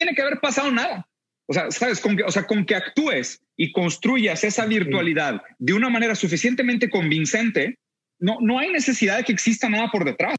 tiene 0.00 0.14
que 0.14 0.22
haber 0.22 0.40
pasado 0.40 0.72
nada. 0.72 1.06
O 1.46 1.52
sea, 1.52 1.70
sabes, 1.70 2.00
con 2.00 2.16
que, 2.16 2.22
o 2.22 2.30
sea, 2.30 2.46
con 2.46 2.64
que 2.64 2.74
actúes 2.74 3.42
y 3.56 3.72
construyas 3.72 4.42
esa 4.44 4.64
virtualidad 4.64 5.42
de 5.58 5.74
una 5.74 5.90
manera 5.90 6.14
suficientemente 6.14 6.88
convincente, 6.88 7.76
no, 8.18 8.38
no 8.40 8.58
hay 8.58 8.70
necesidad 8.70 9.18
de 9.18 9.24
que 9.24 9.32
exista 9.32 9.68
nada 9.68 9.90
por 9.90 10.04
detrás. 10.04 10.36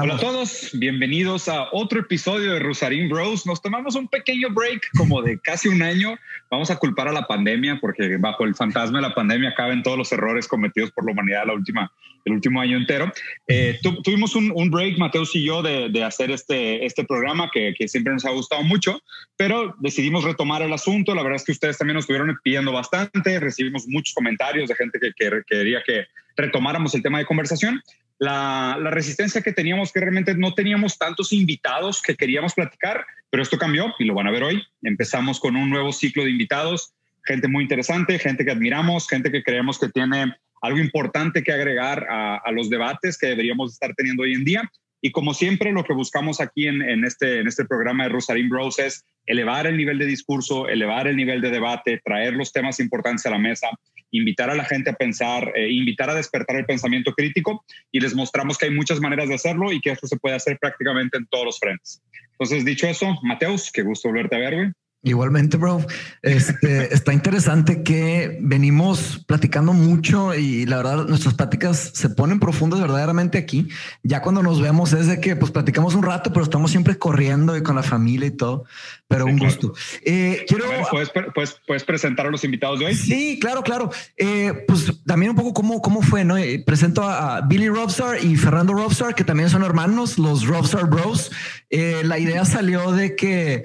Hola 0.00 0.14
a 0.14 0.18
todos, 0.18 0.70
bienvenidos 0.74 1.48
a 1.48 1.68
otro 1.72 2.00
episodio 2.00 2.52
de 2.52 2.60
Rosarín 2.60 3.08
Bros. 3.08 3.46
Nos 3.46 3.60
tomamos 3.60 3.96
un 3.96 4.06
pequeño 4.06 4.48
break 4.50 4.90
como 4.96 5.22
de 5.22 5.40
casi 5.40 5.68
un 5.68 5.82
año. 5.82 6.16
Vamos 6.50 6.70
a 6.70 6.76
culpar 6.76 7.08
a 7.08 7.12
la 7.12 7.26
pandemia 7.26 7.78
porque 7.80 8.16
bajo 8.16 8.44
el 8.44 8.54
fantasma 8.54 8.98
de 8.98 9.08
la 9.08 9.14
pandemia 9.14 9.54
caben 9.56 9.82
todos 9.82 9.98
los 9.98 10.12
errores 10.12 10.46
cometidos 10.46 10.92
por 10.92 11.04
la 11.04 11.12
humanidad 11.12 11.46
la 11.46 11.54
última, 11.54 11.92
el 12.24 12.32
último 12.32 12.60
año 12.60 12.76
entero. 12.76 13.12
Eh, 13.48 13.80
tuvimos 14.04 14.36
un, 14.36 14.52
un, 14.54 14.70
break, 14.70 14.98
Mateus 14.98 15.34
y 15.34 15.44
yo, 15.44 15.62
de, 15.62 15.88
de, 15.88 16.04
hacer 16.04 16.30
este, 16.30 16.86
este 16.86 17.04
programa 17.04 17.50
que, 17.52 17.74
que, 17.76 17.88
siempre 17.88 18.12
nos 18.12 18.24
ha 18.24 18.30
gustado 18.30 18.62
mucho, 18.62 19.00
pero 19.36 19.74
decidimos 19.80 20.22
retomar 20.22 20.62
el 20.62 20.72
asunto. 20.72 21.12
La 21.12 21.22
verdad 21.22 21.36
es 21.36 21.44
que 21.44 21.52
ustedes 21.52 21.76
también 21.76 21.94
nos 21.94 22.04
estuvieron 22.04 22.38
pidiendo 22.44 22.70
bastante, 22.70 23.40
recibimos 23.40 23.88
muchos 23.88 24.14
comentarios 24.14 24.68
de 24.68 24.76
gente 24.76 25.00
que, 25.00 25.12
que 25.16 25.42
quería 25.48 25.82
que 25.84 26.04
retomáramos 26.36 26.94
el 26.94 27.02
tema 27.02 27.18
de 27.18 27.26
conversación 27.26 27.82
la, 28.18 28.76
resistencia 28.90 29.42
que 29.42 29.52
teníamos, 29.52 29.92
que 29.92 30.00
realmente 30.00 30.34
no 30.34 30.54
teníamos 30.54 30.98
tantos 30.98 31.32
invitados 31.32 32.02
que 32.02 32.16
queríamos 32.16 32.54
platicar, 32.54 33.06
pero 33.30 33.42
esto 33.42 33.58
cambió 33.58 33.94
y 33.98 34.04
lo 34.04 34.14
van 34.14 34.26
a 34.26 34.30
ver 34.30 34.42
hoy. 34.42 34.62
Empezamos 34.82 35.38
con 35.38 35.56
un 35.56 35.70
nuevo 35.70 35.92
ciclo 35.92 36.24
de 36.24 36.30
invitados, 36.30 36.92
gente 37.24 37.48
muy 37.48 37.62
interesante, 37.62 38.18
gente 38.18 38.44
que 38.44 38.50
admiramos, 38.50 39.08
gente 39.08 39.30
que 39.30 39.42
creemos 39.42 39.78
que 39.78 39.88
tiene 39.88 40.34
algo 40.60 40.78
importante 40.78 41.42
que 41.42 41.52
agregar 41.52 42.06
a, 42.08 42.50
los 42.50 42.68
debates 42.68 43.16
que 43.16 43.28
deberíamos 43.28 43.72
estar 43.74 43.94
teniendo 43.94 44.24
hoy 44.24 44.34
en 44.34 44.44
día. 44.44 44.72
Y 45.00 45.12
como 45.12 45.34
siempre, 45.34 45.72
lo 45.72 45.84
que 45.84 45.92
buscamos 45.92 46.40
aquí 46.40 46.66
en, 46.66 47.04
este, 47.04 47.40
este 47.40 47.64
programa 47.64 48.04
de 48.04 48.10
Rosarín 48.10 48.48
Bros 48.48 48.78
es 48.78 49.04
elevar 49.26 49.66
el 49.66 49.76
nivel 49.76 49.98
de 49.98 50.06
discurso, 50.06 50.68
elevar 50.68 51.06
el 51.06 51.16
nivel 51.16 51.40
de 51.40 51.50
debate, 51.50 52.00
traer 52.04 52.34
los 52.34 52.52
temas 52.52 52.80
importantes 52.80 53.24
a 53.26 53.30
la 53.30 53.38
mesa 53.38 53.68
invitar 54.10 54.50
a 54.50 54.54
la 54.54 54.64
gente 54.64 54.90
a 54.90 54.94
pensar, 54.94 55.52
eh, 55.54 55.70
invitar 55.70 56.10
a 56.10 56.14
despertar 56.14 56.56
el 56.56 56.64
pensamiento 56.64 57.12
crítico 57.12 57.64
y 57.92 58.00
les 58.00 58.14
mostramos 58.14 58.56
que 58.56 58.66
hay 58.66 58.74
muchas 58.74 59.00
maneras 59.00 59.28
de 59.28 59.34
hacerlo 59.34 59.72
y 59.72 59.80
que 59.80 59.90
esto 59.90 60.06
se 60.06 60.16
puede 60.16 60.36
hacer 60.36 60.58
prácticamente 60.58 61.18
en 61.18 61.26
todos 61.26 61.44
los 61.44 61.58
frentes. 61.58 62.02
Entonces, 62.32 62.64
dicho 62.64 62.86
eso, 62.86 63.18
Mateus, 63.22 63.70
qué 63.72 63.82
gusto 63.82 64.08
volverte 64.08 64.36
a 64.36 64.38
ver, 64.38 64.54
güey. 64.54 64.72
Igualmente, 65.02 65.56
bro. 65.56 65.84
Este, 66.22 66.92
está 66.94 67.12
interesante 67.12 67.84
que 67.84 68.38
venimos 68.40 69.24
platicando 69.26 69.72
mucho 69.72 70.34
y 70.34 70.66
la 70.66 70.78
verdad 70.78 71.06
nuestras 71.06 71.34
pláticas 71.34 71.92
se 71.94 72.10
ponen 72.10 72.40
profundas 72.40 72.80
verdaderamente 72.80 73.38
aquí. 73.38 73.68
Ya 74.02 74.22
cuando 74.22 74.42
nos 74.42 74.60
vemos 74.60 74.92
es 74.92 75.06
de 75.06 75.20
que 75.20 75.36
pues 75.36 75.52
platicamos 75.52 75.94
un 75.94 76.02
rato, 76.02 76.32
pero 76.32 76.42
estamos 76.42 76.72
siempre 76.72 76.98
corriendo 76.98 77.56
y 77.56 77.62
con 77.62 77.76
la 77.76 77.84
familia 77.84 78.26
y 78.26 78.32
todo. 78.32 78.64
Pero 79.08 79.24
un 79.24 79.38
gusto. 79.38 79.72
Eh, 80.04 80.44
quiero. 80.46 80.66
¿puedes, 80.90 81.08
puedes, 81.34 81.60
puedes, 81.66 81.84
presentar 81.84 82.26
a 82.26 82.30
los 82.30 82.44
invitados 82.44 82.78
de 82.78 82.86
hoy? 82.86 82.94
Sí, 82.94 83.38
claro, 83.40 83.62
claro. 83.62 83.90
Eh, 84.18 84.52
pues 84.68 84.92
también 85.06 85.30
un 85.30 85.36
poco 85.36 85.54
cómo, 85.54 85.80
cómo 85.80 86.02
fue, 86.02 86.26
¿no? 86.26 86.36
Eh, 86.36 86.62
presento 86.64 87.02
a, 87.02 87.40
Billy 87.40 87.70
Robstar 87.70 88.22
y 88.22 88.36
Fernando 88.36 88.74
Robstar, 88.74 89.14
que 89.14 89.24
también 89.24 89.48
son 89.48 89.64
hermanos, 89.64 90.18
los 90.18 90.46
Robstar 90.46 90.90
Bros. 90.90 91.30
la 91.70 92.18
idea 92.18 92.44
salió 92.44 92.92
de 92.92 93.16
que 93.16 93.64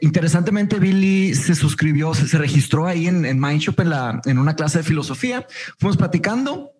interesantemente 0.00 0.78
Billy 0.78 1.34
se 1.34 1.54
suscribió, 1.54 2.14
se, 2.14 2.38
registró 2.38 2.86
ahí 2.86 3.06
en, 3.06 3.26
en 3.26 3.38
Mindshop 3.38 3.80
en, 3.80 3.90
la, 3.90 4.22
en 4.24 4.38
una 4.38 4.56
clase 4.56 4.78
de 4.78 4.84
filosofía. 4.84 5.46
Fuimos 5.78 5.98
platicando 5.98 6.73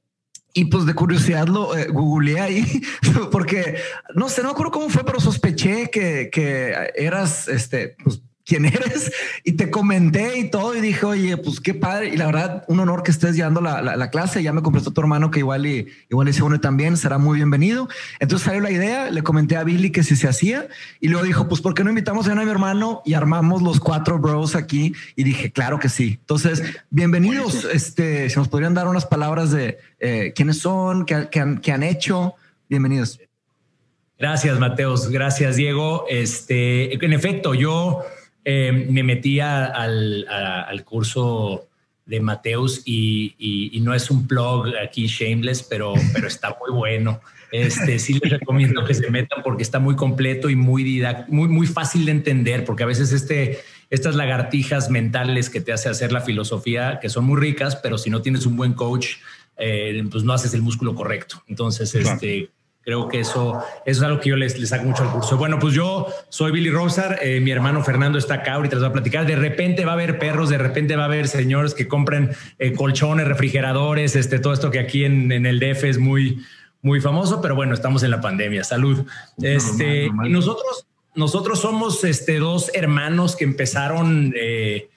y 0.54 0.66
pues 0.66 0.86
de 0.86 0.94
curiosidad 0.94 1.48
lo 1.48 1.76
eh, 1.76 1.88
googleé 1.88 2.40
ahí 2.40 2.82
porque 3.32 3.76
no 4.14 4.28
sé, 4.28 4.40
no 4.40 4.48
me 4.48 4.52
acuerdo 4.52 4.72
cómo 4.72 4.88
fue, 4.88 5.04
pero 5.04 5.20
sospeché 5.20 5.90
que, 5.90 6.30
que 6.32 6.92
eras 6.94 7.48
este, 7.48 7.96
pues 8.02 8.22
quién 8.44 8.66
eres 8.66 9.10
y 9.42 9.52
te 9.52 9.70
comenté 9.70 10.38
y 10.38 10.50
todo 10.50 10.76
y 10.76 10.80
dije, 10.80 11.04
oye, 11.06 11.36
pues 11.36 11.60
qué 11.60 11.74
padre. 11.74 12.08
Y 12.08 12.16
la 12.16 12.26
verdad, 12.26 12.64
un 12.68 12.80
honor 12.80 13.02
que 13.02 13.10
estés 13.10 13.36
llevando 13.36 13.60
la, 13.60 13.80
la, 13.82 14.10
clase. 14.10 14.42
Ya 14.42 14.52
me 14.52 14.62
completó 14.62 14.90
tu 14.90 15.00
hermano 15.00 15.30
que 15.30 15.40
igual 15.40 15.66
y 15.66 15.88
igual 16.10 16.28
y 16.28 16.32
se 16.32 16.42
une 16.42 16.58
también, 16.58 16.96
será 16.96 17.18
muy 17.18 17.36
bienvenido. 17.36 17.88
Entonces 18.20 18.44
salió 18.44 18.60
la 18.60 18.70
idea, 18.70 19.10
le 19.10 19.22
comenté 19.22 19.56
a 19.56 19.64
Billy 19.64 19.90
que 19.90 20.02
si 20.02 20.16
se 20.16 20.28
hacía 20.28 20.68
y 21.00 21.08
luego 21.08 21.26
dijo, 21.26 21.48
pues 21.48 21.60
¿por 21.60 21.74
qué 21.74 21.84
no 21.84 21.90
invitamos 21.90 22.28
a 22.28 22.34
mi 22.34 22.50
hermano 22.50 23.02
y 23.04 23.14
armamos 23.14 23.62
los 23.62 23.80
cuatro 23.80 24.18
bros 24.18 24.54
aquí? 24.54 24.94
Y 25.16 25.24
dije, 25.24 25.50
claro 25.50 25.78
que 25.78 25.88
sí. 25.88 26.18
Entonces, 26.20 26.62
bienvenidos. 26.90 27.64
Este, 27.64 28.28
si 28.28 28.38
nos 28.38 28.48
podrían 28.48 28.74
dar 28.74 28.88
unas 28.88 29.06
palabras 29.06 29.50
de 29.50 29.78
eh, 30.00 30.32
quiénes 30.34 30.58
son, 30.58 31.06
qué, 31.06 31.28
qué, 31.30 31.40
han, 31.40 31.58
qué 31.58 31.72
han 31.72 31.82
hecho. 31.82 32.34
Bienvenidos. 32.68 33.20
Gracias, 34.18 34.58
Mateos. 34.58 35.08
Gracias, 35.10 35.56
Diego. 35.56 36.06
Este, 36.08 37.04
en 37.04 37.12
efecto, 37.12 37.54
yo 37.54 38.04
eh, 38.44 38.72
me 38.90 39.02
metí 39.02 39.40
al, 39.40 40.26
al, 40.28 40.84
curso 40.84 41.68
de 42.04 42.20
Mateus 42.20 42.82
y, 42.84 43.80
no 43.82 43.94
es 43.94 44.10
un 44.10 44.26
blog 44.26 44.66
aquí 44.82 45.06
shameless, 45.06 45.62
pero, 45.62 45.94
pero 46.12 46.26
está 46.26 46.56
muy 46.60 46.76
bueno. 46.76 47.20
Este, 47.50 47.98
sí 47.98 48.18
les 48.20 48.32
recomiendo 48.32 48.84
que 48.84 48.94
se 48.94 49.10
metan 49.10 49.42
porque 49.42 49.62
está 49.62 49.78
muy 49.78 49.94
completo 49.94 50.50
y 50.50 50.56
muy, 50.56 51.02
muy, 51.28 51.48
muy 51.48 51.66
fácil 51.66 52.04
de 52.04 52.12
entender, 52.12 52.64
porque 52.64 52.82
a 52.82 52.86
veces 52.86 53.12
este, 53.12 53.60
estas 53.90 54.16
lagartijas 54.16 54.90
mentales 54.90 55.50
que 55.50 55.60
te 55.60 55.72
hace 55.72 55.88
hacer 55.88 56.12
la 56.12 56.20
filosofía, 56.20 56.98
que 57.00 57.08
son 57.08 57.24
muy 57.24 57.40
ricas, 57.40 57.76
pero 57.76 57.96
si 57.96 58.10
no 58.10 58.22
tienes 58.22 58.44
un 58.44 58.56
buen 58.56 58.74
coach, 58.74 59.16
eh, 59.56 60.02
pues 60.10 60.24
no 60.24 60.32
haces 60.32 60.52
el 60.54 60.62
músculo 60.62 60.94
correcto. 60.94 61.42
Entonces, 61.46 61.94
este, 61.94 62.50
Creo 62.84 63.08
que 63.08 63.20
eso, 63.20 63.64
eso 63.86 64.00
es 64.00 64.02
algo 64.02 64.20
que 64.20 64.28
yo 64.28 64.36
les, 64.36 64.58
les 64.58 64.68
saco 64.68 64.84
mucho 64.84 65.04
al 65.04 65.10
curso. 65.10 65.38
Bueno, 65.38 65.58
pues 65.58 65.72
yo 65.72 66.06
soy 66.28 66.52
Billy 66.52 66.68
Rosar, 66.68 67.18
eh, 67.22 67.40
mi 67.40 67.50
hermano 67.50 67.82
Fernando 67.82 68.18
está 68.18 68.34
acá, 68.34 68.54
ahorita 68.54 68.76
les 68.76 68.82
voy 68.82 68.90
a 68.90 68.92
platicar. 68.92 69.26
De 69.26 69.36
repente 69.36 69.86
va 69.86 69.92
a 69.92 69.94
haber 69.94 70.18
perros, 70.18 70.50
de 70.50 70.58
repente 70.58 70.94
va 70.94 71.04
a 71.04 71.06
haber 71.06 71.26
señores 71.28 71.72
que 71.72 71.88
compren 71.88 72.32
eh, 72.58 72.74
colchones, 72.74 73.26
refrigeradores, 73.26 74.16
este, 74.16 74.38
todo 74.38 74.52
esto 74.52 74.70
que 74.70 74.80
aquí 74.80 75.06
en, 75.06 75.32
en, 75.32 75.46
el 75.46 75.60
DF 75.60 75.84
es 75.84 75.98
muy, 75.98 76.42
muy 76.82 77.00
famoso, 77.00 77.40
pero 77.40 77.54
bueno, 77.54 77.72
estamos 77.72 78.02
en 78.02 78.10
la 78.10 78.20
pandemia. 78.20 78.64
Salud. 78.64 79.06
Este, 79.40 80.10
nosotros, 80.28 80.86
nosotros 81.14 81.60
somos 81.60 82.04
este, 82.04 82.38
dos 82.38 82.70
hermanos 82.74 83.34
que 83.34 83.44
empezaron 83.44 84.34
eh, 84.36 84.90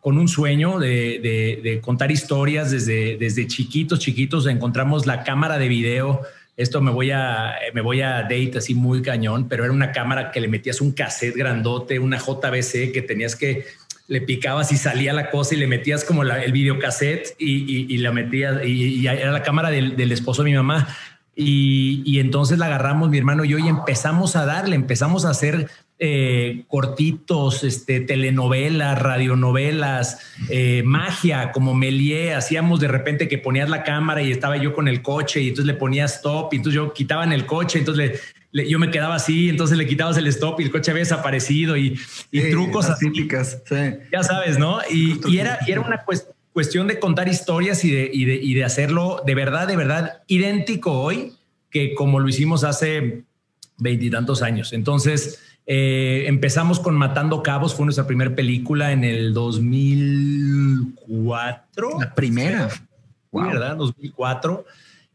con 0.00 0.18
un 0.18 0.26
sueño 0.26 0.80
de, 0.80 1.20
de, 1.22 1.60
de, 1.62 1.80
contar 1.80 2.10
historias 2.10 2.72
desde, 2.72 3.16
desde 3.16 3.46
chiquitos, 3.46 4.00
chiquitos. 4.00 4.46
Encontramos 4.46 5.06
la 5.06 5.22
cámara 5.22 5.56
de 5.56 5.68
video 5.68 6.22
esto 6.58 6.82
me 6.82 6.90
voy 6.90 7.12
a, 7.12 7.54
me 7.72 7.80
voy 7.80 8.02
a 8.02 8.22
date 8.22 8.58
así 8.58 8.74
muy 8.74 9.00
cañón, 9.00 9.48
pero 9.48 9.64
era 9.64 9.72
una 9.72 9.92
cámara 9.92 10.30
que 10.30 10.40
le 10.40 10.48
metías 10.48 10.80
un 10.80 10.92
cassette 10.92 11.36
grandote, 11.36 11.98
una 11.98 12.18
JBC 12.18 12.92
que 12.92 13.02
tenías 13.06 13.36
que, 13.36 13.64
le 14.08 14.22
picabas 14.22 14.72
y 14.72 14.76
salía 14.76 15.12
la 15.12 15.30
cosa 15.30 15.54
y 15.54 15.58
le 15.58 15.66
metías 15.66 16.04
como 16.04 16.22
el 16.22 16.52
videocassette 16.52 17.36
y, 17.38 17.94
y, 17.94 17.98
la 17.98 18.10
metías 18.10 18.64
y, 18.64 19.06
era 19.06 19.30
la 19.30 19.42
cámara 19.42 19.70
del, 19.70 19.96
del, 19.96 20.12
esposo 20.12 20.42
de 20.42 20.50
mi 20.50 20.56
mamá. 20.56 20.88
Y, 21.36 22.02
y 22.04 22.18
entonces 22.18 22.58
la 22.58 22.66
agarramos 22.66 23.10
mi 23.10 23.18
hermano 23.18 23.44
y 23.44 23.50
yo 23.50 23.58
y 23.58 23.68
empezamos 23.68 24.34
a 24.34 24.46
darle, 24.46 24.74
empezamos 24.74 25.24
a 25.26 25.30
hacer 25.30 25.68
eh, 26.00 26.64
cortitos, 26.68 27.64
este, 27.64 27.98
telenovelas, 28.00 29.00
radionovelas, 29.00 30.20
eh, 30.48 30.82
magia, 30.84 31.50
como 31.50 31.74
Melie, 31.74 32.34
hacíamos 32.34 32.78
de 32.78 32.86
repente 32.86 33.26
que 33.26 33.36
ponías 33.36 33.68
la 33.68 33.82
cámara 33.82 34.22
y 34.22 34.30
estaba 34.30 34.56
yo 34.56 34.74
con 34.74 34.86
el 34.86 35.02
coche 35.02 35.40
y 35.40 35.48
entonces 35.48 35.66
le 35.66 35.74
ponías 35.74 36.14
stop 36.14 36.52
y 36.52 36.56
entonces 36.58 36.76
yo 36.76 36.92
quitaba 36.92 37.24
en 37.24 37.32
el 37.32 37.46
coche, 37.46 37.80
entonces 37.80 38.22
yo 38.52 38.78
me 38.78 38.92
quedaba 38.92 39.16
así, 39.16 39.48
entonces 39.48 39.76
le 39.76 39.88
quitabas 39.88 40.16
el 40.16 40.28
stop 40.28 40.60
y 40.60 40.64
el 40.64 40.70
coche 40.70 40.92
había 40.92 41.02
desaparecido 41.02 41.76
y, 41.76 41.98
trucos 42.50 42.86
así. 42.86 43.06
Ya 44.12 44.22
sabes, 44.22 44.56
¿no? 44.56 44.78
Y, 44.90 45.36
era, 45.36 45.58
era 45.66 45.80
una 45.80 46.04
cuestión 46.52 46.86
de 46.86 47.00
contar 47.00 47.28
historias 47.28 47.84
y 47.84 47.90
de, 47.90 48.10
y, 48.12 48.24
de, 48.24 48.34
y 48.36 48.54
de 48.54 48.62
hacerlo 48.62 49.22
de 49.26 49.34
verdad, 49.34 49.66
de 49.66 49.76
verdad 49.76 50.22
idéntico 50.28 50.92
hoy 50.92 51.32
que 51.70 51.94
como 51.94 52.20
lo 52.20 52.28
hicimos 52.28 52.62
hace 52.62 53.24
veintitantos 53.78 54.42
años. 54.42 54.72
Entonces, 54.72 55.40
eh, 55.70 56.24
empezamos 56.26 56.80
con 56.80 56.96
Matando 56.96 57.42
Cabos, 57.42 57.74
fue 57.74 57.84
nuestra 57.84 58.06
primera 58.06 58.34
película 58.34 58.90
en 58.90 59.04
el 59.04 59.34
2004. 59.34 62.00
La 62.00 62.14
primera. 62.14 62.70
¿Verdad? 63.30 63.76
2004. 63.76 64.64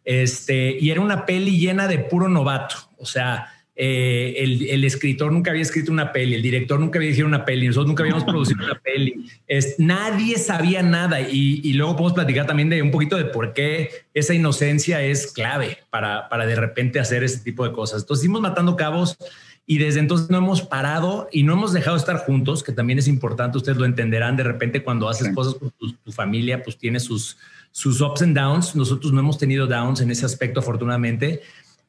Este, 0.06 0.78
y 0.80 0.92
era 0.92 1.02
una 1.02 1.26
peli 1.26 1.58
llena 1.58 1.88
de 1.88 1.98
puro 1.98 2.30
novato. 2.30 2.76
O 3.00 3.08
sea, 3.08 3.52
eh, 3.76 4.36
el, 4.38 4.84
escritor 4.84 5.32
nunca 5.32 5.50
había 5.50 5.64
escrito 5.64 5.92
una 5.92 6.14
peli, 6.14 6.36
el 6.36 6.44
director 6.44 6.80
nunca 6.80 7.00
había 7.00 7.08
dirigido 7.08 7.28
una 7.28 7.46
peli, 7.46 7.66
nosotros 7.66 7.88
nunca 7.88 8.04
habíamos 8.04 8.24
producido 8.26 8.64
una 8.64 8.76
peli. 8.76 9.26
Es, 9.48 9.80
nadie 9.80 10.38
sabía 10.38 10.84
nada 10.84 11.20
y, 11.20 11.62
y, 11.64 11.74
luego 11.74 11.94
podemos 11.94 12.14
platicar 12.14 12.46
también 12.46 12.70
de 12.70 12.84
un 12.84 12.92
poquito 12.92 13.18
de 13.18 13.26
por 13.26 13.54
qué 13.54 13.90
esa 14.14 14.36
inocencia 14.36 15.02
es 15.02 15.34
clave 15.34 15.80
para, 15.90 16.30
para 16.30 16.46
de 16.46 16.56
repente 16.56 17.00
hacer 17.00 17.24
ese 17.24 17.40
tipo 17.40 17.68
de 17.68 17.74
cosas. 17.74 18.04
Entonces, 18.04 18.24
hicimos 18.24 18.42
matando 18.42 18.76
cabos 18.76 19.18
y 19.66 19.78
desde 19.78 20.00
entonces 20.00 20.30
no 20.30 20.38
hemos 20.38 20.62
parado 20.62 21.30
y 21.32 21.44
no 21.44 21.54
hemos 21.54 21.74
dejado 21.74 21.96
de 21.96 22.02
estar 22.02 22.18
juntos, 22.18 22.64
que 22.64 22.72
también 22.72 23.00
es 23.00 23.08
importante, 23.08 23.58
ustedes 23.58 23.78
lo 23.78 23.86
entenderán, 23.86 24.36
de 24.36 24.44
repente 24.44 24.84
cuando 24.84 25.08
haces 25.08 25.34
cosas 25.34 25.56
con 25.56 25.72
tu, 25.72 25.94
tu, 25.94 26.12
familia, 26.12 26.62
pues 26.64 26.78
tiene 26.78 27.00
sus, 27.00 27.38
sus 27.72 28.02
ups 28.02 28.22
and 28.22 28.38
downs, 28.38 28.76
nosotros 28.76 29.14
no 29.14 29.20
hemos 29.20 29.38
tenido 29.38 29.68
downs 29.68 30.02
en 30.02 30.12
ese 30.12 30.26
aspecto 30.26 30.60
afortunadamente, 30.60 31.42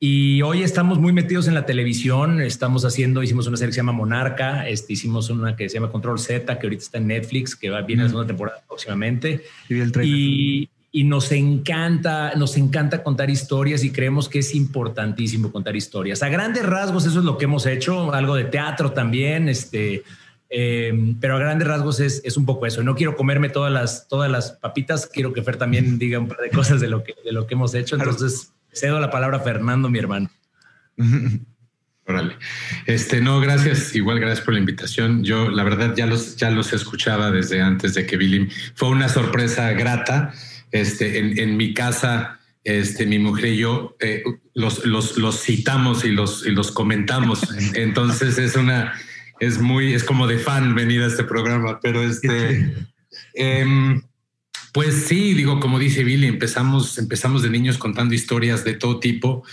y 0.07 0.43
hoy 0.43 0.63
estamos 0.63 0.99
muy 0.99 1.15
metidos 1.15 1.49
en 1.49 1.55
la 1.55 1.65
televisión. 1.65 2.43
Estamos 2.43 2.85
haciendo, 2.85 3.23
hicimos 3.23 3.47
una 3.47 3.57
serie 3.57 3.71
que 3.71 3.75
se 3.75 3.79
llama 3.79 3.93
Monarca, 3.93 4.69
este, 4.69 4.93
hicimos 4.93 5.31
una 5.31 5.57
que 5.57 5.67
se 5.71 5.77
llama 5.77 5.91
Control 5.91 6.19
Z, 6.19 6.59
que 6.59 6.67
ahorita 6.67 6.83
está 6.83 6.99
en 6.99 7.07
Netflix, 7.07 7.57
que 7.57 7.71
va 7.71 7.81
bien 7.81 8.01
en 8.01 8.05
la 8.05 8.09
segunda 8.11 8.27
temporada 8.27 8.63
próximamente. 8.69 9.45
Y, 9.69 9.77
y, 10.03 10.69
nos 11.03 11.33
encanta, 11.33 12.35
nos 12.37 12.57
encanta 12.57 13.03
contar 13.03 13.29
historias 13.29 13.83
y 13.83 13.91
creemos 13.91 14.29
que 14.29 14.39
es 14.39 14.55
importantísimo 14.55 15.51
contar 15.51 15.75
historias. 15.75 16.23
A 16.23 16.29
grandes 16.29 16.65
rasgos, 16.65 17.05
eso 17.05 17.19
es 17.19 17.25
lo 17.25 17.37
que 17.37 17.47
hemos 17.47 17.67
hecho, 17.67 18.15
algo 18.15 18.37
de 18.37 18.45
teatro 18.45 18.93
también, 18.93 19.49
este, 19.49 20.05
em, 20.49 21.19
pero 21.19 21.35
a 21.35 21.41
grandes 21.41 21.67
rasgos 21.67 21.99
es, 21.99 22.23
es, 22.25 22.37
un 22.37 22.47
poco 22.47 22.67
eso. 22.67 22.85
No 22.85 22.95
quiero 22.95 23.17
comerme 23.17 23.49
todas 23.49 23.73
las, 23.73 24.07
todas 24.07 24.31
las 24.31 24.53
papitas, 24.53 25.09
quiero 25.13 25.33
que 25.33 25.43
Fer 25.43 25.57
también 25.57 25.99
diga 25.99 26.21
un 26.21 26.29
par 26.29 26.39
de 26.39 26.51
cosas 26.51 26.81
de 26.81 26.87
lo 26.87 27.03
que, 27.03 27.17
de 27.25 27.33
lo 27.33 27.49
que 27.49 27.55
hemos 27.55 27.75
hecho. 27.75 27.97
Entonces, 27.97 28.53
Cedo 28.73 29.01
la 29.01 29.11
palabra 29.11 29.39
a 29.39 29.41
Fernando, 29.41 29.89
mi 29.89 29.99
hermano. 29.99 30.31
Órale. 32.07 32.37
Este, 32.87 33.21
no, 33.21 33.41
gracias. 33.41 33.95
Igual 33.97 34.21
gracias 34.21 34.45
por 34.45 34.55
la 34.55 34.61
invitación. 34.61 35.25
Yo, 35.25 35.49
la 35.49 35.65
verdad, 35.65 35.95
ya 35.97 36.07
los, 36.07 36.37
ya 36.37 36.51
los 36.51 36.73
escuchaba 36.73 37.31
desde 37.31 37.63
antes 37.63 37.95
de 37.95 38.07
que 38.07 38.17
Billy. 38.17 38.49
Fue 38.75 38.91
una 38.91 39.09
sorpresa 39.09 39.73
grata. 39.73 40.35
Este, 40.75 41.41
en, 41.41 41.57
mi 41.57 41.73
casa, 41.73 42.41
este, 42.65 43.07
mi 43.07 43.21
mujer 43.21 43.53
y 43.53 43.59
yo 43.59 43.97
eh, 44.01 44.25
los, 44.55 44.85
los, 44.85 45.17
los, 45.17 45.41
citamos 45.41 46.05
y 46.05 46.11
los, 46.11 46.45
y 46.45 46.51
los 46.51 46.73
comentamos. 46.73 47.47
Entonces 47.75 48.39
es 48.39 48.57
una, 48.57 48.93
es 49.39 49.61
muy, 49.61 49.95
es 49.95 50.03
como 50.03 50.27
de 50.27 50.39
fan 50.39 50.75
venir 50.75 51.03
a 51.03 51.07
este 51.07 51.23
programa, 51.23 51.79
pero 51.81 52.03
este, 52.03 52.75
eh, 53.35 54.01
pues 54.73 55.05
sí, 55.07 55.35
digo, 55.35 55.61
como 55.61 55.79
dice 55.79 56.03
Billy, 56.03 56.27
empezamos, 56.27 56.99
empezamos 56.99 57.45
de 57.45 57.51
niños 57.51 57.79
contando 57.79 58.13
historias 58.13 58.65
de 58.65 58.75
todo 58.75 58.99
tipo 58.99 59.45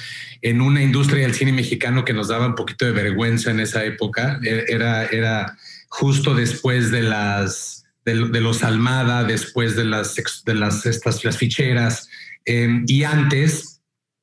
en 0.41 0.59
una 0.59 0.81
industria 0.81 1.21
del 1.21 1.35
cine 1.35 1.51
mexicano 1.51 2.03
que 2.03 2.13
nos 2.13 2.29
daba 2.29 2.47
un 2.47 2.55
poquito 2.55 2.85
de 2.85 2.93
vergüenza 2.93 3.51
en 3.51 3.59
esa 3.59 3.85
época. 3.85 4.39
E, 4.41 4.65
era, 4.69 5.05
era 5.05 5.55
justo 5.87 6.33
después 6.33 6.89
de 6.89 7.03
las 7.03 7.80
de, 8.05 8.15
los 8.15 8.63
Almada, 8.63 9.23
después 9.23 9.75
de 9.75 9.85
las 9.85 10.15
de 10.45 10.55
las 10.55 10.85
estas 10.85 11.23
las 11.23 11.37
ficheras 11.37 12.09
em, 12.45 12.83
y 12.87 13.03
antes 13.03 13.71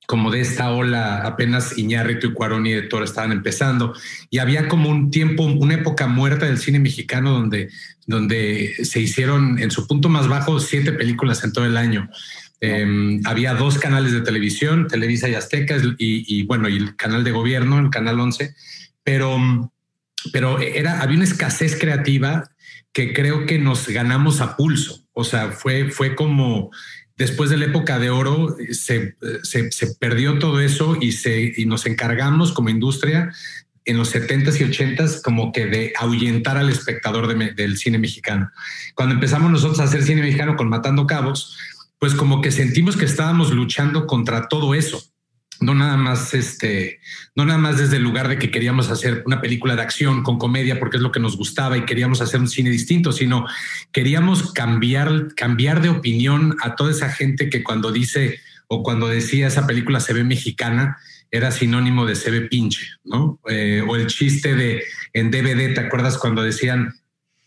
como 0.08 0.30
de 0.30 0.40
esta 0.40 0.70
ola, 0.70 1.18
apenas 1.18 1.76
Iñárritu 1.76 2.28
y 2.28 2.32
Cuarón 2.32 2.66
y 2.66 2.72
de 2.72 2.80
Toro 2.80 3.04
estaban 3.04 3.30
empezando. 3.30 3.92
Y 4.30 4.38
había 4.38 4.66
como 4.66 4.88
un 4.88 5.10
tiempo, 5.10 5.42
una 5.42 5.74
época 5.74 6.06
muerta 6.06 6.46
del 6.46 6.56
cine 6.56 6.78
mexicano 6.78 7.32
donde, 7.32 7.68
donde 8.06 8.74
se 8.84 9.00
hicieron 9.00 9.58
en 9.58 9.70
su 9.70 9.86
punto 9.86 10.08
más 10.08 10.26
bajo 10.26 10.60
siete 10.60 10.92
películas 10.92 11.44
en 11.44 11.52
todo 11.52 11.66
el 11.66 11.76
año. 11.76 12.08
Em, 12.62 13.20
había 13.26 13.52
dos 13.52 13.76
canales 13.76 14.12
de 14.12 14.22
televisión, 14.22 14.88
Televisa 14.88 15.28
y 15.28 15.34
Azteca, 15.34 15.76
y, 15.98 16.42
bueno, 16.44 16.70
y 16.70 16.78
el 16.78 16.96
canal 16.96 17.22
de 17.22 17.32
gobierno, 17.32 17.78
el 17.78 17.90
canal 17.90 18.18
11, 18.18 18.54
pero, 19.04 19.70
pero 20.32 20.58
era, 20.58 21.02
había 21.02 21.16
una 21.16 21.24
escasez 21.24 21.78
creativa 21.78 22.50
que 22.92 23.12
creo 23.12 23.46
que 23.46 23.58
nos 23.58 23.88
ganamos 23.88 24.40
a 24.40 24.56
pulso. 24.56 25.04
O 25.12 25.24
sea, 25.24 25.52
fue, 25.52 25.90
fue 25.90 26.14
como 26.14 26.70
después 27.16 27.50
de 27.50 27.56
la 27.56 27.66
época 27.66 27.98
de 27.98 28.10
oro 28.10 28.56
se, 28.72 29.16
perdió 29.98 30.38
todo 30.38 30.60
eso 30.60 30.96
y, 31.00 31.12
se, 31.12 31.52
y 31.56 31.66
nos 31.66 31.86
encargamos 31.86 32.52
como 32.52 32.70
industria 32.70 33.32
en 33.84 33.96
los 33.96 34.14
70s 34.14 34.60
y 34.60 34.64
80s 34.64 35.22
como 35.22 35.50
que 35.50 35.66
de 35.66 35.92
ahuyentar 35.98 36.56
al 36.56 36.68
espectador 36.68 37.36
del 37.54 37.76
cine 37.76 37.98
mexicano. 37.98 38.50
Cuando 38.94 39.14
empezamos 39.14 39.50
nosotros 39.50 39.80
a 39.80 39.84
hacer 39.84 40.04
cine 40.04 40.22
mexicano 40.22 40.56
con 40.56 40.68
Matando 40.68 41.06
Cabos, 41.06 41.56
pues 41.98 42.14
como 42.14 42.40
que 42.40 42.52
sentimos 42.52 42.96
que 42.96 43.06
estábamos 43.06 43.50
luchando 43.52 44.06
contra 44.06 44.46
todo 44.48 44.74
eso 44.74 45.02
no 45.60 45.74
nada 45.74 45.96
más 45.96 46.34
este, 46.34 47.00
no 47.34 47.44
nada 47.44 47.58
más 47.58 47.78
desde 47.78 47.96
el 47.96 48.02
lugar 48.02 48.28
de 48.28 48.38
que 48.38 48.50
queríamos 48.50 48.90
hacer 48.90 49.22
una 49.26 49.40
película 49.40 49.74
de 49.76 49.82
acción 49.82 50.22
con 50.22 50.38
comedia 50.38 50.78
porque 50.78 50.96
es 50.96 51.02
lo 51.02 51.12
que 51.12 51.20
nos 51.20 51.36
gustaba 51.36 51.76
y 51.76 51.84
queríamos 51.84 52.20
hacer 52.20 52.40
un 52.40 52.48
cine 52.48 52.70
distinto, 52.70 53.12
sino 53.12 53.46
queríamos 53.92 54.52
cambiar, 54.52 55.34
cambiar 55.34 55.82
de 55.82 55.88
opinión 55.88 56.56
a 56.62 56.76
toda 56.76 56.90
esa 56.90 57.10
gente 57.10 57.50
que 57.50 57.62
cuando 57.62 57.92
dice 57.92 58.40
o 58.68 58.82
cuando 58.82 59.08
decía 59.08 59.48
esa 59.48 59.66
película 59.66 60.00
se 60.00 60.12
ve 60.12 60.24
mexicana, 60.24 60.98
era 61.30 61.50
sinónimo 61.50 62.06
de 62.06 62.14
se 62.14 62.30
ve 62.30 62.42
pinche, 62.42 62.86
¿no? 63.04 63.38
Eh, 63.48 63.82
o 63.86 63.96
el 63.96 64.06
chiste 64.06 64.54
de 64.54 64.82
en 65.12 65.30
DVD, 65.30 65.74
¿te 65.74 65.80
acuerdas 65.80 66.18
cuando 66.18 66.42
decían 66.42 66.94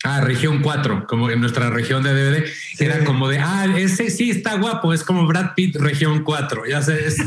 Ah, 0.03 0.19
región 0.21 0.61
4, 0.63 1.05
como 1.07 1.29
en 1.29 1.39
nuestra 1.39 1.69
región 1.69 2.01
de 2.01 2.13
DVD, 2.13 2.49
era 2.79 3.03
como 3.03 3.27
de, 3.27 3.37
ah, 3.37 3.67
ese 3.77 4.09
sí 4.09 4.31
está 4.31 4.55
guapo, 4.55 4.93
es 4.93 5.03
como 5.03 5.27
Brad 5.27 5.53
Pitt, 5.55 5.75
región 5.75 6.23
4, 6.23 6.63
ya 6.67 6.81
sabes 6.81 7.17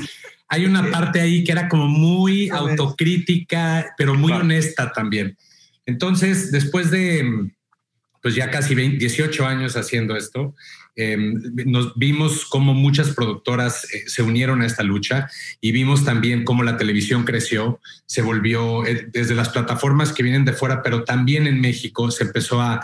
hay 0.54 0.66
una 0.66 0.90
parte 0.90 1.20
ahí 1.20 1.42
que 1.42 1.52
era 1.52 1.68
como 1.68 1.88
muy 1.88 2.48
autocrítica, 2.48 3.92
pero 3.98 4.14
muy 4.14 4.32
honesta 4.32 4.92
también. 4.92 5.36
Entonces, 5.84 6.52
después 6.52 6.90
de 6.90 7.50
pues 8.22 8.34
ya 8.34 8.50
casi 8.50 8.74
18 8.74 9.46
años 9.46 9.76
haciendo 9.76 10.16
esto, 10.16 10.54
em, 10.96 11.42
nos 11.66 11.94
vimos 11.94 12.46
cómo 12.46 12.72
muchas 12.72 13.10
productoras 13.10 13.84
eh, 13.92 14.04
se 14.06 14.22
unieron 14.22 14.62
a 14.62 14.66
esta 14.66 14.82
lucha 14.82 15.28
y 15.60 15.72
vimos 15.72 16.06
también 16.06 16.42
cómo 16.42 16.62
la 16.62 16.78
televisión 16.78 17.24
creció, 17.24 17.80
se 18.06 18.22
volvió 18.22 18.86
eh, 18.86 19.08
desde 19.12 19.34
las 19.34 19.50
plataformas 19.50 20.14
que 20.14 20.22
vienen 20.22 20.46
de 20.46 20.54
fuera, 20.54 20.82
pero 20.82 21.04
también 21.04 21.46
en 21.46 21.60
México 21.60 22.10
se 22.10 22.24
empezó 22.24 22.62
a, 22.62 22.80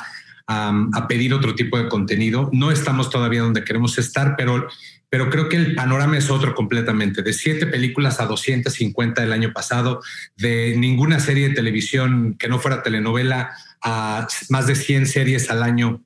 a 0.47 1.07
pedir 1.09 1.33
otro 1.33 1.55
tipo 1.55 1.79
de 1.79 1.89
contenido. 1.89 2.51
No 2.53 2.71
estamos 2.71 3.11
todavía 3.11 3.43
donde 3.43 3.65
queremos 3.65 3.99
estar, 3.99 4.35
pero 4.37 4.69
pero 5.11 5.29
creo 5.29 5.49
que 5.49 5.57
el 5.57 5.75
panorama 5.75 6.17
es 6.17 6.31
otro 6.31 6.55
completamente. 6.55 7.23
De 7.23 7.33
siete 7.33 7.67
películas 7.67 8.21
a 8.21 8.27
250 8.27 9.23
el 9.25 9.33
año 9.33 9.53
pasado, 9.53 10.01
de 10.37 10.75
ninguna 10.77 11.19
serie 11.19 11.49
de 11.49 11.55
televisión 11.55 12.37
que 12.39 12.49
no 12.49 12.61
fuera 12.61 12.85
telenovela 12.85 13.51
a 13.83 14.29
más 14.49 14.69
de 14.69 14.77
100 14.77 15.07
series 15.07 15.51
al 15.51 15.65
año 15.65 16.01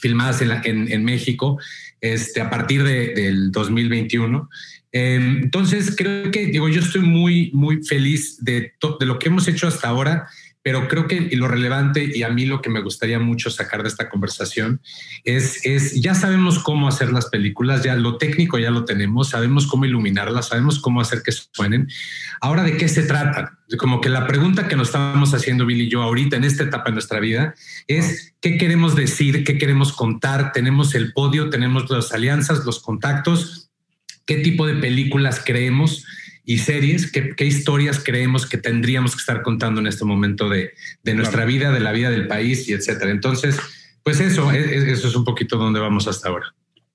filmadas 0.00 0.42
en, 0.42 1.04
México 1.04 1.58
este, 2.00 2.42
a 2.42 2.50
partir 2.50 2.82
del 2.82 3.50
2021. 3.52 4.50
Em, 4.90 5.44
entonces, 5.44 5.94
creo 5.96 6.30
que, 6.30 6.46
digo, 6.46 6.68
yo 6.68 6.80
estoy 6.80 7.00
muy, 7.00 7.50
muy 7.54 7.82
feliz 7.82 8.44
de, 8.44 8.74
de 9.00 9.06
lo 9.06 9.18
que 9.18 9.28
hemos 9.28 9.48
hecho 9.48 9.66
hasta 9.66 9.88
ahora 9.88 10.28
pero 10.62 10.86
creo 10.86 11.08
que 11.08 11.28
lo 11.36 11.48
relevante 11.48 12.10
y 12.14 12.22
a 12.22 12.28
mí 12.28 12.46
lo 12.46 12.62
que 12.62 12.70
me 12.70 12.80
gustaría 12.80 13.18
mucho 13.18 13.50
sacar 13.50 13.82
de 13.82 13.88
esta 13.88 14.08
conversación 14.08 14.80
es, 15.24 15.64
es, 15.66 16.00
ya 16.00 16.14
sabemos 16.14 16.60
cómo 16.60 16.88
hacer 16.88 17.12
las 17.12 17.26
películas, 17.26 17.82
ya 17.82 17.96
lo 17.96 18.16
técnico 18.16 18.58
ya 18.58 18.70
lo 18.70 18.84
tenemos, 18.84 19.30
sabemos 19.30 19.66
cómo 19.66 19.84
iluminarlas, 19.84 20.48
sabemos 20.48 20.78
cómo 20.78 21.00
hacer 21.00 21.22
que 21.22 21.32
suenen. 21.32 21.88
Ahora, 22.40 22.62
¿de 22.62 22.76
qué 22.76 22.88
se 22.88 23.02
trata? 23.02 23.58
Como 23.76 24.00
que 24.00 24.08
la 24.08 24.26
pregunta 24.26 24.68
que 24.68 24.76
nos 24.76 24.88
estamos 24.88 25.34
haciendo 25.34 25.66
Billy 25.66 25.84
y 25.84 25.88
yo 25.88 26.02
ahorita 26.02 26.36
en 26.36 26.44
esta 26.44 26.62
etapa 26.62 26.86
de 26.86 26.92
nuestra 26.92 27.18
vida 27.18 27.54
es 27.88 28.34
qué 28.40 28.56
queremos 28.56 28.94
decir, 28.94 29.44
qué 29.44 29.58
queremos 29.58 29.92
contar. 29.92 30.52
Tenemos 30.52 30.94
el 30.94 31.12
podio, 31.12 31.50
tenemos 31.50 31.90
las 31.90 32.12
alianzas, 32.12 32.64
los 32.64 32.80
contactos, 32.80 33.70
qué 34.26 34.36
tipo 34.36 34.66
de 34.66 34.74
películas 34.74 35.42
creemos 35.44 36.04
y 36.44 36.58
series, 36.58 37.10
¿qué, 37.12 37.44
historias 37.44 38.02
creemos 38.02 38.48
que 38.48 38.58
tendríamos 38.58 39.12
que 39.12 39.20
estar 39.20 39.42
contando 39.42 39.80
en 39.80 39.86
este 39.86 40.04
momento 40.04 40.48
de, 40.48 40.72
nuestra 41.14 41.44
vida, 41.44 41.70
de 41.70 41.80
la 41.80 41.92
vida 41.92 42.10
del 42.10 42.26
país 42.26 42.68
y 42.68 42.72
etcétera. 42.72 43.10
Entonces, 43.10 43.60
pues 44.02 44.20
eso, 44.20 44.50
e, 44.52 44.58
e, 44.58 44.92
eso 44.92 45.08
es 45.08 45.14
un 45.14 45.24
poquito 45.24 45.56
donde 45.56 45.80
vamos 45.80 46.08
hasta 46.08 46.28
ahora. 46.28 46.52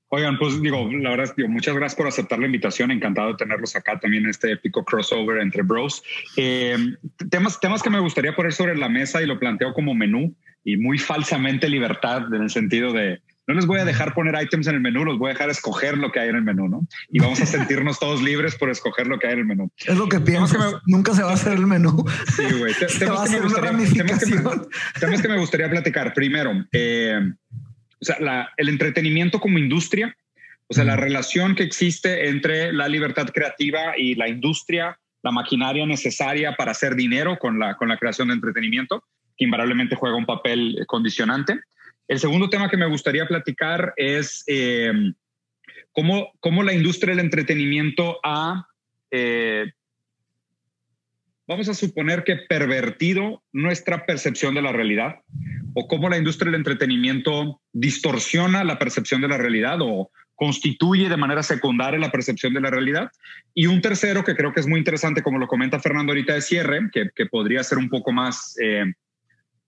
Oigan, 0.09 0.37
pues 0.37 0.61
digo, 0.61 0.89
la 1.01 1.09
verdad, 1.11 1.33
digo, 1.35 1.49
muchas 1.49 1.75
gracias 1.75 1.97
por 1.97 2.07
aceptar 2.07 2.39
la 2.39 2.45
invitación. 2.45 2.91
Encantado 2.91 3.29
de 3.29 3.35
tenerlos 3.35 3.75
acá 3.75 3.99
también 3.99 4.23
en 4.23 4.29
este 4.29 4.53
épico 4.53 4.85
crossover 4.85 5.41
entre 5.41 5.63
bros. 5.63 6.01
Eh, 6.37 6.77
temas, 7.29 7.59
temas 7.59 7.83
que 7.83 7.89
me 7.89 7.99
gustaría 7.99 8.35
poner 8.35 8.53
sobre 8.53 8.77
la 8.77 8.87
mesa 8.87 9.21
y 9.21 9.25
lo 9.25 9.37
planteo 9.37 9.73
como 9.73 9.93
menú 9.93 10.33
y 10.63 10.77
muy 10.77 10.97
falsamente 10.97 11.69
libertad 11.69 12.33
en 12.33 12.43
el 12.43 12.49
sentido 12.49 12.93
de 12.93 13.21
no 13.47 13.53
les 13.53 13.65
voy 13.65 13.79
a 13.79 13.85
dejar 13.85 14.13
poner 14.13 14.35
items 14.41 14.67
en 14.67 14.75
el 14.75 14.81
menú, 14.81 15.05
los 15.05 15.17
voy 15.17 15.29
a 15.29 15.33
dejar 15.33 15.49
escoger 15.49 15.97
lo 15.97 16.11
que 16.11 16.19
hay 16.19 16.29
en 16.29 16.35
el 16.35 16.43
menú, 16.43 16.67
¿no? 16.67 16.85
Y 17.09 17.19
vamos 17.19 17.41
a 17.41 17.45
sentirnos 17.45 17.97
todos 17.97 18.21
libres 18.21 18.55
por 18.55 18.69
escoger 18.69 19.07
lo 19.07 19.19
que 19.19 19.27
hay 19.27 19.33
en 19.33 19.39
el 19.39 19.45
menú. 19.45 19.71
Es 19.85 19.97
lo 19.97 20.09
que 20.09 20.19
pienso. 20.19 20.81
Nunca 20.85 21.13
se 21.13 21.23
va 21.23 21.31
a 21.31 21.35
hacer 21.35 21.53
el 21.53 21.65
menú. 21.65 22.05
Sí, 22.35 22.43
güey. 22.59 22.73
Temas, 22.99 23.29
que 25.21 25.27
me 25.29 25.37
gustaría 25.37 25.69
platicar. 25.69 26.13
Primero, 26.13 26.65
eh, 26.73 27.19
o 27.99 28.05
sea, 28.05 28.49
el 28.57 28.69
entretenimiento 28.69 29.39
como 29.39 29.57
industria, 29.57 30.15
o 30.67 30.73
sea, 30.73 30.83
la 30.83 30.97
relación 30.97 31.55
que 31.55 31.63
existe 31.63 32.27
entre 32.27 32.73
la 32.73 32.89
libertad 32.89 33.29
creativa 33.33 33.97
y 33.97 34.15
la 34.15 34.27
industria, 34.27 34.99
la 35.23 35.31
maquinaria 35.31 35.85
necesaria 35.85 36.55
para 36.57 36.71
hacer 36.71 36.95
dinero 36.95 37.37
con 37.39 37.59
la, 37.59 37.77
con 37.77 37.87
la 37.87 37.97
creación 37.97 38.27
de 38.27 38.33
entretenimiento, 38.33 39.05
que 39.37 39.45
invariablemente 39.45 39.95
juega 39.95 40.17
un 40.17 40.25
papel 40.25 40.83
condicionante. 40.85 41.61
El 42.07 42.19
segundo 42.19 42.49
tema 42.49 42.69
que 42.69 42.77
me 42.77 42.87
gustaría 42.87 43.27
platicar 43.27 43.93
es 43.97 44.43
eh, 44.47 44.93
cómo, 45.91 46.31
cómo, 46.39 46.63
la 46.63 46.73
industria 46.73 47.13
del 47.13 47.25
entretenimiento 47.25 48.19
ha, 48.23 48.65
eh, 49.11 49.71
vamos 51.47 51.67
a 51.67 51.73
suponer 51.73 52.23
que 52.23 52.37
pervertido 52.37 53.43
nuestra 53.51 54.05
percepción 54.05 54.55
de 54.55 54.61
la 54.61 54.71
realidad, 54.71 55.21
o 55.73 55.87
cómo 55.87 56.09
la 56.09 56.17
industria 56.17 56.51
del 56.51 56.59
entretenimiento 56.59 57.61
distorsiona 57.73 58.63
la 58.63 58.79
percepción 58.79 59.21
de 59.21 59.27
la 59.27 59.37
realidad 59.37 59.79
o 59.81 60.09
constituye 60.33 61.09
de 61.09 61.17
manera 61.17 61.43
secundaria 61.43 61.99
la 61.99 62.11
percepción 62.11 62.53
de 62.53 62.61
la 62.61 62.69
realidad. 62.69 63.11
Y 63.53 63.65
un 63.65 63.81
tercero 63.81 64.23
que 64.23 64.35
creo 64.35 64.53
que 64.53 64.59
es 64.59 64.67
muy 64.67 64.79
interesante, 64.79 65.23
como 65.23 65.39
lo 65.39 65.47
comenta 65.47 65.79
Fernando 65.79 66.11
ahorita 66.11 66.35
de 66.35 66.41
cierre, 66.41 66.89
que, 66.93 67.09
que 67.13 67.25
podría 67.25 67.63
ser 67.63 67.79
un 67.79 67.89
poco 67.89 68.11
más 68.11 68.55
eh, 68.61 68.85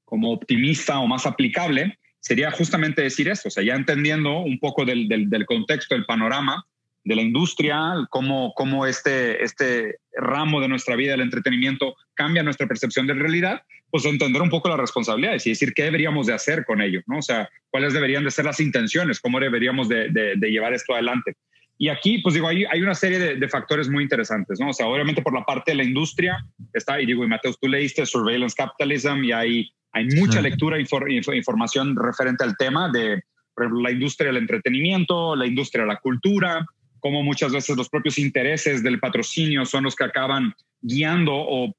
como 0.06 0.32
optimista 0.32 1.00
o 1.00 1.08
más 1.08 1.26
aplicable, 1.26 1.98
sería 2.20 2.52
justamente 2.52 3.02
decir 3.02 3.30
eso, 3.30 3.48
o 3.48 3.52
sea, 3.52 3.64
ya 3.64 3.76
entendiendo 3.76 4.40
un 4.40 4.60
poco 4.60 4.86
del, 4.86 5.08
del, 5.08 5.46
contexto, 5.46 5.96
del 5.96 6.06
panorama 6.06 6.66
de 7.04 7.16
la 7.16 7.22
industria, 7.22 7.80
cómo, 8.10 8.54
cómo 8.56 8.86
este, 8.86 9.44
este 9.44 9.96
ramo 10.14 10.60
de 10.60 10.68
nuestra 10.68 10.96
vida, 10.96 11.14
el 11.14 11.22
entretenimiento, 11.22 11.96
cambia 12.14 12.44
nuestra 12.44 12.68
percepción 12.68 13.08
de 13.08 13.14
realidad, 13.14 13.62
pues 13.90 14.06
entender 14.06 14.42
un 14.42 14.50
poco 14.50 14.70
las 14.70 14.78
responsabilidades 14.78 15.48
y 15.48 15.52
decir 15.52 15.74
qué 15.74 15.84
deberíamos 15.84 16.28
de 16.28 16.34
hacer 16.34 16.66
con 16.66 16.82
ello, 16.82 17.02
¿no? 17.08 17.20
O 17.20 17.22
sea, 17.22 17.50
cuáles 17.72 17.94
deberían 17.94 18.24
de 18.24 18.32
ser 18.32 18.46
las 18.46 18.60
intenciones, 18.60 19.20
cómo 19.20 19.40
deberíamos 19.40 19.88
de, 19.90 20.10
de, 20.10 20.52
llevar 20.52 20.74
esto 20.74 20.94
adelante. 20.94 21.36
Y 21.78 21.88
aquí, 21.88 22.20
pues 22.20 22.36
digo, 22.36 22.48
hay, 22.50 22.66
hay 22.66 22.82
una 22.82 22.94
serie 22.94 23.18
de, 23.18 23.36
de, 23.38 23.50
factores 23.50 23.90
muy 23.90 24.04
interesantes, 24.04 24.60
¿no? 24.60 24.70
O 24.70 24.74
sea, 24.74 24.86
obviamente 24.88 25.22
por 25.22 25.34
la 25.34 25.46
parte 25.46 25.72
de 25.72 25.78
la 25.78 25.84
industria 25.84 26.38
está, 26.74 27.02
y 27.02 27.06
digo, 27.06 27.24
y 27.24 27.28
Mateus, 27.28 27.58
tú 27.60 27.70
leíste 27.70 28.06
Surveillance 28.06 28.56
Capitalism 28.56 29.24
y 29.24 29.32
hay 29.32 29.72
hay 29.92 30.06
mucha 30.06 30.42
lectura 30.42 30.78
e 30.78 31.36
información 31.38 31.96
referente 31.96 32.44
al 32.44 32.56
tema 32.58 32.90
de 32.92 33.24
la 33.58 33.92
industria 33.92 34.28
del 34.28 34.38
entretenimiento, 34.38 35.36
la 35.36 35.46
industria 35.46 35.84
de 35.84 35.90
la 35.90 36.00
cultura, 36.00 36.66
cómo 37.00 37.24
muchas 37.24 37.52
veces 37.52 37.76
los 37.76 37.90
propios 37.90 38.18
intereses 38.18 38.84
del 38.84 39.00
patrocinio 39.00 39.66
son 39.66 39.84
los 39.84 39.96
que 39.96 40.06
acaban 40.06 40.54
guiando 40.82 41.34
o 41.34 41.76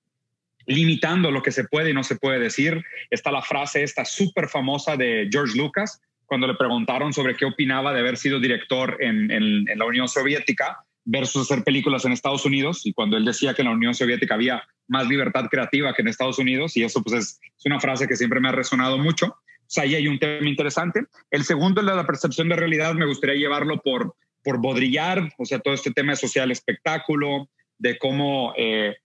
limitando 0.66 1.30
lo 1.30 1.42
que 1.42 1.52
se 1.52 1.64
puede 1.64 1.90
y 1.90 1.94
no 1.94 2.04
se 2.04 2.16
puede 2.16 2.38
decir. 2.38 2.82
Está 3.10 3.30
la 3.30 3.42
frase 3.42 3.82
esta 3.82 4.04
súper 4.04 4.48
famosa 4.48 4.96
de 4.96 5.28
George 5.30 5.56
Lucas, 5.56 6.00
cuando 6.26 6.46
le 6.46 6.54
preguntaron 6.54 7.12
sobre 7.12 7.34
qué 7.34 7.44
opinaba 7.44 7.92
de 7.92 8.00
haber 8.00 8.16
sido 8.16 8.38
director 8.38 8.96
en, 9.00 9.30
en, 9.30 9.64
la 9.76 9.84
Unión 9.84 10.08
Soviética 10.08 10.78
versus 11.04 11.50
hacer 11.50 11.64
películas 11.64 12.04
en 12.04 12.12
Estados 12.12 12.44
Unidos, 12.44 12.84
y 12.84 12.92
cuando 12.92 13.16
él 13.16 13.24
decía 13.24 13.54
que 13.54 13.62
en 13.62 13.68
la 13.68 13.74
Unión 13.74 13.94
Soviética 13.94 14.34
había 14.34 14.62
más 14.88 15.08
libertad 15.08 15.46
creativa 15.50 15.94
que 15.94 16.02
en 16.02 16.08
Estados 16.08 16.38
Unidos 16.38 16.76
y 16.76 16.82
eso 16.82 17.02
pues 17.02 17.16
es, 17.16 17.40
una 17.64 17.80
frase 17.80 18.08
que 18.08 18.16
siempre 18.16 18.40
me 18.40 18.48
ha 18.48 18.52
resonado 18.52 18.98
mucho. 18.98 19.26
O 19.26 19.72
sea, 19.72 19.84
ahí 19.84 19.94
hay 19.94 20.08
un 20.08 20.18
tema 20.18 20.48
interesante. 20.48 21.04
El 21.30 21.44
segundo, 21.44 21.80
el 21.80 21.86
de 21.86 21.94
la 21.94 22.06
percepción 22.06 22.48
de 22.48 22.56
realidad, 22.56 22.94
me 22.94 23.06
gustaría 23.06 23.36
llevarlo 23.36 23.80
por, 23.80 24.14
por 24.42 24.58
bodrillar, 24.58 25.32
o 25.38 25.44
sea, 25.44 25.60
todo 25.60 25.74
este 25.74 25.92
tema 25.92 26.12
de 26.12 26.16
social 26.16 26.50
espectáculo, 26.50 27.48
de 27.78 27.96
cómo 27.98 28.52
eh, 28.56 28.96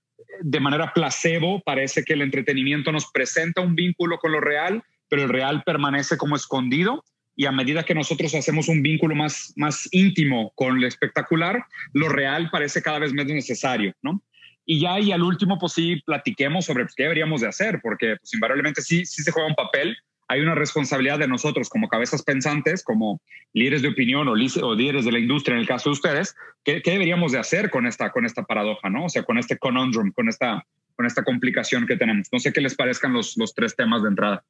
de 0.41 0.59
manera 0.59 0.91
placebo 0.93 1.61
parece 1.63 2.03
que 2.03 2.13
el 2.13 2.21
entretenimiento 2.21 2.91
nos 2.91 3.11
presenta 3.11 3.61
un 3.61 3.75
vínculo 3.75 4.17
con 4.17 4.31
lo 4.31 4.41
real, 4.41 4.83
pero 5.07 5.23
el 5.23 5.29
real 5.29 5.63
permanece 5.63 6.17
como 6.17 6.35
escondido 6.35 7.03
y 7.35 7.45
a 7.45 7.51
medida 7.51 7.83
que 7.83 7.95
nosotros 7.95 8.33
hacemos 8.33 8.67
un 8.67 8.81
vínculo 8.81 9.15
más, 9.15 9.53
más 9.55 9.87
íntimo 9.91 10.51
con 10.55 10.79
lo 10.79 10.87
espectacular, 10.87 11.65
lo 11.93 12.09
real 12.09 12.49
parece 12.51 12.81
cada 12.81 12.99
vez 12.99 13.13
menos 13.13 13.33
necesario, 13.33 13.93
¿no? 14.01 14.21
Y 14.65 14.79
ya, 14.79 14.99
y 14.99 15.11
al 15.11 15.21
último, 15.21 15.59
pues 15.59 15.73
sí, 15.73 16.01
platiquemos 16.05 16.65
sobre 16.65 16.85
pues, 16.85 16.95
qué 16.95 17.03
deberíamos 17.03 17.41
de 17.41 17.47
hacer, 17.47 17.79
porque 17.83 18.15
pues 18.19 18.33
invariablemente 18.33 18.81
sí, 18.81 19.05
sí 19.05 19.21
se 19.21 19.31
juega 19.31 19.49
un 19.49 19.55
papel. 19.55 19.95
Hay 20.27 20.41
una 20.41 20.55
responsabilidad 20.55 21.19
de 21.19 21.27
nosotros 21.27 21.69
como 21.69 21.87
cabezas 21.87 22.23
pensantes, 22.23 22.83
como 22.83 23.21
líderes 23.53 23.83
de 23.83 23.89
opinión 23.89 24.27
o, 24.27 24.31
o 24.31 24.75
líderes 24.75 25.05
de 25.05 25.11
la 25.11 25.19
industria, 25.19 25.53
en 25.53 25.61
el 25.61 25.67
caso 25.67 25.89
de 25.89 25.93
ustedes, 25.93 26.35
¿qué, 26.63 26.81
¿qué, 26.81 26.91
deberíamos 26.91 27.31
de 27.31 27.37
hacer 27.37 27.69
con 27.69 27.85
esta, 27.85 28.11
con 28.11 28.25
esta 28.25 28.43
paradoja, 28.43 28.89
¿no? 28.89 29.05
O 29.05 29.09
sea, 29.09 29.21
con 29.21 29.37
este 29.37 29.59
conundrum, 29.59 30.11
con 30.11 30.29
esta, 30.29 30.65
con 30.95 31.05
esta 31.05 31.23
complicación 31.23 31.85
que 31.85 31.97
tenemos. 31.97 32.27
No 32.31 32.39
sé 32.39 32.51
qué 32.51 32.61
les 32.61 32.73
parezcan 32.73 33.13
los, 33.13 33.37
los 33.37 33.53
tres 33.53 33.75
temas 33.75 34.01
de 34.01 34.09
entrada. 34.09 34.43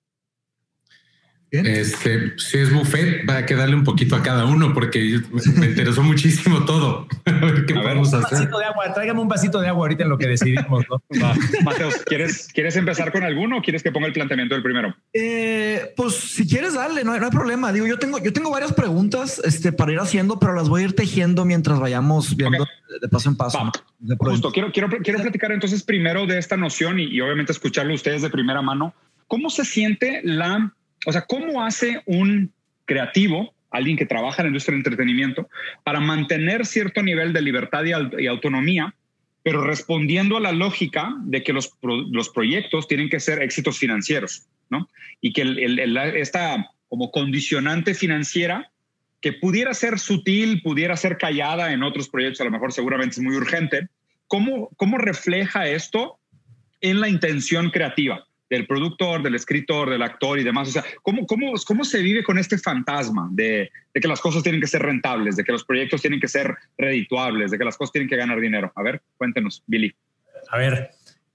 Este, 1.51 2.33
si 2.37 2.57
es 2.57 2.73
buffet, 2.73 3.29
va 3.29 3.37
a 3.37 3.45
quedarle 3.45 3.75
un 3.75 3.83
poquito 3.83 4.15
a 4.15 4.23
cada 4.23 4.45
uno 4.45 4.73
porque 4.73 5.21
me 5.55 5.67
interesó 5.67 6.03
muchísimo 6.03 6.65
todo. 6.65 7.07
¿Qué 7.67 7.73
vamos 7.73 8.13
a 8.13 8.19
hacer? 8.19 8.49
de 8.49 8.65
agua, 8.65 8.93
tráigame 8.93 9.21
un 9.21 9.27
vasito 9.27 9.61
de 9.61 9.67
agua 9.67 9.83
ahorita 9.85 10.03
en 10.03 10.09
lo 10.09 10.17
que 10.17 10.27
decidimos. 10.27 10.85
¿no? 10.89 11.01
Mateos, 11.63 12.03
¿quieres, 12.05 12.49
¿quieres 12.53 12.75
empezar 12.75 13.11
con 13.11 13.23
alguno 13.23 13.59
o 13.59 13.61
quieres 13.61 13.83
que 13.83 13.91
ponga 13.91 14.07
el 14.07 14.13
planteamiento 14.13 14.55
del 14.55 14.63
primero? 14.63 14.95
Eh, 15.13 15.93
pues 15.95 16.15
si 16.15 16.47
quieres, 16.47 16.73
dale, 16.73 17.03
no, 17.03 17.13
hay 17.13 17.19
problema. 17.31 17.71
Digo, 17.71 17.87
yo 17.87 17.99
tengo, 17.99 18.19
yo 18.19 18.33
tengo 18.33 18.49
varias 18.51 18.73
preguntas 18.73 19.41
este, 19.43 19.71
para 19.71 19.91
ir 19.91 19.99
haciendo, 19.99 20.39
pero 20.39 20.53
las 20.53 20.69
voy 20.69 20.81
a 20.81 20.85
ir 20.85 20.93
tejiendo 20.93 21.45
mientras 21.45 21.79
vayamos 21.79 22.35
viendo 22.35 22.65
de 23.01 23.07
paso 23.09 23.29
en 23.29 23.37
paso. 23.37 23.71
Justo, 24.17 24.51
quiero, 24.51 24.71
quiero, 24.71 24.89
quiero 24.89 25.19
platicar 25.21 25.51
entonces 25.51 25.83
primero 25.83 26.25
de 26.25 26.37
esta 26.37 26.57
noción 26.57 26.99
y, 26.99 27.03
y 27.03 27.21
obviamente 27.21 27.51
escucharlo 27.51 27.93
ustedes 27.93 28.21
de 28.21 28.29
primera 28.29 28.61
mano. 28.61 28.93
¿Cómo 29.27 29.49
se 29.49 29.65
siente 29.65 30.21
la 30.23 30.71
o 31.05 31.11
sea, 31.11 31.21
¿cómo 31.21 31.63
hace 31.63 32.01
un 32.05 32.51
creativo, 32.85 33.53
alguien 33.71 33.97
que 33.97 34.05
trabaja 34.05 34.41
en 34.41 34.45
la 34.45 34.49
industria 34.49 34.73
del 34.73 34.79
entretenimiento, 34.79 35.49
para 35.83 35.99
mantener 35.99 36.65
cierto 36.65 37.03
nivel 37.03 37.33
de 37.33 37.41
libertad 37.41 37.83
y, 37.83 38.27
autonomía, 38.27 38.95
pero 39.43 39.63
respondiendo 39.63 40.37
a 40.37 40.39
la 40.39 40.51
lógica 40.51 41.13
de 41.23 41.43
que 41.43 41.53
los, 41.53 41.71
proyectos 42.33 42.87
tienen 42.87 43.09
que 43.09 43.19
ser 43.19 43.41
éxitos 43.41 43.77
financieros, 43.77 44.47
¿no? 44.69 44.89
Y 45.21 45.33
que 45.33 45.43
esta 46.15 46.71
como 46.87 47.11
condicionante 47.11 47.93
financiera 47.93 48.71
que 49.21 49.33
pudiera 49.33 49.73
ser 49.73 49.99
sutil, 49.99 50.61
pudiera 50.61 50.95
ser 50.95 51.17
callada 51.17 51.73
en 51.73 51.83
otros 51.83 52.09
proyectos, 52.09 52.41
a 52.41 52.45
lo 52.45 52.51
mejor 52.51 52.71
seguramente 52.71 53.15
es 53.15 53.21
muy 53.21 53.35
urgente, 53.35 53.87
¿cómo, 54.27 54.69
cómo 54.77 54.97
refleja 54.97 55.67
esto 55.67 56.19
en 56.81 56.99
la 56.99 57.09
intención 57.09 57.71
creativa? 57.71 58.25
Del 58.49 58.67
productor, 58.67 59.23
del 59.23 59.35
escritor, 59.35 59.89
del 59.89 60.01
actor 60.01 60.39
y 60.39 60.43
demás. 60.43 60.69
O 60.69 60.71
sea, 60.71 60.83
¿cómo, 61.01 61.25
cómo, 61.25 61.53
cómo 61.65 61.83
se 61.83 62.01
vive 62.01 62.23
con 62.23 62.37
este 62.37 62.57
fantasma 62.57 63.27
de, 63.31 63.71
de, 63.93 64.01
que 64.01 64.07
las 64.07 64.19
cosas 64.19 64.43
tienen 64.43 64.61
que 64.61 64.67
ser 64.67 64.81
rentables, 64.81 65.35
de 65.35 65.43
que 65.43 65.51
los 65.51 65.63
proyectos 65.63 66.01
tienen 66.01 66.19
que 66.19 66.27
ser 66.27 66.55
redituables, 66.77 67.51
de 67.51 67.57
que 67.57 67.65
las 67.65 67.77
cosas 67.77 67.91
tienen 67.91 68.09
que 68.09 68.17
ganar 68.17 68.39
dinero? 68.39 68.71
A 68.75 68.83
ver, 68.83 69.01
cuéntenos, 69.17 69.63
Billy. 69.65 69.95
A 70.49 70.57
ver, 70.57 70.91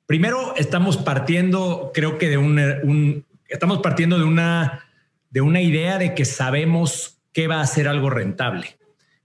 primero 0.07 0.55
estamos 0.57 0.97
partiendo, 0.97 1.91
creo 1.95 2.19
que 2.19 2.29
de 2.29 2.39
un, 2.39 3.25
estamos 3.49 3.79
partiendo 3.79 4.19
de 4.19 4.25
una, 4.25 4.85
de 5.31 5.41
una 5.41 5.61
idea 5.61 5.99
de 5.99 6.15
que 6.15 6.25
sabemos 6.25 7.21
que 7.33 7.47
va 7.47 7.61
a 7.61 7.67
ser 7.67 7.89
algo 7.89 8.11
rentable. 8.11 8.77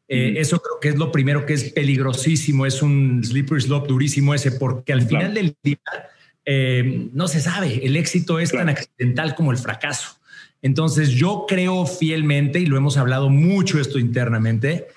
Eh, 0.07 0.35
eso 0.37 0.61
creo 0.61 0.79
que 0.79 0.89
es 0.89 0.95
lo 0.97 1.11
primero 1.11 1.45
que 1.45 1.53
es 1.53 1.71
peligrosísimo, 1.71 2.65
es 2.65 2.83
un 2.83 3.23
slippery 3.23 3.61
slope 3.61 3.87
durísimo 3.87 4.35
ese, 4.35 4.51
porque 4.51 4.93
al 4.93 5.01
final 5.01 5.33
del 5.33 5.55
día 5.63 5.79
eh, 6.45 7.09
no 7.13 7.27
se 7.27 7.41
sabe. 7.41 7.85
El 7.85 7.97
éxito 7.97 8.39
es 8.39 8.51
tan 8.51 8.69
accidental 8.69 9.35
como 9.35 9.51
el 9.51 9.57
fracaso. 9.57 10.17
Entonces 10.61 11.09
yo 11.09 11.45
creo 11.47 11.85
fielmente, 11.85 12.59
y 12.59 12.65
lo 12.65 12.77
hemos 12.77 12.97
hablado 12.97 13.29
mucho 13.29 13.79
esto 13.79 13.99
internamente, 13.99 14.87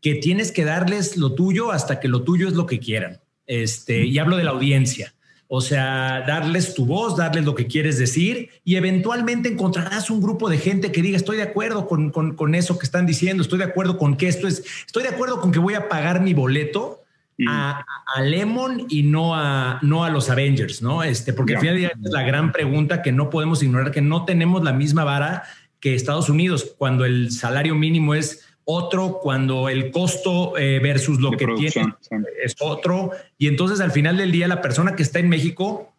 que 0.00 0.14
tienes 0.16 0.52
que 0.52 0.64
darles 0.64 1.16
lo 1.16 1.34
tuyo 1.34 1.72
hasta 1.72 1.98
que 2.00 2.08
lo 2.08 2.22
tuyo 2.22 2.48
es 2.48 2.54
lo 2.54 2.66
que 2.66 2.78
quieran. 2.78 3.20
Este, 3.46 4.04
y 4.04 4.18
hablo 4.18 4.36
de 4.36 4.44
la 4.44 4.50
audiencia. 4.50 5.14
O 5.48 5.60
sea, 5.60 6.24
darles 6.26 6.74
tu 6.74 6.86
voz, 6.86 7.16
darles 7.16 7.44
lo 7.44 7.54
que 7.54 7.68
quieres 7.68 7.98
decir 7.98 8.50
y 8.64 8.74
eventualmente 8.74 9.48
encontrarás 9.48 10.10
un 10.10 10.20
grupo 10.20 10.48
de 10.48 10.58
gente 10.58 10.90
que 10.90 11.02
diga, 11.02 11.16
estoy 11.16 11.36
de 11.36 11.44
acuerdo 11.44 11.86
con, 11.86 12.10
con 12.10 12.54
eso 12.56 12.78
que 12.78 12.84
están 12.84 13.06
diciendo, 13.06 13.44
estoy 13.44 13.60
de 13.60 13.64
acuerdo 13.64 13.96
con 13.96 14.16
que 14.16 14.26
esto 14.26 14.48
es, 14.48 14.64
estoy 14.84 15.04
de 15.04 15.10
acuerdo 15.10 15.40
con 15.40 15.52
que 15.52 15.60
voy 15.60 15.74
a 15.74 15.88
pagar 15.88 16.20
mi 16.20 16.34
boleto 16.34 17.04
a, 17.48 17.84
Lemon 18.22 18.86
y 18.88 19.02
no 19.02 19.34
a, 19.34 19.78
no 19.82 20.04
a 20.04 20.10
los 20.10 20.30
Avengers, 20.30 20.82
¿no? 20.82 21.02
Este, 21.02 21.32
porque 21.32 21.56
al 21.56 21.60
final 21.60 21.84
es 21.84 22.10
la 22.10 22.22
gran 22.22 22.52
pregunta 22.52 23.02
que 23.02 23.12
no 23.12 23.30
podemos 23.30 23.62
ignorar, 23.62 23.90
que 23.90 24.00
no 24.00 24.24
tenemos 24.24 24.62
la 24.64 24.72
misma 24.72 25.04
vara 25.04 25.44
que 25.80 25.94
Estados 25.94 26.30
Unidos, 26.30 26.74
cuando 26.78 27.04
el 27.04 27.30
salario 27.30 27.74
mínimo 27.74 28.14
es 28.14 28.46
otro, 28.64 29.20
cuando 29.22 29.68
el 29.68 29.90
costo 29.90 30.56
eh, 30.58 30.80
versus 30.82 31.20
lo 31.20 31.30
que 31.32 31.46
tiene 31.46 31.94
es 32.42 32.56
otro. 32.60 33.10
Y 33.38 33.46
entonces 33.46 33.80
al 33.80 33.92
final 33.92 34.16
del 34.16 34.32
día 34.32 34.48
la 34.48 34.60
persona 34.60 34.96
que 34.96 35.02
está 35.02 35.18
en 35.18 35.28
México 35.28 35.94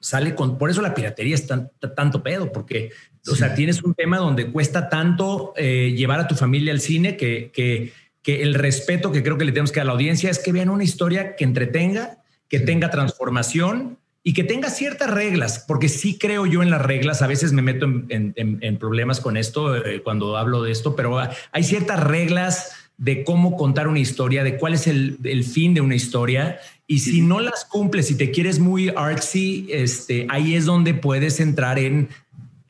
sale 0.00 0.34
con, 0.34 0.56
por 0.58 0.70
eso 0.70 0.80
la 0.80 0.94
piratería 0.94 1.34
es 1.34 1.46
tanto 1.46 2.22
pedo, 2.22 2.50
porque, 2.50 2.90
o 3.30 3.34
sea, 3.34 3.54
tienes 3.54 3.82
un 3.82 3.94
tema 3.94 4.16
donde 4.16 4.50
cuesta 4.50 4.88
tanto 4.88 5.52
eh, 5.56 5.92
llevar 5.94 6.20
a 6.20 6.26
tu 6.26 6.34
familia 6.34 6.72
al 6.72 6.80
cine 6.80 7.16
que, 7.18 7.50
que 7.52 7.92
que 8.22 8.42
el 8.42 8.54
respeto 8.54 9.12
que 9.12 9.22
creo 9.22 9.38
que 9.38 9.44
le 9.44 9.52
tenemos 9.52 9.72
que 9.72 9.80
dar 9.80 9.86
a 9.86 9.88
la 9.88 9.92
audiencia 9.92 10.30
es 10.30 10.38
que 10.38 10.52
vean 10.52 10.68
una 10.68 10.84
historia 10.84 11.36
que 11.36 11.44
entretenga, 11.44 12.18
que 12.48 12.60
tenga 12.60 12.90
transformación 12.90 13.98
y 14.22 14.34
que 14.34 14.44
tenga 14.44 14.68
ciertas 14.68 15.10
reglas, 15.10 15.64
porque 15.66 15.88
sí 15.88 16.18
creo 16.18 16.44
yo 16.44 16.62
en 16.62 16.70
las 16.70 16.82
reglas, 16.82 17.22
a 17.22 17.26
veces 17.26 17.52
me 17.52 17.62
meto 17.62 17.86
en, 17.86 18.76
problemas 18.78 19.20
con 19.20 19.38
esto 19.38 19.74
eh, 19.76 20.02
cuando 20.02 20.36
hablo 20.36 20.62
de 20.62 20.72
esto, 20.72 20.94
pero 20.94 21.18
hay 21.18 21.64
ciertas 21.64 22.02
reglas 22.02 22.72
de 22.98 23.24
cómo 23.24 23.56
contar 23.56 23.88
una 23.88 23.98
historia, 23.98 24.44
de 24.44 24.58
cuál 24.58 24.74
es 24.74 24.86
el, 24.86 25.44
fin 25.44 25.72
de 25.72 25.80
una 25.80 25.94
historia. 25.94 26.60
Y 26.86 26.98
si 26.98 27.22
no 27.22 27.40
las 27.40 27.64
cumples 27.64 28.10
y 28.10 28.14
te 28.16 28.30
quieres 28.30 28.58
muy 28.58 28.90
artsy, 28.90 29.66
este, 29.70 30.26
ahí 30.28 30.54
es 30.54 30.66
donde 30.66 30.92
puedes 30.92 31.40
entrar 31.40 31.78
en 31.78 32.10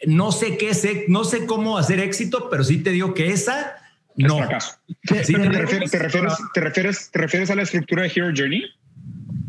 no 0.06 0.32
sé 0.32 0.56
qué 0.56 0.72
sé, 0.72 1.04
no 1.08 1.24
sé 1.24 1.46
cómo 1.46 1.76
hacer 1.76 2.00
éxito, 2.00 2.48
pero 2.48 2.64
sí 2.64 2.78
te 2.78 2.90
digo 2.90 3.12
que 3.12 3.32
esa 3.32 3.79
no. 4.16 4.38
fracaso. 4.38 4.76
¿Te, 5.02 5.22
refieres, 5.22 5.90
te, 7.12 7.18
refieres, 7.18 7.50
a 7.50 7.54
la 7.54 7.62
estructura 7.62 8.02
de 8.02 8.12
Hero 8.14 8.30
Journey? 8.34 8.64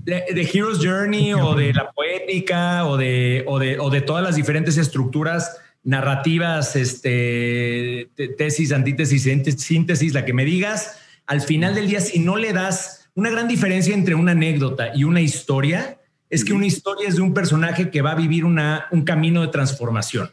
De, 0.03 0.49
Hero's 0.51 0.79
Journey 0.83 1.33
o 1.33 1.53
de 1.53 1.73
la 1.73 1.91
poética 1.91 2.85
o 2.85 2.97
de, 2.97 3.43
o 3.47 3.59
de, 3.59 3.79
o 3.79 3.89
de 3.89 4.01
todas 4.01 4.23
las 4.23 4.35
diferentes 4.35 4.77
estructuras 4.77 5.57
narrativas, 5.83 6.75
este, 6.75 8.09
tesis, 8.37 8.71
antítesis, 8.71 9.23
síntesis, 9.57 10.13
la 10.13 10.25
que 10.25 10.33
me 10.33 10.45
digas, 10.45 10.99
al 11.25 11.41
final 11.41 11.75
del 11.75 11.87
día, 11.87 12.01
si 12.01 12.19
no 12.19 12.37
le 12.37 12.53
das 12.53 13.09
una 13.13 13.29
gran 13.29 13.47
diferencia 13.47 13.93
entre 13.93 14.15
una 14.15 14.31
anécdota 14.31 14.91
y 14.95 15.03
una 15.03 15.21
historia, 15.21 15.99
es 16.29 16.45
que 16.45 16.53
una 16.53 16.65
historia 16.65 17.07
es 17.07 17.17
de 17.17 17.21
un 17.21 17.33
personaje 17.33 17.89
que 17.89 18.01
va 18.01 18.11
a 18.11 18.15
vivir 18.15 18.45
una, 18.45 18.87
un 18.91 19.03
camino 19.03 19.41
de 19.41 19.49
transformación. 19.49 20.31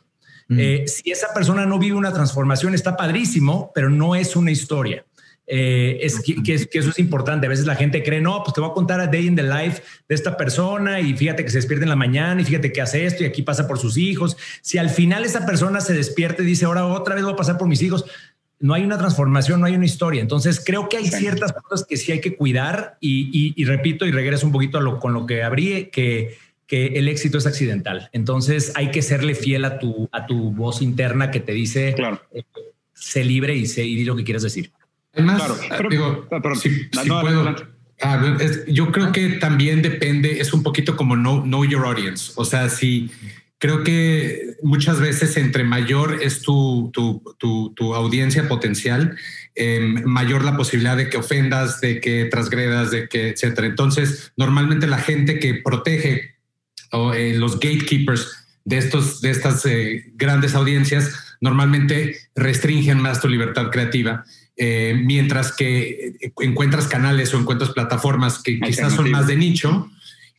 Eh, 0.51 0.85
si 0.87 1.11
esa 1.11 1.35
persona 1.35 1.67
no 1.67 1.79
vive 1.79 1.97
una 1.97 2.13
transformación, 2.13 2.75
está 2.75 2.97
padrísimo, 2.97 3.71
pero 3.75 3.91
no 3.91 4.15
es 4.15 4.35
una 4.35 4.51
historia. 4.51 5.05
Eh, 5.51 6.01
es 6.03 6.21
que, 6.21 6.37
eso 6.53 6.91
es 6.91 6.99
importante. 6.99 7.47
A 7.47 7.51
veces 7.51 7.67
la 7.67 7.75
gente 7.75 8.03
cree, 8.03 8.21
no, 8.21 8.43
pues 8.45 8.55
te 8.55 8.61
voy 8.61 8.71
a 8.71 8.75
contar 8.75 9.01
a 9.01 9.07
day 9.07 9.27
in 9.27 9.35
the 9.35 9.43
life 9.43 9.83
de 10.07 10.15
esta 10.15 10.37
persona 10.37 11.01
y 11.01 11.15
fíjate 11.15 11.43
que 11.43 11.51
se 11.51 11.59
despierta 11.59 11.85
en 11.85 11.89
la 11.89 11.97
mañana 11.97 12.41
y 12.41 12.45
fíjate 12.45 12.71
que 12.71 12.83
hace 12.83 13.07
esto 13.07 13.25
y 13.25 13.27
aquí 13.27 13.43
pasa 13.43 13.67
por 13.67 13.79
sus 13.79 13.97
hijos. 13.97 14.37
Si 14.61 14.77
al 14.77 14.91
final 14.91 15.25
esa 15.25 15.47
persona 15.47 15.81
se 15.81 15.95
despierta 15.95 16.43
y 16.43 16.47
dice, 16.47 16.67
ahora 16.67 16.85
otra 16.87 17.15
vez 17.15 17.25
voy 17.25 17.33
a 17.33 17.37
pasar 17.37 17.57
por 17.57 17.67
mis 17.67 17.81
hijos, 17.81 18.05
no 18.61 18.75
hay 18.75 18.85
una 18.85 18.99
transformación, 18.99 19.61
no 19.61 19.67
hay 19.67 19.75
una 19.75 19.87
historia. 19.87 20.21
Entonces 20.21 20.63
creo 20.65 20.89
que 20.89 20.99
hay 20.99 21.07
ciertas 21.07 21.53
cosas 21.53 21.87
que 21.87 21.97
sí 21.97 22.13
hay 22.13 22.21
que 22.21 22.37
cuidar 22.37 22.99
y, 23.01 23.65
repito 23.65 24.05
y 24.05 24.11
regreso 24.11 24.47
un 24.47 24.53
poquito 24.53 24.79
a 24.79 24.83
lo, 24.83 24.99
con 24.99 25.15
lo 25.15 25.25
que 25.25 25.43
abrí, 25.43 25.91
que 25.91 26.37
que 26.69 26.99
el 26.99 27.09
éxito 27.09 27.39
es 27.39 27.47
accidental. 27.47 28.11
Entonces 28.13 28.73
hay 28.77 28.93
que 28.93 29.03
serle 29.03 29.35
fiel 29.35 29.65
a 29.65 29.79
tu, 29.79 30.09
a 30.13 30.27
tu 30.27 30.53
voz 30.53 30.83
interna 30.83 31.33
que 31.33 31.41
te 31.41 31.53
dice, 31.53 31.95
claro. 31.97 32.21
Eh, 32.33 32.45
sé 32.93 33.25
libre 33.25 33.57
y 33.57 33.67
sé 33.67 33.85
y 33.85 33.97
di 33.97 34.05
lo 34.05 34.15
que 34.15 34.23
quieras 34.23 34.43
decir. 34.43 34.71
Además, 35.15 35.43
claro, 35.67 35.89
digo, 35.89 36.29
si, 36.61 36.89
puedo, 37.09 37.57
yo 38.69 38.93
creo 38.93 39.11
que 39.11 39.31
también 39.31 39.83
depende, 39.83 40.41
es 40.41 40.53
un 40.53 40.63
poquito 40.63 40.95
como 40.95 41.15
know, 41.15 41.43
know 41.43 41.65
your 41.65 41.87
audience. 41.87 42.33
O 42.37 42.45
sea, 42.45 42.69
si 42.69 43.11
creo 43.57 43.83
que 43.83 44.57
muchas 44.63 45.01
veces 45.01 45.37
entre 45.39 45.65
mayor 45.65 46.19
es 46.23 46.43
tu, 46.43 46.91
tu, 46.93 47.23
tu, 47.39 47.73
tu 47.75 47.95
audiencia 47.95 48.47
potencial, 48.47 49.17
em, 49.55 50.05
mayor 50.05 50.45
la 50.45 50.57
posibilidad 50.57 50.99
de 50.99 51.09
que 51.09 51.17
ofendas, 51.17 51.81
de 51.81 52.01
que 52.01 52.27
transgredas, 52.27 52.91
de 52.91 53.09
que 53.09 53.31
etcétera. 53.31 53.67
Entonces, 53.67 54.33
normalmente 54.37 54.87
la 54.87 54.99
gente 54.99 55.39
que 55.39 55.55
protege 55.55 56.38
o 56.93 57.13
eh, 57.13 57.35
los 57.35 57.59
gatekeepers 57.61 58.47
de, 58.65 58.79
estos, 58.79 59.21
de 59.21 59.31
estas 59.31 59.65
eh, 59.67 60.11
grandes 60.15 60.55
audiencias 60.55 61.37
normalmente 61.41 62.17
restringen 62.35 63.01
más 63.01 63.21
tu 63.21 63.29
libertad 63.29 63.71
creativa, 63.71 64.25
eh, 64.57 65.01
mientras 65.05 65.53
que 65.53 66.15
encuentras 66.41 66.89
canales 66.89 67.33
o 67.33 67.39
encuentras 67.39 67.71
plataformas 67.71 68.43
que 68.43 68.59
quizás 68.59 68.95
son 68.95 69.11
más 69.11 69.29
de 69.29 69.37
nicho 69.37 69.91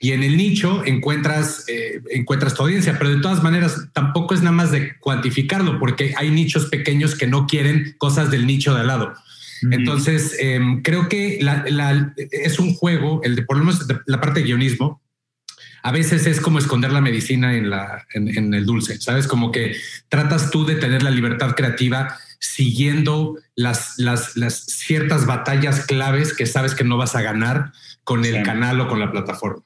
y 0.02 0.12
en 0.12 0.24
el 0.24 0.38
nicho 0.38 0.84
encuentras, 0.86 1.66
encuentras 2.10 2.54
tu 2.54 2.64
audiencia, 2.64 2.98
pero 2.98 3.10
de 3.10 3.22
todas 3.22 3.44
maneras 3.44 3.88
tampoco 3.94 4.34
es 4.34 4.42
nada 4.42 4.56
más 4.56 4.72
de 4.72 4.98
cuantificarlo, 5.00 5.78
porque 5.78 6.14
hay 6.18 6.32
nichos 6.32 6.68
pequeños 6.68 7.16
que 7.16 7.28
no 7.28 7.48
quieren 7.48 7.96
cosas 7.98 8.32
del 8.32 8.46
nicho 8.48 8.74
de 8.74 8.82
al 8.82 8.88
lado. 8.88 9.14
Entonces, 9.72 10.36
em, 10.40 10.82
creo 10.82 11.10
que 11.10 11.40
es 12.32 12.60
un 12.60 12.74
juego, 12.74 13.22
el 13.24 13.36
de 13.36 13.44
por 13.44 13.58
lo 13.58 13.66
menos 13.66 13.86
la 14.06 14.22
parte 14.22 14.40
de 14.40 14.46
guionismo, 14.46 15.02
a 15.82 15.92
veces 15.92 16.28
es 16.28 16.42
como 16.42 16.60
esconder 16.60 16.92
la 16.92 17.02
medicina 17.02 17.56
en, 17.56 17.70
la, 17.70 18.06
en, 18.14 18.54
el 18.54 18.66
dulce, 18.66 19.00
¿sabes? 19.00 19.28
Como 19.28 19.52
que 19.52 19.76
tratas 20.08 20.52
tú 20.52 20.66
de 20.66 20.76
tener 20.76 21.04
la 21.04 21.12
libertad 21.12 21.56
creativa 21.56 22.18
siguiendo 22.40 23.38
las, 23.56 23.98
las, 23.98 24.36
las 24.38 24.66
ciertas 24.66 25.26
batallas 25.26 25.86
claves 25.86 26.34
que 26.34 26.46
sabes 26.46 26.76
que 26.76 26.84
no 26.84 26.98
vas 26.98 27.16
a 27.16 27.22
ganar 27.22 27.72
con 28.04 28.26
el 28.26 28.44
canal 28.44 28.80
o 28.82 28.88
con 28.88 29.00
la 29.00 29.12
plataforma. 29.12 29.64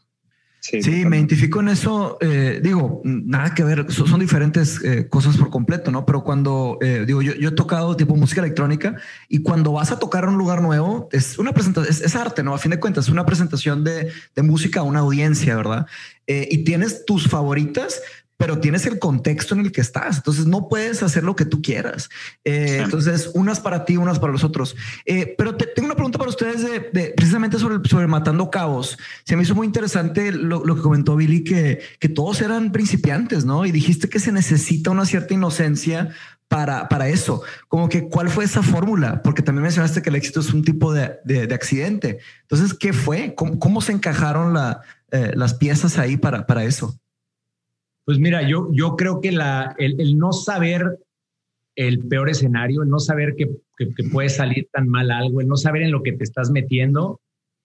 Sí, 0.63 1.06
me 1.06 1.17
identifico 1.17 1.60
en 1.60 1.67
eso. 1.67 2.17
Eh, 2.21 2.62
digo, 2.63 3.02
nada 3.04 3.54
que 3.54 3.65
ver, 3.65 3.91
son, 3.91 4.17
diferentes 4.21 4.80
eh, 4.82 5.10
cosas 5.10 5.36
por 5.36 5.49
completo, 5.49 5.91
¿no? 5.91 6.06
Pero 6.06 6.23
cuando 6.23 6.78
eh, 6.80 7.04
digo, 7.06 7.21
yo, 7.21 7.34
he 7.34 7.52
tocado 7.52 7.97
tipo 7.97 8.15
música 8.15 8.39
electrónica 8.39 8.95
y 9.28 9.39
cuando 9.39 9.73
vas 9.73 9.91
a 9.91 9.99
tocar 9.99 10.23
a 10.23 10.30
un 10.30 10.38
lugar 10.38 10.62
nuevo, 10.62 11.10
es 11.12 11.38
una 11.38 11.52
presentación, 11.52 11.93
es, 12.06 12.15
arte, 12.15 12.43
¿no? 12.43 12.56
A 12.56 12.60
fin 12.60 12.71
de 12.71 12.80
cuentas, 12.80 13.08
es 13.08 13.12
una 13.12 13.26
presentación 13.26 13.84
de, 13.84 14.10
de 14.36 14.41
música 14.41 14.80
a 14.80 14.84
una 14.84 14.99
audiencia, 14.99 15.56
¿verdad? 15.58 15.86
y 16.26 16.63
tienes 16.63 17.04
tus 17.06 17.28
favoritas, 17.28 18.02
pero 18.43 18.60
tienes 18.60 18.86
el 18.86 18.99
contexto 18.99 19.56
en 19.56 19.62
el 19.62 19.71
que 19.71 19.79
estás. 19.79 20.17
Entonces 20.17 20.45
no 20.45 20.67
puedes 20.67 21.01
hacer 21.01 21.23
lo 21.23 21.34
que 21.34 21.45
tú 21.45 21.62
quieras. 21.62 22.10
Eh, 22.43 22.82
entonces, 22.84 23.32
unas 23.34 23.62
para 23.62 23.86
ti, 23.86 23.95
unas 23.95 24.19
para 24.19 24.34
los 24.34 24.43
otros. 24.43 24.75
Eh, 25.06 25.34
pero 25.38 25.56
tengo 25.56 25.86
una 25.86 25.95
pregunta 25.95 26.17
para 26.17 26.29
ustedes 26.29 26.62
de, 26.62 27.13
precisamente 27.15 27.58
sobre, 27.58 27.88
sobre 27.88 28.06
Matando 28.06 28.51
Cabos. 28.51 28.97
Se 29.23 29.38
me 29.38 29.43
hizo 29.43 29.56
muy 29.56 29.65
interesante 29.65 30.34
lo, 30.34 30.62
que 30.75 30.82
comentó 30.82 31.15
Billy, 31.15 31.45
que, 31.45 31.79
que 32.01 32.10
todos 32.10 32.41
eran 32.41 32.73
principiantes, 32.73 33.45
¿no? 33.45 33.65
Y 33.65 33.71
dijiste 33.71 34.10
que 34.10 34.19
se 34.19 34.34
necesita 34.34 34.91
una 34.91 35.06
cierta 35.06 35.34
inocencia 35.34 36.10
para, 36.49 36.89
para 36.89 37.08
eso. 37.08 37.43
Como 37.69 37.88
que, 37.88 38.10
¿cuál 38.10 38.29
fue 38.29 38.43
esa 38.43 38.62
fórmula? 38.62 39.21
Porque 39.23 39.41
también 39.41 39.63
mencionaste 39.63 40.01
que 40.01 40.10
el 40.10 40.17
éxito 40.17 40.41
es 40.41 40.53
un 40.53 40.65
tipo 40.65 40.91
de, 40.91 41.13
de, 41.23 41.53
accidente. 41.56 42.19
Entonces, 42.41 42.73
¿qué 42.73 42.91
fue? 42.91 43.36
¿Cómo, 43.36 43.79
se 43.79 43.93
encajaron 43.93 44.53
la, 44.53 44.82
eh, 45.12 45.32
las 45.34 45.53
piezas 45.53 45.97
ahí 45.97 46.17
para, 46.17 46.45
para 46.45 46.65
eso? 46.65 46.99
Pues 48.06 48.20
mira, 48.20 48.48
yo, 48.48 48.70
yo 48.72 48.96
creo 48.96 49.22
que 49.22 49.32
la, 49.32 49.76
el, 49.78 50.18
no 50.18 50.34
saber 50.34 51.00
el 51.76 52.00
peor 52.00 52.30
escenario, 52.30 52.84
el 52.84 52.89
no 52.89 53.00
saber 53.00 53.36
que, 53.36 53.50
puede 54.12 54.30
salir 54.30 54.68
tan 54.72 54.88
mal 54.88 55.10
algo, 55.12 55.42
el 55.42 55.48
no 55.48 55.56
saber 55.56 55.84
en 55.84 55.92
lo 55.92 56.04
que 56.04 56.13
te 56.13 56.24
estás 56.24 56.52
metiendo, 56.52 57.20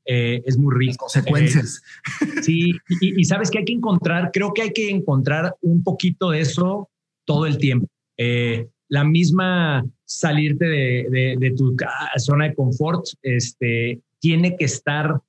eh, 0.06 0.42
es 0.46 0.56
muy 0.56 0.74
rico. 0.74 1.06
consecuencias. 1.06 1.82
Eh, 2.22 2.42
sí, 2.42 2.72
y, 3.00 3.24
sabes 3.24 3.50
que 3.50 3.58
hay 3.58 3.64
que 3.64 3.74
encontrar, 3.74 4.30
creo 4.32 4.54
que 4.54 4.62
hay 4.62 4.72
que 4.72 4.90
encontrar 4.90 5.54
un 5.60 5.82
poquito 5.82 6.30
de 6.30 6.40
eso 6.40 6.88
todo 7.24 7.46
el 7.46 7.58
tiempo. 7.58 7.88
Eh, 8.16 8.68
la 8.88 9.04
misma 9.04 9.84
salirte 10.04 10.64
de, 10.64 11.54
tu 11.56 11.76
zona 12.16 12.48
de 12.48 12.54
confort, 12.54 13.04
este, 13.22 14.00
tiene 14.18 14.56
que 14.56 14.64
estar 14.64 15.20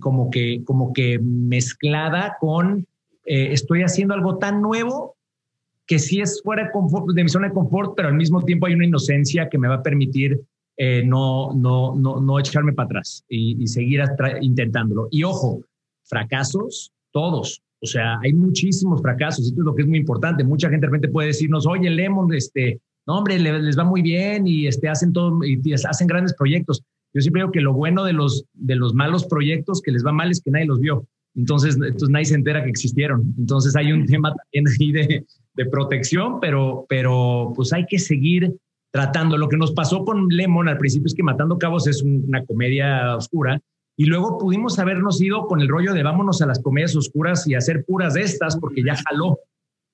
como, 0.00 0.30
que, 0.30 0.62
como 0.64 0.92
que 0.92 1.18
mezclada 1.18 2.36
con 2.38 2.86
eh, 3.32 3.52
estoy 3.52 3.82
haciendo 3.82 4.12
algo 4.12 4.38
tan 4.38 4.60
nuevo 4.60 5.14
que 5.86 6.00
sí 6.00 6.20
es 6.20 6.42
fuera 6.42 6.64
de, 6.64 6.72
confort, 6.72 7.14
de 7.14 7.22
mi 7.22 7.28
zona 7.28 7.46
de 7.46 7.54
confort, 7.54 7.92
pero 7.94 8.08
al 8.08 8.16
mismo 8.16 8.42
tiempo 8.42 8.66
hay 8.66 8.74
una 8.74 8.86
inocencia 8.86 9.48
que 9.48 9.56
me 9.56 9.68
va 9.68 9.76
a 9.76 9.82
permitir 9.84 10.40
eh, 10.76 11.04
no, 11.04 11.54
no, 11.54 11.94
no, 11.94 12.20
no 12.20 12.40
echarme 12.40 12.72
para 12.72 12.86
atrás 12.86 13.24
y, 13.28 13.64
seguir 13.68 14.02
intentándolo. 14.40 15.06
Y 15.12 15.22
ojo, 15.22 15.60
fracasos, 16.02 16.90
todos. 17.12 17.62
O 17.80 17.86
sea, 17.86 18.18
hay 18.20 18.32
muchísimos 18.32 19.00
fracasos. 19.00 19.46
Esto 19.46 19.60
es 19.60 19.64
lo 19.64 19.76
que 19.76 19.82
es 19.82 19.88
muy 19.88 19.98
importante. 19.98 20.42
Mucha 20.42 20.68
gente 20.68 20.86
de 20.86 20.88
repente 20.88 21.08
puede 21.08 21.28
decirnos, 21.28 21.68
oye, 21.68 21.88
Lemon, 21.88 22.34
este, 22.34 22.80
no, 23.06 23.18
hombre, 23.18 23.38
les, 23.38 23.78
va 23.78 23.84
muy 23.84 24.02
bien 24.02 24.48
y 24.48 24.66
este, 24.66 24.88
hacen 24.88 25.12
todo, 25.12 25.38
hacen 25.88 26.06
grandes 26.08 26.34
proyectos. 26.34 26.82
Yo 27.14 27.20
siempre 27.20 27.42
digo 27.42 27.52
que 27.52 27.60
lo 27.60 27.74
bueno 27.74 28.02
de 28.02 28.12
los, 28.12 28.44
de 28.54 28.74
los 28.74 28.92
malos 28.92 29.24
proyectos 29.26 29.82
que 29.82 29.92
les 29.92 30.04
va 30.04 30.10
mal 30.10 30.32
es 30.32 30.40
que 30.40 30.50
nadie 30.50 30.66
los 30.66 30.80
vio. 30.80 31.06
Entonces, 31.36 31.76
entonces 31.76 32.08
nadie 32.10 32.24
se 32.26 32.34
entera 32.34 32.62
que 32.62 32.70
existieron. 32.70 33.34
Entonces 33.38 33.76
hay 33.76 33.92
un 33.92 34.06
tema 34.06 34.34
también 34.34 34.64
ahí 34.78 34.92
de, 34.92 35.26
de 35.54 35.66
protección, 35.66 36.40
pero, 36.40 36.86
pero 36.88 37.52
pues 37.54 37.72
hay 37.72 37.86
que 37.86 37.98
seguir 37.98 38.54
tratando. 38.90 39.36
Lo 39.36 39.48
que 39.48 39.56
nos 39.56 39.72
pasó 39.72 40.04
con 40.04 40.28
Lemon 40.28 40.68
al 40.68 40.78
principio 40.78 41.06
es 41.06 41.14
que 41.14 41.22
Matando 41.22 41.58
Cabos 41.58 41.86
es 41.86 42.02
una 42.02 42.44
comedia 42.44 43.16
oscura 43.16 43.60
y 43.96 44.06
luego 44.06 44.38
pudimos 44.38 44.78
habernos 44.78 45.20
ido 45.20 45.46
con 45.46 45.60
el 45.60 45.68
rollo 45.68 45.92
de 45.92 46.02
vámonos 46.02 46.40
a 46.42 46.46
las 46.46 46.60
comedias 46.60 46.96
oscuras 46.96 47.46
y 47.46 47.54
hacer 47.54 47.84
puras 47.84 48.14
de 48.14 48.22
estas 48.22 48.58
porque 48.58 48.82
ya 48.82 48.96
jaló. 48.96 49.38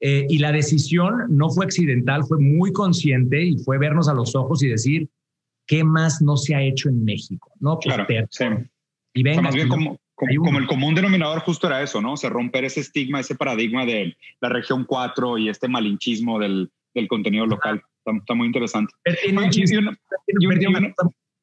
Eh, 0.00 0.26
y 0.28 0.38
la 0.38 0.52
decisión 0.52 1.24
no 1.30 1.48
fue 1.48 1.64
accidental, 1.64 2.22
fue 2.24 2.38
muy 2.38 2.70
consciente 2.72 3.42
y 3.42 3.58
fue 3.58 3.78
vernos 3.78 4.08
a 4.08 4.14
los 4.14 4.36
ojos 4.36 4.62
y 4.62 4.68
decir, 4.68 5.08
¿qué 5.66 5.84
más 5.84 6.20
no 6.20 6.36
se 6.36 6.54
ha 6.54 6.62
hecho 6.62 6.90
en 6.90 7.02
México? 7.02 7.50
No, 7.60 7.78
pues, 7.78 7.94
claro, 7.94 8.64
Y 9.14 9.22
venga, 9.22 9.42
más 9.42 9.54
bien 9.54 9.68
como, 9.68 9.98
como, 10.16 10.58
el 10.58 10.66
común 10.66 10.94
denominador 10.94 11.40
justo 11.40 11.66
era 11.66 11.82
eso, 11.82 12.00
¿no? 12.00 12.14
O 12.14 12.16
sea, 12.16 12.30
romper 12.30 12.64
ese 12.64 12.80
estigma, 12.80 13.20
ese 13.20 13.34
paradigma 13.34 13.84
de 13.84 14.16
la 14.40 14.48
región 14.48 14.84
4 14.84 15.38
y 15.38 15.48
este 15.48 15.68
malinchismo 15.68 16.38
del, 16.38 16.70
del 16.94 17.06
contenido 17.06 17.46
local. 17.46 17.82
Está, 18.04 18.34
muy 18.34 18.46
interesante. 18.46 18.92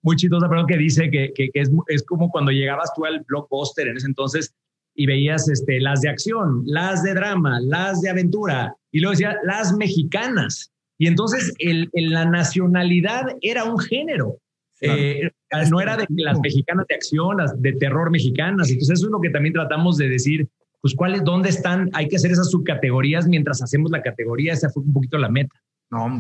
muy 0.01 0.15
chistosa, 0.15 0.49
perdón, 0.49 0.67
que 0.67 0.77
dice 0.77 1.09
que, 1.09 1.31
que, 1.33 1.49
es, 1.53 1.69
es, 1.87 2.03
como 2.03 2.29
cuando 2.29 2.51
llegabas 2.51 2.91
tú 2.95 3.05
al 3.05 3.23
blockbuster 3.27 3.87
en 3.87 3.97
ese 3.97 4.07
entonces 4.07 4.53
y 4.95 5.05
veías 5.05 5.49
este, 5.49 5.79
las 5.79 6.01
de 6.01 6.09
acción, 6.09 6.63
las 6.65 7.03
de 7.03 7.13
drama, 7.13 7.59
las 7.61 8.01
de 8.01 8.09
aventura, 8.09 8.75
y 8.91 8.99
luego 8.99 9.11
decía 9.11 9.37
las 9.43 9.73
mexicanas. 9.73 10.71
Y 10.97 11.07
entonces 11.07 11.53
el, 11.59 11.89
la 11.93 12.25
nacionalidad 12.25 13.25
era 13.41 13.63
un 13.63 13.79
género. 13.79 14.37
Eh, 14.81 15.31
no 15.69 15.79
era 15.79 15.95
de 15.95 16.05
las 16.09 16.39
mexicanas 16.39 16.85
de 16.87 16.95
acción, 16.95 17.37
las 17.37 17.61
de 17.61 17.73
terror 17.73 18.11
mexicanas. 18.11 18.69
Entonces 18.69 18.99
eso 18.99 19.07
es 19.07 19.11
lo 19.11 19.21
que 19.21 19.29
también 19.29 19.53
tratamos 19.53 19.97
de 19.97 20.09
decir, 20.09 20.47
pues 20.81 20.93
cuáles, 20.95 21.23
dónde 21.23 21.49
están, 21.49 21.89
hay 21.93 22.07
que 22.07 22.17
hacer 22.17 22.31
esas 22.31 22.49
subcategorías 22.49 23.27
mientras 23.27 23.61
hacemos 23.61 23.91
la 23.91 24.01
categoría. 24.01 24.53
Esa 24.53 24.69
fue 24.69 24.83
un 24.83 24.93
poquito 24.93 25.17
la 25.17 25.29
meta. 25.29 25.55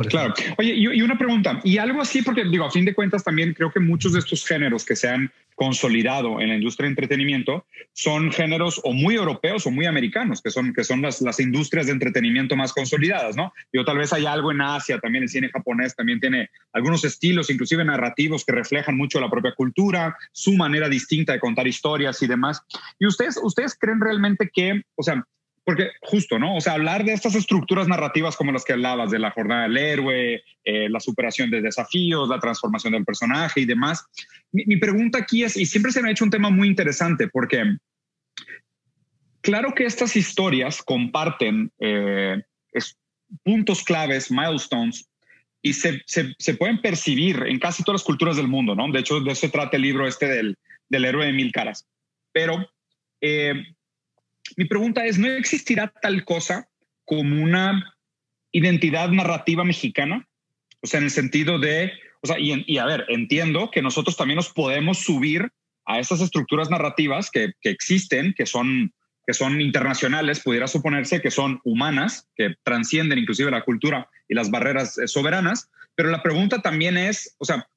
Claro. 0.09 0.33
Oye, 0.57 0.73
y, 0.75 1.01
una 1.01 1.17
pregunta, 1.17 1.59
y 1.63 1.77
algo 1.77 2.01
así, 2.01 2.21
porque 2.21 2.43
digo, 2.45 2.65
a 2.65 2.71
fin 2.71 2.85
de 2.85 2.93
cuentas 2.93 3.23
también 3.23 3.53
creo 3.53 3.71
que 3.71 3.79
muchos 3.79 4.13
de 4.13 4.19
estos 4.19 4.45
géneros 4.45 4.85
que 4.85 4.95
se 4.95 5.09
han 5.09 5.31
consolidado 5.55 6.39
en 6.39 6.49
la 6.49 6.55
industria 6.55 6.85
de 6.85 6.91
entretenimiento 6.91 7.65
son 7.93 8.31
géneros 8.31 8.81
o 8.83 8.91
muy 8.91 9.15
europeos 9.15 9.65
o 9.67 9.71
muy 9.71 9.85
americanos, 9.85 10.41
que 10.41 10.49
son, 10.49 10.73
que 10.73 10.83
son 10.83 11.01
las, 11.01 11.21
las 11.21 11.39
industrias 11.39 11.87
de 11.87 11.91
entretenimiento 11.91 12.55
más 12.55 12.73
consolidadas, 12.73 13.35
¿no? 13.35 13.53
Yo 13.71 13.85
tal 13.85 13.97
vez 13.97 14.13
hay 14.13 14.25
algo 14.25 14.51
en 14.51 14.61
Asia, 14.61 14.99
también 14.99 15.23
el 15.23 15.29
cine 15.29 15.49
japonés 15.49 15.95
también 15.95 16.19
tiene 16.19 16.49
algunos 16.71 17.03
estilos, 17.03 17.49
inclusive 17.49 17.85
narrativos, 17.85 18.45
que 18.45 18.51
reflejan 18.51 18.97
mucho 18.97 19.19
la 19.19 19.29
propia 19.29 19.53
cultura, 19.55 20.17
su 20.31 20.53
manera 20.53 20.89
distinta 20.89 21.33
de 21.33 21.39
contar 21.39 21.67
historias 21.67 22.21
y 22.21 22.27
demás. 22.27 22.61
¿Y 22.99 23.05
ustedes, 23.05 23.39
ustedes 23.41 23.77
creen 23.79 24.01
realmente 24.01 24.49
que, 24.53 24.81
o 24.95 25.03
sea, 25.03 25.23
porque 25.63 25.91
justo, 26.01 26.39
¿no? 26.39 26.57
O 26.57 26.61
sea, 26.61 26.73
hablar 26.73 27.05
de 27.05 27.13
estas 27.13 27.35
estructuras 27.35 27.87
narrativas 27.87 28.35
como 28.35 28.51
las 28.51 28.65
que 28.65 28.73
hablabas, 28.73 29.11
de 29.11 29.19
la 29.19 29.31
jornada 29.31 29.63
del 29.63 29.77
héroe, 29.77 30.43
eh, 30.63 30.89
la 30.89 30.99
superación 30.99 31.49
de 31.49 31.61
desafíos, 31.61 32.27
la 32.27 32.39
transformación 32.39 32.93
del 32.93 33.05
personaje 33.05 33.61
y 33.61 33.65
demás. 33.65 34.05
Mi, 34.51 34.77
pregunta 34.77 35.19
aquí 35.19 35.43
es, 35.43 35.55
y 35.55 35.65
siempre 35.65 35.91
se 35.91 36.01
me 36.01 36.09
ha 36.09 36.11
hecho 36.11 36.25
un 36.25 36.31
tema 36.31 36.49
muy 36.49 36.67
interesante, 36.67 37.27
porque 37.29 37.63
claro 39.41 39.73
que 39.73 39.85
estas 39.85 40.15
historias 40.15 40.81
comparten 40.81 41.71
eh, 41.79 42.41
puntos 43.43 43.83
claves, 43.83 44.29
milestones, 44.29 45.09
y 45.61 45.71
se, 45.71 46.03
se, 46.05 46.53
pueden 46.55 46.81
percibir 46.81 47.41
en 47.47 47.57
casi 47.57 47.83
todas 47.83 48.01
las 48.01 48.05
culturas 48.05 48.35
del 48.35 48.49
mundo, 48.49 48.75
¿no? 48.75 48.91
De 48.91 48.99
hecho, 48.99 49.21
de 49.21 49.31
eso 49.31 49.49
trata 49.49 49.77
el 49.77 49.83
libro 49.83 50.05
este 50.05 50.27
del, 50.27 50.57
del 50.89 51.05
héroe 51.05 51.25
de 51.25 51.33
mil 51.33 51.53
caras. 51.53 51.87
Pero... 52.33 52.67
Eh, 53.21 53.53
mi 54.57 54.65
pregunta 54.65 55.05
es, 55.05 55.17
¿no 55.17 55.27
existirá 55.27 55.87
tal 56.01 56.25
cosa 56.25 56.69
como 57.05 57.41
una 57.41 57.95
identidad 58.51 59.09
narrativa 59.09 59.63
mexicana? 59.63 60.27
O 60.81 60.87
sea, 60.87 60.99
en 60.99 61.05
el 61.05 61.11
sentido 61.11 61.59
de, 61.59 61.93
o 62.21 62.27
sea, 62.27 62.37
y, 62.39 62.77
a 62.77 62.85
ver, 62.85 63.05
entiendo 63.09 63.71
que 63.71 63.81
nosotros 63.81 64.17
también 64.17 64.37
nos 64.37 64.49
podemos 64.49 64.99
subir 64.99 65.51
a 65.85 65.99
esas 65.99 66.21
estructuras 66.21 66.69
narrativas 66.69 67.29
que, 67.31 67.53
existen, 67.63 68.33
que 68.37 68.45
son, 68.45 68.93
que 69.25 69.33
son 69.33 69.59
internacionales, 69.59 70.41
pudiera 70.41 70.67
suponerse 70.67 71.21
que 71.21 71.31
son 71.31 71.59
humanas, 71.63 72.29
que 72.35 72.55
trascienden 72.63 73.19
inclusive 73.19 73.51
la 73.51 73.63
cultura 73.63 74.09
y 74.27 74.35
las 74.35 74.51
barreras 74.51 74.97
eh, 74.97 75.07
soberanas, 75.07 75.69
pero 75.95 76.09
la 76.09 76.23
pregunta 76.23 76.61
también 76.61 76.97
es, 76.97 77.35
o 77.39 77.45
sea, 77.45 77.67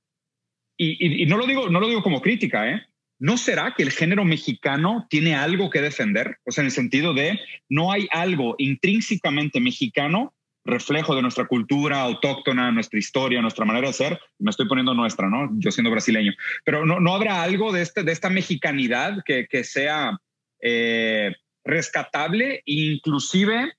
y, 0.76 1.22
y, 1.22 1.26
no, 1.26 1.38
lo 1.38 1.46
digo, 1.46 1.70
no 1.70 1.80
lo 1.80 1.88
digo 1.88 2.02
como 2.02 2.20
crítica, 2.20 2.70
¿eh? 2.70 2.86
¿No 3.18 3.38
será 3.38 3.74
que 3.74 3.82
el 3.82 3.92
género 3.92 4.24
mexicano 4.24 5.06
tiene 5.08 5.34
algo 5.34 5.70
que 5.70 5.80
defender? 5.80 6.38
O 6.44 6.52
sea, 6.52 6.62
en 6.62 6.66
el 6.66 6.72
sentido 6.72 7.14
de 7.14 7.40
no 7.68 7.90
hay 7.90 8.08
algo 8.10 8.56
intrínsecamente 8.58 9.58
mexicano, 9.58 10.34
reflejo 10.64 11.14
de 11.14 11.22
nuestra 11.22 11.46
cultura 11.46 12.02
autóctona, 12.02 12.70
nuestra 12.72 12.98
historia, 12.98 13.40
nuestra 13.40 13.64
manera 13.64 13.86
de 13.86 13.94
ser. 13.94 14.20
Me 14.38 14.50
estoy 14.50 14.68
poniendo 14.68 14.92
nuestra, 14.92 15.30
¿no? 15.30 15.48
Yo 15.58 15.70
siendo 15.70 15.90
brasileño. 15.90 16.32
Pero 16.64 16.84
no, 16.84 17.14
habrá 17.14 17.42
algo 17.42 17.72
de, 17.72 17.82
este, 17.82 18.02
de 18.02 18.12
esta 18.12 18.28
mexicanidad 18.28 19.22
que, 19.24 19.64
sea 19.64 20.18
eh, 20.60 21.32
rescatable 21.64 22.62
inclusive 22.66 23.72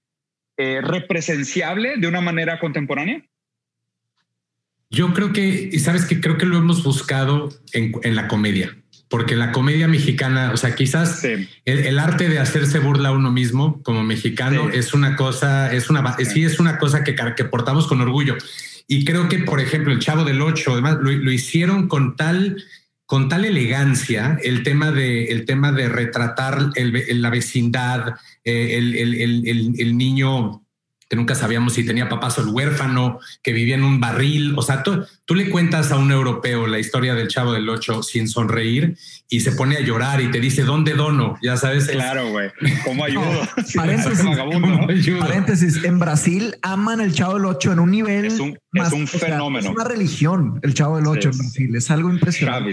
eh, 0.58 0.82
represenciable 0.82 1.98
de 1.98 2.08
una 2.08 2.22
manera 2.22 2.60
contemporánea. 2.60 3.24
Yo 4.90 5.14
creo 5.14 5.32
que, 5.32 5.70
y 5.72 5.80
sabes 5.80 6.06
que 6.06 6.22
creo 6.22 6.38
que 6.38 6.46
lo 6.46 6.58
hemos 6.58 6.82
buscado 6.84 7.50
en 7.74 8.16
la 8.16 8.28
comedia 8.28 8.76
porque 9.10 9.36
la 9.36 9.52
comedia 9.52 9.88
mexicana, 9.88 10.52
o 10.54 10.58
sea, 10.58 10.76
quizás 10.76 11.24
el, 11.24 12.00
arte 12.00 12.28
de 12.28 12.40
hacerse 12.40 12.80
burla 12.80 13.10
a 13.10 13.12
uno 13.14 13.32
mismo 13.32 13.82
como 13.84 14.04
mexicano 14.04 14.70
es 14.70 14.94
una 14.94 15.16
cosa, 15.16 15.72
es 15.74 15.90
una, 15.90 16.18
sí. 16.18 16.44
es 16.44 16.60
una 16.60 16.78
cosa 16.78 17.04
que, 17.04 17.16
que 17.36 17.46
portamos 17.46 17.88
con 17.88 18.02
orgullo. 18.02 18.36
Y 18.88 19.06
creo 19.06 19.30
que, 19.30 19.40
por 19.40 19.60
ejemplo, 19.60 19.94
el 19.94 20.00
Chavo 20.00 20.24
del 20.24 20.42
Ocho, 20.42 20.74
además, 20.74 20.98
lo, 21.02 21.32
hicieron 21.32 21.88
con 21.88 22.16
tal, 22.16 22.64
con 23.06 23.30
tal 23.30 23.46
elegancia 23.46 24.38
el 24.44 24.64
tema 24.64 24.92
de, 24.92 25.26
el 25.26 25.46
tema 25.46 25.72
de 25.72 25.90
retratar 25.90 26.72
el, 26.76 27.22
la 27.22 27.30
vecindad, 27.30 28.16
eh, 28.44 28.78
el, 28.78 29.76
el 29.80 29.98
niño 29.98 30.67
que 31.10 31.16
nunca 31.16 31.36
sabíamos 31.36 31.74
si 31.74 31.86
tenía 31.86 32.10
papás 32.10 32.38
o 32.38 32.42
el 32.42 32.50
huérfano, 32.50 33.20
que 33.42 33.54
vivía 33.54 33.76
en 33.76 33.84
un 33.84 34.00
barril. 34.00 34.54
O 34.58 34.62
sea, 34.62 34.84
tú, 34.84 35.06
tú, 35.26 35.36
le 35.36 35.50
cuentas 35.50 35.92
a 35.92 35.98
un 35.98 36.12
europeo 36.12 36.68
la 36.68 36.80
historia 36.80 37.16
del 37.16 37.28
chavo 37.28 37.54
del 37.54 37.70
ocho 37.70 38.04
sin 38.04 38.28
sonreír 38.28 38.98
y 39.30 39.40
se 39.40 39.52
pone 39.54 39.78
a 39.78 39.82
llorar 39.82 40.22
y 40.22 40.32
te 40.32 40.40
dice, 40.40 40.64
¿dónde 40.64 40.94
dono? 40.94 41.38
Ya 41.42 41.56
sabes. 41.58 41.88
Claro, 41.88 42.30
güey. 42.30 42.52
¿Cómo 42.84 43.04
ayudo? 43.06 43.42
paréntesis, 45.20 45.84
en 45.84 46.00
Brasil 46.00 46.56
aman 46.62 47.02
el 47.02 47.14
chavo 47.14 47.36
del 47.36 47.46
ocho 47.46 47.72
en 47.72 47.80
un 47.80 47.92
nivel. 47.92 48.26
Es 48.26 48.40
un, 48.40 48.58
es 48.74 48.92
un 48.92 49.08
fenómeno. 49.08 49.70
es 49.70 49.76
una 49.76 49.86
religión 49.86 50.60
el 50.64 50.74
chavo 50.74 50.98
del 50.98 51.08
ocho 51.08 51.30
en 51.30 51.38
Brasil. 51.38 51.76
Es 51.76 51.92
algo 51.92 52.10
impresionante. 52.10 52.72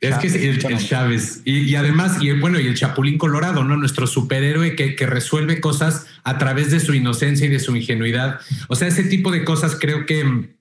Es 0.00 0.16
que 0.18 0.28
el, 0.28 0.64
el 0.64 0.78
Chávez. 0.78 1.42
Y, 1.44 1.74
además, 1.74 2.18
y 2.20 2.30
bueno, 2.32 2.60
y 2.60 2.68
el 2.68 2.76
Chapulín 2.76 3.18
Colorado, 3.18 3.64
¿no? 3.64 3.76
Nuestro 3.76 4.06
superhéroe 4.06 4.76
que, 4.76 4.94
que, 4.94 5.06
resuelve 5.06 5.60
cosas 5.60 6.06
a 6.22 6.38
través 6.38 6.70
de 6.70 6.78
su 6.78 6.94
inocencia 6.94 7.46
y 7.46 7.50
de 7.50 7.58
su 7.58 7.74
ingenuidad. 7.74 8.40
O 8.68 8.76
sea, 8.76 8.86
ese 8.86 9.02
tipo 9.02 9.32
de 9.32 9.44
cosas 9.44 9.76
creo 9.80 10.06
que, 10.06 10.54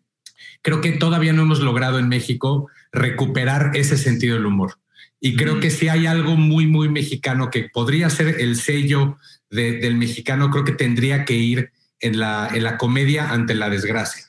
creo 0.63 0.81
que 0.81 0.93
todavía 0.93 1.33
no 1.33 1.43
hemos 1.43 1.59
logrado 1.59 1.99
en 1.99 2.09
México 2.09 2.67
recuperar 2.91 3.71
ese 3.75 3.97
sentido 3.97 4.35
del 4.35 4.47
humor. 4.47 4.79
Y 5.19 5.35
creo 5.35 5.59
que 5.59 5.69
si 5.69 5.87
hay 5.87 6.07
algo 6.07 6.35
muy, 6.35 6.65
muy 6.65 6.89
mexicano 6.89 7.49
que 7.49 7.69
podría 7.71 8.09
ser 8.09 8.39
el 8.39 8.55
sello 8.55 9.17
del 9.51 9.95
mexicano, 9.97 10.49
creo 10.49 10.63
que 10.63 10.73
tendría 10.73 11.25
que 11.25 11.33
ir 11.33 11.71
en 11.99 12.19
la, 12.19 12.49
en 12.53 12.63
la 12.63 12.77
comedia 12.77 13.31
ante 13.31 13.55
la 13.55 13.69
desgracia. 13.69 14.26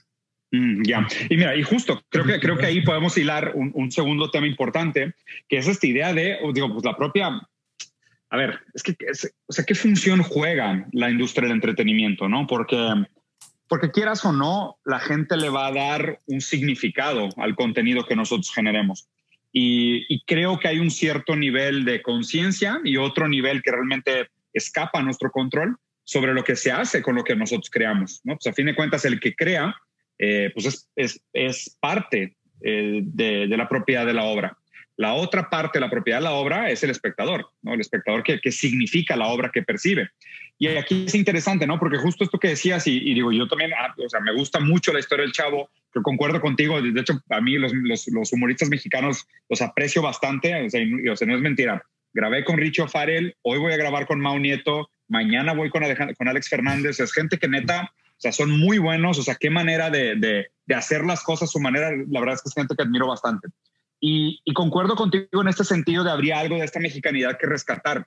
Mm, 0.51 0.83
ya. 0.83 1.07
Y 1.29 1.37
mira, 1.37 1.55
y 1.57 1.63
justo 1.63 2.03
creo 2.09 2.25
que, 2.25 2.41
creo 2.41 2.57
que 2.57 2.67
ahí 2.67 2.81
podemos 2.81 3.17
hilar 3.19 3.53
un, 3.55 3.93
segundo 3.93 4.31
tema 4.31 4.47
importante, 4.47 5.15
que 5.49 5.59
es 5.59 5.69
esta 5.69 5.87
idea 5.87 6.13
de, 6.13 6.39
digo, 6.53 6.73
pues 6.73 6.85
la 6.85 6.97
propia. 6.97 7.41
A 8.31 8.37
ver, 8.37 8.61
es 8.75 8.83
que, 8.83 8.95
o 9.47 9.53
sea, 9.53 9.65
¿qué 9.65 9.75
función 9.75 10.23
juega 10.23 10.87
la 10.93 11.11
industria 11.11 11.49
del 11.49 11.57
entretenimiento? 11.57 12.29
¿no? 12.29 12.47
Porque, 12.47 12.77
porque 13.69 13.91
quieras 13.91 14.25
o 14.25 14.33
no, 14.33 14.79
la 14.85 14.99
gente 14.99 15.37
le 15.37 15.49
va 15.49 15.67
a 15.67 15.73
dar 15.73 16.21
un 16.27 16.41
significado 16.41 17.29
al 17.39 17.55
contenido 17.55 18.07
que 18.07 18.17
nosotros 18.17 18.53
generemos. 18.55 19.09
Y, 19.51 20.05
y 20.15 20.23
creo 20.25 20.59
que 20.59 20.69
hay 20.69 20.79
un 20.79 20.91
cierto 20.91 21.37
nivel 21.37 21.87
de 21.87 22.03
conciencia 22.03 22.81
y 22.85 22.99
otro 22.99 23.29
nivel 23.29 23.63
que 23.63 23.71
realmente 23.71 24.29
escapa 24.53 24.99
a 24.99 25.03
nuestro 25.03 25.31
control 25.31 25.79
sobre 26.05 26.35
lo 26.35 26.45
que 26.45 26.57
se 26.57 26.71
hace 26.71 27.03
con 27.03 27.15
lo 27.15 27.25
que 27.25 27.35
nosotros 27.35 27.71
creamos. 27.71 28.21
¿no? 28.25 28.35
Pues 28.35 28.47
a 28.47 28.53
fin 28.53 28.67
de 28.67 28.75
cuentas, 28.75 29.05
el 29.07 29.21
que 29.21 29.35
crea 29.35 29.75
eh, 30.19 30.51
pues 30.53 30.89
es, 30.97 31.77
parte 31.81 32.37
eh, 32.63 33.01
de, 33.03 33.47
la 33.49 33.69
propiedad 33.69 34.05
de 34.05 34.15
la 34.15 34.25
obra. 34.25 34.57
La 34.97 35.15
otra 35.15 35.49
parte 35.49 35.79
de 35.79 35.85
la 35.85 35.91
propiedad 35.91 36.19
de 36.19 36.25
la 36.25 36.33
obra 36.33 36.71
es 36.71 36.83
el 36.83 36.91
espectador, 36.91 37.51
¿no? 37.63 37.73
El 37.73 37.81
espectador 37.81 38.25
que, 38.25 38.51
significa 38.51 39.15
la 39.15 39.29
obra 39.29 39.51
que 39.53 39.63
percibe. 39.63 40.11
Y 40.59 40.67
aquí 40.67 41.05
es 41.07 41.15
interesante, 41.15 41.69
¿no? 41.69 41.79
Porque 41.79 41.99
justo 41.99 42.25
esto 42.25 42.41
que 42.41 42.49
decías, 42.49 42.85
y, 42.89 43.15
digo, 43.15 43.31
yo 43.31 43.47
también, 43.47 43.71
ah, 43.79 43.95
o 43.97 44.09
sea, 44.09 44.19
me 44.19 44.35
gusta 44.35 44.59
mucho 44.59 44.93
la 44.93 44.99
historia 44.99 45.23
del 45.23 45.33
chavo, 45.33 45.71
que 45.93 46.03
concuerdo 46.03 46.41
contigo, 46.41 46.83
de 46.83 47.01
hecho, 47.01 47.23
a 47.31 47.41
mí 47.41 47.57
los, 47.59 48.33
humoristas 48.33 48.69
mexicanos 48.69 49.25
los 49.49 49.63
aprecio 49.63 50.03
bastante, 50.03 50.67
o 50.67 50.71
sea, 50.71 50.81
sea, 51.15 51.27
no 51.29 51.37
es 51.37 51.43
mentira. 51.43 51.81
Grabé 52.13 52.43
con 52.43 52.57
Richo 52.57 52.89
Farel, 52.89 53.37
hoy 53.43 53.59
voy 53.59 53.73
a 53.73 53.77
grabar 53.77 54.05
con 54.07 54.19
Mau 54.19 54.37
Nieto, 54.41 54.91
mañana 55.07 55.55
voy 55.55 55.71
con 55.71 55.85
Alex 55.85 56.49
Fernández, 56.49 56.99
es 56.99 57.13
gente 57.13 57.39
que 57.39 57.47
neta 57.47 57.93
o 58.19 58.21
sea, 58.21 58.33
son 58.33 58.51
muy 58.51 58.79
buenos, 58.79 59.17
o 59.21 59.23
sea, 59.23 59.37
qué 59.37 59.49
manera 59.49 59.91
de, 59.91 60.17
de, 60.17 60.75
hacer 60.75 61.05
las 61.05 61.23
cosas, 61.23 61.53
su 61.53 61.61
manera, 61.61 61.93
la 62.11 62.19
verdad 62.19 62.35
es 62.35 62.43
que 62.43 62.49
es 62.49 62.55
gente 62.55 62.75
que 62.77 62.83
admiro 62.83 63.07
bastante. 63.07 63.47
Y, 64.01 64.41
y, 64.45 64.53
concuerdo 64.55 64.97
contigo 64.97 65.41
en 65.41 65.47
este 65.47 65.63
sentido 65.63 66.03
de 66.03 66.11
habría 66.11 66.41
algo 66.41 66.57
de 66.57 66.65
esta 66.65 66.81
mexicanidad 66.81 67.39
que 67.39 67.47
rescatar. 67.47 68.07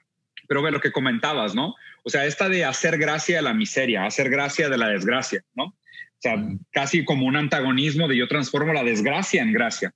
Pero 0.49 0.61
ve 0.61 0.71
lo 0.71 0.81
que 0.81 0.91
comentabas, 0.91 1.55
¿no? 1.55 1.75
O 2.03 2.09
sea, 2.09 2.25
esta 2.25 2.49
de 2.49 2.65
hacer 2.65 2.97
gracia 2.97 3.37
de 3.37 3.41
la 3.41 3.53
miseria, 3.53 4.05
hacer 4.05 4.29
gracia 4.29 4.67
de 4.67 4.77
la 4.77 4.89
desgracia, 4.89 5.45
¿no? 5.53 5.63
O 5.65 6.19
sea, 6.19 6.35
casi 6.71 7.05
como 7.05 7.25
un 7.25 7.37
antagonismo 7.37 8.09
de 8.09 8.17
yo 8.17 8.27
transformo 8.27 8.73
la 8.73 8.83
desgracia 8.83 9.41
en 9.41 9.53
gracia. 9.53 9.93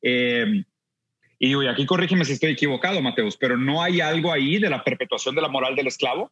Eh, 0.00 0.64
y 1.40 1.48
digo, 1.48 1.62
y 1.64 1.66
aquí 1.66 1.86
corrígeme 1.86 2.24
si 2.24 2.32
estoy 2.32 2.52
equivocado, 2.52 3.02
Mateus, 3.02 3.36
pero 3.36 3.56
no 3.56 3.82
hay 3.82 4.00
algo 4.00 4.32
ahí 4.32 4.58
de 4.58 4.70
la 4.70 4.84
perpetuación 4.84 5.34
de 5.34 5.42
la 5.42 5.48
moral 5.48 5.74
del 5.74 5.88
esclavo. 5.88 6.30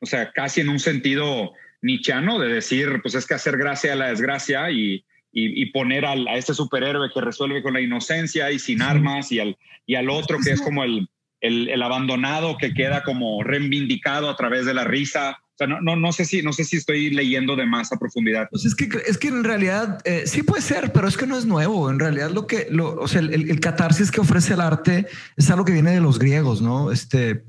O 0.00 0.06
sea, 0.06 0.32
casi 0.32 0.62
en 0.62 0.68
un 0.68 0.80
sentido 0.80 1.52
nichano 1.82 2.38
de 2.38 2.48
decir, 2.48 3.00
pues 3.02 3.14
es 3.14 3.26
que 3.26 3.34
hacer 3.34 3.56
gracia 3.56 3.92
a 3.92 3.96
la 3.96 4.08
desgracia 4.08 4.70
y, 4.70 5.04
y, 5.38 5.66
poner 5.66 6.06
al, 6.06 6.26
a 6.28 6.36
este 6.36 6.54
superhéroe 6.54 7.10
que 7.12 7.20
resuelve 7.20 7.62
con 7.62 7.74
la 7.74 7.80
inocencia 7.80 8.50
y 8.50 8.58
sin 8.58 8.80
armas 8.80 9.30
y 9.32 9.40
al, 9.40 9.56
y 9.84 9.94
al 9.94 10.08
otro 10.08 10.38
que 10.42 10.52
es 10.52 10.62
como 10.62 10.82
el, 10.82 11.08
el, 11.42 11.68
el, 11.68 11.82
abandonado 11.82 12.56
que 12.56 12.72
queda 12.72 13.02
como 13.02 13.42
reivindicado 13.42 14.30
a 14.30 14.36
través 14.36 14.64
de 14.64 14.72
la 14.72 14.84
risa 14.84 15.36
O 15.38 15.56
sea, 15.58 15.66
no, 15.66 15.82
no, 15.82 15.94
no, 15.94 16.10
sé 16.12 16.24
si, 16.24 16.40
no 16.42 16.54
sé 16.54 16.64
si 16.64 16.78
estoy 16.78 17.10
leyendo 17.10 17.54
de 17.54 17.66
más 17.66 17.92
a 17.92 17.98
profundidad. 17.98 18.48
Pues 18.50 18.64
es 18.64 18.74
que, 18.74 18.88
es 19.06 19.18
que 19.18 19.28
en 19.28 19.44
realidad 19.44 19.98
eh, 20.04 20.22
sí 20.26 20.42
puede 20.42 20.62
ser, 20.62 20.90
pero 20.92 21.06
es 21.06 21.18
que 21.18 21.26
no 21.26 21.36
es 21.36 21.44
nuevo. 21.44 21.90
En 21.90 21.98
realidad 21.98 22.30
lo 22.30 22.46
que, 22.46 22.68
lo, 22.70 22.94
o 22.94 23.06
sea, 23.06 23.20
el, 23.20 23.50
el, 23.50 23.60
catarsis 23.60 24.10
que 24.10 24.22
ofrece 24.22 24.54
el 24.54 24.60
arte 24.62 25.06
es 25.36 25.50
algo 25.50 25.66
que 25.66 25.72
viene 25.72 25.90
de 25.90 26.00
los 26.00 26.18
griegos, 26.18 26.62
¿no? 26.62 26.90
Este, 26.90 27.44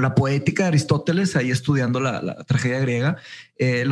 la 0.00 0.14
poética 0.14 0.64
de 0.64 0.68
Aristóteles, 0.68 1.36
ahí 1.36 1.50
estudiando 1.50 2.00
la, 2.00 2.44
tragedia 2.44 2.80
griega, 2.80 3.16
eh, 3.58 3.86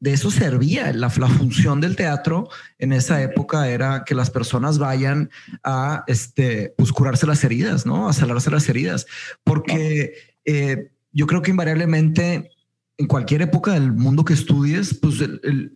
de 0.00 0.12
eso 0.12 0.30
servía. 0.30 0.92
La, 0.92 1.12
la, 1.16 1.28
función 1.28 1.80
del 1.80 1.96
teatro 1.96 2.48
en 2.78 2.92
esa 2.92 3.22
época 3.22 3.68
era 3.68 4.04
que 4.04 4.14
las 4.14 4.30
personas 4.30 4.78
vayan 4.78 5.30
a 5.64 6.04
este, 6.06 6.74
pues, 6.76 6.92
curarse 6.92 7.26
las 7.26 7.42
heridas, 7.44 7.86
¿no? 7.86 8.08
A 8.08 8.12
salarse 8.12 8.50
las 8.50 8.68
heridas, 8.68 9.06
porque 9.42 10.14
eh, 10.44 10.90
yo 11.12 11.26
creo 11.26 11.42
que 11.42 11.50
invariablemente 11.50 12.50
en 12.98 13.06
cualquier 13.06 13.42
época 13.42 13.72
del 13.72 13.92
mundo 13.92 14.24
que 14.24 14.32
estudies, 14.32 14.94
pues 14.94 15.16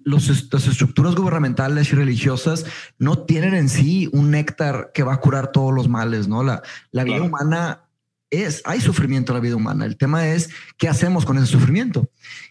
los, 0.04 0.52
las 0.52 0.66
estructuras 0.66 1.14
gubernamentales 1.14 1.92
y 1.92 1.96
religiosas 1.96 2.64
no 2.98 3.24
tienen 3.24 3.54
en 3.54 3.68
sí 3.68 4.08
un 4.12 4.30
néctar 4.30 4.90
que 4.94 5.02
va 5.02 5.14
a 5.14 5.20
curar 5.20 5.52
todos 5.52 5.74
los 5.74 5.88
males, 5.88 6.28
¿no? 6.28 6.42
La, 6.42 6.62
la 6.92 7.04
vida 7.04 7.22
humana 7.22 7.89
es, 8.31 8.62
hay 8.64 8.81
sufrimiento 8.81 9.33
en 9.33 9.37
la 9.37 9.40
vida 9.40 9.57
humana. 9.57 9.85
El 9.85 9.97
tema 9.97 10.29
es 10.29 10.51
qué 10.79 10.88
hacemos 10.88 11.25
con 11.25 11.37
ese 11.37 11.47
sufrimiento. 11.47 12.09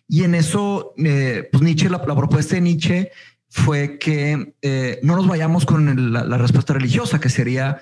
Y 0.07 0.23
en 0.23 0.35
eso, 0.35 0.93
eh, 0.97 1.47
pues 1.51 1.63
Nietzsche, 1.63 1.89
la, 1.89 2.01
propuesta 2.01 2.55
de 2.55 2.61
Nietzsche 2.61 3.11
fue 3.47 3.97
que 3.97 4.53
eh, 4.61 4.99
no 5.01 5.15
nos 5.15 5.27
vayamos 5.27 5.65
con 5.65 6.13
la, 6.13 6.37
respuesta 6.37 6.73
religiosa, 6.73 7.19
que 7.19 7.29
sería 7.29 7.81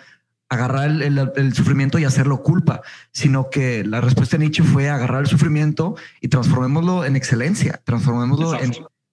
agarrar 0.50 0.90
el, 0.90 1.54
sufrimiento 1.54 2.00
y 2.00 2.06
hacerlo 2.06 2.42
culpa, 2.42 2.82
sino 3.12 3.50
que 3.50 3.84
la 3.84 4.00
respuesta 4.00 4.38
de 4.38 4.46
Nietzsche 4.46 4.64
fue 4.64 4.90
agarrar 4.90 5.22
el 5.22 5.28
sufrimiento 5.28 5.96
y 6.22 6.30
transformémoslo 6.30 7.04
en 7.04 7.18
excelencia, 7.18 7.82
transformémoslo 7.84 8.58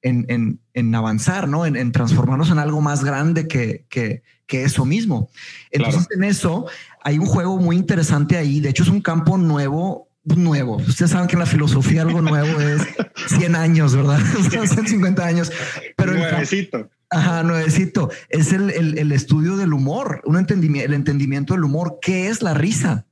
en, 0.02 0.60
en, 0.74 0.94
avanzar, 0.94 1.48
¿no? 1.48 1.66
En, 1.66 1.90
transformarnos 1.90 2.50
en 2.50 2.58
algo 2.58 2.80
más 2.80 3.02
grande 3.02 3.48
que, 3.48 3.86
que, 3.88 4.22
que 4.46 4.64
eso 4.64 4.84
mismo. 4.84 5.30
Entonces, 5.70 6.08
en 6.14 6.24
eso 6.24 6.66
hay 7.02 7.18
un 7.18 7.26
juego 7.26 7.58
muy 7.58 7.76
interesante 7.76 8.36
ahí. 8.36 8.60
De 8.60 8.70
hecho, 8.70 8.82
es 8.82 8.88
un 8.88 9.00
campo 9.00 9.38
nuevo, 9.38 10.08
nuevo. 10.24 10.76
Ustedes 10.76 11.10
saben 11.10 11.28
que 11.28 11.34
en 11.34 11.40
la 11.40 11.46
filosofía 11.46 12.02
algo 12.02 12.20
nuevo 12.20 12.60
es 12.60 12.82
100 13.28 13.56
años, 13.56 13.94
¿verdad? 13.94 14.20
150 14.50 15.24
años. 15.24 15.52
Pero 15.96 16.12
nuevecito. 16.14 16.90
ajá, 17.10 17.42
nuevecito. 17.42 18.10
Es 18.28 18.52
el, 18.52 18.70
el, 18.70 18.98
el, 18.98 19.12
estudio 19.12 19.56
del 19.56 19.72
humor, 19.72 20.22
un 20.24 20.38
entendimiento, 20.38 20.86
el 20.88 20.94
entendimiento 20.94 21.54
del 21.54 21.64
humor. 21.64 21.98
¿Qué 22.00 22.28
es 22.28 22.42
la 22.42 22.54
risa? 22.54 23.06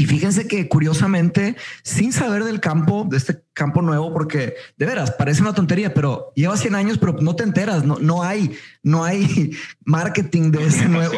Y 0.00 0.06
fíjense 0.06 0.48
que 0.48 0.66
curiosamente, 0.66 1.56
sin 1.82 2.14
saber 2.14 2.44
del 2.44 2.58
campo, 2.58 3.06
de 3.06 3.18
este 3.18 3.44
campo 3.52 3.82
nuevo, 3.82 4.14
porque 4.14 4.54
de 4.78 4.86
veras 4.86 5.10
parece 5.10 5.42
una 5.42 5.52
tontería, 5.52 5.92
pero 5.92 6.32
lleva 6.34 6.56
100 6.56 6.74
años, 6.74 6.96
pero 6.96 7.18
no 7.20 7.36
te 7.36 7.42
enteras, 7.42 7.84
no, 7.84 7.98
no 7.98 8.22
hay, 8.22 8.56
no 8.82 9.04
hay 9.04 9.50
marketing 9.84 10.52
de 10.52 10.64
ese 10.64 10.88
nuevo. 10.88 11.12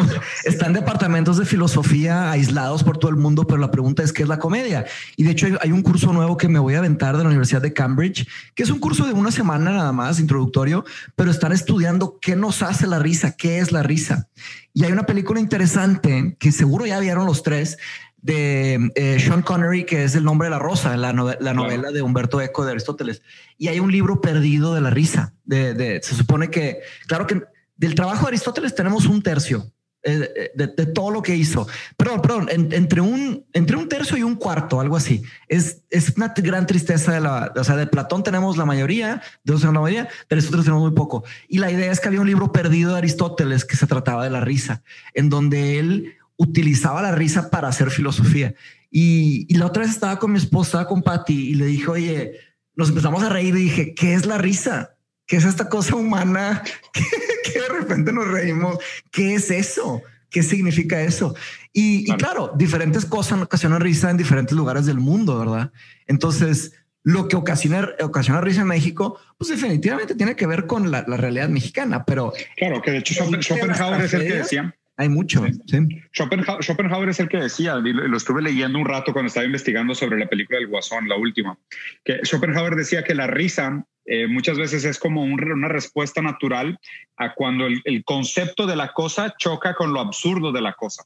Están 0.44 0.72
departamentos 0.72 1.38
de 1.38 1.44
filosofía 1.44 2.32
aislados 2.32 2.82
por 2.82 2.98
todo 2.98 3.12
el 3.12 3.16
mundo, 3.18 3.46
pero 3.46 3.60
la 3.60 3.70
pregunta 3.70 4.02
es 4.02 4.12
qué 4.12 4.24
es 4.24 4.28
la 4.28 4.40
comedia. 4.40 4.84
Y 5.16 5.22
de 5.22 5.30
hecho 5.30 5.46
hay, 5.60 5.70
un 5.70 5.82
curso 5.82 6.12
nuevo 6.12 6.36
que 6.36 6.48
me 6.48 6.58
voy 6.58 6.74
a 6.74 6.78
aventar 6.78 7.16
de 7.16 7.22
la 7.22 7.28
Universidad 7.28 7.62
de 7.62 7.72
Cambridge, 7.72 8.26
que 8.56 8.64
es 8.64 8.70
un 8.70 8.80
curso 8.80 9.06
de 9.06 9.12
una 9.12 9.30
semana 9.30 9.70
nada 9.70 9.92
más, 9.92 10.18
introductorio, 10.18 10.84
pero 11.14 11.30
están 11.30 11.52
estudiando 11.52 12.18
qué 12.20 12.34
nos 12.34 12.64
hace 12.64 12.88
la 12.88 12.98
risa, 12.98 13.36
qué 13.36 13.60
es 13.60 13.70
la 13.70 13.84
risa. 13.84 14.28
Y 14.74 14.84
hay 14.84 14.90
una 14.90 15.06
película 15.06 15.38
interesante 15.38 16.34
que 16.40 16.50
seguro 16.50 16.84
ya 16.84 16.98
vieron 16.98 17.26
los 17.26 17.44
tres, 17.44 17.78
de 18.22 18.92
eh, 18.94 19.18
Sean 19.20 19.42
Connery, 19.42 19.84
que 19.84 20.04
es 20.04 20.14
el 20.14 20.24
nombre 20.24 20.46
de 20.46 20.50
la 20.50 20.60
rosa, 20.60 20.96
la, 20.96 21.12
la 21.12 21.54
novela 21.54 21.90
de 21.90 22.02
Humberto 22.02 22.40
Eco 22.40 22.64
de 22.64 22.70
Aristóteles. 22.70 23.20
Y 23.58 23.68
hay 23.68 23.80
un 23.80 23.92
libro 23.92 24.20
perdido 24.20 24.74
de 24.74 24.80
la 24.80 24.90
risa. 24.90 25.34
De, 25.44 26.00
se 26.02 26.14
supone 26.14 26.48
que, 26.48 26.80
claro 27.08 27.26
que 27.26 27.42
del 27.76 27.94
trabajo 27.94 28.22
de 28.22 28.28
Aristóteles 28.28 28.74
tenemos 28.74 29.06
un 29.06 29.22
tercio. 29.22 29.70
Eh, 30.04 30.50
de, 30.56 30.66
todo 30.86 31.12
lo 31.12 31.22
que 31.22 31.36
hizo. 31.36 31.68
Perdón, 31.96 32.22
perdón, 32.22 32.48
entre, 32.50 33.00
un, 33.00 33.46
entre 33.52 33.76
un 33.76 33.88
tercio 33.88 34.16
y 34.16 34.24
un 34.24 34.34
cuarto, 34.34 34.80
algo 34.80 34.96
así. 34.96 35.22
Es, 35.46 35.82
es 35.90 36.16
una 36.16 36.34
gran 36.36 36.66
tristeza 36.66 37.12
de 37.12 37.20
la, 37.20 37.52
o 37.54 37.62
sea, 37.62 37.76
de 37.76 37.86
Platón 37.86 38.24
tenemos 38.24 38.56
la 38.56 38.64
mayoría, 38.64 39.22
de 39.44 39.56
la 39.60 39.70
mayoría, 39.70 40.04
de 40.04 40.34
Aristóteles 40.34 40.64
tenemos 40.64 40.82
muy 40.82 40.96
poco. 40.96 41.22
Y 41.46 41.58
la 41.58 41.70
idea 41.70 41.92
es 41.92 42.00
que 42.00 42.08
había 42.08 42.20
un 42.20 42.26
libro 42.26 42.50
perdido 42.50 42.92
de 42.92 42.98
Aristóteles 42.98 43.64
que 43.64 43.76
se 43.76 43.86
trataba 43.86 44.24
de 44.24 44.30
la 44.30 44.40
risa, 44.40 44.82
en 45.14 45.28
donde 45.28 45.78
él 45.78 46.16
utilizaba 46.36 47.02
la 47.02 47.12
risa 47.12 47.50
para 47.50 47.68
hacer 47.68 47.90
filosofía. 47.90 48.54
Y, 48.90 49.52
la 49.56 49.66
otra 49.66 49.82
vez 49.82 49.92
estaba 49.92 50.18
con 50.18 50.32
mi 50.32 50.38
esposa, 50.38 50.86
con 50.86 51.02
Patty, 51.02 51.50
y 51.50 51.54
le 51.54 51.66
dije, 51.66 51.88
oye, 51.88 52.32
nos 52.74 52.90
empezamos 52.90 53.22
a 53.22 53.30
reír 53.30 53.56
y 53.56 53.64
dije, 53.64 53.94
¿qué 53.94 54.14
es 54.14 54.26
la 54.26 54.38
risa? 54.38 54.96
¿Qué 55.26 55.36
es 55.36 55.44
esta 55.44 55.68
cosa 55.68 55.96
humana 55.96 56.62
que, 56.92 57.60
de 57.60 57.68
repente 57.68 58.12
nos 58.12 58.28
reímos? 58.28 58.78
¿Qué 59.10 59.34
es 59.34 59.50
eso? 59.50 60.02
¿Qué 60.28 60.42
significa 60.42 61.00
eso? 61.02 61.34
Y, 61.72 62.04
claro, 62.16 62.52
diferentes 62.54 63.04
cosas 63.06 63.40
ocasionan 63.40 63.80
risa 63.80 64.10
en 64.10 64.16
diferentes 64.16 64.56
lugares 64.56 64.86
del 64.86 64.98
mundo, 64.98 65.38
¿verdad? 65.38 65.72
Entonces, 66.06 66.72
lo 67.02 67.28
que 67.28 67.36
ocasiona, 67.36 67.88
ocasiona 68.02 68.40
risa 68.40 68.62
en 68.62 68.68
México, 68.68 69.18
pues 69.38 69.50
definitivamente 69.50 70.14
tiene 70.14 70.36
que 70.36 70.46
ver 70.46 70.66
con 70.66 70.90
la, 70.90 71.02
realidad 71.02 71.48
mexicana, 71.48 72.04
pero... 72.04 72.32
Claro, 72.56 72.80
que 72.82 72.90
de 72.90 72.98
hecho 72.98 73.14
Schopenhauer 73.14 74.02
es 74.02 74.14
el 74.14 74.22
que 74.26 74.34
decía 74.34 74.74
hay 75.02 75.08
mucho. 75.08 75.44
Schopenhauer, 76.12 77.08
es 77.08 77.20
el 77.20 77.28
que 77.28 77.38
decía, 77.38 77.76
lo 77.76 78.16
estuve 78.16 78.42
leyendo 78.42 78.78
un 78.78 78.86
rato 78.86 79.12
cuando 79.12 79.28
estaba 79.28 79.46
investigando 79.46 79.94
sobre 79.94 80.18
la 80.18 80.26
película 80.26 80.58
del 80.58 80.68
Guasón, 80.68 81.08
la 81.08 81.16
última, 81.16 81.58
que 82.04 82.20
Schopenhauer 82.24 82.74
decía 82.74 83.02
que 83.04 83.14
la 83.14 83.26
risa 83.26 83.84
eh, 84.06 84.26
muchas 84.26 84.58
veces 84.58 84.84
es 84.84 84.98
como 84.98 85.22
una 85.22 85.68
respuesta 85.68 86.22
natural 86.22 86.78
a 87.16 87.34
cuando 87.34 87.66
el, 87.66 88.04
concepto 88.04 88.66
de 88.66 88.76
la 88.76 88.92
cosa 88.92 89.34
choca 89.38 89.74
con 89.74 89.92
lo 89.92 90.00
absurdo 90.00 90.52
de 90.52 90.60
la 90.60 90.74
cosa. 90.74 91.04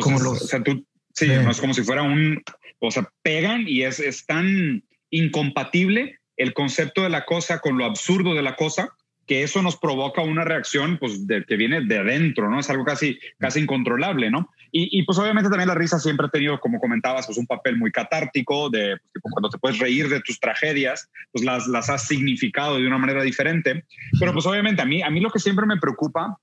como 0.00 0.16
o 0.16 0.34
sea, 0.36 0.62
tú, 0.62 0.84
sí, 1.14 1.30
es 1.30 1.60
como 1.60 1.74
si 1.74 1.82
fuera 1.82 2.02
un, 2.02 2.42
o 2.80 2.90
sea, 2.90 3.08
pegan 3.22 3.64
y 3.66 3.82
es, 3.82 4.00
es 4.00 4.26
tan 4.26 4.82
incompatible 5.10 6.18
el 6.36 6.52
concepto 6.52 7.02
de 7.02 7.10
la 7.10 7.24
cosa 7.24 7.60
con 7.60 7.78
lo 7.78 7.84
absurdo 7.84 8.34
de 8.34 8.42
la 8.42 8.56
cosa 8.56 8.90
que 9.26 9.42
eso 9.42 9.60
nos 9.62 9.76
provoca 9.76 10.22
una 10.22 10.44
reacción 10.44 10.98
pues, 10.98 11.26
de, 11.26 11.44
que 11.44 11.56
viene 11.56 11.82
de 11.82 11.98
adentro, 11.98 12.48
¿no? 12.48 12.60
Es 12.60 12.70
algo 12.70 12.84
casi, 12.84 13.18
casi 13.38 13.60
incontrolable, 13.60 14.30
¿no? 14.30 14.50
Y, 14.78 15.02
pues 15.04 15.18
obviamente 15.18 15.48
también 15.48 15.68
la 15.68 15.74
risa 15.74 15.98
siempre 15.98 16.26
ha 16.26 16.30
tenido, 16.30 16.60
como 16.60 16.78
comentabas, 16.78 17.24
pues 17.24 17.38
un 17.38 17.46
papel 17.46 17.78
muy 17.78 17.90
catártico, 17.90 18.68
de 18.68 18.98
pues, 19.10 19.32
cuando 19.32 19.48
te 19.48 19.56
puedes 19.56 19.78
reír 19.78 20.10
de 20.10 20.20
tus 20.20 20.38
tragedias, 20.38 21.08
pues 21.32 21.46
las, 21.46 21.66
las 21.66 21.88
has 21.88 22.06
significado 22.06 22.76
de 22.76 22.86
una 22.86 22.98
manera 22.98 23.22
diferente. 23.22 23.86
Pero 24.20 24.34
pues 24.34 24.44
obviamente 24.44 24.82
a 24.82 24.84
mí, 24.84 25.00
a 25.00 25.08
mí 25.08 25.20
lo 25.20 25.30
que 25.30 25.38
siempre 25.38 25.64
me 25.64 25.78
preocupa 25.78 26.36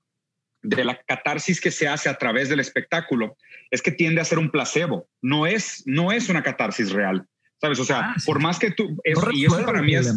de 0.62 0.84
la 0.84 0.98
catarsis 1.06 1.60
que 1.60 1.70
se 1.70 1.86
hace 1.86 2.08
a 2.08 2.18
través 2.18 2.48
del 2.48 2.58
espectáculo 2.58 3.36
es 3.70 3.82
que 3.82 3.92
tiende 3.92 4.20
a 4.20 4.24
ser 4.24 4.38
un 4.38 4.50
placebo, 4.50 5.06
no 5.22 5.46
es, 5.46 5.84
no 5.86 6.10
es 6.10 6.28
una 6.28 6.42
catarsis 6.42 6.90
real. 6.90 7.28
¿Sabes? 7.60 7.78
O 7.78 7.84
sea, 7.84 8.00
ah, 8.00 8.14
por 8.26 8.40
más 8.40 8.58
que 8.58 8.72
tú... 8.72 8.98
y 9.32 9.46
eso 9.46 9.64
para 9.64 9.80
mí 9.80 9.94
es... 9.94 10.12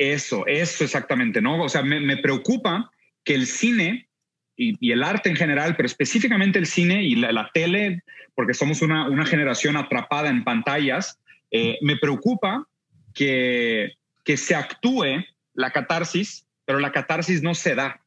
Eso, 0.00 0.46
eso 0.46 0.82
exactamente, 0.82 1.42
¿no? 1.42 1.62
O 1.62 1.68
sea, 1.68 1.82
me, 1.82 2.16
preocupa 2.16 2.90
que 3.22 3.34
el 3.34 3.46
cine 3.46 4.08
y, 4.56 4.90
el 4.90 5.02
arte 5.02 5.28
en 5.28 5.36
general, 5.36 5.76
pero 5.76 5.86
específicamente 5.86 6.58
el 6.58 6.64
cine 6.64 7.04
y 7.04 7.16
la, 7.16 7.50
tele, 7.52 8.02
porque 8.34 8.54
somos 8.54 8.80
una, 8.80 9.10
una, 9.10 9.26
generación 9.26 9.76
atrapada 9.76 10.30
en 10.30 10.42
pantallas, 10.42 11.18
eh, 11.50 11.76
me 11.82 11.98
preocupa 11.98 12.66
que, 13.12 13.92
que 14.24 14.38
se 14.38 14.54
actúe 14.54 15.22
la 15.52 15.70
catarsis, 15.70 16.46
pero 16.64 16.78
la 16.80 16.92
catarsis 16.92 17.42
no 17.42 17.54
se 17.54 17.74
da 17.74 18.00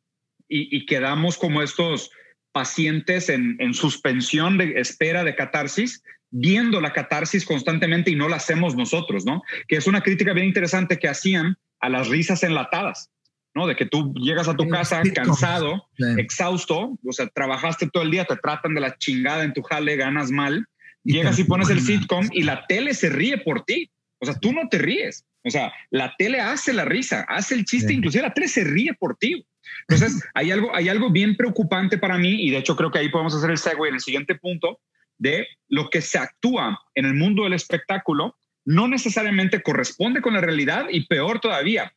y, 0.50 0.76
y 0.76 0.88
quedamos 0.88 1.38
como 1.38 1.62
estos 1.62 2.10
pacientes 2.52 3.30
en, 3.30 3.56
en, 3.60 3.76
suspensión 3.76 4.58
de 4.58 4.80
espera 4.80 5.24
de 5.24 5.36
catarsis 5.36 6.02
viendo 6.32 6.82
la 6.82 6.92
catarsis 6.92 7.46
constantemente 7.46 8.10
y 8.10 8.16
no 8.16 8.28
la 8.28 8.38
hacemos 8.38 8.76
nosotros, 8.76 9.24
¿no? 9.28 9.44
Que 9.68 9.76
es 9.76 9.86
una 9.86 10.02
crítica 10.02 10.34
bien 10.34 10.48
interesante 10.48 10.98
que 10.98 11.08
hacían 11.08 11.56
a 11.84 11.90
las 11.90 12.08
risas 12.08 12.42
enlatadas, 12.44 13.12
¿no? 13.54 13.68
De 13.68 13.76
que 13.76 13.86
tú 13.86 14.14
llegas 14.16 14.48
a 14.48 14.56
tu 14.56 14.70
casa 14.70 15.02
cansado, 15.14 15.86
exhausto, 16.18 16.98
o 17.06 17.12
sea, 17.12 17.28
trabajaste 17.28 17.90
todo 17.92 18.04
el 18.04 18.12
día, 18.12 18.24
te 18.24 18.38
tratan 18.38 18.74
de 18.74 18.80
la 18.80 18.98
chingada 18.98 19.44
en 19.44 19.52
tu 19.52 19.62
jale, 19.62 19.98
ganas 19.98 20.32
mal, 20.32 20.66
llegas 21.04 21.38
y 21.40 21.44
pones 21.44 21.70
el 21.70 21.82
sitcom 21.82 22.30
y 22.32 22.44
la 22.44 22.66
tele 22.68 22.94
se 22.94 23.10
ríe 23.10 23.38
por 23.38 23.66
ti. 23.66 23.92
O 24.20 24.26
sea, 24.26 24.40
tú 24.40 24.54
no 24.54 24.70
te 24.70 24.78
ríes. 24.78 25.26
O 25.44 25.50
sea, 25.50 25.74
la 25.92 26.16
tele 26.18 26.40
hace 26.40 26.72
la 26.72 26.86
risa, 26.86 27.26
hace 27.28 27.56
el 27.56 27.66
chiste, 27.66 27.92
inclusive 27.92 28.24
la 28.24 28.34
tele 28.34 28.48
se 28.48 28.64
ríe 28.64 28.94
por 28.94 29.18
ti. 29.18 29.46
Entonces, 29.90 30.24
hay 30.34 30.52
algo, 30.52 30.74
hay 30.74 30.88
algo 30.88 31.12
bien 31.12 31.36
preocupante 31.36 31.98
para 31.98 32.18
mí 32.18 32.46
y 32.46 32.50
de 32.50 32.60
hecho 32.60 32.78
creo 32.78 32.92
que 32.92 33.00
ahí 33.00 33.10
podemos 33.10 33.36
hacer 33.36 33.52
el 33.52 33.58
segue 33.58 33.90
en 33.90 33.96
el 33.96 34.00
siguiente 34.00 34.36
punto, 34.36 34.80
de 35.18 35.48
lo 35.68 35.90
que 35.90 36.00
se 36.00 36.18
actúa 36.18 36.80
en 36.96 37.06
el 37.06 37.14
mundo 37.14 37.44
del 37.44 37.54
espectáculo 37.54 38.38
no 38.66 38.88
necesariamente 38.88 39.62
corresponde 39.62 40.22
con 40.22 40.34
la 40.34 40.42
realidad 40.42 40.86
y 40.92 41.06
peor 41.08 41.40
todavía. 41.40 41.94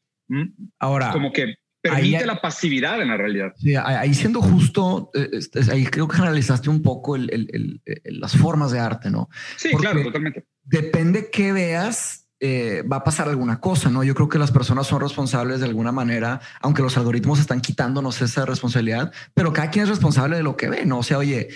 Ahora, 0.78 1.12
como 1.12 1.32
que 1.32 1.54
permite 1.80 2.26
la 2.26 2.40
pasividad 2.40 3.00
en 3.00 3.08
la 3.08 3.16
realidad. 3.16 3.52
Sí, 3.56 3.74
ahí 3.76 4.14
siendo 4.14 4.42
justo, 4.42 5.10
eh, 5.14 5.40
ahí 5.70 5.86
creo 5.86 6.08
que 6.08 6.16
generalizaste 6.16 6.70
un 6.70 6.82
poco 6.82 7.16
las 7.16 8.36
formas 8.36 8.72
de 8.72 8.80
arte, 8.80 9.10
¿no? 9.10 9.28
Sí, 9.56 9.70
claro, 9.70 10.02
totalmente. 10.02 10.44
Depende 10.64 11.30
qué 11.30 11.52
veas, 11.52 12.28
eh, 12.40 12.82
va 12.90 12.98
a 12.98 13.04
pasar 13.04 13.28
alguna 13.28 13.60
cosa, 13.60 13.88
¿no? 13.88 14.02
Yo 14.02 14.14
creo 14.14 14.28
que 14.28 14.38
las 14.38 14.50
personas 14.50 14.86
son 14.86 15.00
responsables 15.00 15.60
de 15.60 15.66
alguna 15.66 15.92
manera, 15.92 16.40
aunque 16.60 16.82
los 16.82 16.96
algoritmos 16.96 17.38
están 17.38 17.60
quitándonos 17.60 18.20
esa 18.20 18.44
responsabilidad, 18.44 19.12
pero 19.32 19.52
cada 19.52 19.70
quien 19.70 19.84
es 19.84 19.88
responsable 19.88 20.36
de 20.36 20.42
lo 20.42 20.56
que 20.56 20.68
ve, 20.68 20.84
¿no? 20.84 20.98
O 20.98 21.02
sea, 21.02 21.18
oye, 21.18 21.48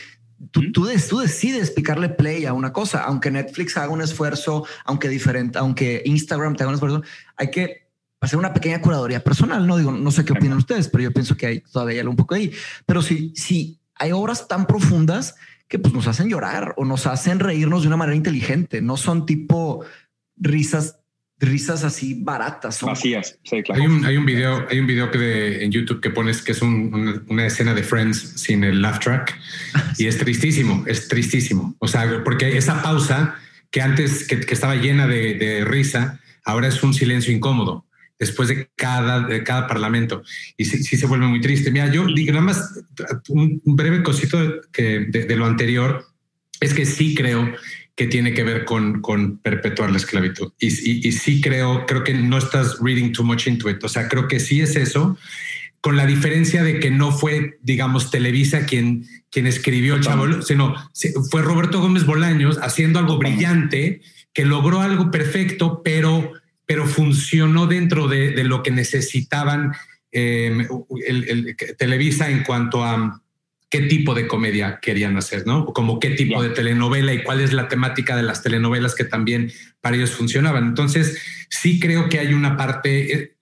tú, 0.50 0.72
tú, 0.72 0.86
tú 1.08 1.18
decides 1.18 1.70
picarle 1.70 2.08
play 2.08 2.46
a 2.46 2.52
una 2.52 2.72
cosa, 2.72 3.04
aunque 3.04 3.30
Netflix 3.30 3.76
haga 3.76 3.92
un 3.92 4.02
esfuerzo, 4.02 4.66
aunque 4.84 5.08
diferente, 5.08 5.58
aunque 5.58 6.02
Instagram 6.04 6.56
te 6.56 6.62
haga 6.62 6.70
un 6.70 6.74
esfuerzo, 6.74 7.02
hay 7.36 7.50
que 7.50 7.90
hacer 8.20 8.38
una 8.38 8.52
pequeña 8.52 8.80
curaduría 8.80 9.24
personal, 9.24 9.66
no 9.66 9.76
digo, 9.76 9.92
no 9.92 10.10
sé 10.10 10.24
qué 10.24 10.32
opinan 10.32 10.58
ustedes, 10.58 10.88
pero 10.88 11.04
yo 11.04 11.12
pienso 11.12 11.36
que 11.36 11.46
hay 11.46 11.60
todavía 11.60 12.06
un 12.08 12.16
poco 12.16 12.34
ahí. 12.34 12.52
Pero 12.86 13.02
si, 13.02 13.32
si 13.34 13.80
hay 13.94 14.12
obras 14.12 14.46
tan 14.48 14.66
profundas 14.66 15.36
que 15.68 15.78
pues 15.78 15.94
nos 15.94 16.06
hacen 16.06 16.28
llorar 16.28 16.74
o 16.76 16.84
nos 16.84 17.06
hacen 17.06 17.38
reírnos 17.38 17.82
de 17.82 17.88
una 17.88 17.96
manera 17.96 18.16
inteligente, 18.16 18.82
no 18.82 18.96
son 18.96 19.24
tipo 19.24 19.84
risas 20.36 20.99
risas 21.40 21.84
así 21.84 22.14
baratas. 22.14 22.76
Son 22.76 22.88
Vacías. 22.88 23.38
Sí, 23.42 23.62
claro. 23.62 23.80
Hay 23.80 23.88
un, 23.88 24.04
hay 24.04 24.16
un 24.16 24.26
video, 24.26 24.66
hay 24.70 24.78
un 24.78 24.86
video 24.86 25.10
que 25.10 25.18
de, 25.18 25.64
en 25.64 25.72
YouTube 25.72 26.00
que 26.00 26.10
pones 26.10 26.42
que 26.42 26.52
es 26.52 26.62
una, 26.62 27.46
escena 27.46 27.74
de 27.74 27.82
Friends 27.82 28.34
sin 28.36 28.62
el 28.62 28.82
laugh 28.82 29.00
track 29.00 29.38
y 29.98 30.06
es 30.06 30.18
tristísimo, 30.18 30.84
es 30.86 31.08
tristísimo. 31.08 31.74
O 31.78 31.88
sea, 31.88 32.22
porque 32.22 32.56
esa 32.56 32.82
pausa 32.82 33.34
que 33.70 33.80
antes 33.80 34.26
que, 34.26 34.40
estaba 34.52 34.76
llena 34.76 35.06
de, 35.06 35.64
risa, 35.64 36.20
ahora 36.44 36.68
es 36.68 36.82
un 36.82 36.92
silencio 36.92 37.32
incómodo 37.32 37.86
después 38.18 38.48
de 38.50 38.68
cada, 38.76 39.20
de 39.20 39.42
cada 39.42 39.66
parlamento 39.66 40.22
y 40.58 40.66
sí, 40.66 40.82
se 40.82 41.06
vuelve 41.06 41.26
muy 41.26 41.40
triste. 41.40 41.70
Mira, 41.70 41.90
yo 41.90 42.04
digo 42.06 42.32
nada 42.32 42.44
más 42.44 42.84
un 43.28 43.60
breve 43.64 44.02
cosito 44.02 44.60
que 44.72 45.06
de 45.08 45.36
lo 45.36 45.46
anterior 45.46 46.04
es 46.60 46.74
que 46.74 46.84
sí 46.84 47.14
creo 47.14 47.54
que 47.96 48.06
tiene 48.06 48.32
que 48.32 48.44
ver 48.44 48.64
con, 48.64 49.00
con 49.02 49.38
perpetuar 49.38 49.90
la 49.90 49.98
esclavitud. 49.98 50.52
Y, 50.58 50.68
y, 51.06 51.12
sí 51.12 51.40
creo, 51.40 51.84
creo 51.86 52.02
que 52.04 52.14
no 52.14 52.38
estás 52.38 52.78
reading 52.80 53.12
too 53.12 53.24
much 53.24 53.46
into 53.46 53.68
it. 53.68 53.82
O 53.84 53.88
sea, 53.88 54.08
creo 54.08 54.28
que 54.28 54.40
sí 54.40 54.60
es 54.60 54.76
eso, 54.76 55.18
con 55.80 55.96
la 55.96 56.06
diferencia 56.06 56.62
de 56.62 56.78
que 56.78 56.90
no 56.90 57.12
fue, 57.12 57.58
digamos, 57.62 58.10
Televisa 58.10 58.66
quien, 58.66 59.06
quien 59.30 59.46
escribió 59.46 59.94
el 59.94 60.02
Chavo, 60.02 60.42
sino 60.42 60.74
fue 61.30 61.42
Roberto 61.42 61.80
Gómez 61.80 62.04
Bolaños 62.04 62.58
haciendo 62.62 62.98
algo 62.98 63.18
brillante 63.18 64.00
que 64.32 64.44
logró 64.44 64.80
algo 64.80 65.10
perfecto, 65.10 65.82
pero, 65.82 66.32
pero 66.66 66.86
funcionó 66.86 67.66
dentro 67.66 68.08
de, 68.08 68.44
lo 68.44 68.62
que 68.62 68.70
necesitaban 68.70 69.72
eh, 70.12 70.66
el, 71.06 71.56
Televisa 71.78 72.30
en 72.30 72.44
cuanto 72.44 72.84
a 72.84 73.22
qué 73.70 73.82
tipo 73.82 74.14
de 74.14 74.26
comedia 74.26 74.80
querían 74.82 75.16
hacer, 75.16 75.46
¿no? 75.46 75.64
Como 75.66 76.00
qué 76.00 76.10
tipo 76.10 76.42
de 76.42 76.50
telenovela 76.50 77.14
y 77.14 77.22
cuál 77.22 77.40
es 77.40 77.52
la 77.52 77.68
temática 77.68 78.16
de 78.16 78.24
las 78.24 78.42
telenovelas 78.42 78.96
que 78.96 79.04
también 79.04 79.52
para 79.80 79.96
ellos 79.96 80.10
funcionaban. 80.10 80.64
Entonces, 80.64 81.18
sí 81.48 81.78
creo 81.78 82.08
que 82.08 82.18
hay 82.18 82.34
una 82.34 82.56
parte 82.56 83.12
eh, 83.14 83.36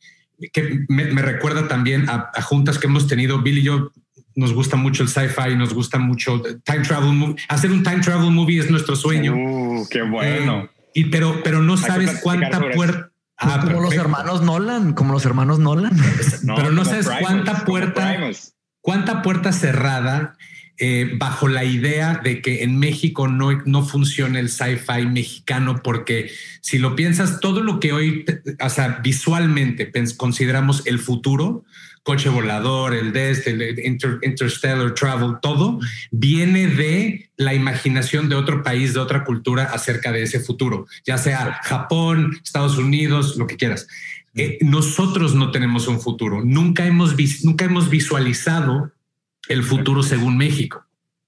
que 0.52 0.84
me, 0.88 1.22
recuerda 1.22 1.66
también 1.66 2.08
a, 2.10 2.30
juntas 2.42 2.78
que 2.78 2.86
hemos 2.86 3.06
tenido. 3.06 3.40
Bill 3.40 3.58
y 3.58 3.62
yo 3.62 3.90
nos 4.34 4.52
gusta 4.52 4.76
mucho 4.76 5.02
el 5.02 5.08
sci-fi, 5.08 5.56
nos 5.56 5.72
gusta 5.72 5.98
mucho 5.98 6.42
time 6.62 6.80
travel. 6.80 7.34
Hacer 7.48 7.72
un 7.72 7.82
time 7.82 8.00
travel 8.00 8.30
movie 8.30 8.60
es 8.60 8.70
nuestro 8.70 8.96
sueño. 8.96 9.34
Uh, 9.34 9.88
qué 9.90 10.02
bueno. 10.02 10.64
Eh, 10.64 10.70
y 10.92 11.04
pero, 11.06 11.40
pero 11.42 11.62
no 11.62 11.78
sabes 11.78 12.20
cuánta 12.22 12.70
puerta. 12.70 13.10
Ah, 13.38 13.60
como 13.64 13.80
los 13.80 13.94
hermanos 13.94 14.42
Nolan, 14.42 14.92
como 14.92 15.12
los 15.14 15.24
hermanos 15.24 15.58
Nolan. 15.58 15.96
pero 16.56 16.70
no 16.70 16.84
sabes 16.84 17.08
cuánta 17.08 17.64
puerta 17.64 18.18
¿Cuánta 18.88 19.20
puerta 19.20 19.52
cerrada 19.52 20.38
eh, 20.78 21.12
bajo 21.18 21.46
la 21.46 21.62
idea 21.62 22.22
de 22.24 22.40
que 22.40 22.62
en 22.62 22.78
México 22.78 23.28
no, 23.28 23.52
no 23.66 23.84
funciona 23.84 24.40
el 24.40 24.48
sci-fi 24.48 25.04
mexicano? 25.04 25.82
Porque 25.84 26.30
si 26.62 26.78
lo 26.78 26.96
piensas, 26.96 27.38
todo 27.40 27.60
lo 27.60 27.80
que 27.80 27.92
hoy, 27.92 28.24
o 28.58 28.70
sea, 28.70 29.00
visualmente 29.02 29.92
consideramos 30.16 30.86
el 30.86 31.00
futuro, 31.00 31.66
coche 32.02 32.30
volador, 32.30 32.94
el 32.94 33.12
DEST, 33.12 33.48
el 33.48 33.78
interstellar 34.22 34.94
travel, 34.94 35.34
todo 35.42 35.78
viene 36.10 36.66
de 36.68 37.28
la 37.36 37.52
imaginación 37.52 38.30
de 38.30 38.36
otro 38.36 38.62
país, 38.62 38.94
de 38.94 39.00
otra 39.00 39.22
cultura 39.22 39.64
acerca 39.64 40.12
de 40.12 40.22
ese 40.22 40.40
futuro, 40.40 40.86
ya 41.04 41.18
sea 41.18 41.60
Japón, 41.62 42.40
Estados 42.42 42.78
Unidos, 42.78 43.36
lo 43.36 43.46
que 43.46 43.58
quieras. 43.58 43.86
Eh, 44.38 44.58
nosotros 44.60 45.34
no 45.34 45.50
tenemos 45.50 45.88
un 45.88 46.00
futuro. 46.00 46.44
Nunca 46.44 46.86
hemos, 46.86 47.16
nunca 47.42 47.64
hemos 47.64 47.90
visualizado 47.90 48.92
el 49.48 49.64
futuro 49.64 50.04
según 50.04 50.36
México. 50.36 50.84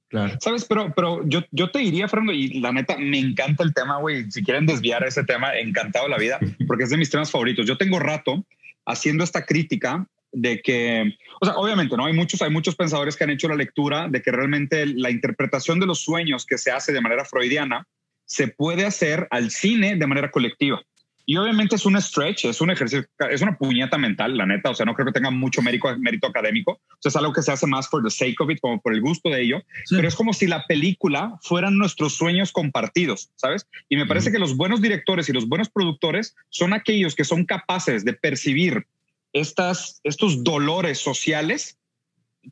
Claro. 0.08 0.38
Sabes, 0.40 0.64
pero, 0.64 0.92
pero 0.94 1.26
yo, 1.26 1.40
yo 1.50 1.70
te 1.70 1.80
diría, 1.80 2.08
Fernando, 2.08 2.32
y 2.32 2.60
la 2.60 2.72
neta, 2.72 2.96
me 2.98 3.18
encanta 3.18 3.64
el 3.64 3.74
tema, 3.74 3.98
güey. 3.98 4.30
Si 4.30 4.44
quieren 4.44 4.64
desviar 4.64 5.04
ese 5.04 5.24
tema, 5.24 5.56
encantado 5.56 6.06
la 6.06 6.18
vida, 6.18 6.38
porque 6.68 6.84
es 6.84 6.90
de 6.90 6.96
mis 6.96 7.10
temas 7.10 7.32
favoritos. 7.32 7.66
Yo 7.66 7.76
tengo 7.76 7.98
rato 7.98 8.44
haciendo 8.86 9.24
esta 9.24 9.44
crítica 9.44 10.06
de 10.30 10.62
que, 10.62 11.16
o 11.40 11.46
sea, 11.46 11.56
obviamente, 11.56 11.96
¿no? 11.96 12.06
Hay 12.06 12.12
muchos, 12.12 12.40
hay 12.42 12.50
muchos 12.50 12.76
pensadores 12.76 13.16
que 13.16 13.24
han 13.24 13.30
hecho 13.30 13.48
la 13.48 13.56
lectura 13.56 14.06
de 14.08 14.22
que 14.22 14.30
realmente 14.30 14.86
la 14.86 15.10
interpretación 15.10 15.80
de 15.80 15.86
los 15.86 16.00
sueños 16.00 16.46
que 16.46 16.58
se 16.58 16.70
hace 16.70 16.92
de 16.92 17.00
manera 17.00 17.24
freudiana 17.24 17.88
se 18.24 18.46
puede 18.46 18.86
hacer 18.86 19.26
al 19.30 19.50
cine 19.50 19.96
de 19.96 20.06
manera 20.06 20.30
colectiva. 20.30 20.80
Y 21.26 21.36
obviamente 21.36 21.76
es 21.76 21.86
un 21.86 22.00
stretch, 22.00 22.46
es 22.46 22.60
un 22.60 22.70
ejercicio, 22.70 23.06
es 23.30 23.42
una 23.42 23.56
puñeta 23.56 23.98
mental, 23.98 24.36
la 24.36 24.46
neta. 24.46 24.70
O 24.70 24.74
sea, 24.74 24.86
no 24.86 24.94
creo 24.94 25.06
que 25.06 25.12
tenga 25.12 25.30
mucho 25.30 25.62
mérito, 25.62 25.96
mérito 25.98 26.26
académico. 26.26 26.72
O 26.72 26.98
sea, 26.98 27.10
es 27.10 27.16
algo 27.16 27.32
que 27.32 27.42
se 27.42 27.52
hace 27.52 27.66
más 27.66 27.88
por 27.88 28.02
the 28.02 28.10
sake 28.10 28.40
of 28.40 28.50
it, 28.50 28.58
como 28.60 28.80
por 28.80 28.94
el 28.94 29.00
gusto 29.00 29.28
de 29.28 29.42
ello. 29.42 29.62
Pero 29.90 30.08
es 30.08 30.14
como 30.14 30.32
si 30.32 30.46
la 30.46 30.66
película 30.66 31.38
fueran 31.42 31.76
nuestros 31.76 32.14
sueños 32.14 32.52
compartidos, 32.52 33.30
¿sabes? 33.36 33.66
Y 33.88 33.96
me 33.96 34.06
parece 34.06 34.32
que 34.32 34.38
los 34.38 34.56
buenos 34.56 34.80
directores 34.80 35.28
y 35.28 35.32
los 35.32 35.48
buenos 35.48 35.68
productores 35.68 36.34
son 36.48 36.72
aquellos 36.72 37.14
que 37.14 37.24
son 37.24 37.44
capaces 37.44 38.04
de 38.04 38.12
percibir 38.12 38.86
estas, 39.32 40.00
estos 40.04 40.42
dolores 40.42 40.98
sociales 40.98 41.78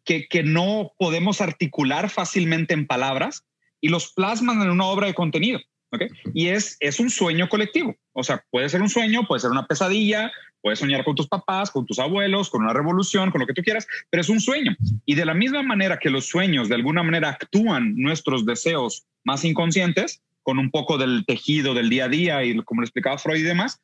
que, 0.05 0.29
que 0.29 0.43
no 0.43 0.93
podemos 0.99 1.41
articular 1.41 2.11
fácilmente 2.11 2.75
en 2.75 2.87
palabras 2.87 3.45
y 3.81 3.89
los 3.89 4.13
plasman 4.13 4.63
en 4.63 4.71
una 4.71 4.87
obra 4.87 5.07
de 5.07 5.15
contenido. 5.15 5.61
Y 6.35 6.49
es, 6.49 6.77
es 6.81 7.01
un 7.01 7.11
sueño 7.11 7.49
colectivo. 7.49 7.97
O 8.13 8.23
sea, 8.23 8.45
puede 8.51 8.69
ser 8.69 8.83
un 8.83 8.89
sueño, 8.89 9.27
puede 9.27 9.41
ser 9.41 9.51
una 9.51 9.67
pesadilla, 9.67 10.31
puedes 10.61 10.79
soñar 10.79 11.05
con 11.05 11.15
tus 11.15 11.29
papás, 11.29 11.71
con 11.71 11.87
tus 11.87 11.99
abuelos, 11.99 12.51
con 12.51 12.63
una 12.63 12.73
revolución, 12.73 13.31
con 13.31 13.41
lo 13.41 13.47
que 13.47 13.55
tú 13.55 13.63
quieras, 13.63 13.87
pero 14.11 14.21
es 14.21 14.29
un 14.29 14.41
sueño. 14.41 14.77
Y 15.07 15.15
de 15.15 15.25
la 15.25 15.35
misma 15.35 15.63
manera 15.63 15.99
que 15.99 16.11
los 16.11 16.27
sueños 16.27 16.69
de 16.69 16.75
alguna 16.75 17.03
manera 17.03 17.31
actúan 17.31 17.95
nuestros 17.97 18.45
deseos 18.45 19.05
más 19.25 19.45
inconscientes, 19.45 20.23
con 20.43 20.59
un 20.59 20.71
poco 20.71 20.97
del 20.97 21.25
tejido 21.27 21.75
del 21.75 21.91
día 21.91 22.07
a 22.07 22.09
día 22.09 22.45
y 22.45 22.57
como 22.65 22.81
lo 22.81 22.87
explicaba 22.87 23.19
Freud 23.19 23.41
y 23.41 23.43
demás, 23.43 23.81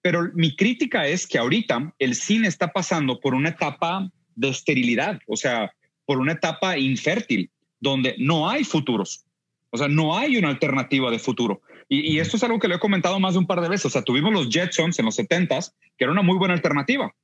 pero 0.00 0.30
mi 0.32 0.56
crítica 0.56 1.06
es 1.06 1.26
que 1.26 1.36
ahorita 1.36 1.92
el 1.98 2.14
cine 2.14 2.48
está 2.48 2.72
pasando 2.72 3.20
por 3.20 3.34
una 3.34 3.50
etapa 3.50 4.10
de 4.34 4.48
esterilidad, 4.48 5.20
o 5.26 5.36
sea, 5.36 5.72
por 6.06 6.18
una 6.18 6.32
etapa 6.32 6.78
infértil, 6.78 7.50
donde 7.80 8.14
no 8.18 8.48
hay 8.48 8.64
futuros. 8.64 9.25
O 9.70 9.78
sea, 9.78 9.88
no 9.88 10.16
hay 10.16 10.36
una 10.36 10.48
alternativa 10.48 11.10
de 11.10 11.18
futuro. 11.18 11.60
Y, 11.88 12.18
esto 12.18 12.36
es 12.36 12.42
algo 12.42 12.58
que 12.58 12.68
lo 12.68 12.74
he 12.74 12.80
comentado 12.80 13.20
más 13.20 13.34
de 13.34 13.38
un 13.38 13.46
par 13.46 13.60
de 13.60 13.68
veces. 13.68 13.86
O 13.86 13.90
sea, 13.90 14.02
tuvimos 14.02 14.32
los 14.32 14.48
Jetsons 14.48 14.98
en 14.98 15.04
los 15.04 15.18
70s, 15.18 15.72
que 15.96 16.04
era 16.04 16.12
una 16.12 16.22
muy 16.22 16.36
buena 16.36 16.54
alternativa. 16.54 17.14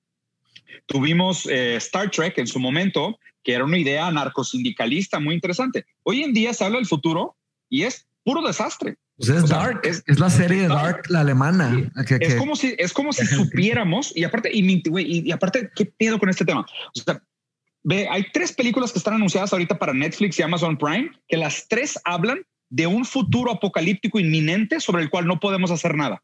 Tuvimos 0.86 1.46
eh, 1.46 1.76
Star 1.76 2.10
Trek 2.10 2.38
en 2.38 2.46
su 2.46 2.60
momento, 2.60 3.18
que 3.42 3.54
era 3.54 3.64
una 3.64 3.78
idea 3.78 4.10
narcosindicalista 4.10 5.18
muy 5.18 5.34
interesante. 5.34 5.84
Hoy 6.04 6.22
en 6.22 6.32
día 6.32 6.54
se 6.54 6.64
habla 6.64 6.76
del 6.78 6.86
futuro 6.86 7.36
y 7.68 7.82
es 7.82 8.06
puro 8.24 8.42
desastre. 8.42 8.96
Pues 9.16 9.28
es 9.28 9.48
Dark, 9.48 9.80
es, 9.84 10.02
la 10.18 10.30
serie 10.30 10.62
de 10.62 10.68
Dark, 10.68 11.02
la 11.08 11.20
alemana. 11.20 11.90
es 12.20 12.34
como 12.36 12.56
si 12.56 12.74
es 12.78 12.92
como 12.92 13.12
si 13.12 13.26
supiéramos 13.26 14.16
y 14.16 14.24
aparte 14.24 14.50
y, 14.52 14.60
y, 14.60 14.82
y, 15.28 15.32
aparte 15.32 15.70
qué 15.74 15.86
pedo 15.86 16.18
con 16.18 16.28
este 16.28 16.44
tema. 16.44 16.62
O 16.62 17.00
sea, 17.00 17.22
Ve, 17.84 18.08
hay 18.08 18.26
tres 18.32 18.52
películas 18.52 18.92
que 18.92 18.98
están 18.98 19.14
anunciadas 19.14 19.52
ahorita 19.52 19.78
para 19.78 19.92
Netflix 19.92 20.38
y 20.38 20.42
Amazon 20.42 20.76
Prime, 20.76 21.10
que 21.28 21.36
las 21.36 21.66
tres 21.68 21.98
hablan 22.04 22.44
de 22.68 22.86
un 22.86 23.04
futuro 23.04 23.50
apocalíptico 23.50 24.18
inminente 24.18 24.80
sobre 24.80 25.02
el 25.02 25.10
cual 25.10 25.26
no 25.26 25.40
podemos 25.40 25.70
hacer 25.70 25.94
nada. 25.94 26.22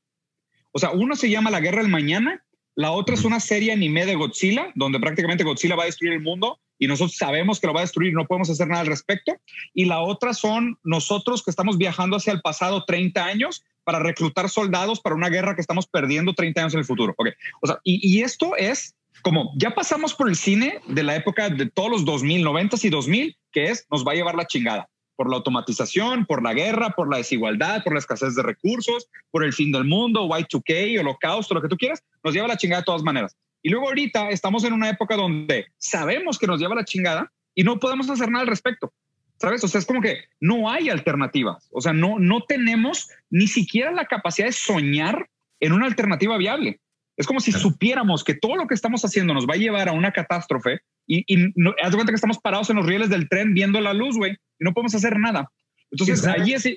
O 0.72 0.78
sea, 0.78 0.90
uno 0.90 1.16
se 1.16 1.30
llama 1.30 1.50
La 1.50 1.60
Guerra 1.60 1.82
del 1.82 1.90
Mañana, 1.90 2.42
la 2.78 2.92
otra 2.92 3.16
es 3.16 3.24
una 3.24 3.40
serie 3.40 3.72
anime 3.72 4.06
de 4.06 4.14
Godzilla, 4.14 4.70
donde 4.76 5.00
prácticamente 5.00 5.42
Godzilla 5.42 5.74
va 5.74 5.82
a 5.82 5.86
destruir 5.86 6.12
el 6.12 6.20
mundo 6.20 6.60
y 6.78 6.86
nosotros 6.86 7.16
sabemos 7.16 7.58
que 7.58 7.66
lo 7.66 7.72
va 7.72 7.80
a 7.80 7.82
destruir 7.82 8.12
y 8.12 8.14
no 8.14 8.26
podemos 8.26 8.50
hacer 8.50 8.68
nada 8.68 8.82
al 8.82 8.86
respecto. 8.86 9.36
Y 9.74 9.86
la 9.86 10.00
otra 10.00 10.32
son 10.32 10.78
nosotros 10.84 11.42
que 11.42 11.50
estamos 11.50 11.76
viajando 11.76 12.16
hacia 12.16 12.32
el 12.32 12.40
pasado 12.40 12.84
30 12.84 13.24
años 13.24 13.64
para 13.82 13.98
reclutar 13.98 14.48
soldados 14.48 15.00
para 15.00 15.16
una 15.16 15.28
guerra 15.28 15.56
que 15.56 15.60
estamos 15.60 15.88
perdiendo 15.88 16.34
30 16.34 16.60
años 16.60 16.74
en 16.74 16.78
el 16.78 16.86
futuro. 16.86 17.14
Okay. 17.16 17.32
O 17.60 17.66
sea, 17.66 17.80
y, 17.82 18.16
y 18.16 18.22
esto 18.22 18.54
es 18.56 18.94
como 19.22 19.52
ya 19.56 19.74
pasamos 19.74 20.14
por 20.14 20.28
el 20.28 20.36
cine 20.36 20.80
de 20.86 21.02
la 21.02 21.16
época 21.16 21.50
de 21.50 21.66
todos 21.66 21.90
los 21.90 22.04
2000, 22.04 22.42
90 22.42 22.76
y 22.82 22.90
2000, 22.90 23.36
que 23.52 23.64
es 23.66 23.86
nos 23.90 24.06
va 24.06 24.12
a 24.12 24.14
llevar 24.14 24.34
la 24.34 24.46
chingada 24.46 24.88
por 25.18 25.28
la 25.28 25.36
automatización, 25.36 26.26
por 26.26 26.44
la 26.44 26.54
guerra, 26.54 26.90
por 26.90 27.10
la 27.10 27.16
desigualdad, 27.16 27.82
por 27.82 27.92
la 27.92 27.98
escasez 27.98 28.36
de 28.36 28.42
recursos, 28.44 29.08
por 29.32 29.42
el 29.42 29.52
fin 29.52 29.72
del 29.72 29.84
mundo, 29.84 30.28
Y2K, 30.28 31.00
holocausto, 31.00 31.54
lo 31.54 31.60
que 31.60 31.66
tú 31.66 31.76
quieras, 31.76 32.04
nos 32.22 32.32
lleva 32.32 32.46
la 32.46 32.56
chingada 32.56 32.82
de 32.82 32.86
todas 32.86 33.02
maneras. 33.02 33.36
Y 33.60 33.70
luego 33.70 33.88
ahorita 33.88 34.28
estamos 34.30 34.62
en 34.62 34.72
una 34.72 34.88
época 34.88 35.16
donde 35.16 35.66
sabemos 35.76 36.38
que 36.38 36.46
nos 36.46 36.60
lleva 36.60 36.76
la 36.76 36.84
chingada 36.84 37.32
y 37.52 37.64
no 37.64 37.80
podemos 37.80 38.08
hacer 38.08 38.30
nada 38.30 38.42
al 38.42 38.48
respecto. 38.48 38.92
¿Sabes? 39.40 39.62
O 39.64 39.68
sea, 39.68 39.80
es 39.80 39.86
como 39.86 40.00
que 40.00 40.24
no 40.40 40.70
hay 40.70 40.88
alternativas. 40.88 41.68
O 41.72 41.80
sea, 41.80 41.92
no, 41.92 42.20
no 42.20 42.42
tenemos 42.42 43.10
ni 43.28 43.48
siquiera 43.48 43.90
la 43.90 44.04
capacidad 44.04 44.46
de 44.46 44.52
soñar 44.52 45.28
en 45.58 45.72
una 45.72 45.86
alternativa 45.86 46.36
viable. 46.36 46.80
Es 47.18 47.26
como 47.26 47.40
si 47.40 47.50
supiéramos 47.50 48.22
que 48.22 48.34
todo 48.34 48.54
lo 48.54 48.68
que 48.68 48.74
estamos 48.74 49.04
haciendo 49.04 49.34
nos 49.34 49.44
va 49.44 49.54
a 49.54 49.58
llevar 49.58 49.88
a 49.88 49.92
una 49.92 50.12
catástrofe 50.12 50.80
y, 51.04 51.24
no, 51.56 51.74
haz 51.82 51.90
de 51.90 51.96
cuenta 51.96 52.12
que 52.12 52.16
estamos 52.16 52.38
parados 52.38 52.70
en 52.70 52.76
los 52.76 52.86
rieles 52.86 53.10
del 53.10 53.28
tren 53.28 53.54
viendo 53.54 53.80
la 53.80 53.92
luz, 53.92 54.16
güey, 54.16 54.32
y 54.32 54.64
no 54.64 54.72
podemos 54.72 54.94
hacer 54.94 55.18
nada. 55.18 55.50
Entonces, 55.90 56.24
ahí 56.26 56.52
es... 56.52 56.68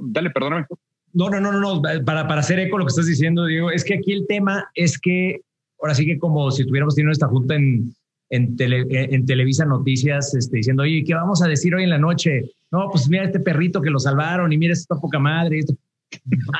Dale, 0.00 0.30
perdóname. 0.30 0.64
No, 1.12 1.28
no, 1.28 1.38
no, 1.38 1.52
no, 1.52 1.82
Para, 1.82 2.26
para 2.26 2.40
hacer 2.40 2.58
eco 2.60 2.78
lo 2.78 2.86
que 2.86 2.90
estás 2.90 3.06
diciendo, 3.06 3.44
Diego, 3.44 3.70
es 3.70 3.84
que 3.84 3.94
aquí 3.94 4.12
el 4.12 4.26
tema 4.26 4.70
es 4.74 4.98
que 4.98 5.42
ahora 5.80 5.94
sí 5.94 6.06
que 6.06 6.18
como 6.18 6.50
si 6.50 6.64
tuviéramos 6.64 6.94
tenido 6.94 7.12
esta 7.12 7.26
junta 7.26 7.56
en, 7.56 7.94
en, 8.30 8.56
en 8.58 9.26
Televisa 9.26 9.66
Noticias 9.66 10.34
este, 10.34 10.58
diciendo, 10.58 10.84
oye, 10.84 11.04
¿qué 11.04 11.14
vamos 11.14 11.42
a 11.42 11.48
decir 11.48 11.74
hoy 11.74 11.82
en 11.82 11.90
la 11.90 11.98
noche? 11.98 12.52
No, 12.70 12.88
pues 12.90 13.06
mira 13.08 13.24
este 13.24 13.40
perrito 13.40 13.82
que 13.82 13.90
lo 13.90 13.98
salvaron 13.98 14.50
y 14.50 14.56
mira 14.56 14.72
esta 14.72 14.94
poca 14.94 15.18
madre. 15.18 15.58
Esto. 15.58 15.74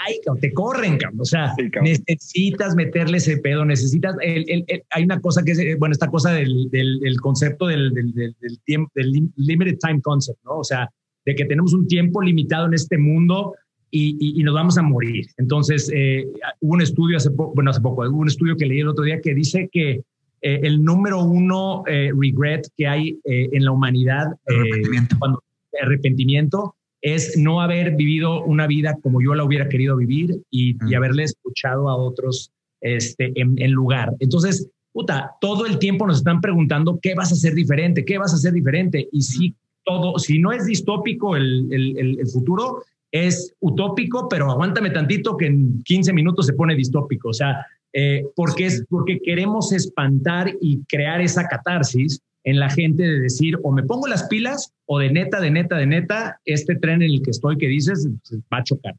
Ay, 0.07 0.20
te 0.40 0.53
corren, 0.53 0.98
O 1.18 1.24
sea, 1.24 1.55
necesitas 1.82 2.74
meterle 2.74 3.18
ese 3.18 3.38
pedo, 3.38 3.64
necesitas. 3.64 4.16
El, 4.22 4.64
hay 4.90 5.05
una 5.05 5.20
cosa 5.20 5.42
que 5.42 5.53
es, 5.53 5.78
bueno, 5.78 5.92
esta 5.92 6.09
cosa 6.09 6.32
del, 6.32 6.70
del, 6.70 7.20
concepto 7.20 7.66
del, 7.66 7.92
del, 7.92 8.61
tiempo, 8.64 8.90
del 8.94 9.12
limited 9.36 9.78
time 9.78 10.01
concept, 10.01 10.38
¿no? 10.44 10.59
O 10.59 10.64
sea, 10.64 10.88
de 11.24 11.34
que 11.34 11.44
tenemos 11.44 11.72
un 11.74 11.86
tiempo 11.86 12.22
limitado 12.22 12.66
en 12.66 12.74
este 12.74 12.96
mundo 12.96 13.55
y, 13.90 14.40
y, 14.40 14.42
nos 14.44 14.55
vamos 14.55 14.78
a 14.78 14.82
morir. 14.82 15.26
Entonces, 15.36 15.90
eh, 15.92 16.26
hubo 16.61 16.74
un 16.74 16.82
estudio 16.82 17.16
hace 17.16 17.30
poco, 17.30 17.55
bueno, 17.55 17.70
hace 17.70 17.80
poco, 17.80 18.09
hubo 18.09 18.20
un 18.20 18.28
estudio 18.28 18.57
que 18.57 18.66
leí 18.66 18.80
el 18.80 18.88
otro 18.88 19.05
día 19.05 19.20
que 19.20 19.34
dice 19.34 19.68
que 19.70 20.03
eh, 20.42 20.61
el 20.62 20.82
número 20.82 21.22
uno 21.22 21.82
eh, 21.86 22.12
regret 22.16 22.68
que 22.76 22.86
hay 22.86 23.18
en 23.24 23.64
la 23.64 23.72
humanidad, 23.72 24.26
arrepentimiento. 24.46 25.16
Cuando, 25.18 25.42
arrepentimiento, 25.82 26.76
es 27.03 27.36
no 27.36 27.61
haber 27.61 27.96
vivido 27.96 28.44
una 28.44 28.66
vida 28.66 28.96
como 29.03 29.22
yo 29.22 29.34
la 29.34 29.44
hubiera 29.44 29.68
querido 29.68 29.96
vivir 29.96 30.42
y, 30.51 30.76
y 30.88 30.94
haberle 30.94 31.24
escuchado 31.24 31.88
a 31.88 31.96
otros 31.96 32.53
este, 32.80 33.32
en, 33.34 33.61
en, 33.61 33.72
lugar. 33.72 34.12
Entonces, 34.18 34.68
puta, 34.92 35.32
todo 35.40 35.66
el 35.66 35.78
tiempo 35.78 36.07
nos 36.07 36.18
están 36.18 36.40
preguntando 36.40 36.98
qué 37.01 37.14
vas 37.14 37.30
a 37.30 37.34
hacer 37.34 37.55
diferente, 37.55 38.05
qué 38.05 38.18
vas 38.18 38.32
a 38.32 38.36
hacer 38.36 38.53
diferente. 38.53 39.09
Y 39.12 39.22
si 39.22 39.55
todo, 39.84 40.18
si 40.18 40.38
no 40.38 40.53
es 40.53 40.66
distópico 40.66 41.36
el, 41.36 41.68
el, 41.72 42.18
el 42.18 42.26
futuro, 42.26 42.82
es 43.12 43.55
utópico, 43.61 44.28
pero 44.28 44.51
aguántame 44.51 44.90
tantito 44.90 45.36
que 45.36 45.46
en 45.46 45.82
15 45.82 46.12
minutos 46.12 46.46
se 46.46 46.53
pone 46.53 46.74
distópico. 46.74 47.30
O 47.30 47.34
sea, 47.34 47.66
eh, 47.92 48.24
porque 48.36 48.66
es 48.66 48.84
porque 48.88 49.18
queremos 49.20 49.72
espantar 49.72 50.55
y 50.61 50.80
crear 50.84 51.20
esa 51.20 51.48
catarsis 51.48 52.20
en 52.45 52.59
la 52.59 52.70
gente 52.70 53.03
de 53.03 53.20
decir 53.20 53.59
o 53.62 53.72
me 53.72 53.82
pongo 53.82 54.07
las 54.07 54.24
pilas 54.24 54.72
o 54.86 54.99
de 54.99 55.11
neta, 55.11 55.41
de 55.41 55.51
neta, 55.51 55.76
de 55.76 55.86
neta, 55.86 56.41
este 56.45 56.76
tren 56.76 57.03
en 57.03 57.11
el 57.11 57.22
que 57.22 57.30
estoy 57.30 57.59
que 57.59 57.68
dices 57.68 58.09
va 58.53 58.59
a 58.59 58.64
chocar. 58.64 58.95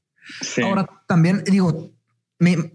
Ahora 0.64 0.88
también 1.08 1.44
digo, 1.46 1.92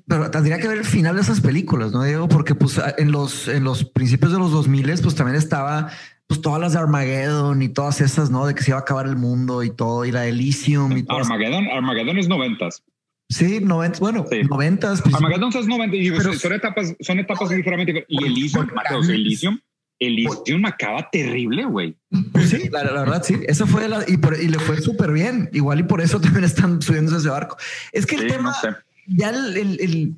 pero 0.06 0.30
tendría 0.30 0.58
que 0.58 0.68
ver 0.68 0.78
el 0.78 0.84
final 0.84 1.16
de 1.16 1.22
esas 1.22 1.40
películas, 1.40 1.92
¿no? 1.92 2.04
Digo, 2.04 2.28
porque 2.28 2.54
pues 2.54 2.80
en 2.98 3.12
los, 3.12 3.48
en 3.48 3.64
los 3.64 3.84
principios 3.84 4.32
de 4.32 4.38
los 4.38 4.52
2000 4.52 5.00
pues 5.02 5.14
también 5.14 5.36
estaba 5.36 5.90
pues 6.26 6.40
todas 6.40 6.60
las 6.60 6.72
de 6.72 6.80
Armageddon 6.80 7.62
y 7.62 7.68
todas 7.68 8.00
esas, 8.00 8.30
¿no? 8.30 8.46
De 8.46 8.54
que 8.54 8.62
se 8.62 8.72
iba 8.72 8.78
a 8.78 8.82
acabar 8.82 9.06
el 9.06 9.16
mundo 9.16 9.62
y 9.62 9.70
todo, 9.70 10.04
y 10.04 10.10
la 10.10 10.22
de 10.22 10.30
Elysium 10.30 10.96
y 10.96 11.04
todo. 11.04 11.18
Armageddon, 11.18 11.66
Armageddon 11.68 12.18
es 12.18 12.28
noventas. 12.28 12.82
Sí, 13.28 13.60
noventas, 13.60 14.00
bueno, 14.00 14.24
noventas. 14.48 15.02
Pues, 15.02 15.14
Armageddon 15.14 15.50
es 15.56 15.66
noventas 15.66 15.98
y 15.98 16.38
son 16.38 16.52
etapas, 16.52 16.94
son 17.00 17.18
etapas 17.18 17.50
diferentes. 17.50 18.04
Y 18.08 18.24
Elysium, 18.24 18.66
Mateos, 18.74 19.08
Elysium, 19.08 19.58
Elysium 19.98 20.64
acaba 20.66 21.08
terrible, 21.10 21.64
güey. 21.64 21.96
Pues 22.32 22.50
sí, 22.50 22.68
la, 22.70 22.82
verdad, 22.84 23.22
sí. 23.22 23.36
Eso 23.46 23.66
fue 23.66 23.88
la, 23.88 24.04
y, 24.06 24.18
y 24.42 24.48
le 24.48 24.58
fue 24.58 24.80
súper 24.80 25.12
bien. 25.12 25.48
Igual 25.52 25.80
y 25.80 25.82
por 25.84 26.00
eso 26.00 26.20
también 26.20 26.44
están 26.44 26.82
subiendo 26.82 27.16
ese 27.16 27.28
barco. 27.28 27.56
Es 27.92 28.06
que 28.06 28.16
el 28.16 28.26
tema, 28.26 28.54
ya 29.06 29.30
el, 29.30 29.56
el 29.56 30.16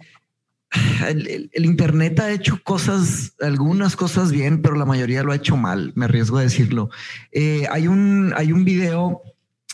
el, 1.06 1.64
Internet 1.64 2.20
ha 2.20 2.30
hecho 2.30 2.62
cosas, 2.62 3.34
algunas 3.40 3.96
cosas 3.96 4.32
bien, 4.32 4.60
pero 4.60 4.76
la 4.76 4.84
mayoría 4.84 5.22
lo 5.22 5.32
ha 5.32 5.36
hecho 5.36 5.56
mal, 5.56 5.92
me 5.94 6.04
arriesgo 6.04 6.38
a 6.38 6.42
decirlo. 6.42 6.90
Eh, 7.32 7.66
hay, 7.70 7.88
un, 7.88 8.34
hay 8.36 8.52
un 8.52 8.64
video 8.64 9.22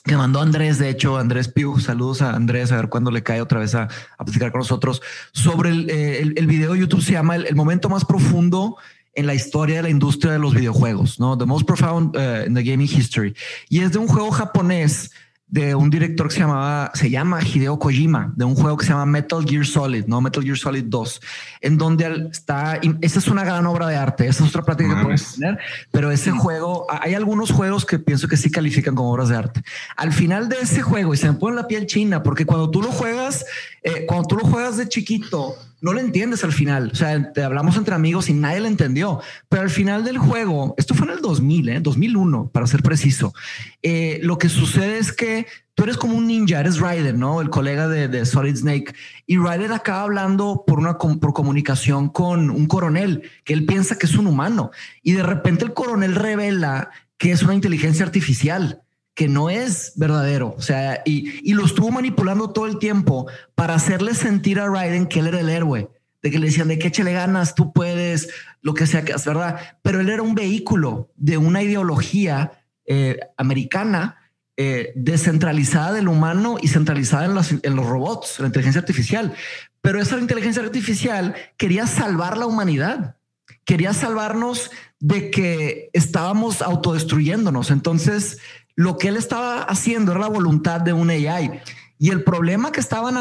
que 0.04 0.16
mandó 0.16 0.40
Andrés, 0.40 0.78
de 0.78 0.90
hecho, 0.90 1.16
Andrés 1.16 1.48
Piu, 1.48 1.80
saludos 1.80 2.22
a 2.22 2.34
Andrés, 2.34 2.70
a 2.70 2.76
ver 2.76 2.88
cuándo 2.88 3.10
le 3.10 3.22
cae 3.22 3.40
otra 3.40 3.58
vez 3.58 3.74
a, 3.74 3.88
a 4.18 4.24
platicar 4.24 4.52
con 4.52 4.60
nosotros, 4.60 5.02
sobre 5.32 5.70
el, 5.70 5.90
eh, 5.90 6.20
el, 6.20 6.46
video 6.46 6.74
de 6.74 6.80
YouTube, 6.80 7.02
se 7.02 7.12
llama 7.12 7.36
el, 7.36 7.54
momento 7.56 7.88
más 7.88 8.04
profundo 8.04 8.76
en 9.14 9.26
la 9.26 9.34
historia 9.34 9.76
de 9.76 9.82
la 9.84 9.90
industria 9.90 10.32
de 10.32 10.38
los 10.38 10.54
videojuegos, 10.54 11.20
¿no? 11.20 11.38
The 11.38 11.46
most 11.46 11.66
profound 11.66 12.16
uh, 12.16 12.46
in 12.46 12.54
the 12.54 12.62
gaming 12.62 12.88
history. 12.88 13.34
Y 13.68 13.80
es 13.80 13.92
de 13.92 13.98
un 13.98 14.08
juego 14.08 14.30
japonés 14.30 15.10
de 15.46 15.74
un 15.74 15.88
director 15.88 16.26
que 16.26 16.34
se 16.34 16.40
llamaba, 16.40 16.90
se 16.94 17.10
llama 17.10 17.40
Hideo 17.40 17.78
Kojima, 17.78 18.32
de 18.34 18.44
un 18.44 18.56
juego 18.56 18.76
que 18.76 18.86
se 18.86 18.92
llama 18.92 19.06
Metal 19.06 19.44
Gear 19.46 19.64
Solid, 19.64 20.04
no 20.06 20.20
Metal 20.20 20.42
Gear 20.42 20.56
Solid 20.56 20.84
2, 20.86 21.20
en 21.60 21.78
donde 21.78 22.28
está, 22.32 22.80
esa 23.00 23.18
es 23.18 23.28
una 23.28 23.44
gran 23.44 23.64
obra 23.66 23.86
de 23.86 23.96
arte, 23.96 24.26
esa 24.26 24.42
es 24.42 24.50
otra 24.50 24.64
práctica 24.64 24.96
que 24.96 25.04
puedes 25.04 25.34
tener, 25.34 25.58
pero 25.92 26.10
ese 26.10 26.32
juego, 26.32 26.86
hay 26.88 27.14
algunos 27.14 27.52
juegos 27.52 27.84
que 27.84 28.00
pienso 28.00 28.26
que 28.26 28.36
sí 28.36 28.50
califican 28.50 28.96
como 28.96 29.12
obras 29.12 29.28
de 29.28 29.36
arte. 29.36 29.62
Al 29.96 30.12
final 30.12 30.48
de 30.48 30.56
ese 30.62 30.82
juego, 30.82 31.14
y 31.14 31.18
se 31.18 31.28
me 31.28 31.34
pone 31.34 31.54
la 31.54 31.68
piel 31.68 31.86
china, 31.86 32.24
porque 32.24 32.46
cuando 32.46 32.70
tú 32.70 32.82
lo 32.82 32.90
juegas, 32.90 33.44
eh, 33.86 34.06
cuando 34.06 34.26
tú 34.26 34.36
lo 34.36 34.44
juegas 34.44 34.78
de 34.78 34.88
chiquito, 34.88 35.56
no 35.82 35.92
lo 35.92 36.00
entiendes 36.00 36.42
al 36.42 36.52
final. 36.52 36.90
O 36.90 36.96
sea, 36.96 37.30
hablamos 37.44 37.76
entre 37.76 37.94
amigos 37.94 38.30
y 38.30 38.32
nadie 38.32 38.60
lo 38.60 38.66
entendió. 38.66 39.20
Pero 39.50 39.60
al 39.60 39.68
final 39.68 40.02
del 40.04 40.16
juego, 40.16 40.74
esto 40.78 40.94
fue 40.94 41.06
en 41.08 41.12
el 41.12 41.20
2000, 41.20 41.68
¿eh? 41.68 41.80
2001, 41.80 42.48
para 42.48 42.66
ser 42.66 42.82
preciso. 42.82 43.34
Eh, 43.82 44.20
lo 44.22 44.38
que 44.38 44.48
sucede 44.48 44.96
es 44.96 45.12
que 45.12 45.46
tú 45.74 45.84
eres 45.84 45.98
como 45.98 46.16
un 46.16 46.26
ninja, 46.26 46.60
eres 46.60 46.80
Ryder, 46.80 47.18
¿no? 47.18 47.42
El 47.42 47.50
colega 47.50 47.86
de, 47.86 48.24
Solid 48.24 48.56
Snake. 48.56 48.94
Y 49.26 49.36
Ryder 49.36 49.72
acaba 49.72 50.04
hablando 50.04 50.64
por 50.66 50.78
una 50.78 50.96
por 50.96 51.34
comunicación 51.34 52.08
con 52.08 52.48
un 52.48 52.66
coronel 52.66 53.30
que 53.44 53.52
él 53.52 53.66
piensa 53.66 53.98
que 53.98 54.06
es 54.06 54.16
un 54.16 54.26
humano. 54.26 54.70
Y 55.02 55.12
de 55.12 55.22
repente 55.22 55.66
el 55.66 55.74
coronel 55.74 56.14
revela 56.14 56.88
que 57.18 57.32
es 57.32 57.42
una 57.42 57.54
inteligencia 57.54 58.06
artificial 58.06 58.83
que 59.14 59.28
no 59.28 59.50
es 59.50 59.92
verdadero. 59.96 60.54
O 60.58 60.62
sea, 60.62 61.02
y, 61.04 61.48
y, 61.48 61.54
lo 61.54 61.64
estuvo 61.64 61.90
manipulando 61.90 62.50
todo 62.50 62.66
el 62.66 62.78
tiempo 62.78 63.26
para 63.54 63.74
hacerle 63.74 64.14
sentir 64.14 64.58
a 64.58 64.68
Raiden 64.68 65.06
que 65.06 65.20
él 65.20 65.28
era 65.28 65.40
el 65.40 65.48
héroe, 65.48 65.88
de 66.22 66.30
que 66.30 66.38
le 66.38 66.46
decían 66.46 66.68
de 66.68 66.78
que 66.78 66.88
échale 66.88 67.12
ganas, 67.12 67.54
tú 67.54 67.72
puedes, 67.72 68.28
lo 68.60 68.74
que 68.74 68.86
sea 68.86 69.04
que 69.04 69.12
es 69.12 69.24
verdad. 69.24 69.60
Pero 69.82 70.00
él 70.00 70.08
era 70.08 70.22
un 70.22 70.34
vehículo 70.34 71.10
de 71.16 71.38
una 71.38 71.62
ideología 71.62 72.64
eh, 72.86 73.20
americana 73.36 74.18
eh, 74.56 74.92
descentralizada 74.94 75.92
del 75.92 76.06
humano 76.06 76.58
y 76.62 76.68
centralizada 76.68 77.24
en 77.24 77.34
los, 77.34 77.50
en 77.50 77.74
los 77.74 77.86
robots, 77.86 78.38
la 78.38 78.46
inteligencia 78.46 78.80
artificial. 78.80 79.34
Pero 79.80 80.00
esa 80.00 80.18
inteligencia 80.18 80.62
artificial 80.62 81.34
quería 81.56 81.86
salvar 81.86 82.38
la 82.38 82.46
humanidad, 82.46 83.16
quería 83.64 83.92
salvarnos 83.92 84.70
de 85.00 85.30
que 85.30 85.90
estábamos 85.92 86.62
autodestruyéndonos. 86.62 87.70
Entonces, 87.70 88.38
lo 88.76 88.96
que 88.98 89.08
él 89.08 89.16
estaba 89.16 89.62
haciendo 89.62 90.12
era 90.12 90.20
la 90.20 90.28
voluntad 90.28 90.80
de 90.80 90.92
un 90.92 91.10
AI. 91.10 91.60
Y 91.98 92.10
el 92.10 92.24
problema 92.24 92.72
que 92.72 92.80
estaban 92.80 93.16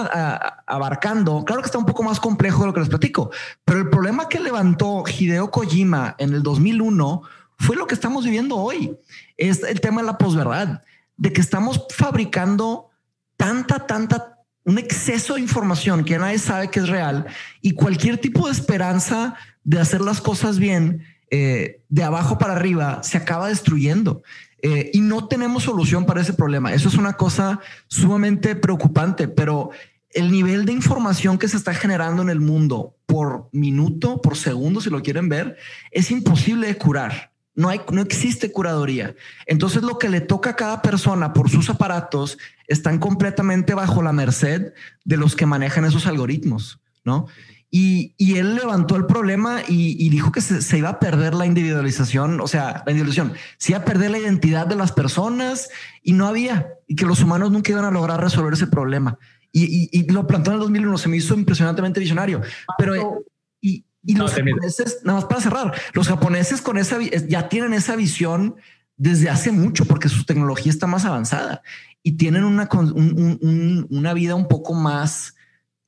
abarcando, 0.66 1.46
claro 1.46 1.62
que 1.62 1.68
está 1.68 1.78
un 1.78 1.86
poco 1.86 2.04
más 2.04 2.20
complejo 2.20 2.62
de 2.62 2.68
lo 2.68 2.74
que 2.74 2.80
les 2.80 2.90
platico, 2.90 3.32
pero 3.64 3.80
el 3.80 3.90
problema 3.90 4.28
que 4.28 4.40
levantó 4.40 5.04
Hideo 5.08 5.52
Kojima 5.52 6.16
en 6.18 6.34
el 6.34 6.42
2001 6.44 7.22
fue 7.60 7.76
lo 7.76 7.88
que 7.88 7.94
estamos 7.94 8.26
viviendo 8.26 8.58
hoy. 8.58 8.98
Es 9.38 9.64
el 9.64 9.80
tema 9.80 10.02
de 10.02 10.08
la 10.08 10.18
posverdad, 10.18 10.82
de 11.18 11.32
que 11.32 11.42
estamos 11.42 11.86
fabricando 11.96 12.90
tanta, 13.38 13.86
tanta, 13.86 14.40
un 14.66 14.80
exceso 14.80 15.36
de 15.36 15.42
información 15.42 16.04
que 16.04 16.18
nadie 16.18 16.40
sabe 16.40 16.70
que 16.70 16.80
es 16.80 16.90
real 16.90 17.28
y 17.62 17.72
cualquier 17.72 18.18
tipo 18.18 18.48
de 18.48 18.54
esperanza 18.54 19.36
de 19.64 19.80
hacer 19.80 20.02
las 20.02 20.20
cosas 20.20 20.58
bien 20.58 21.06
eh, 21.30 21.82
de 21.90 22.04
abajo 22.04 22.38
para 22.38 22.54
arriba 22.54 23.02
se 23.04 23.18
acaba 23.18 23.50
destruyendo. 23.50 24.24
Eh, 24.66 24.92
y 24.94 25.02
no 25.02 25.28
tenemos 25.28 25.64
solución 25.64 26.06
para 26.06 26.22
ese 26.22 26.32
problema. 26.32 26.74
Eso 26.74 26.88
es 26.88 26.96
una 26.96 27.14
cosa 27.14 27.60
sumamente 27.88 28.56
preocupante, 28.56 29.28
pero 29.28 29.72
el 30.12 30.32
nivel 30.32 30.66
de 30.66 30.72
información 30.72 31.38
que 31.38 31.50
se 31.50 31.58
está 31.58 31.74
generando 31.74 32.22
en 32.22 32.30
el 32.30 32.40
mundo 32.40 32.96
por 33.06 33.50
minuto, 33.52 34.22
por 34.22 34.38
segundo, 34.38 34.80
si 34.80 34.90
lo 34.90 35.02
quieren 35.02 35.28
ver, 35.28 35.58
es 35.92 36.12
imposible 36.12 36.68
de 36.68 36.78
curar. 36.78 37.34
No, 37.56 37.68
hay, 37.68 37.82
no 37.92 38.02
existe 38.02 38.54
curaduría. 38.54 39.16
Entonces 39.48 39.84
lo 39.84 40.00
que 40.00 40.10
le 40.10 40.22
toca 40.22 40.52
a 40.52 40.56
cada 40.56 40.82
persona 40.82 41.34
por 41.34 41.50
sus 41.50 41.70
aparatos 41.70 42.38
están 42.68 43.00
completamente 43.00 43.74
bajo 43.74 44.02
la 44.02 44.14
merced 44.14 44.74
de 45.04 45.18
los 45.18 45.36
que 45.36 45.46
manejan 45.46 45.84
esos 45.84 46.08
algoritmos, 46.08 46.80
¿no? 47.04 47.28
Y, 47.76 48.14
y, 48.20 48.38
él 48.38 48.54
levantó 48.54 48.96
el 48.98 49.08
problema 49.08 49.64
y, 49.68 50.08
dijo 50.10 50.32
que 50.32 50.42
se, 50.42 50.78
iba 50.78 50.90
a 50.90 51.00
perder 51.00 51.34
la 51.34 51.48
individualización, 51.48 52.40
o 52.40 52.48
sea, 52.48 52.84
la 52.86 52.92
individualización, 52.92 53.34
se 53.58 53.72
iba 53.72 53.80
a 53.80 53.84
perder 53.84 54.12
la 54.12 54.20
identidad 54.20 54.68
de 54.68 54.76
las 54.76 54.92
personas 54.92 55.70
y 56.04 56.14
no 56.14 56.28
había, 56.28 56.68
y 56.88 56.96
que 56.96 57.08
los 57.08 57.24
humanos 57.24 57.50
nunca 57.52 57.72
iban 57.72 57.86
a 57.86 57.90
lograr 57.90 58.22
resolver 58.22 58.54
ese 58.54 58.68
problema. 58.68 59.18
Y, 59.52 59.90
y 59.92 60.12
lo 60.12 60.28
plantó 60.28 60.52
en 60.52 60.58
el 60.58 60.60
2001, 60.62 61.00
se 61.00 61.10
me 61.10 61.18
hizo 61.18 61.34
impresionantemente 61.34 62.00
visionario. 62.00 62.42
Pero, 62.78 63.26
y, 63.60 63.84
los 64.04 64.36
japoneses, 64.36 65.00
nada 65.04 65.22
más 65.22 65.26
para 65.26 65.42
cerrar, 65.42 65.74
los 65.94 66.08
japoneses 66.08 66.62
con 66.62 66.78
esa, 66.78 67.02
ya 67.02 67.50
tienen 67.50 67.74
esa 67.74 67.96
visión 67.96 68.56
desde 68.98 69.32
hace 69.32 69.52
mucho 69.52 69.86
porque 69.86 70.10
su 70.10 70.26
tecnología 70.26 70.72
está 70.72 70.86
más 70.86 71.06
avanzada 71.06 71.64
y 72.04 72.18
tienen 72.18 72.44
una, 72.44 72.70
una 72.72 74.14
vida 74.14 74.36
un 74.36 74.48
poco 74.48 74.76
más 74.76 75.34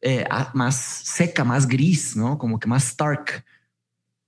eh, 0.02 0.26
más 0.54 0.76
seca, 0.76 1.43
más 1.43 1.68
gris, 1.68 2.16
¿no? 2.16 2.38
Como 2.38 2.60
que 2.60 2.68
más 2.68 2.88
stark. 2.88 3.43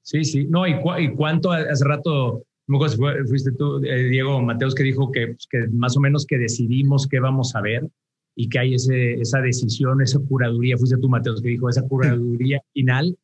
Sí, 0.02 0.24
sí. 0.24 0.46
No, 0.46 0.68
y, 0.68 0.76
y 1.00 1.14
cuánto 1.14 1.52
hace 1.52 1.86
rato, 1.86 2.44
no 2.68 2.80
fuiste 2.80 3.52
tú, 3.52 3.84
eh, 3.84 4.10
Diego 4.10 4.42
Mateos, 4.42 4.74
que 4.74 4.84
dijo 4.84 5.12
que, 5.12 5.28
pues, 5.28 5.48
que 5.50 5.68
más 5.70 5.98
o 5.98 6.00
menos 6.00 6.26
que 6.26 6.38
decidimos 6.38 7.08
qué 7.08 7.20
vamos 7.20 7.56
a 7.56 7.62
ver 7.62 7.88
y 8.36 8.50
que 8.50 8.60
hay 8.60 8.76
ese, 8.76 9.16
esa 9.16 9.40
decisión, 9.42 10.02
esa 10.02 10.20
curaduría, 10.20 10.78
fuiste 10.78 10.98
tú, 10.98 11.10
Mateos, 11.10 11.42
que 11.42 11.50
dijo 11.50 11.70
esa 11.70 11.82
curaduría 11.88 12.62
final 12.74 13.18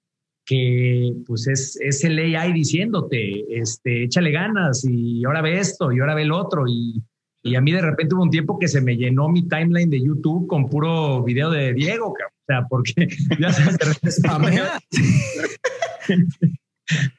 que 0.46 1.14
pues 1.26 1.48
es, 1.48 1.80
es 1.80 2.04
el 2.04 2.20
AI 2.20 2.52
diciéndote, 2.52 3.46
este, 3.58 4.04
échale 4.04 4.32
ganas 4.32 4.84
y 4.84 5.24
ahora 5.24 5.42
ve 5.42 5.58
esto 5.60 5.92
y 5.92 6.00
ahora 6.00 6.16
ve 6.16 6.24
el 6.24 6.32
otro 6.32 6.66
y, 6.68 7.02
y 7.44 7.56
a 7.56 7.62
mí 7.62 7.74
de 7.74 7.82
repente 7.82 8.16
hubo 8.16 8.24
un 8.24 8.30
tiempo 8.30 8.58
que 8.58 8.70
se 8.70 8.82
me 8.82 8.96
llenó 8.96 9.28
mi 9.28 9.48
timeline 9.48 9.90
de 9.90 10.02
YouTube 10.02 10.48
con 10.48 10.70
puro 10.70 11.24
video 11.24 11.52
de 11.52 11.74
Diego, 11.74 12.08
o 12.12 12.16
sea, 12.48 12.66
porque 12.68 12.94
ya 13.40 13.52
sabes, 13.52 13.78
de 13.78 13.86
repente 13.86 14.12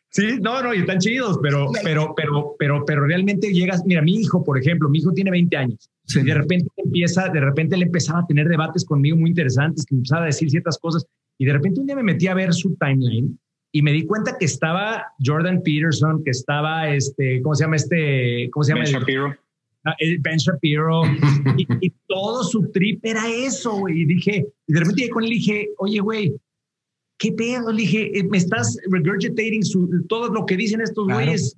Sí, 0.09 0.39
no, 0.41 0.63
no, 0.63 0.73
y 0.73 0.79
están 0.79 0.99
chidos, 0.99 1.39
pero, 1.43 1.71
pero, 1.83 2.15
pero, 2.17 2.55
pero, 2.59 2.85
pero 2.85 3.07
realmente 3.07 3.53
llegas, 3.53 3.85
mira, 3.85 4.01
mi 4.01 4.15
hijo, 4.21 4.45
por 4.45 4.59
ejemplo, 4.59 4.89
mi 4.89 4.99
hijo 4.99 5.13
tiene 5.13 5.31
20 5.31 5.57
años 5.57 5.91
y 6.15 6.23
de 6.23 6.35
repente 6.35 6.69
empieza, 6.77 7.29
de 7.29 7.41
repente 7.41 7.77
le 7.77 7.87
empezaba 7.87 8.21
a 8.21 8.27
tener 8.27 8.49
debates 8.49 8.85
conmigo 8.85 9.17
muy 9.17 9.31
interesantes, 9.31 9.85
que 9.85 9.95
empezaba 9.95 10.23
a 10.23 10.27
decir 10.27 10.49
ciertas 10.51 10.79
cosas 10.79 11.05
y 11.39 11.45
de 11.45 11.53
repente 11.53 11.81
un 11.81 11.87
día 11.87 11.97
me 11.97 12.03
metí 12.03 12.29
a 12.29 12.35
ver 12.35 12.55
su 12.55 12.77
timeline 12.77 13.39
y 13.73 13.83
me 13.83 13.93
di 13.93 14.07
cuenta 14.07 14.37
que 14.39 14.45
estaba 14.45 15.05
Jordan 15.19 15.61
Peterson, 15.63 16.23
que 16.23 16.31
estaba 16.31 16.89
este, 16.91 17.43
¿cómo 17.43 17.57
se 17.57 17.65
llama 17.65 17.77
este? 17.77 18.49
¿Cómo 18.53 18.63
se 18.63 18.73
llama? 18.73 18.85
Ben 18.85 18.93
Shapiro. 18.93 19.37
Ah, 19.87 19.95
ben 20.21 20.39
Shapiro 20.39 21.03
y, 21.59 21.93
todo 22.07 22.43
su 22.45 22.71
trip 22.71 23.05
era 23.05 23.29
eso, 23.31 23.77
güey. 23.77 24.03
Y 24.03 24.05
dije, 24.07 24.47
y 24.67 24.73
de 24.73 24.81
repente 24.81 25.11
con 25.11 25.25
él 25.25 25.33
y 25.33 25.37
dije, 25.37 25.69
oye, 25.79 26.01
güey, 26.01 26.35
¿qué 27.19 27.33
pedo? 27.33 27.71
Le 27.71 27.83
dije, 27.83 28.19
eh, 28.19 28.25
me 28.25 28.39
estás 28.39 28.79
regurgitating 28.91 29.63
todo 30.09 30.29
lo 30.29 30.47
que 30.47 30.57
dicen 30.57 30.81
estos 30.81 31.07
güeyes. 31.07 31.57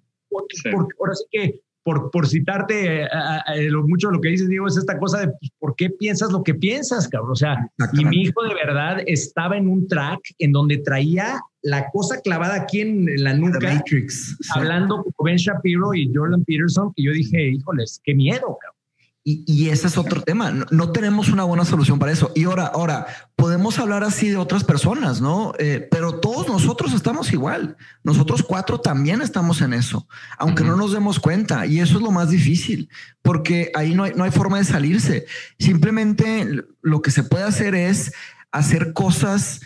ahora 0.99 1.15
sí 1.15 1.25
que, 1.31 1.61
por, 1.85 2.11
por 2.11 2.27
citarte 2.27 3.03
eh, 3.05 3.71
lo, 3.71 3.87
mucho 3.87 4.11
lo 4.11 4.21
que 4.21 4.31
dices, 4.31 4.49
Diego, 4.49 4.67
es 4.67 4.77
esta 4.77 4.99
cosa 4.99 5.21
de 5.21 5.29
pues, 5.29 5.53
por 5.61 5.77
qué 5.77 5.89
piensas 5.91 6.33
lo 6.33 6.43
que 6.43 6.55
piensas, 6.55 7.07
cabrón. 7.07 7.31
O 7.31 7.37
sea, 7.37 7.71
y 7.93 8.05
mi 8.05 8.23
hijo 8.23 8.43
de 8.43 8.55
verdad 8.55 9.03
estaba 9.07 9.57
en 9.57 9.69
un 9.69 9.87
track 9.87 10.19
en 10.41 10.51
donde 10.51 10.79
traía 10.79 11.41
la 11.67 11.91
cosa 11.91 12.21
clavada 12.21 12.55
aquí 12.55 12.81
en 12.81 13.07
la 13.25 13.35
nuca, 13.35 13.59
Matrix, 13.61 14.37
hablando 14.55 15.03
con 15.03 15.25
Ben 15.25 15.37
Shapiro 15.37 15.95
y 15.95 16.13
Jordan 16.15 16.45
Peterson, 16.45 16.93
y 16.95 17.07
yo 17.07 17.13
dije, 17.13 17.49
híjoles, 17.49 18.01
qué 18.05 18.15
miedo, 18.15 18.57
cabrón. 18.61 18.77
Y, 19.29 19.71
ese 19.71 19.89
es 19.89 19.99
otro 19.99 20.23
tema. 20.23 20.53
No, 20.71 20.93
tenemos 20.93 21.31
una 21.31 21.43
buena 21.43 21.65
solución 21.65 21.99
para 21.99 22.13
eso. 22.13 22.31
Y 22.37 22.45
ahora, 22.45 22.67
ahora 22.67 23.09
podemos 23.35 23.77
hablar 23.81 24.05
así 24.05 24.29
de 24.29 24.37
otras 24.37 24.63
personas, 24.63 25.21
¿no? 25.21 25.53
Eh, 25.59 25.89
pero 25.91 26.21
todos 26.21 26.47
nosotros 26.47 26.95
estamos 26.95 27.33
igual. 27.33 27.77
Nosotros 28.05 28.45
cuatro 28.45 28.79
también 28.81 29.23
estamos 29.23 29.63
en 29.63 29.73
eso, 29.73 30.07
aunque 30.39 30.63
no 30.63 30.77
nos 30.77 30.93
demos 30.93 31.19
cuenta. 31.19 31.67
Y 31.67 31.81
eso 31.81 31.97
es 31.97 32.03
lo 32.03 32.13
más 32.13 32.31
difícil, 32.31 32.89
porque 33.21 33.73
ahí 33.75 33.97
no 33.97 34.05
hay, 34.05 34.13
no 34.15 34.23
hay 34.23 34.31
forma 34.31 34.59
de 34.59 34.65
salirse. 34.65 35.27
Simplemente 35.59 36.63
lo 36.81 37.03
que 37.03 37.11
se 37.11 37.25
puede 37.25 37.43
hacer 37.43 37.75
es 37.75 38.13
hacer 38.53 38.93
cosas 38.93 39.61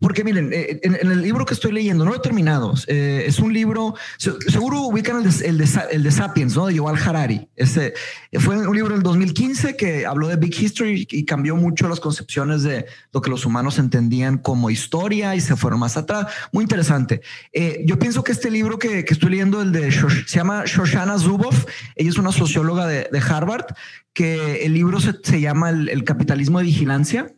porque 0.00 0.24
miren, 0.24 0.52
eh, 0.52 0.80
en, 0.82 0.94
el 0.94 1.22
libro 1.22 1.44
que 1.44 1.54
estoy 1.54 1.72
leyendo, 1.72 2.04
no 2.04 2.10
lo 2.10 2.16
he 2.16 2.20
terminado, 2.20 2.74
eh, 2.86 3.24
es 3.26 3.38
un 3.38 3.52
libro, 3.52 3.94
seguro 4.18 4.82
ubican 4.82 5.18
el 5.18 5.30
de, 5.30 5.46
el, 5.92 6.02
de, 6.02 6.10
Sapiens, 6.10 6.56
¿no? 6.56 6.66
De 6.66 6.74
Yuval 6.74 6.96
Harari. 6.96 7.48
Ese, 7.56 7.94
fue 8.38 8.66
un 8.66 8.74
libro 8.74 8.94
del 8.94 9.02
2015 9.02 9.76
que 9.76 10.06
habló 10.06 10.28
de 10.28 10.36
Big 10.36 10.54
History 10.58 11.06
y 11.10 11.24
cambió 11.24 11.56
mucho 11.56 11.88
las 11.88 12.00
concepciones 12.00 12.62
de 12.62 12.86
lo 13.12 13.20
que 13.20 13.30
los 13.30 13.44
humanos 13.44 13.78
entendían 13.78 14.38
como 14.38 14.70
historia 14.70 15.34
y 15.34 15.40
se 15.40 15.56
fueron 15.56 15.80
más 15.80 15.96
atrás. 15.96 16.26
Muy 16.52 16.62
interesante. 16.62 17.20
Eh, 17.52 17.82
yo 17.86 17.98
pienso 17.98 18.22
que 18.22 18.32
este 18.32 18.50
libro 18.50 18.78
que, 18.78 19.04
estoy 19.08 19.30
leyendo, 19.30 19.60
el 19.60 19.72
de 19.72 19.90
se 19.90 20.38
llama 20.38 20.64
Shoshana 20.66 21.18
Zuboff, 21.18 21.66
ella 21.96 22.10
es 22.10 22.18
una 22.18 22.32
socióloga 22.32 22.86
de, 22.86 23.08
Harvard, 23.20 23.66
que 24.12 24.64
el 24.64 24.74
libro 24.74 24.98
se, 25.00 25.40
llama 25.40 25.70
el 25.70 26.04
capitalismo 26.04 26.58
de 26.58 26.64
vigilancia 26.64 27.34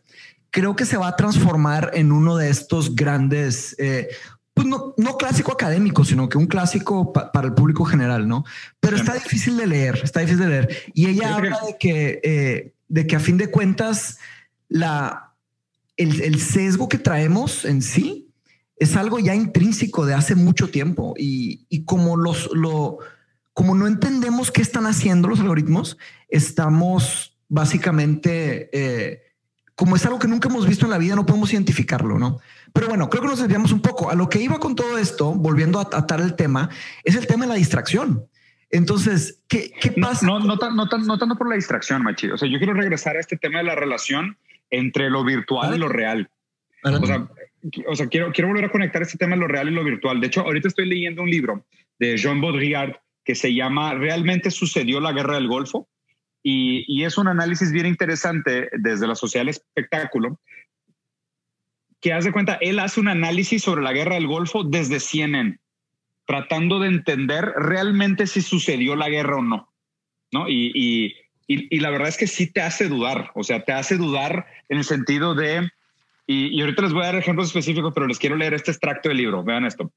creo 0.53 0.75
que 0.75 0.85
se 0.85 0.97
va 0.97 1.07
a 1.07 1.15
transformar 1.15 1.89
en 1.95 2.11
uno 2.11 2.37
de 2.37 2.51
estos 2.51 2.95
grandes, 2.95 3.75
eh, 3.79 4.09
pues 4.53 4.67
no, 4.67 4.93
no, 4.97 5.17
clásico 5.17 5.51
académico, 5.51 6.05
sino 6.05 6.29
que 6.29 6.37
un 6.37 6.45
clásico 6.45 7.11
para 7.11 7.47
el 7.47 7.55
público 7.55 7.83
general, 7.85 8.27
¿no? 8.27 8.45
Pero 8.79 8.95
está 8.95 9.15
difícil 9.15 9.57
de 9.57 9.65
leer, 9.65 9.99
está 10.03 10.19
difícil 10.19 10.41
de 10.43 10.47
leer. 10.49 10.77
Y 10.93 11.07
ella 11.07 11.35
habla 11.35 11.59
de 11.65 11.75
que, 11.79 12.21
eh, 12.23 12.73
de 12.87 13.07
que 13.07 13.15
a 13.15 13.19
fin 13.19 13.37
de 13.37 13.49
cuentas, 13.49 14.19
la, 14.69 15.33
el, 15.97 16.21
el, 16.21 16.39
sesgo 16.39 16.87
que 16.87 16.99
traemos 16.99 17.65
en 17.65 17.81
sí 17.81 18.29
es 18.77 18.95
algo 18.95 19.17
ya 19.17 19.33
intrínseco 19.33 20.05
de 20.05 20.13
hace 20.13 20.35
mucho 20.35 20.69
tiempo 20.69 21.15
y, 21.17 21.65
y 21.67 21.83
como 21.83 22.15
los, 22.15 22.51
lo, 22.53 22.99
como 23.53 23.73
no 23.73 23.87
entendemos 23.87 24.51
qué 24.51 24.61
están 24.61 24.85
haciendo 24.85 25.29
los 25.29 25.39
algoritmos, 25.39 25.97
estamos 26.29 27.39
básicamente 27.49 28.69
eh, 28.71 29.32
como 29.83 29.97
es 29.97 30.05
algo 30.05 30.17
que 30.17 30.29
nunca 30.29 30.47
hemos 30.47 30.65
visto 30.65 30.85
en 30.85 30.91
la 30.91 30.97
vida, 30.97 31.13
no 31.13 31.25
podemos 31.25 31.51
identificarlo, 31.51 32.17
¿no? 32.17 32.39
Pero 32.71 32.87
bueno, 32.87 33.09
creo 33.09 33.21
que 33.21 33.27
nos 33.27 33.39
desviamos 33.39 33.73
un 33.73 33.81
poco. 33.81 34.09
A 34.09 34.15
lo 34.15 34.29
que 34.29 34.39
iba 34.39 34.57
con 34.57 34.77
todo 34.77 34.97
esto, 34.97 35.33
volviendo 35.33 35.77
a 35.77 35.81
atar 35.81 36.21
el 36.21 36.37
tema, 36.37 36.69
es 37.03 37.17
el 37.17 37.27
tema 37.27 37.43
de 37.43 37.49
la 37.49 37.55
distracción. 37.55 38.23
Entonces, 38.69 39.43
¿qué, 39.49 39.73
qué 39.81 39.91
pasa? 39.91 40.25
No, 40.25 40.39
no, 40.39 40.55
no, 40.55 40.71
no, 40.71 41.17
tanto 41.17 41.35
por 41.35 41.49
la 41.49 41.55
distracción, 41.55 42.01
Machi. 42.01 42.31
O 42.31 42.37
sea, 42.37 42.47
yo 42.47 42.59
quiero 42.59 42.73
regresar 42.73 43.17
a 43.17 43.19
este 43.19 43.35
tema 43.35 43.57
de 43.57 43.65
la 43.65 43.75
relación 43.75 44.37
entre 44.69 45.09
lo 45.09 45.25
virtual 45.25 45.75
y 45.75 45.79
lo 45.79 45.89
real. 45.89 46.29
O 46.85 47.05
sea, 47.05 47.27
o 47.85 47.95
sea, 47.97 48.07
quiero, 48.07 48.31
quiero 48.31 48.47
volver 48.47 48.63
a 48.63 48.71
conectar 48.71 49.01
este 49.01 49.17
tema 49.17 49.35
de 49.35 49.41
lo 49.41 49.49
real 49.49 49.67
y 49.67 49.71
lo 49.71 49.83
virtual. 49.83 50.21
De 50.21 50.27
hecho, 50.27 50.43
ahorita 50.43 50.69
estoy 50.69 50.85
leyendo 50.85 51.23
un 51.23 51.29
libro 51.29 51.65
de 51.99 52.15
Jean 52.15 52.39
Baudrillard 52.39 52.93
que 53.25 53.35
se 53.35 53.53
llama 53.53 53.95
¿Realmente 53.95 54.49
sucedió 54.49 55.01
la 55.01 55.11
guerra 55.11 55.35
del 55.35 55.49
Golfo? 55.49 55.89
Y, 56.45 57.05
es 57.05 57.17
un 57.17 57.29
análisis 57.29 57.71
bien 57.71 57.85
interesante 57.85 58.69
desde 58.73 59.07
la 59.07 59.15
sociedad 59.15 59.45
del 59.45 59.49
espectáculo, 59.49 60.39
que 62.01 62.11
hace 62.11 62.33
cuenta, 62.33 62.55
él 62.59 62.79
hace 62.79 62.99
un 62.99 63.07
análisis 63.07 63.63
sobre 63.63 63.81
la 63.81 63.93
guerra 63.93 64.15
del 64.15 64.27
Golfo 64.27 64.65
desde 64.65 64.99
CNN, 64.99 65.57
tratando 66.27 66.79
de 66.79 66.89
entender 66.89 67.53
realmente 67.55 68.27
si 68.27 68.41
sucedió 68.41 68.97
la 68.97 69.09
guerra 69.09 69.37
o 69.37 69.41
no. 69.41 69.73
¿no? 70.33 70.49
Y, 70.49 71.15
la 71.47 71.89
verdad 71.91 72.09
es 72.09 72.17
que 72.17 72.27
sí 72.27 72.51
te 72.51 72.61
hace 72.61 72.89
dudar, 72.89 73.31
o 73.35 73.43
sea, 73.43 73.63
te 73.63 73.71
hace 73.71 73.95
dudar 73.95 74.45
en 74.67 74.79
el 74.79 74.83
sentido 74.83 75.35
de, 75.35 75.69
y, 76.27 76.59
ahorita 76.59 76.81
les 76.81 76.93
voy 76.93 77.03
a 77.03 77.07
dar 77.07 77.15
ejemplos 77.15 77.47
específicos, 77.47 77.93
pero 77.93 78.07
les 78.07 78.19
quiero 78.19 78.35
leer 78.35 78.53
este 78.53 78.71
extracto 78.71 79.07
del 79.07 79.19
libro, 79.19 79.43
vean 79.45 79.65
esto. 79.65 79.93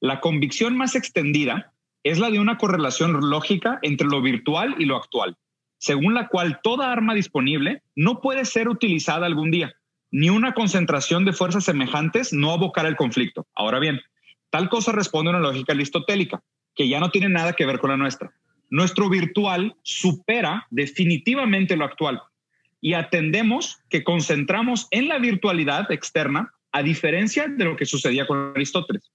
La 0.00 0.18
convicción 0.18 0.76
más 0.76 0.96
extendida 0.96 1.72
es 2.02 2.18
la 2.18 2.30
de 2.30 2.40
una 2.40 2.58
correlación 2.58 3.12
lógica 3.30 3.78
entre 3.82 4.08
lo 4.08 4.20
virtual 4.20 4.74
y 4.78 4.86
lo 4.86 4.96
actual 4.96 5.36
según 5.80 6.12
la 6.12 6.28
cual 6.28 6.60
toda 6.62 6.92
arma 6.92 7.14
disponible 7.14 7.82
no 7.96 8.20
puede 8.20 8.44
ser 8.44 8.68
utilizada 8.68 9.24
algún 9.24 9.50
día, 9.50 9.72
ni 10.10 10.28
una 10.28 10.52
concentración 10.52 11.24
de 11.24 11.32
fuerzas 11.32 11.64
semejantes 11.64 12.34
no 12.34 12.52
abocar 12.52 12.84
el 12.84 12.96
conflicto. 12.96 13.46
Ahora 13.54 13.78
bien, 13.78 13.98
tal 14.50 14.68
cosa 14.68 14.92
responde 14.92 15.30
a 15.30 15.36
una 15.36 15.48
lógica 15.48 15.72
aristotélica, 15.72 16.42
que 16.74 16.86
ya 16.86 17.00
no 17.00 17.10
tiene 17.10 17.30
nada 17.30 17.54
que 17.54 17.64
ver 17.64 17.78
con 17.78 17.90
la 17.90 17.96
nuestra. 17.96 18.30
Nuestro 18.68 19.08
virtual 19.08 19.74
supera 19.82 20.66
definitivamente 20.70 21.76
lo 21.76 21.86
actual 21.86 22.20
y 22.82 22.92
atendemos 22.92 23.78
que 23.88 24.04
concentramos 24.04 24.86
en 24.90 25.08
la 25.08 25.18
virtualidad 25.18 25.90
externa 25.90 26.52
a 26.72 26.82
diferencia 26.82 27.48
de 27.48 27.64
lo 27.64 27.76
que 27.76 27.86
sucedía 27.86 28.26
con 28.26 28.52
Aristóteles. 28.54 29.10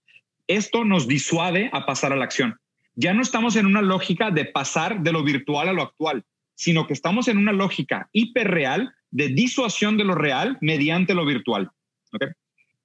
Esto 0.47 0.84
nos 0.84 1.07
disuade 1.07 1.70
a 1.74 1.86
pasar 1.86 2.11
a 2.11 2.16
la 2.16 2.26
acción. 2.26 2.59
Ya 2.95 3.13
no 3.13 3.22
estamos 3.22 3.55
en 3.55 3.68
una 3.68 3.84
lógica 3.84 4.32
de 4.32 4.45
pasar 4.45 5.01
de 5.01 5.11
lo 5.11 5.24
virtual 5.24 5.70
a 5.70 5.74
lo 5.74 5.84
actual, 5.84 6.24
sino 6.56 6.88
que 6.88 6.93
estamos 6.93 7.28
en 7.28 7.38
una 7.38 7.51
lógica 7.51 8.10
hiperreal 8.12 8.93
de 9.12 9.30
disuasión 9.30 9.97
de 9.97 10.06
lo 10.06 10.16
real 10.16 10.58
mediante 10.62 11.14
lo 11.14 11.26
virtual. 11.26 11.70
¿okay? 12.12 12.30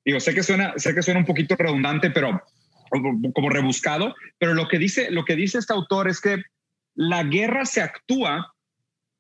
Digo, 0.05 0.21
sé 0.21 0.35
que 0.35 0.43
suena, 0.43 0.75
sé 0.77 0.95
que 0.95 1.03
suena 1.03 1.21
un 1.21 1.27
poquito 1.27 1.57
redundante, 1.57 2.11
pero 2.11 2.43
como 3.35 3.49
rebuscado, 3.49 4.15
pero 4.39 4.55
lo 4.55 4.69
que 4.69 4.79
dice, 4.79 5.11
lo 5.11 5.25
que 5.25 5.37
dice 5.37 5.59
este 5.59 5.73
autor 5.73 6.09
es 6.09 6.21
que 6.21 6.43
la 6.95 7.23
guerra 7.23 7.65
se 7.65 7.81
actúa 7.81 8.53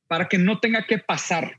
para 0.09 0.29
que 0.29 0.39
no 0.39 0.59
tenga 0.59 0.87
que 0.87 0.99
pasar. 0.99 1.59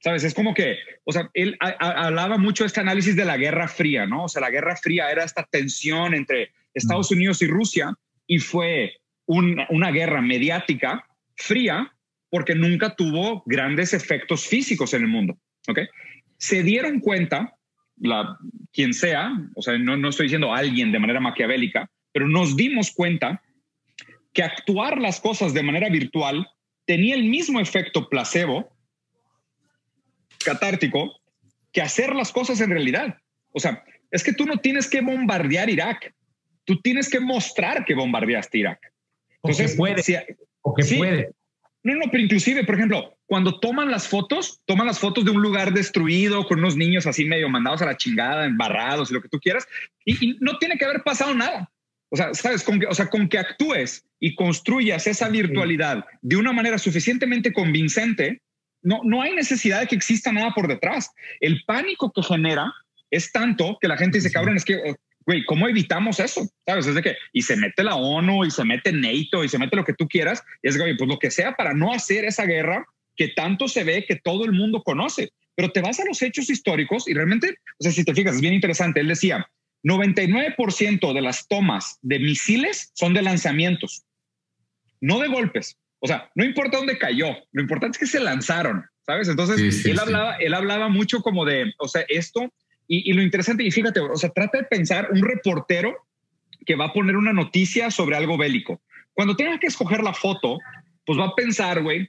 ¿Sabes? 0.00 0.22
Es 0.22 0.34
como 0.34 0.54
que, 0.54 0.76
o 1.04 1.12
sea, 1.12 1.28
él 1.34 1.56
hablaba 1.60 2.38
mucho 2.38 2.62
de 2.62 2.68
este 2.68 2.80
análisis 2.80 3.16
de 3.16 3.24
la 3.24 3.36
Guerra 3.36 3.66
Fría, 3.66 4.06
¿no? 4.06 4.24
O 4.24 4.28
sea, 4.28 4.40
la 4.40 4.50
Guerra 4.50 4.76
Fría 4.76 5.10
era 5.10 5.24
esta 5.24 5.44
tensión 5.44 6.14
entre 6.14 6.52
Estados 6.72 7.10
Unidos 7.10 7.42
y 7.42 7.48
Rusia 7.48 7.92
y 8.26 8.38
fue 8.38 8.94
una 9.26 9.90
guerra 9.90 10.22
mediática 10.22 11.04
fría 11.36 11.92
porque 12.30 12.54
nunca 12.54 12.94
tuvo 12.94 13.42
grandes 13.46 13.94
efectos 13.94 14.46
físicos 14.46 14.94
en 14.94 15.02
el 15.02 15.08
mundo. 15.08 15.38
¿ok? 15.68 15.80
Se 16.36 16.62
dieron 16.62 17.00
cuenta, 17.00 17.56
la, 17.96 18.36
quien 18.72 18.94
sea, 18.94 19.32
o 19.54 19.62
sea, 19.62 19.78
no, 19.78 19.96
no 19.96 20.08
estoy 20.08 20.26
diciendo 20.26 20.54
alguien 20.54 20.92
de 20.92 20.98
manera 20.98 21.20
maquiavélica, 21.20 21.90
pero 22.12 22.28
nos 22.28 22.56
dimos 22.56 22.90
cuenta 22.92 23.42
que 24.32 24.42
actuar 24.42 24.98
las 25.00 25.20
cosas 25.20 25.54
de 25.54 25.62
manera 25.62 25.88
virtual 25.88 26.46
tenía 26.84 27.14
el 27.14 27.24
mismo 27.24 27.60
efecto 27.60 28.08
placebo, 28.08 28.72
catártico, 30.44 31.20
que 31.72 31.82
hacer 31.82 32.14
las 32.14 32.32
cosas 32.32 32.60
en 32.60 32.70
realidad. 32.70 33.18
O 33.52 33.60
sea, 33.60 33.84
es 34.10 34.22
que 34.22 34.32
tú 34.32 34.46
no 34.46 34.58
tienes 34.58 34.88
que 34.88 35.00
bombardear 35.00 35.68
Irak, 35.68 36.14
tú 36.64 36.80
tienes 36.80 37.10
que 37.10 37.20
mostrar 37.20 37.84
que 37.84 37.94
bombardeaste 37.94 38.58
Irak. 38.58 38.92
Entonces, 39.42 39.76
puede. 39.76 40.02
o 40.62 40.74
que 40.74 40.84
puede. 40.96 41.30
No, 41.88 41.94
no, 41.94 42.10
pero 42.10 42.22
inclusive, 42.22 42.64
por 42.64 42.74
ejemplo, 42.74 43.16
cuando 43.24 43.60
toman 43.60 43.90
las 43.90 44.08
fotos, 44.08 44.60
toman 44.66 44.86
las 44.86 44.98
fotos 44.98 45.24
de 45.24 45.30
un 45.30 45.40
lugar 45.40 45.72
destruido 45.72 46.46
con 46.46 46.58
unos 46.58 46.76
niños 46.76 47.06
así 47.06 47.24
medio 47.24 47.48
mandados 47.48 47.80
a 47.80 47.86
la 47.86 47.96
chingada, 47.96 48.44
embarrados 48.44 49.10
y 49.10 49.14
lo 49.14 49.22
que 49.22 49.30
tú 49.30 49.40
quieras, 49.40 49.66
y, 50.04 50.36
no 50.40 50.58
tiene 50.58 50.76
que 50.76 50.84
haber 50.84 51.02
pasado 51.02 51.32
nada. 51.32 51.72
O 52.10 52.16
sea, 52.18 52.34
sabes, 52.34 52.62
con 52.62 52.78
que, 52.78 52.86
o 52.86 52.94
sea, 52.94 53.08
con 53.08 53.26
que 53.26 53.38
actúes 53.38 54.04
y 54.20 54.34
construyas 54.34 55.06
esa 55.06 55.30
virtualidad 55.30 56.04
de 56.20 56.36
una 56.36 56.52
manera 56.52 56.76
suficientemente 56.76 57.54
convincente, 57.54 58.42
no, 58.82 59.00
no 59.04 59.22
hay 59.22 59.32
necesidad 59.32 59.80
de 59.80 59.86
que 59.86 59.96
exista 59.96 60.30
nada 60.30 60.52
por 60.54 60.68
detrás. 60.68 61.10
El 61.40 61.62
pánico 61.66 62.12
que 62.12 62.22
genera 62.22 62.70
es 63.10 63.32
tanto 63.32 63.78
que 63.80 63.88
la 63.88 63.96
gente 63.96 64.18
dice, 64.18 64.30
cabrón, 64.30 64.58
es 64.58 64.66
que 64.66 64.94
güey, 65.28 65.44
¿cómo 65.44 65.68
evitamos 65.68 66.20
eso? 66.20 66.48
¿Sabes? 66.66 66.86
Es 66.86 66.94
de 66.94 67.02
que, 67.02 67.14
y 67.34 67.42
se 67.42 67.54
mete 67.54 67.84
la 67.84 67.96
ONU, 67.96 68.46
y 68.46 68.50
se 68.50 68.64
mete 68.64 68.92
NATO, 68.92 69.44
y 69.44 69.48
se 69.50 69.58
mete 69.58 69.76
lo 69.76 69.84
que 69.84 69.92
tú 69.92 70.08
quieras, 70.08 70.42
y 70.62 70.68
es, 70.68 70.78
güey, 70.78 70.96
pues 70.96 71.06
lo 71.06 71.18
que 71.18 71.30
sea 71.30 71.54
para 71.54 71.74
no 71.74 71.92
hacer 71.92 72.24
esa 72.24 72.46
guerra 72.46 72.86
que 73.14 73.28
tanto 73.28 73.68
se 73.68 73.84
ve 73.84 74.06
que 74.08 74.16
todo 74.16 74.46
el 74.46 74.52
mundo 74.52 74.82
conoce. 74.82 75.28
Pero 75.54 75.70
te 75.70 75.82
vas 75.82 76.00
a 76.00 76.06
los 76.06 76.22
hechos 76.22 76.48
históricos 76.48 77.06
y 77.06 77.12
realmente, 77.12 77.56
o 77.78 77.82
sea, 77.82 77.92
si 77.92 78.04
te 78.04 78.14
fijas, 78.14 78.36
es 78.36 78.40
bien 78.40 78.54
interesante. 78.54 79.00
Él 79.00 79.08
decía, 79.08 79.46
99% 79.84 81.12
de 81.12 81.20
las 81.20 81.46
tomas 81.46 81.98
de 82.00 82.20
misiles 82.20 82.90
son 82.94 83.12
de 83.12 83.20
lanzamientos, 83.20 84.06
no 85.02 85.18
de 85.18 85.28
golpes. 85.28 85.76
O 85.98 86.06
sea, 86.06 86.30
no 86.36 86.44
importa 86.44 86.78
dónde 86.78 86.96
cayó, 86.96 87.36
lo 87.52 87.60
importante 87.60 87.96
es 87.96 87.98
que 87.98 88.18
se 88.18 88.24
lanzaron, 88.24 88.82
¿sabes? 89.04 89.28
Entonces, 89.28 89.84
él, 89.84 89.98
Hablaba, 89.98 90.36
él 90.36 90.54
hablaba 90.54 90.88
mucho 90.88 91.20
como 91.20 91.44
de, 91.44 91.74
o 91.76 91.86
sea, 91.86 92.06
esto 92.08 92.50
y, 92.88 93.12
lo 93.12 93.22
interesante, 93.22 93.62
y 93.62 93.70
fíjate, 93.70 94.00
o 94.00 94.16
sea, 94.16 94.30
trata 94.30 94.58
de 94.58 94.64
pensar 94.64 95.10
un 95.12 95.22
reportero 95.22 96.06
que 96.64 96.74
va 96.74 96.86
a 96.86 96.92
poner 96.92 97.16
una 97.16 97.34
noticia 97.34 97.90
sobre 97.90 98.16
algo 98.16 98.38
bélico. 98.38 98.80
Cuando 99.12 99.36
tenga 99.36 99.58
que 99.58 99.66
escoger 99.66 100.02
la 100.02 100.14
foto, 100.14 100.58
pues 101.04 101.18
va 101.18 101.26
a 101.26 101.34
pensar, 101.34 101.82
güey, 101.82 102.08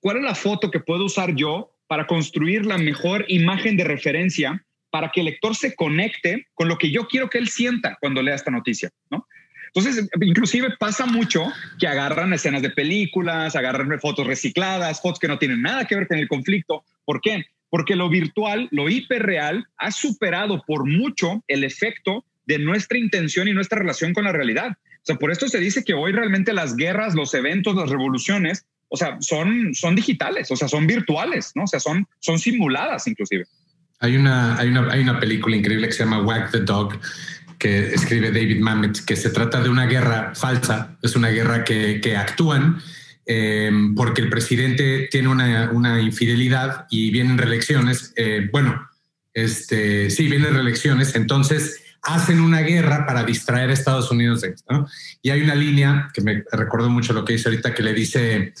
¿cuál 0.00 0.18
es 0.18 0.22
la 0.24 0.34
foto 0.34 0.70
que 0.70 0.80
puedo 0.80 1.04
usar 1.04 1.34
yo 1.36 1.72
para 1.86 2.06
construir 2.06 2.66
la 2.66 2.78
mejor 2.78 3.24
imagen 3.28 3.76
de 3.76 3.84
referencia 3.84 4.64
para 4.90 5.10
que 5.10 5.20
el 5.20 5.26
lector 5.26 5.54
se 5.54 5.76
conecte 5.76 6.48
con 6.54 6.68
lo 6.68 6.78
que 6.78 6.90
yo 6.90 7.06
quiero 7.06 7.30
que 7.30 7.38
él 7.38 7.48
sienta 7.48 7.96
cuando 8.00 8.22
lea 8.22 8.34
esta 8.34 8.50
noticia, 8.50 8.90
¿no? 9.10 9.26
Entonces, 9.74 10.08
inclusive 10.20 10.76
pasa 10.78 11.06
mucho 11.06 11.44
que 11.78 11.86
agarran 11.86 12.32
escenas 12.32 12.62
de 12.62 12.70
películas, 12.70 13.54
agarran 13.54 14.00
fotos 14.00 14.26
recicladas, 14.26 15.00
fotos 15.00 15.18
que 15.18 15.28
no 15.28 15.38
tienen 15.38 15.62
nada 15.62 15.84
que 15.84 15.94
ver 15.94 16.08
con 16.08 16.18
el 16.18 16.26
conflicto. 16.26 16.84
¿Por 17.04 17.20
qué? 17.20 17.44
Porque 17.70 17.96
lo 17.96 18.08
virtual, 18.08 18.68
lo 18.70 18.88
hiperreal, 18.88 19.66
ha 19.76 19.90
superado 19.90 20.62
por 20.66 20.88
mucho 20.88 21.42
el 21.48 21.64
efecto 21.64 22.24
de 22.46 22.58
nuestra 22.58 22.98
intención 22.98 23.48
y 23.48 23.52
nuestra 23.52 23.78
relación 23.78 24.14
con 24.14 24.24
la 24.24 24.32
realidad. 24.32 24.76
O 24.98 25.04
sea, 25.04 25.16
por 25.16 25.30
esto 25.30 25.48
se 25.48 25.58
dice 25.58 25.84
que 25.84 25.94
hoy 25.94 26.12
realmente 26.12 26.52
las 26.52 26.76
guerras, 26.76 27.14
los 27.14 27.34
eventos, 27.34 27.76
las 27.76 27.90
revoluciones, 27.90 28.66
o 28.88 28.96
sea, 28.96 29.18
son, 29.20 29.74
son 29.74 29.94
digitales, 29.94 30.50
o 30.50 30.56
sea, 30.56 30.68
son 30.68 30.86
virtuales, 30.86 31.52
¿no? 31.54 31.64
O 31.64 31.66
sea, 31.66 31.80
son, 31.80 32.06
son 32.20 32.38
simuladas 32.38 33.06
inclusive. 33.06 33.44
Hay 34.00 34.16
una, 34.16 34.56
hay, 34.56 34.68
una, 34.68 34.90
hay 34.90 35.00
una 35.00 35.20
película 35.20 35.56
increíble 35.56 35.88
que 35.88 35.92
se 35.92 36.04
llama 36.04 36.22
Wag 36.22 36.50
the 36.50 36.60
Dog, 36.60 36.98
que 37.58 37.88
escribe 37.88 38.30
David 38.30 38.60
Mamet, 38.60 39.04
que 39.04 39.16
se 39.16 39.30
trata 39.30 39.60
de 39.60 39.68
una 39.68 39.86
guerra 39.86 40.32
falsa, 40.34 40.96
es 41.02 41.16
una 41.16 41.28
guerra 41.28 41.64
que, 41.64 42.00
que 42.00 42.16
actúan 42.16 42.80
eh, 43.30 43.70
porque 43.94 44.22
el 44.22 44.30
presidente 44.30 45.06
tiene 45.10 45.28
una, 45.28 46.00
infidelidad 46.00 46.86
y 46.90 47.10
vienen 47.10 47.36
reelecciones. 47.36 48.14
Eh, 48.16 48.48
bueno, 48.50 48.88
este, 49.34 50.08
sí, 50.08 50.28
vienen 50.28 50.54
reelecciones, 50.54 51.14
entonces 51.14 51.82
hacen 52.00 52.40
una 52.40 52.62
guerra 52.62 53.04
para 53.04 53.24
distraer 53.24 53.68
a 53.68 53.74
Estados 53.74 54.10
Unidos 54.10 54.40
de 54.40 54.48
esto. 54.48 54.88
Y 55.20 55.28
hay 55.28 55.42
una 55.42 55.54
línea 55.54 56.10
que 56.14 56.22
me 56.22 56.42
recuerdo 56.50 56.88
mucho 56.88 57.12
lo 57.12 57.26
que 57.26 57.34
dice 57.34 57.50
ahorita, 57.50 57.74
que 57.74 57.82
le 57.82 57.92
dice, 57.92 58.54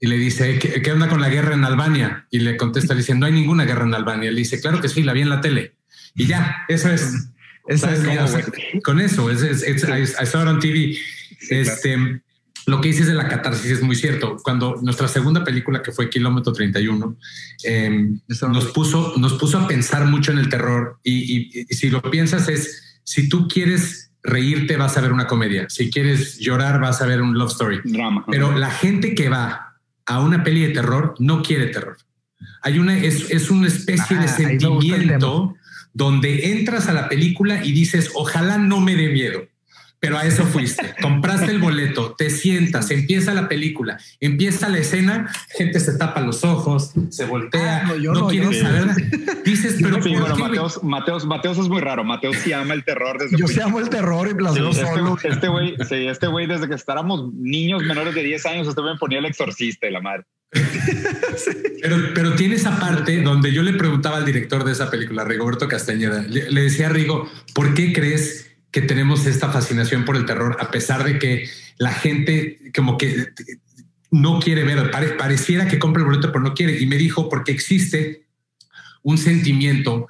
y 0.00 0.06
le 0.06 0.16
dice, 0.16 0.58
¿qué, 0.58 0.90
onda 0.90 1.08
con 1.08 1.20
la 1.20 1.28
guerra 1.28 1.52
en 1.52 1.64
Albania? 1.64 2.26
Y 2.30 2.38
le 2.38 2.56
contesta, 2.56 2.94
le 2.94 3.00
dice, 3.00 3.14
no 3.14 3.26
hay 3.26 3.32
ninguna 3.32 3.66
guerra 3.66 3.84
en 3.84 3.92
Albania. 3.92 4.30
Le 4.30 4.38
dice, 4.38 4.58
claro 4.58 4.80
que 4.80 4.88
sí, 4.88 5.02
la 5.02 5.12
vi 5.12 5.20
en 5.20 5.28
la 5.28 5.42
tele. 5.42 5.74
Y 6.14 6.26
ya, 6.26 6.64
eso 6.68 6.88
es. 6.88 7.28
con 8.82 9.00
eso, 9.00 9.30
es, 9.30 9.42
es, 9.42 9.84
I, 9.84 10.26
saw 10.26 10.42
it 10.42 10.48
on 10.48 10.60
TV. 10.60 10.96
este, 11.50 12.22
lo 12.66 12.80
que 12.80 12.88
dices 12.88 13.06
de 13.06 13.14
la 13.14 13.28
catarsis 13.28 13.70
es 13.70 13.82
muy 13.82 13.96
cierto. 13.96 14.36
Cuando 14.42 14.76
nuestra 14.82 15.08
segunda 15.08 15.44
película, 15.44 15.82
que 15.82 15.92
fue 15.92 16.08
Kilómetro 16.08 16.52
31, 16.52 17.16
em, 17.64 18.20
nos, 18.28 18.66
puso, 18.66 19.14
nos 19.16 19.34
puso 19.34 19.58
a 19.58 19.68
pensar 19.68 20.06
mucho 20.06 20.32
en 20.32 20.38
el 20.38 20.48
terror. 20.48 20.98
Y, 21.02 21.66
si 21.70 21.90
lo 21.90 22.00
piensas 22.02 22.48
es, 22.48 23.00
si 23.04 23.28
tú 23.28 23.48
quieres 23.48 24.12
reírte, 24.22 24.76
vas 24.76 24.96
a 24.96 25.02
ver 25.02 25.12
una 25.12 25.26
comedia. 25.26 25.66
Si 25.68 25.90
quieres 25.90 26.38
llorar, 26.38 26.80
vas 26.80 27.02
a 27.02 27.06
ver 27.06 27.20
un 27.20 27.36
love 27.36 27.50
story. 27.52 27.80
Drama. 27.84 28.24
Pero 28.30 28.56
la 28.56 28.70
gente 28.70 29.14
que 29.14 29.28
va 29.28 29.76
a 30.06 30.20
una 30.20 30.42
peli 30.42 30.62
de 30.62 30.70
terror 30.70 31.14
no 31.18 31.42
quiere 31.42 31.66
terror. 31.66 31.96
Hay 32.62 32.78
una, 32.78 32.96
es, 32.96 33.30
es 33.30 33.50
una 33.50 33.68
especie 33.68 34.16
de 34.16 34.24
ah, 34.24 34.28
sentimiento 34.28 35.54
donde 35.92 36.52
entras 36.52 36.88
a 36.88 36.92
la 36.92 37.08
película 37.08 37.64
y 37.64 37.72
dices, 37.72 38.10
ojalá 38.14 38.58
no 38.58 38.80
me 38.80 38.96
dé 38.96 39.10
miedo 39.10 39.46
pero 40.04 40.18
a 40.18 40.26
eso 40.26 40.44
fuiste. 40.44 40.94
Compraste 41.00 41.50
el 41.50 41.58
boleto, 41.58 42.14
te 42.14 42.28
sientas, 42.28 42.90
empieza 42.90 43.32
la 43.32 43.48
película, 43.48 43.98
empieza 44.20 44.68
la 44.68 44.76
escena, 44.76 45.32
gente 45.56 45.80
se 45.80 45.96
tapa 45.96 46.20
los 46.20 46.44
ojos, 46.44 46.92
se 47.08 47.24
voltea, 47.24 47.86
ah, 47.86 47.94
no, 47.98 48.12
no, 48.12 48.28
quieres 48.28 48.60
saber. 48.60 48.88
Dices, 49.46 49.78
pero 49.80 49.96
Mateos, 50.36 50.84
Mateos, 50.84 51.24
Mateos, 51.24 51.56
es 51.56 51.68
muy 51.68 51.80
raro. 51.80 52.04
Mateos 52.04 52.36
sí 52.36 52.52
ama 52.52 52.74
el 52.74 52.84
terror 52.84 53.18
desde 53.18 53.38
Yo 53.38 53.48
sí 53.48 53.58
amo 53.62 53.80
el 53.80 53.88
terror 53.88 54.28
y 54.28 54.42
las 54.42 54.54
este, 54.58 55.28
Este 55.28 55.48
güey, 55.48 55.74
sí, 55.88 56.06
este 56.06 56.26
güey, 56.26 56.46
desde 56.46 56.68
que 56.68 56.74
estábamos 56.74 57.32
niños 57.32 57.82
menores 57.82 58.14
de 58.14 58.24
10 58.24 58.44
años, 58.44 58.68
este 58.68 58.82
me 58.82 58.98
ponía 58.98 59.20
el 59.20 59.24
exorcista 59.24 59.86
y 59.86 59.90
la 59.90 60.02
madre. 60.02 60.24
pero, 61.82 61.96
pero 62.14 62.34
tiene 62.34 62.56
esa 62.56 62.78
parte 62.78 63.22
donde 63.22 63.52
yo 63.52 63.62
le 63.62 63.72
preguntaba 63.72 64.18
al 64.18 64.26
director 64.26 64.64
de 64.64 64.72
esa 64.72 64.90
película, 64.90 65.24
Rigoberto 65.24 65.66
Castañeda, 65.66 66.20
le, 66.24 66.50
le 66.50 66.60
decía 66.60 66.88
a 66.88 66.90
Rigo, 66.90 67.26
¿por 67.54 67.72
qué 67.72 67.94
crees 67.94 68.53
que 68.74 68.82
tenemos 68.82 69.24
esta 69.26 69.52
fascinación 69.52 70.04
por 70.04 70.16
el 70.16 70.26
terror, 70.26 70.56
a 70.58 70.68
pesar 70.72 71.04
de 71.04 71.16
que 71.20 71.48
la 71.78 71.92
gente 71.92 72.58
como 72.74 72.98
que 72.98 73.28
no 74.10 74.40
quiere 74.40 74.64
ver, 74.64 74.90
pareciera 75.16 75.68
que 75.68 75.78
compra 75.78 76.02
el 76.02 76.06
boleto, 76.06 76.32
pero 76.32 76.42
no 76.42 76.54
quiere. 76.54 76.80
Y 76.80 76.86
me 76.86 76.96
dijo, 76.96 77.28
porque 77.28 77.52
existe 77.52 78.24
un 79.04 79.16
sentimiento 79.16 80.08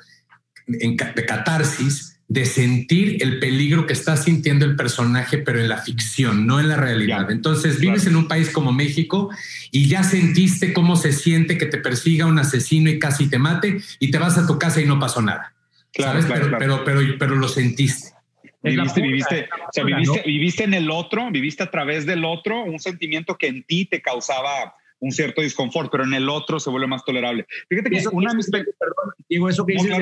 de 0.66 1.26
catarsis 1.26 2.18
de 2.26 2.46
sentir 2.46 3.22
el 3.22 3.38
peligro 3.38 3.86
que 3.86 3.92
está 3.92 4.16
sintiendo 4.16 4.64
el 4.64 4.76
personaje, 4.76 5.36
pero 5.36 5.60
en 5.60 5.68
la 5.68 5.82
ficción, 5.82 6.46
no 6.46 6.58
en 6.58 6.68
la 6.68 6.76
realidad. 6.76 7.30
Entonces 7.30 7.78
vives 7.78 8.06
en 8.06 8.16
un 8.16 8.28
país 8.28 8.48
como 8.48 8.72
México 8.72 9.28
y 9.72 9.88
ya 9.88 10.04
sentiste 10.04 10.72
cómo 10.72 10.96
se 10.96 11.12
siente 11.12 11.58
que 11.58 11.66
te 11.66 11.76
persiga 11.76 12.24
un 12.24 12.38
asesino 12.38 12.88
y 12.88 12.98
casi 12.98 13.28
te 13.28 13.38
mate 13.38 13.82
y 13.98 14.10
te 14.10 14.16
vas 14.16 14.38
a 14.38 14.46
tu 14.46 14.58
casa 14.58 14.80
y 14.80 14.86
no 14.86 14.98
pasó 14.98 15.20
nada. 15.20 15.52
Claro, 15.92 16.20
pero, 16.58 16.82
pero, 16.82 17.18
pero 17.18 17.34
lo 17.36 17.46
sentiste. 17.46 18.13
Viviste, 18.64 19.02
viviste, 19.02 19.48
o 19.52 19.72
sea, 19.72 19.84
viviste, 19.84 20.22
viviste 20.24 20.64
en 20.64 20.74
el 20.74 20.90
otro, 20.90 21.30
viviste 21.30 21.62
a 21.62 21.70
través 21.70 22.06
del 22.06 22.24
otro, 22.24 22.64
un 22.64 22.78
sentimiento 22.78 23.36
que 23.36 23.48
en 23.48 23.62
ti 23.64 23.84
te 23.84 24.00
causaba 24.00 24.74
un 25.00 25.12
cierto 25.12 25.42
disconfort, 25.42 25.90
pero 25.92 26.04
en 26.04 26.14
el 26.14 26.30
otro 26.30 26.58
se 26.58 26.70
vuelve 26.70 26.86
más 26.86 27.04
tolerable. 27.04 27.46
Fíjate 27.68 27.90
que 27.90 28.08
una 28.10 28.30
perdón, 28.30 29.14
digo 29.28 29.48
eso 29.50 29.66
que 29.66 29.74
dices 29.74 29.98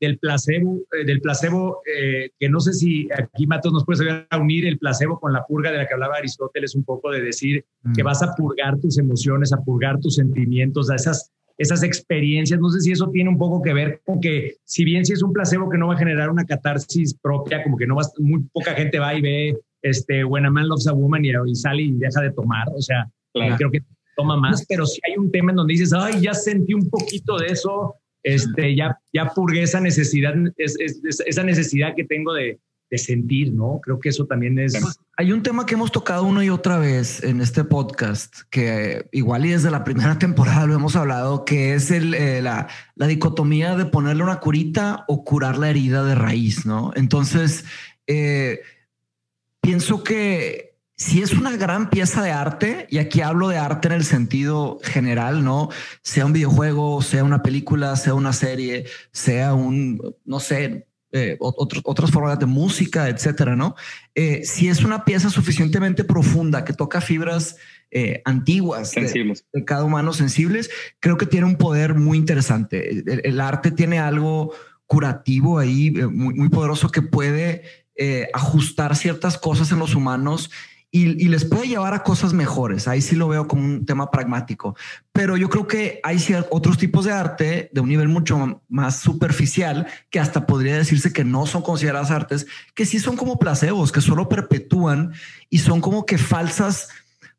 del 0.00 0.18
placebo, 0.18 0.80
eh, 0.92 1.04
del 1.04 1.20
placebo, 1.20 1.82
eh, 1.84 2.30
que 2.38 2.48
no 2.48 2.60
sé 2.60 2.72
si 2.72 3.08
aquí 3.12 3.46
Matos 3.46 3.72
nos 3.72 3.84
puede 3.84 4.26
a 4.30 4.38
unir 4.38 4.66
el 4.66 4.78
placebo 4.78 5.18
con 5.18 5.32
la 5.32 5.44
purga 5.44 5.72
de 5.72 5.78
la 5.78 5.88
que 5.88 5.94
hablaba 5.94 6.16
Aristóteles, 6.16 6.74
un 6.74 6.84
poco 6.84 7.10
de 7.10 7.20
decir 7.20 7.64
que 7.94 8.02
mm. 8.02 8.06
vas 8.06 8.22
a 8.22 8.34
purgar 8.34 8.78
tus 8.78 8.98
emociones, 8.98 9.52
a 9.52 9.58
purgar 9.58 9.98
tus 9.98 10.16
sentimientos, 10.16 10.90
a 10.90 10.94
esas 10.94 11.32
esas 11.58 11.82
experiencias. 11.82 12.58
No 12.60 12.70
sé 12.70 12.80
si 12.80 12.92
eso 12.92 13.10
tiene 13.10 13.28
un 13.28 13.36
poco 13.36 13.60
que 13.60 13.74
ver 13.74 14.00
con 14.04 14.20
que, 14.20 14.54
si 14.64 14.84
bien 14.84 15.04
si 15.04 15.12
es 15.12 15.22
un 15.22 15.32
placebo 15.32 15.68
que 15.68 15.76
no 15.76 15.88
va 15.88 15.94
a 15.94 15.98
generar 15.98 16.30
una 16.30 16.44
catarsis 16.44 17.14
propia, 17.20 17.62
como 17.62 17.76
que 17.76 17.86
no 17.86 17.96
va, 17.96 18.02
muy 18.18 18.44
poca 18.52 18.72
gente 18.74 18.98
va 18.98 19.14
y 19.14 19.20
ve 19.20 19.58
este 19.82 20.24
When 20.24 20.46
a 20.46 20.50
Man 20.50 20.68
Loves 20.68 20.86
a 20.86 20.92
Woman 20.92 21.24
y, 21.24 21.32
sale 21.54 21.82
y 21.82 21.92
deja 21.92 22.20
de 22.20 22.30
tomar. 22.30 22.68
O 22.74 22.80
sea, 22.80 23.08
creo 23.56 23.70
que 23.70 23.82
toma 24.16 24.36
más, 24.36 24.64
pero 24.68 24.86
si 24.86 25.00
hay 25.08 25.16
un 25.16 25.30
tema 25.30 25.52
en 25.52 25.56
donde 25.56 25.72
dices, 25.72 25.92
ay, 25.92 26.20
ya 26.20 26.34
sentí 26.34 26.74
un 26.74 26.88
poquito 26.88 27.36
de 27.38 27.48
eso, 27.48 27.94
este, 28.22 28.74
ya, 28.74 28.98
ya 29.12 29.26
purgué 29.26 29.62
esa 29.62 29.80
necesidad, 29.80 30.34
esa 30.56 31.42
necesidad 31.44 31.94
que 31.94 32.04
tengo 32.04 32.34
de, 32.34 32.58
de 32.90 32.98
sentir, 32.98 33.52
¿no? 33.52 33.80
Creo 33.82 34.00
que 34.00 34.08
eso 34.08 34.26
también 34.26 34.58
es... 34.58 34.74
Hay 35.16 35.32
un 35.32 35.42
tema 35.42 35.66
que 35.66 35.74
hemos 35.74 35.92
tocado 35.92 36.24
una 36.24 36.44
y 36.44 36.50
otra 36.50 36.78
vez 36.78 37.22
en 37.22 37.40
este 37.40 37.64
podcast, 37.64 38.42
que 38.50 39.06
igual 39.12 39.46
y 39.46 39.50
desde 39.50 39.70
la 39.70 39.84
primera 39.84 40.18
temporada 40.18 40.66
lo 40.66 40.74
hemos 40.74 40.96
hablado, 40.96 41.44
que 41.44 41.74
es 41.74 41.90
el, 41.90 42.14
eh, 42.14 42.40
la, 42.40 42.68
la, 42.94 43.06
dicotomía 43.06 43.76
de 43.76 43.84
ponerle 43.84 44.22
una 44.22 44.40
curita 44.40 45.04
o 45.08 45.24
curar 45.24 45.58
la 45.58 45.70
herida 45.70 46.04
de 46.04 46.14
raíz, 46.14 46.66
¿no? 46.66 46.92
Entonces, 46.94 47.64
eh, 48.06 48.60
pienso 49.60 50.02
que 50.02 50.68
si 50.98 51.22
es 51.22 51.32
una 51.32 51.56
gran 51.56 51.90
pieza 51.90 52.22
de 52.22 52.32
arte, 52.32 52.86
y 52.90 52.98
aquí 52.98 53.20
hablo 53.20 53.48
de 53.48 53.56
arte 53.56 53.86
en 53.86 53.94
el 53.94 54.04
sentido 54.04 54.80
general, 54.82 55.44
¿no? 55.44 55.68
Sea 56.02 56.26
un 56.26 56.32
videojuego, 56.32 57.02
sea 57.02 57.22
una 57.22 57.42
película, 57.42 57.94
sea 57.94 58.14
una 58.14 58.32
serie, 58.32 58.84
sea 59.12 59.54
un, 59.54 60.16
no 60.24 60.40
sé, 60.40 60.88
eh, 61.10 61.38
otras 61.40 62.10
formas 62.10 62.38
de 62.38 62.44
música, 62.44 63.08
etcétera, 63.08 63.56
¿no? 63.56 63.74
Eh, 64.14 64.42
si 64.44 64.68
es 64.68 64.84
una 64.84 65.06
pieza 65.06 65.30
suficientemente 65.30 66.04
profunda 66.04 66.64
que 66.64 66.74
toca 66.74 67.00
fibras 67.00 67.56
eh, 67.90 68.20
antiguas 68.26 68.90
sensibles. 68.90 69.46
De, 69.52 69.64
cada 69.64 69.84
humano 69.84 70.12
sensibles, 70.12 70.68
creo 71.00 71.16
que 71.16 71.24
tiene 71.24 71.46
un 71.46 71.56
poder 71.56 71.94
muy 71.94 72.18
interesante. 72.18 73.04
El, 73.26 73.40
arte 73.40 73.70
tiene 73.70 73.98
algo 73.98 74.52
curativo 74.86 75.58
ahí, 75.58 75.90
muy, 75.92 76.34
muy 76.34 76.50
poderoso 76.50 76.90
que 76.90 77.00
puede 77.00 77.62
ajustar 78.32 78.94
ciertas 78.94 79.38
cosas 79.38 79.72
en 79.72 79.78
los 79.78 79.94
humanos 79.94 80.50
y, 80.90 81.28
les 81.28 81.44
puede 81.44 81.68
llevar 81.68 81.92
a 81.92 82.02
cosas 82.02 82.32
mejores. 82.32 82.88
Ahí 82.88 83.02
sí 83.02 83.14
lo 83.14 83.28
veo 83.28 83.46
como 83.46 83.62
un 83.62 83.84
tema 83.84 84.10
pragmático. 84.10 84.74
Pero 85.12 85.36
yo 85.36 85.50
creo 85.50 85.66
que 85.66 86.00
hay 86.02 86.18
otros 86.50 86.78
tipos 86.78 87.04
de 87.04 87.12
arte 87.12 87.70
de 87.72 87.80
un 87.80 87.88
nivel 87.88 88.08
mucho 88.08 88.62
más 88.68 88.98
superficial 88.98 89.86
que 90.10 90.20
hasta 90.20 90.46
podría 90.46 90.76
decirse 90.76 91.12
que 91.12 91.24
no 91.24 91.46
son 91.46 91.62
consideradas 91.62 92.10
artes, 92.10 92.46
que 92.74 92.86
sí 92.86 92.98
son 92.98 93.16
como 93.16 93.38
placebos, 93.38 93.92
que 93.92 94.00
solo 94.00 94.28
perpetúan 94.28 95.12
y 95.50 95.58
son 95.58 95.80
como 95.80 96.06
que 96.06 96.16
falsas 96.16 96.88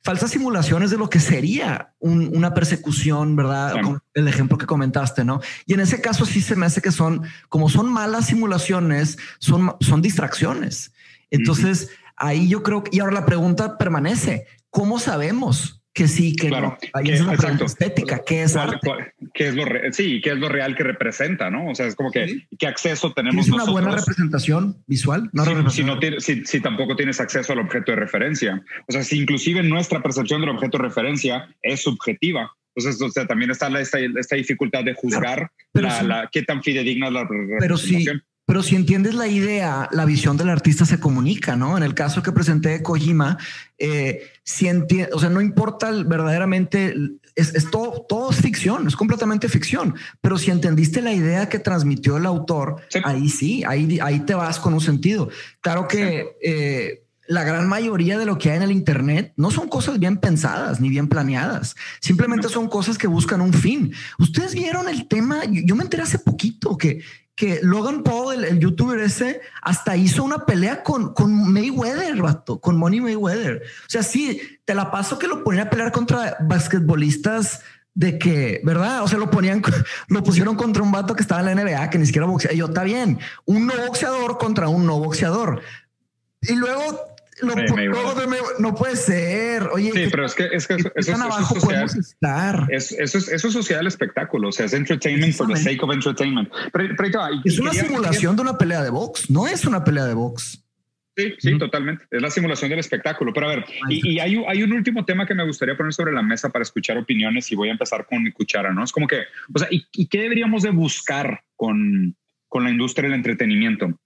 falsas 0.01 0.31
simulaciones 0.31 0.91
de 0.91 0.97
lo 0.97 1.09
que 1.09 1.19
sería 1.19 1.93
una 1.99 2.53
persecución, 2.53 3.35
¿verdad? 3.35 3.75
El 4.13 4.29
ejemplo 4.29 4.57
que 4.57 4.65
comentaste, 4.65 5.25
¿no? 5.25 5.41
Y 5.65 5.73
en 5.73 5.81
ese 5.81 5.99
caso 5.99 6.25
sí 6.25 6.41
se 6.41 6.55
me 6.55 6.65
hace 6.65 6.81
que 6.81 6.91
son, 6.91 7.23
como 7.49 7.69
son 7.69 7.91
malas 7.91 8.27
simulaciones, 8.27 9.17
son, 9.39 9.75
son 9.81 10.01
distracciones. 10.01 10.93
Entonces, 11.31 11.89
ahí 12.19 12.47
yo 12.47 12.63
creo 12.63 12.83
que, 12.83 12.95
y 12.95 12.99
ahora 12.99 13.13
la 13.13 13.25
pregunta 13.25 13.77
permanece, 13.77 14.45
¿cómo 14.69 14.99
sabemos 14.99 15.79
que 15.93 16.07
sí, 16.07 16.35
que 16.35 16.49
no? 16.49 16.77
Ahí 16.93 17.09
es 17.09 17.21
una 17.21 17.33
estética, 17.33 18.21
¿qué 18.25 18.43
es 18.43 18.55
arte? 18.55 18.89
¿Qué 19.33 19.47
es 19.47 19.55
lo 19.55 19.65
sí, 19.91 20.21
qué 20.21 20.31
es 20.31 20.37
lo 20.37 20.47
real 20.47 20.75
que 20.75 20.83
representa, 20.83 21.49
no? 21.49 21.69
O 21.69 21.75
sea, 21.75 21.87
es 21.87 21.95
como 21.95 22.11
que 22.11 22.47
qué 22.57 22.67
acceso 22.67 23.11
tenemos. 23.13 23.47
¿Es 23.47 23.51
una 23.51 23.65
buena 23.65 23.91
representación 23.91 24.81
visual? 24.87 25.29
No 25.33 25.45
si, 25.69 25.83
no 25.83 25.99
si, 26.19 26.45
si, 26.45 26.59
tampoco 26.61 26.95
tienes 26.95 27.19
acceso 27.19 27.53
al 27.53 27.59
objeto 27.59 27.91
de 27.91 27.97
referencia. 27.97 28.63
O 28.87 28.91
sea, 28.91 29.03
si 29.03 29.19
inclusive 29.19 29.63
nuestra 29.63 30.01
percepción 30.01 30.41
del 30.41 30.51
objeto 30.51 30.77
de 30.77 30.83
referencia 30.83 31.53
es 31.61 31.81
subjetiva. 31.81 32.51
Entonces, 32.75 33.01
o 33.01 33.09
sea, 33.09 33.25
también 33.25 33.51
está 33.51 33.67
esta, 33.79 33.99
esta 33.99 34.35
dificultad 34.35 34.83
de 34.83 34.93
juzgar 34.93 35.51
la, 35.73 36.29
qué 36.31 36.43
tan 36.43 36.63
fidedigna 36.63 37.07
es 37.07 37.13
la 37.13 37.21
representación. 37.23 37.59
Pero 37.59 37.77
sí, 37.77 38.05
pero 38.49 38.63
si 38.63 38.75
entiendes 38.75 39.13
la 39.13 39.27
idea, 39.27 39.87
la 39.91 40.05
visión 40.05 40.35
del 40.35 40.49
artista 40.49 40.83
se 40.83 40.99
comunica, 40.99 41.55
¿no? 41.55 41.77
En 41.77 41.83
el 41.83 41.93
caso 41.93 42.23
que 42.23 42.31
presenté 42.31 42.69
de 42.69 42.81
Kojima, 42.81 43.37
eh, 43.77 44.23
si 44.43 44.67
o 45.13 45.19
sea, 45.19 45.29
no 45.29 45.39
importa 45.39 45.91
verdaderamente, 45.91 46.95
es, 47.35 47.69
todo, 47.69 48.07
todo, 48.09 48.31
es 48.31 48.37
ficción, 48.37 48.87
es 48.87 48.95
completamente 48.95 49.49
ficción. 49.49 49.93
Pero 50.19 50.39
si 50.39 50.49
entendiste 50.49 51.03
la 51.03 51.13
idea 51.13 51.47
que 51.47 51.59
transmitió 51.59 52.17
el 52.17 52.25
autor, 52.25 52.77
ahí 53.03 53.29
sí, 53.29 53.63
ahí, 53.67 53.99
ahí 54.01 54.21
te 54.21 54.33
vas 54.33 54.57
con 54.57 54.73
un 54.73 54.81
sentido. 54.81 55.29
Claro 55.61 55.87
que 55.87 56.35
eh, 56.41 57.03
la 57.27 57.43
gran 57.43 57.69
mayoría 57.69 58.17
de 58.17 58.25
lo 58.25 58.39
que 58.39 58.49
hay 58.49 58.57
en 58.57 58.63
el 58.63 58.71
Internet 58.71 59.31
no 59.35 59.51
son 59.51 59.67
cosas 59.69 59.99
bien 59.99 60.17
pensadas 60.17 60.81
ni 60.81 60.89
bien 60.89 61.07
planeadas. 61.07 61.75
Simplemente 62.01 62.49
son 62.49 62.67
cosas 62.67 62.97
que 62.97 63.05
buscan 63.05 63.41
un 63.41 63.53
fin. 63.53 63.93
Ustedes 64.17 64.55
vieron 64.55 64.89
el 64.89 65.07
tema, 65.07 65.43
yo 65.45 65.75
me 65.75 65.83
enteré 65.83 66.01
hace 66.01 66.17
poquito 66.17 66.75
que 66.75 67.03
que 67.39 67.61
Logan 67.63 68.03
Paul, 68.03 68.43
el, 68.43 68.59
youtuber 68.59 68.99
ese, 68.99 69.39
hasta 69.61 69.95
hizo 69.95 70.25
una 70.25 70.45
pelea 70.45 70.83
con, 70.83 71.13
con 71.13 71.53
Mayweather, 71.53 72.17
rato, 72.17 72.59
con 72.59 72.75
Money 72.75 72.99
Mayweather. 72.99 73.63
O 73.63 73.89
sea, 73.89 74.03
sí, 74.03 74.41
te 74.65 74.75
la 74.75 74.91
paso 74.91 75.17
que 75.17 75.25
lo 75.25 75.41
ponían 75.41 75.67
a 75.67 75.69
pelear 75.69 75.93
contra 75.93 76.35
basquetbolistas 76.41 77.61
de 77.93 78.19
que, 78.19 78.59
¿verdad? 78.65 79.03
O 79.03 79.07
sea, 79.07 79.17
lo 79.17 79.31
ponían, 79.31 79.63
lo 80.09 80.21
pusieron 80.21 80.57
contra 80.57 80.83
un 80.83 80.91
vato 80.91 81.15
que 81.15 81.21
estaba 81.21 81.39
en 81.49 81.55
la 81.55 81.63
NBA, 81.63 81.89
que 81.89 81.97
ni 81.97 82.07
siquiera 82.07 82.27
boxea. 82.27 82.51
Y 82.51 82.57
yo, 82.57 82.65
está 82.65 82.83
bien, 82.83 83.19
un 83.45 83.67
no 83.67 83.73
boxeador 83.85 84.37
contra 84.37 84.67
un 84.67 84.85
no 84.85 84.99
boxeador. 84.99 85.61
Y 86.41 86.55
luego 86.55 87.08
no 88.59 88.75
puede 88.75 88.95
ser. 88.95 89.63
Oye, 89.73 89.91
sí, 89.93 90.07
pero 90.11 90.25
es 90.25 90.33
que, 90.33 90.49
es 90.51 90.67
que 90.67 90.75
eso, 90.75 90.91
es, 90.95 91.05
social, 91.47 91.85
estar? 91.85 92.67
Es, 92.69 92.91
eso, 92.91 93.17
es, 93.17 93.27
eso 93.29 93.47
es 93.47 93.53
social 93.53 93.87
espectáculo. 93.87 94.49
O 94.49 94.51
sea, 94.51 94.65
es 94.65 94.73
entertainment 94.73 95.33
for 95.33 95.47
the 95.47 95.55
sake 95.55 95.81
of 95.83 95.91
entertainment. 95.91 96.49
Pero, 96.73 96.95
es 97.43 97.59
una 97.59 97.73
simulación 97.73 98.35
de 98.35 98.41
una 98.41 98.57
pelea 98.57 98.83
de 98.83 98.89
box. 98.89 99.29
No 99.29 99.47
es 99.47 99.65
una 99.65 99.83
pelea 99.83 100.05
de 100.05 100.13
box. 100.13 100.63
Sí, 101.15 101.33
sí, 101.37 101.57
totalmente. 101.57 102.05
Es 102.11 102.21
la 102.21 102.29
simulación 102.29 102.69
del 102.69 102.79
espectáculo. 102.79 103.33
Pero 103.33 103.47
a 103.47 103.55
ver, 103.55 103.65
y, 103.89 104.19
hay, 104.19 104.41
hay, 104.47 104.63
un 104.63 104.71
último 104.71 105.03
tema 105.03 105.25
que 105.25 105.35
me 105.35 105.45
gustaría 105.45 105.75
poner 105.75 105.93
sobre 105.93 106.13
la 106.13 106.21
mesa 106.21 106.49
para 106.49 106.63
escuchar 106.63 106.97
opiniones 106.97 107.51
y 107.51 107.55
voy 107.55 107.69
a 107.69 107.73
empezar 107.73 108.05
con 108.05 108.23
mi 108.23 108.31
cuchara, 108.31 108.73
¿no? 108.73 108.83
Es 108.83 108.91
como 108.91 109.07
que, 109.07 109.23
o 109.53 109.59
sea, 109.59 109.67
¿y, 109.69 109.85
y 109.91 110.07
qué 110.07 110.21
deberíamos 110.21 110.63
de 110.63 110.69
buscar 110.69 111.41
con, 111.55 112.15
con 112.47 112.63
la 112.63 112.69
industria 112.69 113.09
del 113.09 113.17
entretenimiento? 113.17 113.99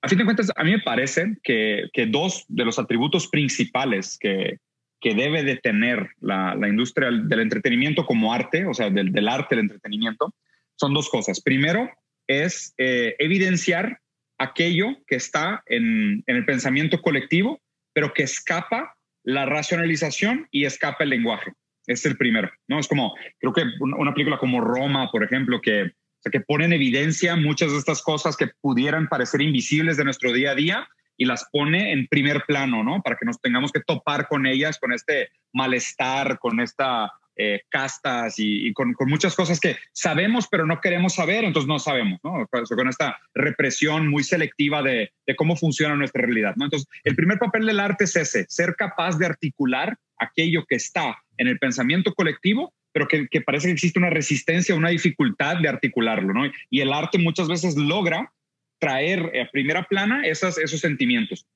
A 0.00 0.08
fin 0.08 0.18
de 0.18 0.24
cuentas, 0.24 0.50
a 0.54 0.64
mí 0.64 0.72
me 0.72 0.80
parece 0.80 1.36
que, 1.42 1.88
dos 2.08 2.44
de 2.48 2.64
los 2.64 2.78
atributos 2.78 3.28
principales 3.28 4.18
que, 4.18 4.58
que 5.00 5.14
debe 5.14 5.42
de 5.42 5.56
tener 5.56 6.10
la, 6.20 6.56
industria 6.68 7.10
del 7.10 7.40
entretenimiento 7.40 8.06
como 8.06 8.32
arte, 8.32 8.66
o 8.66 8.74
sea, 8.74 8.88
del, 8.88 9.28
arte 9.28 9.56
del 9.56 9.64
entretenimiento, 9.64 10.34
son 10.76 10.94
dos 10.94 11.10
cosas. 11.10 11.40
Primero 11.40 11.90
es 12.26 12.74
eh, 12.78 13.16
evidenciar 13.18 13.98
aquello 14.38 14.96
que 15.06 15.16
está 15.16 15.62
en, 15.66 16.22
el 16.26 16.44
pensamiento 16.44 17.02
colectivo, 17.02 17.60
pero 17.92 18.14
que 18.14 18.22
escapa 18.22 18.94
la 19.24 19.46
racionalización 19.46 20.48
y 20.50 20.64
escapa 20.64 21.04
el 21.04 21.10
lenguaje. 21.10 21.52
Es 21.86 22.06
el 22.06 22.16
primero, 22.16 22.50
¿no? 22.68 22.78
Es 22.78 22.86
como, 22.86 23.14
creo 23.38 23.52
que 23.52 23.64
una 23.80 24.14
película 24.14 24.38
como 24.38 24.60
Roma, 24.60 25.10
por 25.10 25.24
ejemplo, 25.24 25.60
que 25.60 25.92
sea, 26.22 26.30
que 26.32 26.40
pone 26.40 26.64
en 26.64 26.72
evidencia 26.72 27.36
muchas 27.36 27.72
de 27.72 27.78
estas 27.78 28.02
cosas 28.02 28.36
que 28.36 28.48
pudieran 28.60 29.08
parecer 29.08 29.42
invisibles 29.42 29.96
de 29.96 30.04
nuestro 30.04 30.32
día 30.32 30.52
a 30.52 30.54
día 30.54 30.88
y 31.16 31.24
las 31.24 31.48
pone 31.52 31.92
en 31.92 32.06
primer 32.06 32.42
plano, 32.46 32.82
¿no? 32.82 33.02
Para 33.02 33.16
que 33.16 33.26
nos 33.26 33.40
tengamos 33.40 33.72
que 33.72 33.80
topar 33.80 34.28
con 34.28 34.46
ellas, 34.46 34.78
con 34.78 34.92
este 34.92 35.28
malestar, 35.52 36.38
con 36.38 36.60
esta 36.60 37.12
eh, 37.34 37.62
castas 37.70 38.34
y, 38.36 38.74
con, 38.74 38.94
muchas 39.06 39.34
cosas 39.34 39.58
que 39.58 39.76
sabemos 39.92 40.48
pero 40.50 40.66
no 40.66 40.82
queremos 40.82 41.14
saber, 41.14 41.44
entonces 41.44 41.66
no 41.66 41.78
sabemos, 41.78 42.20
¿no? 42.22 42.46
Con 42.46 42.88
esta 42.88 43.18
represión 43.34 44.06
muy 44.08 44.22
selectiva 44.22 44.82
de, 44.82 45.12
de, 45.26 45.36
cómo 45.36 45.56
funciona 45.56 45.96
nuestra 45.96 46.22
realidad, 46.22 46.54
¿no? 46.56 46.66
Entonces, 46.66 46.88
el 47.04 47.16
primer 47.16 47.38
papel 47.38 47.64
del 47.64 47.80
arte 47.80 48.04
es 48.04 48.16
ese, 48.16 48.44
ser 48.48 48.76
capaz 48.76 49.18
de 49.18 49.24
articular 49.24 49.96
aquello 50.18 50.66
que 50.68 50.76
está 50.76 51.22
en 51.38 51.48
el 51.48 51.58
pensamiento 51.58 52.12
colectivo 52.14 52.74
pero 52.92 53.08
que, 53.08 53.40
parece 53.40 53.68
que 53.68 53.72
existe 53.72 53.98
una 53.98 54.10
resistencia, 54.10 54.74
una 54.74 54.90
dificultad 54.90 55.56
de 55.58 55.68
articularlo, 55.68 56.32
¿no? 56.32 56.50
Y 56.70 56.80
el 56.80 56.92
arte 56.92 57.18
muchas 57.18 57.48
veces 57.48 57.76
logra 57.76 58.32
traer 58.78 59.32
a 59.40 59.50
primera 59.50 59.84
plana 59.84 60.26
esos 60.26 60.80
sentimientos. 60.80 61.46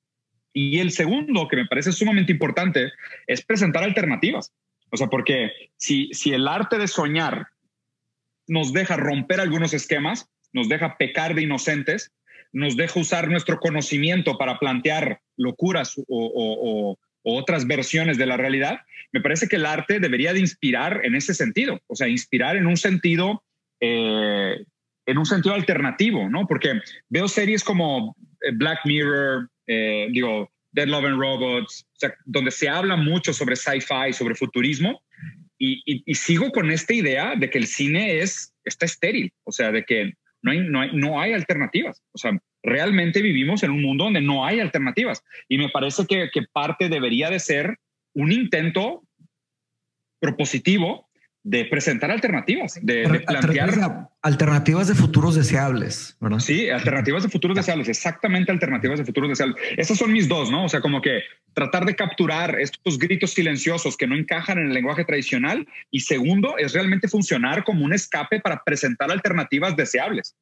Y 0.52 0.78
el 0.78 0.90
segundo, 0.90 1.48
que 1.48 1.56
me 1.56 1.66
parece 1.66 1.92
sumamente 1.92 2.32
importante, 2.32 2.90
es 3.26 3.44
presentar 3.44 3.84
alternativas. 3.84 4.52
O 4.90 4.96
sea, 4.96 5.08
porque 5.08 5.50
si, 5.76 6.08
si 6.12 6.32
el 6.32 6.48
arte 6.48 6.78
de 6.78 6.88
soñar 6.88 7.48
nos 8.46 8.72
deja 8.72 8.96
romper 8.96 9.40
algunos 9.40 9.74
esquemas, 9.74 10.30
nos 10.52 10.68
deja 10.68 10.96
pecar 10.96 11.34
de 11.34 11.42
inocentes, 11.42 12.12
nos 12.52 12.76
deja 12.76 13.00
usar 13.00 13.28
nuestro 13.28 13.58
conocimiento 13.60 14.38
para 14.38 14.58
plantear 14.58 15.20
locuras 15.36 15.94
o, 16.08 16.96
otras 17.26 17.66
versiones 17.66 18.18
de 18.18 18.26
la 18.26 18.36
realidad, 18.36 18.80
me 19.12 19.20
parece 19.20 19.48
que 19.48 19.56
el 19.56 19.66
arte 19.66 19.98
debería 19.98 20.32
de 20.32 20.38
inspirar 20.38 21.00
en 21.04 21.16
ese 21.16 21.34
sentido, 21.34 21.80
o 21.88 21.96
sea, 21.96 22.06
inspirar 22.06 22.56
en 22.56 22.66
un 22.66 22.76
sentido, 22.76 23.42
eh, 23.80 24.64
en 25.06 25.18
un 25.18 25.26
sentido 25.26 25.54
alternativo, 25.54 26.28
¿no? 26.30 26.46
Porque 26.46 26.80
veo 27.08 27.26
series 27.26 27.64
como 27.64 28.16
eh, 28.42 28.52
Black 28.54 28.80
Mirror, 28.84 29.50
eh, 29.66 30.06
digo, 30.12 30.52
Dead 30.70 30.86
Love 30.86 31.06
and 31.06 31.20
Robots, 31.20 31.84
o 31.94 31.98
sea, 31.98 32.14
donde 32.24 32.52
se 32.52 32.68
habla 32.68 32.94
mucho 32.94 33.32
sobre 33.32 33.56
sci-fi, 33.56 34.12
sobre 34.12 34.36
futurismo, 34.36 35.02
y, 35.58 35.82
y, 36.04 36.14
sigo 36.14 36.50
con 36.50 36.70
esta 36.70 36.92
idea 36.92 37.34
de 37.34 37.48
que 37.48 37.56
el 37.56 37.66
cine 37.66 38.18
es, 38.18 38.52
está 38.62 38.84
estéril, 38.84 39.32
o 39.44 39.52
sea, 39.52 39.72
de 39.72 39.84
que 39.84 40.12
no 40.42 40.52
hay, 40.52 40.60
no 40.60 40.80
hay, 40.82 40.90
no 40.92 41.18
hay 41.18 41.32
alternativas, 41.32 42.02
o 42.12 42.18
sea, 42.18 42.38
realmente 42.66 43.22
vivimos 43.22 43.62
en 43.62 43.70
un 43.70 43.80
mundo 43.80 44.04
donde 44.04 44.20
no 44.20 44.44
hay 44.44 44.60
alternativas. 44.60 45.24
Y 45.48 45.56
me 45.56 45.70
parece 45.70 46.04
que, 46.06 46.28
parte 46.52 46.88
debería 46.88 47.30
de 47.30 47.38
ser 47.38 47.78
un 48.14 48.32
intento 48.32 49.04
propositivo 50.20 51.08
de 51.44 51.64
presentar 51.66 52.10
alternativas, 52.10 52.76
de, 52.82 53.22
plantear 53.24 54.08
alternativas 54.20 54.88
de 54.88 54.96
futuros 54.96 55.36
deseables, 55.36 56.16
¿verdad? 56.20 56.40
Sí, 56.40 56.68
alternativas 56.68 57.22
de 57.22 57.28
futuros 57.28 57.56
deseables, 57.56 57.88
exactamente 57.88 58.50
alternativas 58.50 58.98
de 58.98 59.04
futuros 59.04 59.30
deseables. 59.30 59.56
Esas 59.76 59.96
son 59.96 60.12
mis 60.12 60.26
dos, 60.26 60.50
¿no? 60.50 60.64
O 60.64 60.68
sea, 60.68 60.80
como 60.80 61.00
que 61.00 61.20
tratar 61.54 61.84
de 61.84 61.94
capturar 61.94 62.58
estos 62.58 62.98
gritos 62.98 63.30
silenciosos 63.30 63.96
que 63.96 64.08
no 64.08 64.16
encajan 64.16 64.58
en 64.58 64.66
el 64.66 64.74
lenguaje 64.74 65.04
tradicional 65.04 65.68
y 65.92 66.00
segundo 66.00 66.58
es 66.58 66.72
realmente 66.72 67.06
funcionar 67.06 67.62
como 67.62 67.84
un 67.84 67.92
escape 67.92 68.40
para 68.40 68.64
presentar 68.64 69.12
alternativas 69.12 69.76
deseables. 69.76 70.34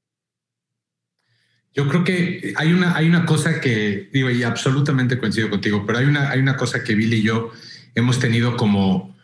Yo 1.75 1.89
creo 1.89 2.05
que 2.05 2.55
hay 2.57 2.73
una, 2.73 2.97
hay 2.97 3.09
una 3.09 3.27
cosa 3.27 3.61
que 3.61 4.09
digo 4.13 4.31
y 4.31 4.45
absolutamente 4.45 5.19
coincido 5.19 5.51
contigo, 5.51 5.85
pero 5.85 5.99
hay 5.99 6.07
una, 6.07 6.31
hay 6.31 6.41
una 6.41 6.57
cosa 6.57 6.85
que 6.85 6.95
Billy 6.95 7.17
y 7.17 7.23
yo 7.23 7.53
hemos 7.95 8.21
tenido 8.21 8.57
como 8.57 9.15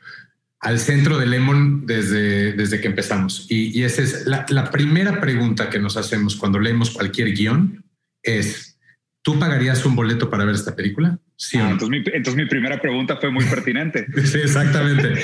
al 0.58 0.78
centro 0.78 1.18
de 1.18 1.26
Lemon 1.26 1.86
desde, 1.86 2.52
desde 2.52 2.80
que 2.80 2.88
empezamos. 2.88 3.46
Y, 3.48 3.82
esa 3.82 4.02
es 4.02 4.26
la, 4.26 4.44
la, 4.50 4.70
primera 4.70 5.20
pregunta 5.20 5.70
que 5.70 5.78
nos 5.78 5.96
hacemos 5.96 6.36
cuando 6.36 6.58
leemos 6.58 6.90
cualquier 6.90 7.32
guion 7.32 7.84
es, 8.22 8.78
¿tú 9.22 9.38
pagarías 9.38 9.86
un 9.86 9.96
boleto 9.96 10.28
para 10.28 10.44
ver 10.44 10.54
esta 10.54 10.76
película? 10.76 11.18
Sí. 11.36 11.56
Ah, 11.56 11.70
entonces, 11.70 11.88
mi, 11.88 11.96
entonces, 11.98 12.36
mi, 12.36 12.46
primera 12.46 12.80
pregunta 12.80 13.16
fue 13.16 13.30
muy 13.30 13.44
pertinente. 13.46 14.06
sí, 14.24 14.38
exactamente. 14.38 15.14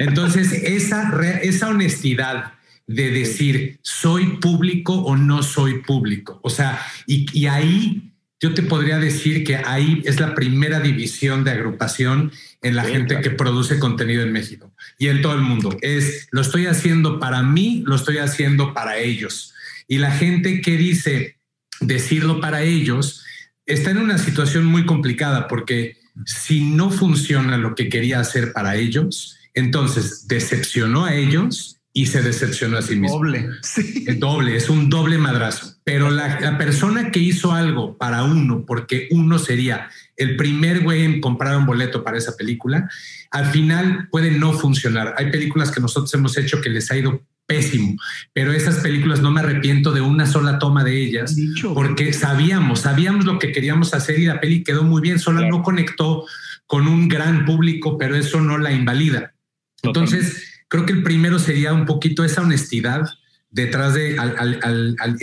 Entonces, 0.00 0.52
esa, 0.52 1.12
esa 1.42 1.68
honestidad 1.68 2.54
de 2.90 3.10
decir, 3.10 3.78
¿soy 3.82 4.38
público 4.38 4.94
o 4.94 5.16
no 5.16 5.44
soy 5.44 5.80
público? 5.82 6.40
O 6.42 6.50
sea, 6.50 6.84
y, 7.06 7.26
y 7.38 7.46
ahí 7.46 8.10
yo 8.40 8.52
te 8.52 8.62
podría 8.62 8.98
decir 8.98 9.44
que 9.44 9.56
ahí 9.56 10.02
es 10.04 10.18
la 10.18 10.34
primera 10.34 10.80
división 10.80 11.44
de 11.44 11.52
agrupación 11.52 12.32
en 12.62 12.74
la 12.74 12.82
gente 12.82 13.20
que 13.20 13.30
produce 13.30 13.78
contenido 13.78 14.22
en 14.22 14.32
México 14.32 14.74
y 14.98 15.06
en 15.06 15.22
todo 15.22 15.34
el 15.34 15.42
mundo. 15.42 15.76
Es, 15.82 16.26
lo 16.32 16.40
estoy 16.40 16.66
haciendo 16.66 17.20
para 17.20 17.42
mí, 17.42 17.84
lo 17.86 17.94
estoy 17.94 18.18
haciendo 18.18 18.74
para 18.74 18.98
ellos. 18.98 19.54
Y 19.86 19.98
la 19.98 20.10
gente 20.10 20.60
que 20.60 20.76
dice 20.76 21.36
decirlo 21.80 22.40
para 22.40 22.62
ellos 22.62 23.24
está 23.66 23.92
en 23.92 23.98
una 23.98 24.18
situación 24.18 24.64
muy 24.64 24.84
complicada 24.84 25.46
porque 25.46 25.98
si 26.26 26.64
no 26.64 26.90
funciona 26.90 27.56
lo 27.56 27.76
que 27.76 27.88
quería 27.88 28.18
hacer 28.18 28.52
para 28.52 28.74
ellos, 28.74 29.36
entonces 29.54 30.26
decepcionó 30.26 31.04
a 31.04 31.14
ellos 31.14 31.79
y 31.92 32.06
se 32.06 32.22
decepcionó 32.22 32.78
a 32.78 32.82
sí 32.82 32.96
mismo. 32.96 33.16
Doble. 33.16 33.48
Sí. 33.62 34.04
Es 34.06 34.20
doble, 34.20 34.56
es 34.56 34.70
un 34.70 34.88
doble 34.88 35.18
madrazo. 35.18 35.74
Pero 35.84 36.10
la, 36.10 36.40
la, 36.40 36.56
persona 36.56 37.10
que 37.10 37.18
hizo 37.18 37.52
algo 37.52 37.98
para 37.98 38.22
uno, 38.22 38.64
porque 38.64 39.08
uno 39.10 39.38
sería 39.38 39.88
el 40.16 40.36
primer 40.36 40.80
güey 40.80 41.04
en 41.04 41.20
comprar 41.20 41.56
un 41.56 41.66
boleto 41.66 42.04
para 42.04 42.18
esa 42.18 42.36
película, 42.36 42.88
al 43.30 43.46
final 43.46 44.08
puede 44.10 44.30
no 44.30 44.52
funcionar. 44.52 45.14
Hay 45.18 45.30
películas 45.30 45.70
que 45.70 45.80
nosotros 45.80 46.12
hemos 46.14 46.36
hecho 46.36 46.60
que 46.60 46.70
les 46.70 46.90
ha 46.90 46.96
ido 46.96 47.24
pésimo, 47.46 47.96
pero 48.32 48.52
esas 48.52 48.76
películas 48.76 49.20
no 49.20 49.32
me 49.32 49.40
arrepiento 49.40 49.90
de 49.90 50.00
una 50.00 50.24
sola 50.24 50.60
toma 50.60 50.84
de 50.84 51.02
ellas, 51.02 51.34
porque 51.74 52.12
sabíamos, 52.12 52.82
sabíamos 52.82 53.24
lo 53.24 53.40
que 53.40 53.50
queríamos 53.50 53.92
hacer 53.92 54.20
y 54.20 54.26
la 54.26 54.40
peli 54.40 54.62
quedó 54.62 54.84
muy 54.84 55.02
bien, 55.02 55.18
solo 55.18 55.44
no 55.48 55.64
conectó 55.64 56.26
con 56.66 56.86
un 56.86 57.08
gran 57.08 57.44
público, 57.44 57.98
pero 57.98 58.14
eso 58.14 58.40
no 58.40 58.56
la 58.56 58.70
invalida. 58.70 59.34
Entonces, 59.82 60.49
creo 60.70 60.86
que 60.86 60.92
el 60.94 61.02
primero 61.02 61.38
sería 61.38 61.74
un 61.74 61.84
poquito 61.84 62.24
esa 62.24 62.40
honestidad 62.40 63.10
detrás 63.50 63.94
de 63.94 64.16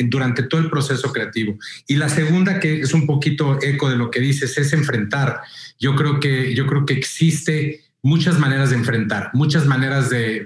durante 0.06 0.44
todo 0.44 0.62
el 0.62 0.70
proceso 0.70 1.12
creativo. 1.12 1.58
Y 1.88 1.96
la 1.96 2.10
segunda, 2.10 2.60
que 2.60 2.82
es 2.82 2.94
un 2.94 3.08
poquito 3.08 3.58
eco 3.62 3.90
de 3.90 3.96
lo 3.96 4.12
que 4.12 4.20
dices, 4.20 4.58
es 4.58 4.74
enfrentar. 4.74 5.40
Yo 5.80 5.96
creo 5.96 6.20
que, 6.20 6.54
yo 6.54 6.68
creo 6.68 6.86
que 6.86 6.94
existe 6.94 7.82
muchas 8.04 8.38
maneras 8.38 8.70
de 8.70 8.76
enfrentar, 8.76 9.32
muchas 9.34 9.66
maneras 9.66 10.10
de, 10.10 10.46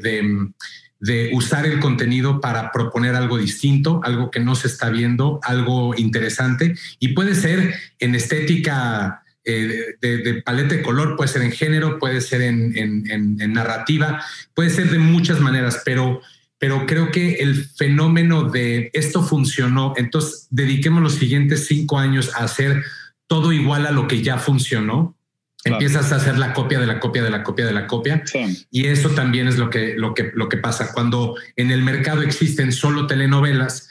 de, 1.00 1.32
usar 1.34 1.66
el 1.66 1.80
contenido 1.80 2.40
para 2.40 2.72
proponer 2.72 3.16
algo 3.16 3.40
distinto, 3.40 4.02
algo 4.04 4.30
que 4.30 4.40
no 4.40 4.54
se 4.54 4.68
está 4.68 4.92
viendo, 4.92 5.40
algo 5.42 5.96
interesante. 5.98 6.76
Y 7.00 7.10
puede 7.10 7.34
ser 7.34 7.74
en 7.98 8.14
estética 8.14 9.24
eh, 9.44 9.96
de, 10.00 10.42
paleta 10.44 10.76
de 10.76 10.82
color, 10.82 11.16
puede 11.16 11.28
ser 11.28 11.42
en 11.42 11.52
género, 11.52 11.98
puede 11.98 12.22
ser 12.22 12.42
en, 12.42 13.54
narrativa, 13.54 14.24
puede 14.54 14.70
ser 14.70 14.90
de 14.90 15.00
muchas 15.00 15.40
maneras, 15.40 15.82
pero, 15.84 16.22
pero 16.60 16.86
creo 16.86 17.12
que 17.12 17.36
el 17.36 17.66
fenómeno 17.66 18.50
de 18.50 18.92
esto 18.94 19.24
funcionó, 19.24 19.94
entonces 19.98 20.48
dediquemos 20.52 21.02
los 21.02 21.16
siguientes 21.16 21.66
cinco 21.68 21.98
años 21.98 22.32
a 22.36 22.44
hacer 22.44 22.84
todo 23.28 23.52
igual 23.52 23.86
a 23.88 23.92
lo 23.92 24.08
que 24.08 24.22
ya 24.22 24.38
funcionó. 24.38 25.16
Empiezas 25.64 26.12
a 26.12 26.16
hacer 26.16 26.40
la 26.40 26.54
copia 26.54 26.80
de 26.80 26.88
la 26.88 27.00
copia 27.00 27.24
de 27.24 27.30
la 27.30 27.44
copia 27.44 27.66
de 27.66 27.72
la 27.72 27.86
copia. 27.86 28.24
Y 28.72 28.88
eso 28.88 29.12
también 29.12 29.48
es 29.48 29.60
lo 29.60 29.70
que, 29.70 29.94
lo, 29.96 30.16
que, 30.16 30.32
lo 30.34 30.50
que 30.50 30.58
pasa. 30.58 30.92
Cuando 30.92 31.36
en 31.56 31.70
el 31.70 31.84
mercado 31.84 32.24
existen 32.24 32.72
solo 32.72 33.06
telenovelas, 33.06 33.88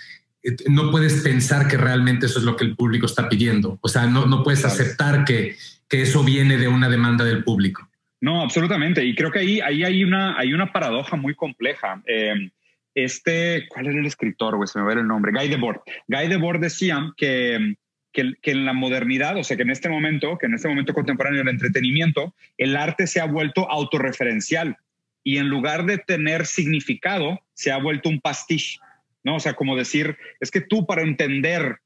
no 0.69 0.91
puedes 0.91 1.23
pensar 1.23 1.69
que 1.69 1.77
realmente 1.77 2.27
eso 2.27 2.39
es 2.39 2.45
lo 2.45 2.57
que 2.57 2.65
el 2.65 2.77
público 2.77 3.07
está 3.07 3.29
pidiendo. 3.29 3.79
O 3.81 3.89
sea, 3.89 4.07
no, 4.07 4.27
no 4.27 4.43
puedes 4.43 4.65
aceptar 4.65 5.25
que, 5.25 5.57
que 5.89 6.03
eso 6.03 6.25
viene 6.25 6.57
de 6.57 6.69
una 6.69 6.89
demanda 6.89 7.25
del 7.25 7.45
público. 7.45 7.89
No, 8.21 8.43
absolutamente. 8.43 9.05
Y 9.05 9.15
creo 9.15 9.31
que 9.31 9.41
ahí, 9.41 9.61
ahí 9.61 9.85
hay, 9.85 10.05
una, 10.05 10.39
hay 10.39 10.53
una 10.53 10.73
paradoja 10.73 11.17
muy 11.17 11.35
compleja. 11.35 12.03
Eh, 12.07 12.51
este, 12.95 13.67
¿cuál 13.69 13.87
era 13.87 13.99
el 13.99 14.07
escritor? 14.07 14.57
se 14.69 14.79
me 14.79 14.85
va 14.85 14.93
el 14.93 15.07
nombre. 15.07 15.33
Guy 15.33 15.49
Debord. 15.49 15.81
Guy 16.09 16.29
Debord 16.29 16.61
decía 16.61 17.13
que, 17.17 17.77
que, 18.13 18.35
que, 18.43 18.51
en 18.51 18.67
la 18.67 18.73
modernidad, 18.73 19.37
o 19.37 19.45
sea, 19.45 19.57
que 19.57 19.63
en 19.63 19.71
este 19.71 19.89
momento, 19.89 20.37
que 20.39 20.47
en 20.47 20.55
este 20.55 20.69
momento 20.69 20.93
contemporáneo 20.93 21.39
del 21.39 21.49
entretenimiento, 21.49 22.35
el 22.59 22.77
arte 22.77 23.07
se 23.07 23.21
ha 23.21 23.27
vuelto 23.27 23.71
autorreferencial 23.71 24.77
y 25.23 25.39
en 25.39 25.49
lugar 25.49 25.87
de 25.87 25.99
tener 25.99 26.47
significado, 26.47 27.41
se 27.55 27.71
ha 27.73 27.79
vuelto 27.79 28.09
un 28.09 28.21
pastiche. 28.21 28.79
¿No? 29.25 29.37
O 29.37 29.41
sea, 29.41 29.55
como 29.55 29.77
decir, 29.77 30.17
es 30.41 30.51
que 30.51 30.61
tú 30.61 30.87
para 30.87 31.03
entender 31.03 31.79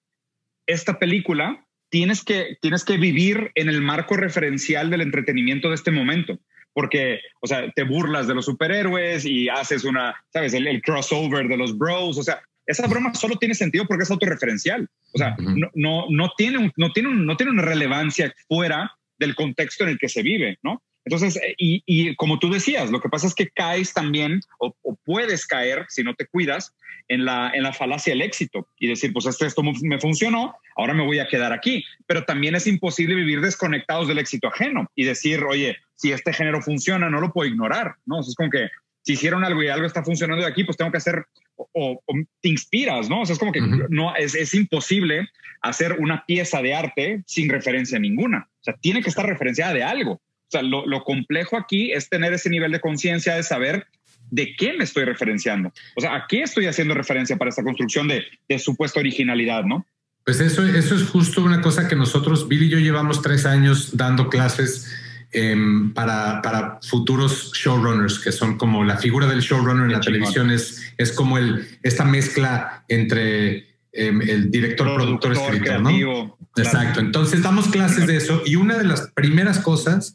esta 0.67 0.99
película 0.99 1.67
tienes 1.91 2.25
que, 2.25 2.57
tienes 2.61 2.85
que 2.85 2.97
vivir 2.97 3.51
en 3.55 3.69
el 3.69 3.81
marco 3.81 4.17
referencial 4.17 4.91
del 4.91 5.03
entretenimiento 5.03 5.69
de 5.69 5.77
este 5.77 5.91
momento. 5.91 6.39
Porque, 6.73 7.21
o 7.41 7.47
sea, 7.47 7.71
te 7.71 7.85
burlas 7.85 8.27
de 8.27 8.35
los 8.35 8.47
superhéroes 8.47 9.25
y 9.25 9.49
haces 9.49 9.85
una, 9.85 10.15
¿sabes? 10.33 10.55
El, 10.55 10.83
crossover 10.83 11.47
de 11.47 11.57
los 11.57 11.79
bros. 11.79 12.19
O 12.19 12.23
sea, 12.25 12.43
esa 12.67 12.89
broma 12.89 13.15
solo 13.15 13.37
tiene 13.37 13.55
sentido 13.55 13.85
porque 13.87 14.03
es 14.03 14.11
autorreferencial. 14.11 14.89
O 15.13 15.19
sea, 15.19 15.37
no, 15.39 15.71
no, 15.75 16.07
no, 16.11 16.33
tiene, 16.37 16.73
no, 16.77 16.93
tiene, 16.93 17.11
no 17.11 17.37
tiene 17.37 17.53
una 17.53 17.63
relevancia 17.63 18.35
fuera 18.49 18.91
del 19.19 19.37
contexto 19.37 19.85
en 19.85 19.91
el 19.91 19.99
que 19.99 20.09
se 20.09 20.23
vive, 20.23 20.59
¿no? 20.65 20.83
Entonces, 21.05 21.37
eh, 21.37 21.55
y, 21.59 21.83
y, 21.87 22.15
como 22.17 22.39
tú 22.39 22.51
decías, 22.51 22.91
lo 22.91 23.01
que 23.01 23.09
pasa 23.09 23.27
es 23.27 23.35
que 23.35 23.49
caes 23.49 23.93
también 23.93 24.41
o, 24.59 24.75
puedes 25.05 25.47
caer 25.47 25.85
si 25.89 26.03
no 26.03 26.15
te 26.15 26.27
cuidas 26.27 26.75
en 27.09 27.25
la, 27.25 27.51
en 27.53 27.63
la 27.63 27.73
falacia 27.73 28.13
del 28.13 28.23
éxito 28.23 28.67
y 28.79 28.89
decir, 28.89 29.13
pues 29.13 29.27
esto, 29.27 29.45
esto 29.45 29.63
me 29.63 30.01
funcionó, 30.01 30.57
ahora 30.77 30.95
me 30.95 31.05
voy 31.05 31.19
a 31.19 31.29
quedar 31.29 31.53
aquí. 31.53 31.85
Pero 32.07 32.25
también 32.25 32.55
es 32.55 32.67
imposible 32.67 33.15
vivir 33.15 33.41
desconectados 33.41 34.09
del 34.09 34.19
éxito 34.19 34.49
ajeno 34.49 34.91
y 34.95 35.05
decir, 35.05 35.43
oye, 35.45 35.77
si 35.95 36.13
este 36.13 36.33
género 36.33 36.63
funciona, 36.63 37.11
no 37.11 37.21
lo 37.21 37.33
puedo 37.33 37.51
ignorar, 37.51 37.97
¿no? 38.07 38.21
es 38.21 38.35
como 38.35 38.51
que 38.51 38.69
si 39.03 39.13
hicieron 39.13 39.45
algo 39.45 39.63
y 39.63 39.69
algo 39.69 39.87
está 39.87 40.03
funcionando 40.03 40.43
de 40.43 40.51
aquí, 40.51 40.65
pues 40.65 40.79
tengo 40.79 40.91
que 40.91 40.97
hacer 40.97 41.27
o, 41.57 42.01
te 42.41 42.49
inspiras, 42.49 43.09
¿no? 43.09 43.21
O 43.21 43.27
sea, 43.27 43.35
es 43.35 43.39
como 43.39 43.53
que 43.53 43.61
no 43.61 44.17
es, 44.17 44.35
es 44.35 44.55
imposible 44.55 45.29
hacer 45.61 45.97
una 45.99 46.25
pieza 46.27 46.63
de 46.63 46.75
arte 46.75 47.23
sin 47.27 47.49
referencia 47.49 47.99
ninguna. 47.99 48.49
O 48.61 48.65
sea, 48.65 48.75
tiene 48.81 49.03
que 49.03 49.11
estar 49.11 49.27
referenciada 49.27 49.75
de 49.75 49.83
algo. 49.83 50.21
O 50.49 50.51
sea, 50.51 50.63
lo, 50.63 51.03
complejo 51.05 51.57
aquí 51.57 51.93
es 51.93 52.09
tener 52.09 52.33
ese 52.33 52.51
nivel 52.51 52.73
de 52.73 52.81
conciencia 52.81 53.35
de 53.35 53.43
saber 53.43 53.87
de 54.31 54.55
qué 54.57 54.73
me 54.73 54.85
estoy 54.85 55.05
referenciando. 55.05 55.73
O 55.97 56.01
sea, 56.01 56.15
a 56.15 56.27
qué 56.29 56.43
estoy 56.43 56.67
haciendo 56.67 56.95
referencia 56.95 57.37
para 57.37 57.51
esta 57.51 57.63
construcción 57.63 58.09
de, 58.09 58.25
supuesta 58.59 59.01
originalidad, 59.01 59.65
¿no? 59.65 59.87
Pues 60.25 60.41
eso, 60.41 60.65
eso 60.65 60.95
es 60.95 61.05
justo 61.05 61.43
una 61.43 61.61
cosa 61.61 61.87
que 61.87 61.97
nosotros, 61.97 62.49
Bill 62.49 62.63
y 62.63 62.69
yo, 62.71 62.79
llevamos 62.79 63.21
tres 63.21 63.45
años 63.45 63.97
dando 63.97 64.29
clases 64.29 64.91
em, 65.33 65.93
para, 65.93 66.41
para, 66.41 66.79
futuros 66.83 67.53
showrunners, 67.53 68.19
que 68.19 68.33
son 68.33 68.57
como 68.57 68.85
la 68.85 68.97
figura 68.97 69.27
del 69.27 69.41
showrunner 69.41 69.87
en 69.87 69.93
la 69.93 70.01
televisión, 70.01 70.51
es, 70.51 70.95
es 70.97 71.13
como 71.13 71.37
el, 71.37 71.67
esta 71.83 72.05
mezcla 72.05 72.85
entre 72.89 73.67
em, 73.93 74.23
el 74.23 74.51
director, 74.51 74.95
productor, 74.95 75.33
escritor, 75.33 75.81
¿no? 75.83 76.39
Exacto. 76.57 77.01
Entonces 77.01 77.43
damos 77.43 77.69
clases 77.69 78.07
de 78.07 78.17
eso 78.17 78.43
y 78.45 78.57
una 78.57 78.79
de 78.79 78.85
las 78.85 79.11
primeras 79.13 79.59
cosas 79.59 80.15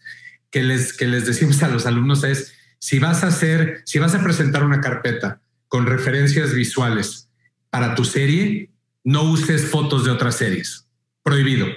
que 0.51 0.63
les, 0.63 0.93
que 0.93 1.07
les 1.07 1.25
decimos 1.25 1.61
a 1.63 1.67
los 1.67 1.85
alumnos 1.85 2.23
es, 2.23 2.53
si 2.79 2.99
vas 2.99 3.23
a 3.23 3.27
hacer, 3.27 3.81
si 3.85 3.99
vas 3.99 4.15
a 4.15 4.23
presentar 4.23 4.63
una 4.63 4.81
carpeta 4.81 5.41
con 5.67 5.85
referencias 5.85 6.53
visuales 6.53 7.29
para 7.69 7.93
tu 7.95 8.05
serie, 8.05 8.71
no 9.03 9.23
uses 9.23 9.65
fotos 9.69 10.05
de 10.05 10.11
otras 10.11 10.35
series. 10.35 10.87
Prohibido. 11.23 11.67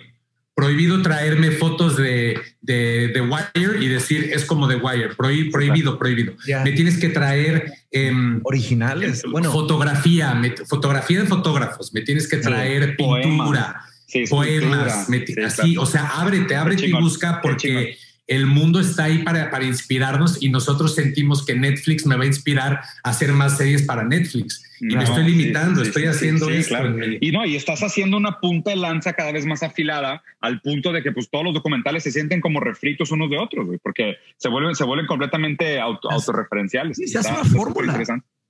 Prohibido 0.55 1.01
traerme 1.03 1.51
fotos 1.51 1.97
de, 1.97 2.41
de, 2.61 3.21
Wire 3.21 3.83
y 3.83 3.89
decir 3.89 4.31
es 4.33 4.45
como 4.45 4.69
de 4.69 4.77
Wire. 4.77 5.15
prohibido, 5.15 5.99
prohibido. 5.99 6.35
Me 6.63 6.73
tienes 6.73 6.99
que 6.99 7.09
traer 7.09 7.73
em, 7.91 8.41
originales. 8.45 9.23
Bueno, 9.31 9.51
fotografía, 9.51 10.41
fotografía 10.69 11.21
de 11.21 11.27
fotógrafos. 11.27 11.93
Me 11.95 12.03
tienes 12.03 12.29
que 12.29 12.37
traer 12.37 12.97
pintura, 12.97 13.83
poemas. 14.29 15.09
así, 15.45 15.77
o 15.77 15.87
sea, 15.87 16.07
ábrete, 16.07 16.55
ábrete 16.57 16.87
y 16.87 16.93
busca 16.93 17.41
porque 17.43 17.97
el 18.27 18.47
mundo 18.47 18.81
está 18.81 19.05
ahí 19.05 19.19
para, 19.19 19.51
para 19.51 19.65
inspirarnos 19.65 20.43
y 20.43 20.49
nosotros 20.49 20.95
sentimos 20.95 21.45
que 21.45 21.55
Netflix 21.55 22.07
me 22.07 22.17
va 22.17 22.25
a 22.25 22.27
inspirar 22.27 22.81
a 23.03 23.11
hacer 23.11 23.33
más 23.33 23.59
series 23.59 23.83
para 23.83 24.05
Netflix. 24.05 24.65
Y 24.81 24.97
me 24.97 25.05
estoy 25.05 25.25
limitando, 25.25 25.83
estoy 25.83 26.07
haciendo 26.07 26.51
esto. 26.51 26.77
Y 27.21 27.31
no, 27.31 27.45
y 27.45 27.57
estás 27.57 27.83
haciendo 27.83 28.17
una 28.17 28.41
punta 28.41 28.71
de 28.71 28.77
lanza 28.77 29.13
cada 29.13 29.31
vez 29.31 29.47
más 29.47 29.63
afilada 29.63 30.23
al 30.41 30.61
punto 30.61 30.93
de 30.93 31.03
que 31.03 31.13
pues 31.13 31.31
todos 31.31 31.45
los 31.45 31.55
documentales 31.55 32.03
se 32.03 32.11
sienten 32.11 32.41
como 32.41 32.59
refritos 32.59 33.13
unos 33.13 33.31
de 33.31 33.39
otros, 33.39 33.67
porque 33.83 34.17
se 34.37 34.49
vuelven, 34.49 34.75
se 34.75 34.85
vuelven 34.85 35.07
completamente 35.07 35.79
auto, 35.79 36.11
autorreferenciales. 36.11 36.97
se 36.97 37.19
hace 37.19 37.31
una 37.31 37.45
fórmula. 37.45 38.03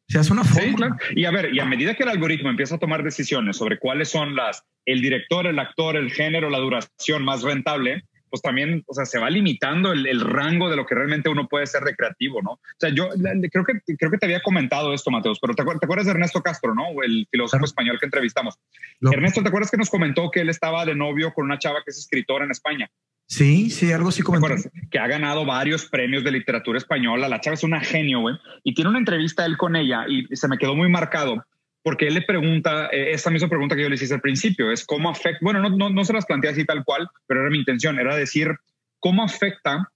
Sea, 0.09 0.21
es 0.21 0.31
una 0.31 0.45
forma. 0.45 0.69
Sí, 0.69 0.75
claro. 0.75 0.97
Y 1.15 1.25
a 1.25 1.31
ver, 1.31 1.55
y 1.55 1.61
a 1.61 1.65
medida 1.65 1.95
que 1.95 2.03
el 2.03 2.09
algoritmo 2.09 2.51
empieza 2.51 2.77
a 2.77 2.79
tomar 2.79 3.03
decisiones 3.03 3.57
sobre 3.57 3.79
cuáles 3.79 4.09
son 4.09 4.35
las, 4.35 4.65
el 4.85 5.01
director, 5.01 5.47
el 5.47 5.59
actor, 5.59 5.97
el 5.97 6.11
género, 6.11 6.51
la 6.51 6.59
duración 6.59 7.25
más 7.25 7.43
rentable, 7.43 8.05
pues 8.33 8.41
también, 8.41 8.83
o 8.87 8.95
sea, 8.95 9.05
se 9.05 9.19
va 9.19 9.29
limitando 9.29 9.93
el, 9.93 10.19
rango 10.23 10.71
de 10.71 10.77
lo 10.77 10.87
que 10.87 10.95
realmente 10.95 11.29
uno 11.29 11.49
puede 11.49 11.67
ser 11.67 11.83
recreativo, 11.83 12.41
¿no? 12.41 12.53
O 12.53 12.61
sea, 12.79 12.89
yo 12.89 13.11
creo 13.51 13.63
que, 13.63 13.97
creo 13.99 14.11
que 14.11 14.17
te 14.17 14.25
había 14.25 14.41
comentado 14.41 14.95
esto, 14.95 15.11
Mateos, 15.11 15.39
pero 15.39 15.55
te, 15.55 15.61
acuerdas 15.61 16.07
de 16.07 16.13
Ernesto 16.13 16.41
Castro, 16.43 16.75
¿no? 16.75 17.03
El 17.03 17.29
filósofo 17.31 17.67
español 17.67 17.99
que 18.01 18.07
entrevistamos. 18.07 18.59
Ernesto, 19.03 19.43
¿te 19.43 19.49
acuerdas 19.49 19.71
que 19.71 19.77
nos 19.77 19.91
comentó 19.91 20.31
que 20.31 20.41
él 20.41 20.49
estaba 20.49 20.87
de 20.87 20.95
novio 20.95 21.35
con 21.35 21.45
una 21.45 21.59
chava 21.59 21.83
que 21.85 21.91
es 21.91 21.99
escritora 21.99 22.47
en 22.47 22.53
España? 22.53 22.91
Sí, 23.27 23.71
sí, 23.71 23.93
algo 23.93 24.11
así 24.11 24.23
como 24.23 24.47
Que 24.91 24.99
ha 24.99 25.07
ganado 25.07 25.47
varios 25.47 25.87
premios 25.87 26.23
de 26.23 26.33
literatura 26.33 26.79
española. 26.79 27.29
La 27.29 27.41
chava 27.41 27.55
es 27.55 27.63
una 27.63 27.81
genio, 27.81 28.21
güey. 28.21 28.37
Y 28.63 28.75
tiene 28.75 28.91
una 28.91 28.99
entrevista 28.99 29.47
él 29.47 29.57
con 29.57 29.75
ella 29.75 30.05
y 30.07 30.27
se 30.37 30.49
me 30.49 30.59
quedó 30.59 30.75
muy 30.75 30.91
marcado 30.91 31.43
porque 31.83 32.07
él 32.07 32.15
le 32.15 32.23
pregunta, 32.23 32.89
eh, 32.93 33.13
esta 33.13 33.31
misma 33.31 33.49
pregunta 33.49 33.75
que 33.75 33.83
yo 33.83 33.89
le 33.89 33.97
hice 33.97 34.15
al 34.15 34.21
principio, 34.21 34.71
es 34.71 34.87
cómo 34.87 35.11
afecta, 35.11 35.39
bueno, 35.43 35.61
no, 35.61 35.71
no, 35.71 35.91
no 35.91 36.05
se 36.05 36.13
las 36.13 36.27
plantea 36.27 36.53
así 36.53 36.65
tal 36.65 36.85
cual, 36.85 37.09
pero 37.27 37.41
era 37.41 37.51
mi 37.51 37.59
intención, 37.59 37.99
era 37.99 38.15
decir, 38.15 38.55
cómo 39.01 39.25
afecta 39.25 39.91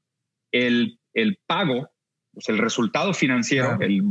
el, 0.53 0.99
el 1.14 1.39
pago, 1.47 1.89
pues 2.33 2.49
el 2.49 2.59
resultado 2.59 3.14
financiero, 3.14 3.79
el 3.81 4.03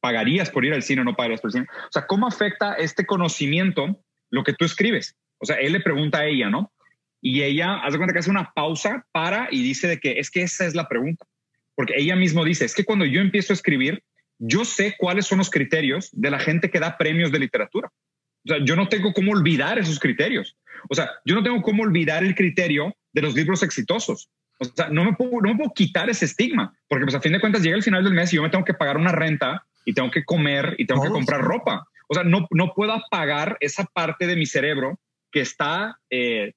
pagarías 0.00 0.50
por 0.50 0.64
ir 0.64 0.74
al 0.74 0.82
cine 0.82 1.00
o 1.00 1.04
no 1.04 1.16
pagarías 1.16 1.40
por 1.40 1.48
el 1.48 1.52
cine. 1.52 1.66
O 1.70 1.92
sea, 1.92 2.06
¿cómo 2.06 2.26
afecta 2.26 2.74
este 2.74 3.06
conocimiento 3.06 4.04
lo 4.30 4.44
que 4.44 4.52
tú 4.52 4.64
escribes? 4.64 5.16
O 5.38 5.46
sea, 5.46 5.56
él 5.56 5.72
le 5.72 5.80
pregunta 5.80 6.18
a 6.18 6.26
ella, 6.26 6.50
¿no? 6.50 6.72
Y 7.26 7.42
ella 7.42 7.76
hace 7.76 7.96
cuenta 7.96 8.12
que 8.12 8.18
hace 8.18 8.30
una 8.30 8.52
pausa, 8.54 9.06
para 9.10 9.48
y 9.50 9.62
dice 9.62 9.88
de 9.88 9.98
que 9.98 10.18
es 10.18 10.30
que 10.30 10.42
esa 10.42 10.66
es 10.66 10.74
la 10.74 10.86
pregunta. 10.86 11.24
Porque 11.74 11.94
ella 11.96 12.16
mismo 12.16 12.44
dice, 12.44 12.66
es 12.66 12.74
que 12.74 12.84
cuando 12.84 13.06
yo 13.06 13.22
empiezo 13.22 13.54
a 13.54 13.56
escribir, 13.56 14.04
yo 14.38 14.66
sé 14.66 14.94
cuáles 14.98 15.24
son 15.24 15.38
los 15.38 15.48
criterios 15.48 16.10
de 16.12 16.30
la 16.30 16.38
gente 16.38 16.70
que 16.70 16.80
da 16.80 16.98
premios 16.98 17.32
de 17.32 17.38
literatura. 17.38 17.90
O 18.44 18.48
sea, 18.48 18.58
yo 18.62 18.76
no 18.76 18.88
tengo 18.88 19.14
cómo 19.14 19.32
olvidar 19.32 19.78
esos 19.78 19.98
criterios. 19.98 20.58
O 20.90 20.94
sea, 20.94 21.12
yo 21.24 21.34
no 21.34 21.42
tengo 21.42 21.62
cómo 21.62 21.82
olvidar 21.82 22.22
el 22.24 22.34
criterio 22.34 22.94
de 23.14 23.22
los 23.22 23.34
libros 23.34 23.62
exitosos. 23.62 24.28
O 24.58 24.66
sea, 24.66 24.90
no 24.90 25.02
me 25.02 25.14
puedo, 25.14 25.40
no 25.40 25.48
me 25.48 25.56
puedo 25.56 25.72
quitar 25.72 26.10
ese 26.10 26.26
estigma, 26.26 26.76
porque 26.88 27.06
pues 27.06 27.14
a 27.14 27.22
fin 27.22 27.32
de 27.32 27.40
cuentas 27.40 27.62
llega 27.62 27.76
el 27.76 27.82
final 27.82 28.04
del 28.04 28.12
mes 28.12 28.34
y 28.34 28.36
yo 28.36 28.42
me 28.42 28.50
tengo 28.50 28.66
que 28.66 28.74
pagar 28.74 28.98
una 28.98 29.12
renta 29.12 29.64
y 29.86 29.94
tengo 29.94 30.10
que 30.10 30.26
comer 30.26 30.74
y 30.76 30.84
tengo 30.84 31.02
que 31.02 31.08
comprar 31.08 31.40
ropa. 31.40 31.88
O 32.06 32.14
sea, 32.14 32.22
no, 32.22 32.46
no 32.50 32.74
puedo 32.74 32.92
apagar 32.92 33.56
esa 33.60 33.84
parte 33.84 34.26
de 34.26 34.36
mi 34.36 34.44
cerebro 34.44 35.00
que 35.32 35.40
está 35.40 35.98
eh, 36.10 36.52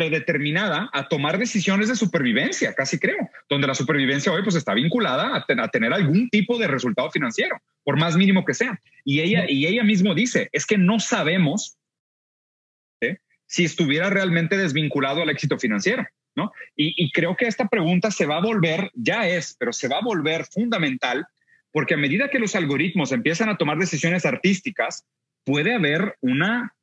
predeterminada 0.00 0.88
a 0.94 1.08
tomar 1.08 1.36
decisiones 1.36 1.88
de 1.88 1.94
supervivencia, 1.94 2.72
casi 2.72 2.98
creo, 2.98 3.18
donde 3.50 3.66
la 3.66 3.74
supervivencia 3.74 4.32
hoy 4.32 4.42
pues 4.42 4.56
está 4.56 4.72
vinculada 4.72 5.36
a, 5.36 5.68
tener 5.68 5.92
algún 5.92 6.30
tipo 6.30 6.56
de 6.56 6.68
resultado 6.68 7.10
financiero, 7.10 7.60
por 7.84 7.98
más 7.98 8.16
mínimo 8.16 8.46
que 8.46 8.54
sea. 8.54 8.80
Y 9.04 9.20
ella, 9.20 9.44
y 9.46 9.66
ella 9.66 9.84
mismo 9.84 10.14
dice, 10.14 10.48
es 10.52 10.64
que 10.64 10.78
no 10.78 11.00
sabemos 11.00 11.76
¿eh? 13.02 13.18
si 13.44 13.66
estuviera 13.66 14.08
realmente 14.08 14.56
desvinculado 14.56 15.20
al 15.20 15.28
éxito 15.28 15.58
financiero. 15.58 16.06
¿no? 16.34 16.50
Y, 16.74 16.94
y 16.96 17.12
creo 17.12 17.36
que 17.36 17.46
esta 17.46 17.68
pregunta 17.68 18.10
se 18.10 18.24
va 18.24 18.38
a 18.38 18.42
volver, 18.42 18.90
ya 18.94 19.28
es, 19.28 19.54
pero 19.58 19.74
se 19.74 19.88
va 19.88 19.98
a 19.98 20.02
volver 20.02 20.46
fundamental 20.46 21.26
porque 21.72 21.92
a 21.92 21.98
medida 21.98 22.30
que 22.30 22.38
los 22.38 22.54
algoritmos 22.54 23.12
empiezan 23.12 23.50
a 23.50 23.58
tomar 23.58 23.76
decisiones 23.76 24.24
artísticas, 24.24 25.04
puede 25.44 25.74
haber 25.74 26.16
una 26.22 26.74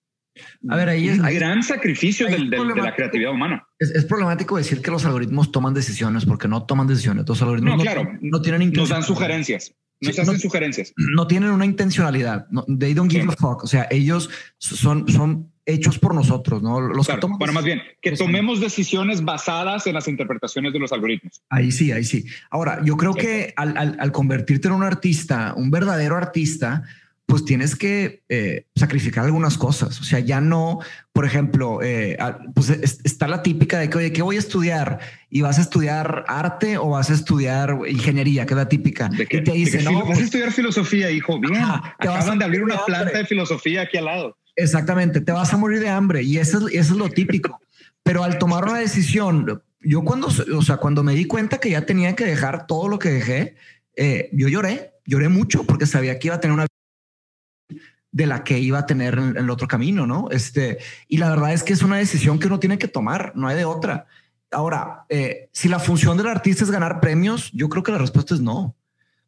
a 0.70 0.76
ver, 0.76 0.90
ahí 0.90 1.10
es. 1.10 1.20
Un 1.20 1.26
gran 1.34 1.64
sacrificio 1.64 2.28
de 2.28 2.40
la 2.40 2.96
creatividad 2.96 3.32
humana. 3.32 3.68
Es, 3.80 4.06
problemático 4.06 4.58
decir 4.58 4.82
que 4.82 4.92
los 4.92 5.06
algoritmos 5.06 5.52
toman 5.52 5.74
decisiones 5.74 6.26
porque 6.26 6.48
no 6.48 6.64
toman 6.64 6.88
decisiones. 6.88 7.26
Los 7.28 7.42
algoritmos 7.42 7.78
no, 7.78 7.84
claro, 7.84 8.18
no, 8.22 8.42
tienen 8.42 8.72
Nos 8.72 8.90
dan 8.90 9.04
sugerencias. 9.04 9.74
Nos 10.00 10.20
hacen 10.20 10.40
sugerencias. 10.40 10.94
No 10.98 11.28
tienen 11.28 11.50
una 11.52 11.66
intencionalidad. 11.66 12.48
they 12.80 12.94
don't 12.94 13.12
give 13.12 13.28
a 13.28 13.32
fuck. 13.32 13.64
O 13.64 13.68
sea, 13.68 13.88
ellos 13.90 14.30
son, 14.58 15.08
son 15.08 15.52
hechos 15.66 16.00
por 16.00 16.14
nosotros, 16.14 16.62
¿no? 16.62 16.80
Los 16.80 17.08
que 17.08 17.18
toman 17.18 17.40
bueno, 17.40 17.54
más 17.54 17.66
bien, 17.66 17.82
que 18.02 18.12
tomemos 18.12 18.60
decisiones 18.60 19.24
basadas 19.24 19.86
en 19.88 19.96
las 19.96 20.08
interpretaciones 20.08 20.72
de 20.74 20.80
los 20.80 20.92
algoritmos. 20.92 21.42
Ahí 21.50 21.72
sí, 21.72 21.92
ahí 21.92 22.04
sí. 22.04 22.26
Ahora, 22.50 22.82
yo 22.84 22.96
creo 22.96 23.14
que 23.14 23.54
al, 23.58 23.78
al, 23.78 23.98
al 24.00 24.12
convertirte 24.12 24.68
en 24.68 24.76
un 24.76 24.84
artista, 24.84 25.54
un 25.58 25.72
verdadero 25.72 26.16
artista, 26.16 26.84
pues 27.28 27.44
tienes 27.44 27.76
que 27.76 28.24
eh, 28.30 28.68
sacrificar 28.76 29.26
algunas 29.26 29.58
cosas. 29.58 30.00
O 30.00 30.04
sea, 30.06 30.20
ya 30.20 30.40
no, 30.40 30.80
por 31.12 31.26
ejemplo, 31.26 31.82
eh, 31.84 32.18
pues 32.56 32.70
está 32.70 33.28
la 33.28 33.44
típica 33.44 33.78
de 33.80 33.90
que, 33.90 33.98
oye, 33.98 34.14
¿qué 34.14 34.22
voy 34.22 34.38
a 34.38 34.40
estudiar? 34.40 35.00
¿Y 35.30 35.42
vas 35.42 35.60
a 35.60 35.62
estudiar 35.62 36.24
arte 36.30 36.78
o 36.78 36.92
vas 36.92 37.10
a 37.10 37.14
estudiar 37.14 37.80
ingeniería? 37.86 38.46
Que 38.46 38.54
es 38.54 38.58
la 38.58 38.70
típica. 38.70 39.10
¿De 39.10 39.28
que, 39.28 39.42
te 39.42 39.52
dice, 39.52 39.84
no, 39.84 39.92
vas 39.92 40.04
a 40.04 40.06
pues 40.06 40.22
estudiar 40.22 40.54
filosofía, 40.54 41.12
hijo. 41.12 41.38
Bien, 41.38 41.62
acaban 41.62 42.40
de 42.40 42.46
abrir 42.46 42.64
una 42.64 42.78
planta 42.86 43.18
de 43.18 43.26
filosofía 43.26 43.82
aquí 43.82 43.98
al 43.98 44.06
lado. 44.06 44.38
Exactamente, 44.56 45.20
te 45.20 45.34
vas 45.34 45.54
a 45.54 45.58
morir 45.58 45.82
de 45.82 45.90
hambre 45.90 46.24
y 46.24 46.38
eso 46.38 46.66
es, 46.66 46.76
eso 46.76 46.94
es 46.94 46.98
lo 46.98 47.10
típico. 47.10 47.60
Pero 48.04 48.24
al 48.24 48.40
tomar 48.40 48.64
una 48.64 48.80
decisión, 48.80 49.62
yo 49.82 50.02
cuando, 50.04 50.28
o 50.28 50.62
sea, 50.62 50.78
cuando 50.78 51.04
me 51.04 51.14
di 51.14 51.26
cuenta 51.26 51.58
que 51.58 51.72
ya 51.72 51.86
tenía 51.86 52.16
que 52.16 52.24
dejar 52.24 52.68
todo 52.68 52.88
lo 52.88 53.00
que 53.00 53.10
dejé, 53.10 53.56
eh, 53.98 54.30
yo 54.32 54.48
lloré, 54.48 54.94
lloré 55.06 55.28
mucho 55.28 55.66
porque 55.66 55.86
sabía 55.86 56.18
que 56.18 56.30
iba 56.30 56.36
a 56.38 56.40
tener 56.40 56.54
una 56.54 56.68
de 58.12 58.26
la 58.26 58.44
que 58.44 58.60
iba 58.60 58.80
a 58.80 58.86
tener 58.86 59.18
en 59.18 59.38
el 59.38 59.50
otro 59.50 59.68
camino, 59.68 60.08
¿no? 60.08 60.30
Este, 60.32 60.80
y 61.08 61.18
la 61.18 61.30
verdad 61.30 61.54
es 61.54 61.64
que 61.64 61.74
es 61.74 61.82
una 61.82 61.98
decisión 61.98 62.40
que 62.40 62.48
uno 62.48 62.60
tiene 62.60 62.78
que 62.78 62.88
tomar, 62.88 63.34
no 63.36 63.48
hay 63.48 63.56
de 63.56 63.66
otra. 63.66 64.08
Ahora, 64.52 65.06
eh, 65.10 65.50
si 65.52 65.68
la 65.68 65.80
función 65.80 66.18
del 66.18 66.28
artista 66.28 66.64
es 66.64 66.72
ganar 66.72 67.00
premios, 67.00 67.52
yo 67.52 67.70
creo 67.70 67.84
que 67.84 67.92
la 67.92 67.98
respuesta 67.98 68.34
es 68.34 68.42
no. 68.42 68.76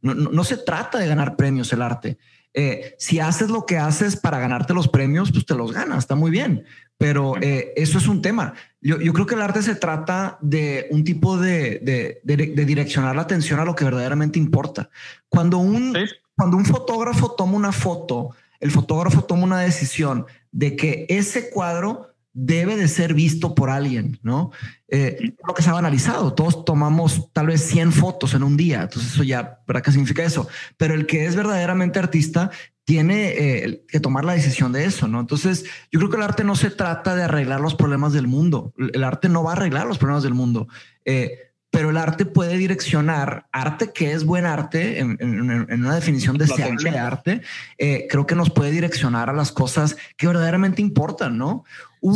No, 0.01 0.13
no, 0.13 0.43
se 0.45 0.55
trata 0.55 0.97
de 0.97 1.07
ganar 1.07 1.36
premios 1.36 1.73
el 1.73 1.82
arte. 1.82 2.17
Eh, 2.53 2.95
si 2.97 3.19
haces 3.19 3.49
lo 3.49 3.65
que 3.65 3.77
haces 3.77 4.15
para 4.15 4.39
ganarte 4.39 4.73
los 4.73 4.88
premios, 4.88 5.32
pues 5.32 5.45
te 5.45 5.55
los 5.55 5.73
ganas, 5.73 5.99
está 5.99 6.15
muy 6.15 6.32
bien. 6.32 6.63
Pero 6.97 7.36
eh, 7.41 7.73
eso 7.75 7.97
es 7.97 8.07
un 8.07 8.21
tema. 8.21 8.53
Yo, 8.82 8.99
yo, 8.99 9.13
creo 9.13 9.25
que 9.25 9.36
el 9.36 9.41
arte 9.41 9.61
se 9.61 9.75
trata 9.75 10.38
de 10.41 10.88
un 10.91 11.03
tipo 11.03 11.38
de, 11.38 11.80
de, 11.80 12.21
de, 12.23 12.65
direccionar 12.65 13.15
la 13.15 13.21
atención 13.23 13.59
a 13.59 13.65
lo 13.65 13.75
que 13.75 13.86
verdaderamente 13.86 14.39
importa. 14.39 14.89
Cuando 15.27 15.57
un, 15.57 15.97
cuando 16.36 16.57
un 16.57 16.65
fotógrafo 16.65 17.32
toma 17.32 17.57
una 17.57 17.71
foto, 17.71 18.32
el 18.60 18.72
fotógrafo 18.72 19.24
toma 19.24 19.43
una 19.43 19.60
decisión 19.60 20.26
de 20.51 20.76
que 20.76 21.05
ese 21.10 21.49
cuadro 21.49 22.10
debe 22.34 22.78
de 22.78 22.88
ser 22.88 23.14
visto 23.14 23.55
por 23.55 23.70
alguien, 23.70 24.20
¿no? 24.22 24.51
Eh, 24.88 25.34
lo 25.45 25.53
que 25.53 25.62
se 25.62 25.70
ha 25.70 25.78
analizado, 25.78 26.34
todos 26.34 26.64
tomamos 26.64 27.32
tal 27.34 27.47
vez 27.47 27.62
100 27.68 27.91
fotos 27.91 28.34
en 28.34 28.43
un 28.43 28.55
día, 28.55 28.84
entonces 28.84 29.14
eso 29.14 29.24
ya, 29.24 29.60
¿para 29.66 29.82
qué 29.82 29.91
significa 29.91 30.24
eso? 30.24 30.47
Pero 30.78 30.93
el 30.93 31.05
que 31.05 31.26
es 31.26 31.36
verdaderamente 31.36 31.99
artista 31.99 32.51
tiene 32.86 33.34
eh, 33.38 33.86
que 33.88 33.99
tomar 33.99 34.26
la 34.26 34.34
decisión 34.34 34.72
de 34.72 34.86
eso, 34.86 35.07
¿no? 35.07 35.20
Entonces, 35.20 35.66
yo 35.91 35.99
creo 35.99 36.10
que 36.10 36.18
el 36.18 36.24
arte 36.24 36.43
no 36.43 36.55
se 36.55 36.72
trata 36.72 37.16
de 37.16 37.24
arreglar 37.24 37.62
los 37.62 37.76
problemas 37.76 38.14
del 38.14 38.28
mundo, 38.28 38.74
el 38.78 39.03
arte 39.03 39.30
no 39.30 39.43
va 39.43 39.51
a 39.51 39.55
arreglar 39.55 39.86
los 39.86 39.97
problemas 39.97 40.24
del 40.24 40.34
mundo. 40.34 40.68
Eh, 41.05 41.49
pero 41.72 41.91
el 41.91 41.97
arte 41.97 42.26
puede 42.26 42.57
direccionar 42.57 43.47
arte 43.51 43.91
que 43.93 44.11
es 44.11 44.24
buen 44.24 44.45
arte 44.45 44.99
en, 44.99 45.17
una 45.22 45.95
definición 45.95 46.38
deseable 46.38 46.91
de 46.91 46.97
arte. 46.97 47.41
Eh, 47.78 48.07
creo 48.09 48.26
que 48.26 48.36
nos 48.36 48.49
puede 48.49 48.72
direccionar 48.72 49.30
a 49.30 49.34
las 49.34 49.51
cosas 49.51 49.95
que 50.17 50.28
verdaderamente 50.28 50.82
importan, 50.82 51.38
¿no? 51.38 51.65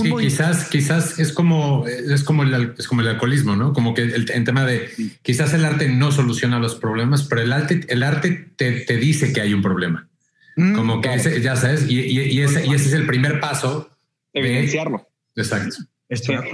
sí, 0.01 0.14
quizás, 0.18 0.70
quizás 0.70 1.20
es 1.20 1.34
como 1.34 1.86
es 1.86 2.24
como 2.24 2.43
el, 2.43 2.74
es 2.78 2.88
como 2.88 3.01
el 3.01 3.08
alcoholismo, 3.10 3.56
¿no? 3.56 3.74
Como 3.74 3.93
que 3.93 4.04
el, 4.04 4.26
tema 4.26 4.66
de 4.66 4.89
quizás 5.22 5.54
el 5.54 5.66
arte 5.66 5.89
no 5.89 6.12
soluciona 6.12 6.58
los 6.58 6.76
problemas, 6.76 7.24
pero 7.24 7.41
el 7.41 7.51
arte, 7.51 7.82
el 7.89 8.04
arte 8.04 8.51
te, 8.56 8.72
te 8.82 8.97
dice 8.97 9.34
que 9.34 9.41
hay 9.41 9.54
un 9.54 9.62
problema. 9.62 10.08
Mm, 10.56 10.76
como 10.76 11.01
que 11.01 11.14
ese, 11.14 11.41
ya 11.41 11.56
sabes, 11.56 11.89
y, 11.89 11.99
y, 11.99 12.41
ese, 12.41 12.66
y 12.66 12.74
ese 12.74 12.88
es 12.88 12.93
el 12.93 13.06
primer 13.06 13.39
paso. 13.39 13.89
Evidenciarlo. 14.34 15.08
exacto. 15.36 15.78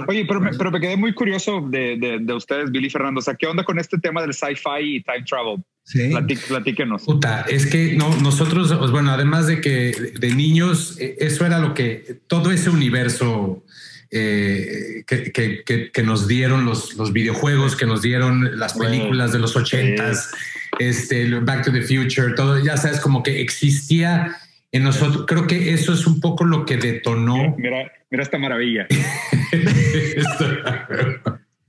Oye, 0.08 0.24
pero 0.26 0.40
me, 0.40 0.50
pero 0.52 0.70
me, 0.70 0.80
quedé 0.80 0.96
muy 0.96 1.12
curioso 1.12 1.60
de, 1.68 2.18
de, 2.20 2.32
ustedes, 2.34 2.70
Billy 2.70 2.90
Fernando. 2.90 3.20
O 3.20 3.22
sea, 3.22 3.34
¿qué 3.34 3.46
onda 3.46 3.64
con 3.64 3.78
este 3.78 3.98
tema 3.98 4.22
del 4.22 4.32
sci-fi 4.32 4.96
y 4.96 5.02
time 5.02 5.24
travel? 5.28 5.62
Sí. 5.84 6.12
platíquenos. 6.48 7.04
Puta, 7.04 7.42
es 7.48 7.66
que 7.66 7.94
no, 7.96 8.14
nosotros, 8.16 8.72
pues, 8.78 8.90
bueno, 8.90 9.10
además 9.10 9.46
de 9.46 9.60
que 9.60 10.12
de 10.18 10.34
niños, 10.34 10.96
eh, 11.00 11.16
eso 11.18 11.44
era 11.44 11.58
lo 11.58 11.74
que 11.74 12.20
todo 12.26 12.52
ese 12.52 12.70
universo 12.70 13.64
eh, 14.10 15.04
que, 15.06 15.32
que, 15.32 15.90
que, 15.92 16.02
nos 16.02 16.28
dieron 16.28 16.64
los, 16.64 16.94
los 16.94 17.12
videojuegos, 17.12 17.76
que 17.76 17.86
nos 17.86 18.02
dieron 18.02 18.58
las 18.58 18.74
películas 18.74 19.32
de 19.32 19.38
los 19.38 19.56
ochentas, 19.56 20.32
este, 20.78 21.28
Back 21.40 21.64
to 21.64 21.72
the 21.72 21.82
Future, 21.82 22.34
todo, 22.34 22.62
ya 22.62 22.76
sabes, 22.76 23.00
como 23.00 23.22
que 23.22 23.40
existía 23.40 24.36
en 24.72 24.84
nosotros. 24.84 25.24
Creo 25.26 25.46
que 25.46 25.72
eso 25.72 25.92
es 25.92 26.06
un 26.06 26.20
poco 26.20 26.44
lo 26.44 26.64
que 26.64 26.76
detonó. 26.76 27.54
Mira, 27.56 27.56
mira 27.56 27.99
esta 28.10 28.38
maravilla. 28.38 28.86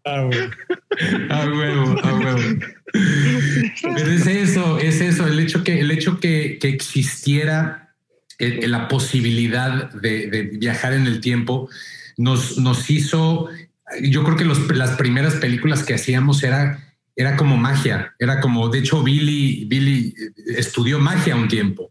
Ah, 0.04 0.26
huevo. 0.26 0.52
Ah, 1.30 1.46
huevo, 1.46 1.96
Pero 2.92 4.12
es 4.12 4.26
eso, 4.26 4.80
es 4.80 5.00
eso, 5.00 5.28
el 5.28 5.40
hecho 5.40 5.64
que, 5.64 5.80
el 5.80 5.92
hecho 5.92 6.20
que, 6.20 6.58
existiera 6.64 7.94
eh, 8.40 8.68
la 8.68 8.88
posibilidad 8.88 9.92
de, 9.92 10.50
viajar 10.54 10.94
en 10.94 11.06
el 11.06 11.22
tiempo 11.22 11.70
nos, 12.18 12.58
nos 12.58 12.90
hizo, 12.90 13.50
yo 14.02 14.24
creo 14.24 14.38
que 14.38 14.74
las 14.74 14.98
primeras 14.98 15.36
películas 15.36 15.84
que 15.84 15.94
hacíamos 15.94 16.42
era 16.42 16.92
era 17.16 17.36
como 17.36 17.58
magia, 17.58 18.16
era 18.20 18.40
como, 18.40 18.70
de 18.70 18.80
hecho, 18.80 19.04
Billy, 19.04 19.66
Billy 19.66 20.14
estudió 20.58 21.00
magia 21.00 21.36
un 21.36 21.48
tiempo. 21.48 21.91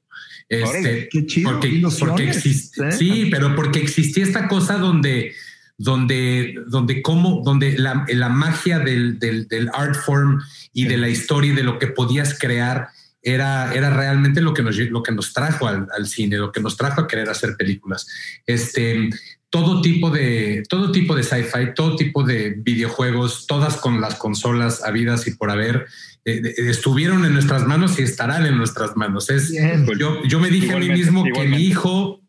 Este, 0.51 1.09
qué 1.09 1.27
chido, 1.27 1.53
porque, 1.53 1.81
porque 2.01 2.31
¿eh? 2.31 2.93
sí, 2.93 3.29
pero 3.31 3.55
porque 3.55 3.79
existía 3.79 4.25
esta 4.25 4.49
cosa 4.49 4.79
donde, 4.79 5.33
donde, 5.79 6.57
donde, 6.67 7.03
como, 7.03 7.43
donde 7.45 7.79
la, 7.79 8.05
la 8.09 8.29
magia 8.29 8.81
del, 8.81 9.21
del, 9.21 9.47
del, 9.47 9.71
art 9.73 9.95
form 9.95 10.41
y 10.73 10.87
de 10.87 10.97
la 10.97 11.09
historia 11.09 11.53
y 11.53 11.55
de 11.55 11.63
lo 11.63 11.79
que 11.79 11.87
podías 11.87 12.37
crear 12.37 12.89
era, 13.23 13.73
era 13.73 13.91
realmente 13.91 14.41
lo 14.41 14.53
que 14.53 14.65
nos, 14.65 14.77
lo 14.77 15.05
que 15.05 15.13
nos 15.13 15.33
trajo 15.33 15.69
al, 15.69 15.87
al, 15.97 16.09
cine, 16.09 16.37
lo 16.37 16.51
que 16.51 16.61
nos 16.61 16.77
trajo 16.77 17.03
a 17.03 17.07
querer 17.07 17.29
hacer 17.29 17.57
películas. 17.57 18.09
Este, 18.45 19.09
todo 19.51 19.83
tipo 19.83 20.11
de, 20.11 20.63
todo 20.69 20.93
tipo 20.93 21.15
de 21.15 21.25
sci-fi, 21.25 21.75
todo 21.75 21.97
tipo 21.97 22.23
de 22.23 22.55
videojuegos, 22.57 23.47
todas 23.47 23.77
con 23.77 24.01
las 24.01 24.15
consolas 24.15 24.83
habidas 24.85 25.27
y 25.27 25.35
por 25.35 25.51
haber, 25.51 25.87
eh, 26.25 26.55
estuvieron 26.57 27.25
en 27.25 27.33
nuestras 27.33 27.67
manos 27.67 27.99
y 27.99 28.03
estarán 28.03 28.47
en 28.47 28.57
nuestras 28.57 28.97
manos. 28.97 29.29
Es, 29.29 29.53
yo, 29.99 30.23
yo 30.25 30.39
me 30.39 30.51
dije 30.51 30.73
a 30.73 30.79
mí 30.79 30.89
mismo 30.89 31.25
que 31.25 31.49
mi 31.49 31.65
hijo, 31.65 32.21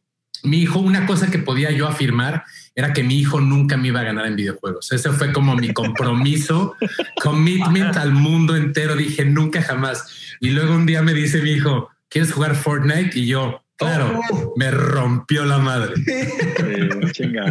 mi 0.43 0.63
hijo, 0.63 0.80
una 0.80 1.05
cosa 1.05 1.30
que 1.30 1.38
podía 1.38 1.69
yo 1.69 1.88
afirmar 1.88 2.43
era 2.74 2.93
que 2.93 3.03
mi 3.03 3.19
hijo 3.19 3.39
nunca 3.39 3.78
me 3.78 3.89
iba 3.89 3.99
a 3.99 4.03
ganar 4.03 4.26
en 4.26 4.36
videojuegos. 4.36 4.91
Ese 4.91 5.11
fue 5.11 5.32
como 5.32 5.55
mi 5.55 5.74
compromiso, 5.74 6.76
commitment 7.22 7.97
al 7.97 8.13
mundo 8.13 8.55
entero. 8.55 8.95
Dije 8.95 9.26
nunca 9.26 9.61
jamás. 9.61 10.36
Y 10.39 10.49
luego 10.49 10.74
un 10.74 10.88
día 10.88 11.03
me 11.03 11.13
dice 11.13 11.41
mi 11.41 11.51
hijo, 11.51 11.89
¿quieres 12.09 12.32
jugar 12.32 12.55
Fortnite? 12.55 13.11
Y 13.19 13.28
yo, 13.28 13.61
Claro, 13.82 14.19
oh. 14.32 14.53
me 14.57 14.69
rompió 14.69 15.43
la 15.43 15.57
madre. 15.57 15.95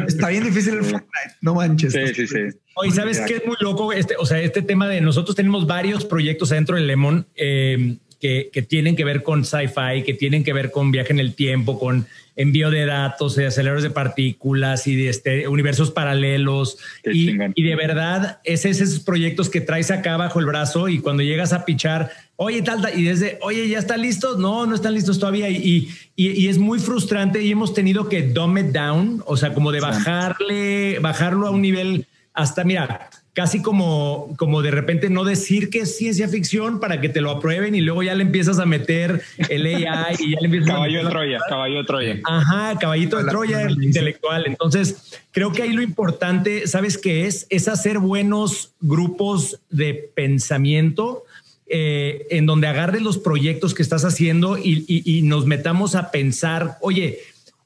Está 0.07 0.29
bien 0.29 0.45
difícil 0.45 0.75
el 0.75 0.85
Fortnite, 0.85 1.37
no 1.41 1.57
manches. 1.57 1.93
Sí, 1.93 2.15
sí, 2.15 2.27
sí. 2.29 2.39
Oye, 2.77 2.93
¿sabes 2.93 3.21
qué 3.27 3.37
es 3.37 3.47
muy 3.47 3.57
loco? 3.59 3.93
Este, 3.93 4.15
o 4.17 4.25
sea, 4.25 4.39
este 4.41 4.63
tema 4.63 4.87
de 4.87 5.01
nosotros 5.01 5.35
tenemos 5.35 5.67
varios 5.67 6.05
proyectos 6.05 6.53
adentro 6.53 6.77
del 6.77 6.87
Lemon 6.87 7.27
eh, 7.35 7.97
que, 8.21 8.49
que, 8.53 8.63
tienen 8.63 8.95
que 8.95 9.05
ver 9.05 9.25
con 9.25 9.45
sci-fi, 9.45 10.05
que 10.05 10.15
tienen 10.15 10.45
que 10.45 10.53
ver 10.53 10.71
con 10.71 10.93
viaje 10.93 11.13
en 11.13 11.19
el 11.19 11.35
tiempo, 11.35 11.81
con 11.81 12.07
envío 12.41 12.71
de 12.71 12.87
datos, 12.87 13.37
de 13.37 13.47
aceleradores 13.47 13.83
de 13.83 13.91
partículas 13.91 14.87
y 14.87 14.97
de 14.97 15.09
este, 15.09 15.49
universos 15.49 15.91
paralelos. 15.91 16.79
Y, 17.05 17.37
y, 17.55 17.63
de 17.63 17.77
verdad, 17.77 18.41
es 18.45 18.65
esos 18.65 19.01
proyectos 19.01 19.51
que 19.51 19.61
traes 19.61 19.91
acá 19.91 20.17
bajo 20.17 20.41
el 20.41 20.47
brazo 20.47 20.89
y 20.89 21.01
cuando 21.01 21.23
llegas 21.23 21.53
a 21.53 21.65
pichar 21.65 22.11
oye, 22.43 22.63
tal, 22.63 22.83
y 22.97 23.05
desde, 23.05 23.39
oye, 23.43 23.69
¿ya 23.69 23.79
están 23.79 24.01
listos? 24.01 24.39
No, 24.39 24.65
no 24.65 24.75
están 24.75 24.95
listos 24.95 25.19
todavía. 25.19 25.51
Y, 25.51 25.91
y, 26.17 26.49
es 26.49 26.57
muy 26.57 26.79
frustrante 26.79 27.43
y 27.43 27.51
hemos 27.51 27.75
tenido 27.75 28.09
que 28.09 28.23
dumb 28.23 28.57
it 28.57 28.69
down, 28.69 29.23
o 29.27 29.37
sea, 29.37 29.53
como 29.53 29.71
de 29.71 29.81
bajarle, 29.81 30.99
bajarlo 31.01 31.49
a 31.49 31.51
un 31.51 31.61
nivel 31.61 32.07
hasta, 32.33 32.65
mira, 32.65 33.11
casi 33.33 33.63
como, 33.63 34.35
como 34.37 34.63
de 34.63 34.71
repente 34.71 35.09
no 35.09 35.25
decir 35.25 35.71
que 35.71 35.81
es 35.81 35.97
ciencia 35.97 36.29
ficción 36.29 36.81
para 36.81 37.01
que 37.01 37.09
te 37.09 37.21
lo 37.21 37.31
aprueben 37.31 37.75
y 37.75 37.81
luego 37.81 38.03
ya 38.03 38.15
le 38.15 38.23
empiezas 38.23 38.59
a 38.59 38.67
meter 38.67 39.23
el 39.49 39.67
AI 39.67 40.17
y 40.19 40.33
ya 40.33 40.41
le 40.41 40.47
empiezas 40.47 40.69
caballo 40.69 41.05
de 41.05 41.11
Troya, 41.11 41.39
caballo 41.49 41.79
de 41.79 41.85
Troya. 41.85 42.21
Ajá, 42.25 42.79
caballito 42.79 43.19
de 43.19 43.25
Troya, 43.25 43.63
el 43.63 43.83
intelectual. 43.83 44.45
Entonces, 44.47 45.21
creo 45.31 45.53
que 45.53 45.63
ahí 45.63 45.73
lo 45.73 45.83
importante, 45.83 46.67
¿sabes 46.67 46.99
qué 46.99 47.27
es? 47.27 47.47
Es 47.51 47.69
hacer 47.69 47.99
buenos 47.99 48.75
grupos 48.81 49.61
de 49.71 50.11
pensamiento 50.15 51.25
eh, 51.73 52.27
en 52.31 52.47
donde 52.47 52.67
agarres 52.67 53.01
los 53.01 53.17
proyectos 53.17 53.75
que 53.75 53.83
estás 53.83 54.05
haciendo 54.05 54.59
y, 54.59 55.23
nos 55.23 55.47
metamos 55.47 55.95
a 55.95 56.11
pensar, 56.11 56.79
oye, 56.81 57.21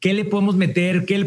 ¿qué 0.04 0.12
le 0.12 0.26
podemos 0.26 0.54
meter? 0.54 1.06
¿Qué, 1.06 1.24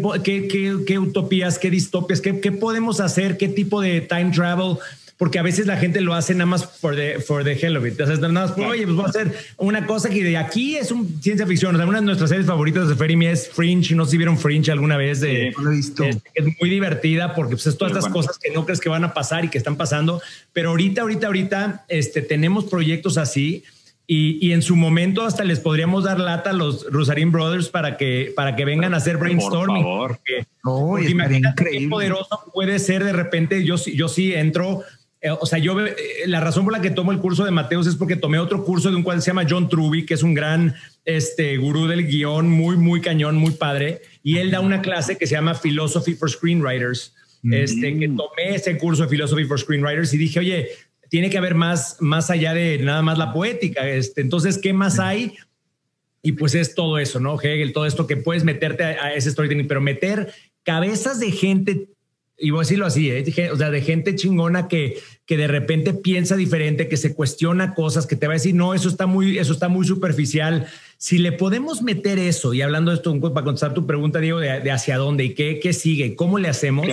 qué, 0.85 0.99
utopías, 0.99 1.57
qué 1.57 1.71
distopias, 1.71 2.21
qué, 2.21 2.39
qué 2.39 2.51
podemos 2.51 2.99
hacer? 2.99 3.35
¿Qué 3.35 3.47
tipo 3.47 3.81
de 3.81 4.01
time 4.01 4.29
travel? 4.29 4.77
porque 5.17 5.39
a 5.39 5.41
veces 5.41 5.65
la 5.65 5.77
gente 5.77 5.99
lo 5.99 6.13
hace 6.13 6.35
nada 6.35 6.45
más 6.45 6.63
for 6.63 6.95
the, 6.95 7.19
for 7.19 7.43
the 7.43 7.53
hell 7.53 7.75
of 7.75 7.83
it. 7.83 7.93
Entonces, 7.93 8.19
nada 8.19 8.31
más, 8.31 8.55
oye, 8.55 8.83
pues 8.83 8.95
voy 8.95 9.05
a 9.05 9.09
hacer 9.09 9.33
una 9.57 9.87
cosa 9.87 10.11
que 10.11 10.23
de 10.23 10.37
aquí 10.37 10.75
es 10.75 10.91
un 10.91 11.19
ciencia 11.23 11.47
ficción. 11.47 11.73
O 11.73 11.79
sea, 11.79 11.87
una 11.87 12.01
de 12.01 12.05
nuestras 12.05 12.29
series 12.29 12.45
favoritas 12.45 12.87
de 12.87 12.95
Ferry 12.95 13.25
es 13.25 13.49
Fringe. 13.49 13.95
No 13.95 14.05
sé 14.05 14.11
si 14.11 14.17
vieron 14.17 14.37
Fringe 14.37 14.71
alguna 14.71 14.95
vez. 14.95 15.19
De, 15.19 15.51
lo 15.59 15.71
he 15.71 15.75
visto. 15.77 16.03
Es, 16.03 16.19
muy 16.61 16.69
divertida 16.69 17.33
porque 17.33 17.55
pues, 17.55 17.65
es 17.65 17.75
todas 17.79 17.97
estas 17.97 18.13
cosas 18.13 18.37
que 18.37 18.51
no 18.51 18.63
crees 18.63 18.79
que 18.79 18.89
van 18.89 19.05
a 19.05 19.15
pasar 19.15 19.43
y 19.43 19.49
que 19.49 19.57
están 19.57 19.75
pasando. 19.75 20.21
Pero 20.53 20.69
ahorita, 20.69 21.01
ahorita, 21.01 21.25
ahorita 21.25 21.85
este, 21.87 22.21
tenemos 22.21 22.65
proyectos 22.65 23.17
así. 23.17 23.63
Y, 24.09 24.39
y, 24.41 24.53
en 24.53 24.61
su 24.61 24.77
momento 24.77 25.23
hasta 25.23 25.43
les 25.43 25.59
podríamos 25.59 26.05
dar 26.05 26.17
lata 26.17 26.51
a 26.51 26.53
los 26.53 26.89
Rusarín 26.89 27.29
Brothers 27.29 27.67
para 27.67 27.97
que, 27.97 28.31
para 28.33 28.55
que 28.55 28.63
vengan 28.63 28.93
a 28.93 28.97
hacer 28.97 29.17
brainstorming. 29.17 29.83
Por 29.83 30.17
favor. 30.63 31.03
imagínate 31.03 31.65
qué 31.69 31.87
poderoso 31.89 32.49
puede 32.53 32.79
ser 32.79 33.03
de 33.03 33.11
repente. 33.11 33.65
Yo, 33.65 33.75
yo 33.75 34.07
sí 34.07 34.33
entro 34.33 34.85
eh, 35.19 35.31
o 35.31 35.45
sea, 35.45 35.57
yo, 35.57 35.79
eh, 35.85 35.95
la 36.27 36.39
razón 36.39 36.63
por 36.63 36.73
la 36.73 36.81
que 36.81 36.91
tomo 36.91 37.11
el 37.11 37.19
curso 37.19 37.43
de 37.43 37.51
Mateos 37.51 37.87
es 37.87 37.95
porque 37.95 38.15
tomé 38.15 38.37
otro 38.37 38.63
curso 38.63 38.89
de 38.89 38.95
un 38.95 39.03
cual 39.03 39.21
se 39.21 39.27
llama 39.31 39.47
John 39.49 39.67
Truby, 39.67 40.05
que 40.05 40.13
es 40.13 40.23
un 40.23 40.33
gran 40.33 40.75
este, 41.05 41.57
gurú 41.57 41.87
del 41.87 42.07
guion, 42.07 42.49
muy, 42.49 42.77
muy 42.77 43.01
cañón, 43.01 43.35
muy 43.35 43.51
padre. 43.51 44.01
Y 44.21 44.37
él 44.37 44.51
da 44.51 44.59
una 44.59 44.81
clase 44.81 45.17
que 45.17 45.25
se 45.25 45.35
llama 45.35 45.55
Philosophy 45.55 46.13
for 46.13 46.29
Screenwriters. 46.29 47.13
Este, 47.49 47.97
que 47.97 48.09
mm. 48.09 48.17
tomé 48.17 48.55
ese 48.55 48.77
curso 48.77 49.03
de 49.03 49.09
Philosophy 49.09 49.45
for 49.45 49.59
Screenwriters 49.59 50.13
y 50.13 50.17
dije, 50.17 50.39
oye, 50.39 50.69
tiene 51.09 51.29
que 51.29 51.37
haber 51.37 51.55
más, 51.55 51.97
más 51.99 52.29
allá 52.29 52.53
de 52.53 52.77
nada 52.79 53.01
más 53.01 53.17
la 53.17 53.33
poética. 53.33 53.87
Este, 53.87 54.21
entonces, 54.21 54.57
¿qué 54.57 54.73
más 54.73 54.99
hay? 54.99 55.33
Y 56.21 56.33
pues 56.33 56.55
es 56.55 56.75
todo 56.75 56.99
eso, 56.99 57.19
¿no? 57.19 57.39
Hegel, 57.41 57.73
todo 57.73 57.85
esto 57.85 58.07
que 58.07 58.17
puedes 58.17 58.43
meterte 58.43 58.83
a, 58.83 59.05
a 59.05 59.13
ese 59.13 59.31
storytelling, 59.31 59.67
pero 59.67 59.81
meter 59.81 60.33
cabezas 60.63 61.19
de 61.19 61.31
gente 61.31 61.87
y 62.39 62.51
voy 62.51 62.59
a 62.59 62.61
decirlo 62.61 62.85
así, 62.85 63.09
¿eh? 63.09 63.51
o 63.51 63.57
sea, 63.57 63.71
de 63.71 63.81
gente 63.81 64.15
chingona 64.15 64.67
que, 64.67 64.99
que 65.25 65.37
de 65.37 65.47
repente 65.47 65.93
piensa 65.93 66.35
diferente, 66.35 66.87
que 66.87 66.97
se 66.97 67.15
cuestiona 67.15 67.73
cosas, 67.73 68.05
que 68.05 68.15
te 68.15 68.27
va 68.27 68.33
a 68.33 68.35
decir, 68.35 68.53
no, 68.53 68.75
eso 68.75 68.89
está 68.89 69.07
muy, 69.07 69.39
eso 69.39 69.53
está 69.53 69.69
muy 69.69 69.87
superficial. 69.87 70.67
Si 70.97 71.17
le 71.17 71.31
podemos 71.31 71.81
meter 71.81 72.19
eso, 72.19 72.53
y 72.53 72.61
hablando 72.61 72.91
de 72.91 72.97
esto, 72.97 73.19
para 73.33 73.43
contestar 73.43 73.73
tu 73.73 73.87
pregunta, 73.87 74.19
Diego, 74.19 74.39
de, 74.39 74.71
hacia 74.71 74.97
dónde 74.97 75.23
y 75.25 75.33
qué, 75.33 75.59
qué 75.59 75.73
sigue, 75.73 76.15
cómo 76.15 76.37
le 76.37 76.47
hacemos, 76.47 76.85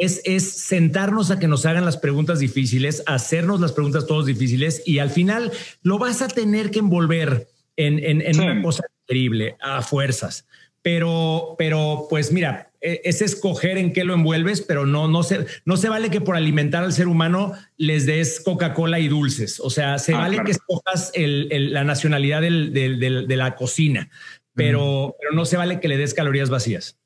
es, 0.00 0.22
es 0.24 0.50
sentarnos 0.50 1.30
a 1.30 1.38
que 1.38 1.46
nos 1.46 1.66
hagan 1.66 1.84
las 1.84 1.98
preguntas 1.98 2.40
difíciles, 2.40 3.02
hacernos 3.06 3.60
las 3.60 3.72
preguntas 3.72 4.06
todos 4.06 4.24
difíciles, 4.24 4.82
y 4.86 4.98
al 4.98 5.10
final 5.10 5.52
lo 5.82 5.98
vas 5.98 6.22
a 6.22 6.28
tener 6.28 6.70
que 6.70 6.78
envolver 6.78 7.48
en, 7.76 7.98
en, 7.98 8.22
en 8.22 8.40
una 8.40 8.62
cosa 8.62 8.82
increíble, 9.04 9.56
a 9.60 9.82
fuerzas. 9.82 10.46
Pero, 10.82 11.54
pero, 11.58 12.06
pues 12.08 12.32
mira, 12.32 12.72
e, 12.80 13.02
es 13.04 13.20
escoger 13.20 13.76
en 13.76 13.92
qué 13.92 14.04
lo 14.04 14.14
envuelves, 14.14 14.62
pero 14.62 14.86
no, 14.86 15.06
no, 15.06 15.22
se, 15.22 15.44
no 15.66 15.76
se 15.76 15.90
vale 15.90 16.10
que 16.10 16.22
por 16.22 16.34
alimentar 16.34 16.82
al 16.82 16.94
ser 16.94 17.06
humano 17.06 17.52
les 17.76 18.06
des 18.06 18.40
Coca-Cola 18.40 18.98
y 19.00 19.08
dulces. 19.08 19.60
O 19.60 19.68
sea, 19.68 19.98
se 19.98 20.14
ah, 20.14 20.18
vale 20.18 20.42
que 20.44 20.52
escojas 20.52 21.12
la 21.14 21.84
nacionalidad 21.84 22.40
de 22.40 23.36
la 23.36 23.54
cocina, 23.54 24.08
pero, 24.54 25.14
pero 25.20 25.34
no 25.34 25.44
se 25.44 25.58
vale 25.58 25.78
que 25.78 25.88
le 25.88 25.98
des 25.98 26.14
calorías 26.14 26.48
vacías. 26.48 26.99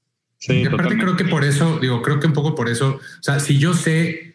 Sí, 0.46 0.64
aparte 0.64 0.98
creo 0.98 1.16
que 1.16 1.24
por 1.24 1.44
eso, 1.44 1.78
digo, 1.80 2.02
creo 2.02 2.20
que 2.20 2.26
un 2.26 2.32
poco 2.32 2.54
por 2.54 2.68
eso, 2.68 3.00
o 3.00 3.22
sea, 3.22 3.40
si 3.40 3.58
yo 3.58 3.72
sé 3.74 4.34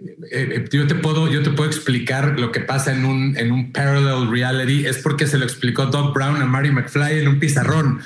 eh, 0.00 0.26
eh, 0.30 0.64
yo 0.72 0.88
te 0.88 0.96
puedo, 0.96 1.30
yo 1.30 1.44
te 1.44 1.50
puedo 1.50 1.70
explicar 1.70 2.38
lo 2.40 2.50
que 2.50 2.60
pasa 2.60 2.92
en 2.92 3.04
un, 3.04 3.36
en 3.38 3.52
un 3.52 3.70
parallel 3.70 4.28
reality 4.28 4.86
es 4.86 4.98
porque 4.98 5.28
se 5.28 5.38
lo 5.38 5.44
explicó 5.44 5.86
Doc 5.86 6.12
Brown 6.12 6.42
a 6.42 6.46
Mary 6.46 6.72
McFly 6.72 7.20
en 7.20 7.28
un 7.28 7.38
pizarrón. 7.38 8.00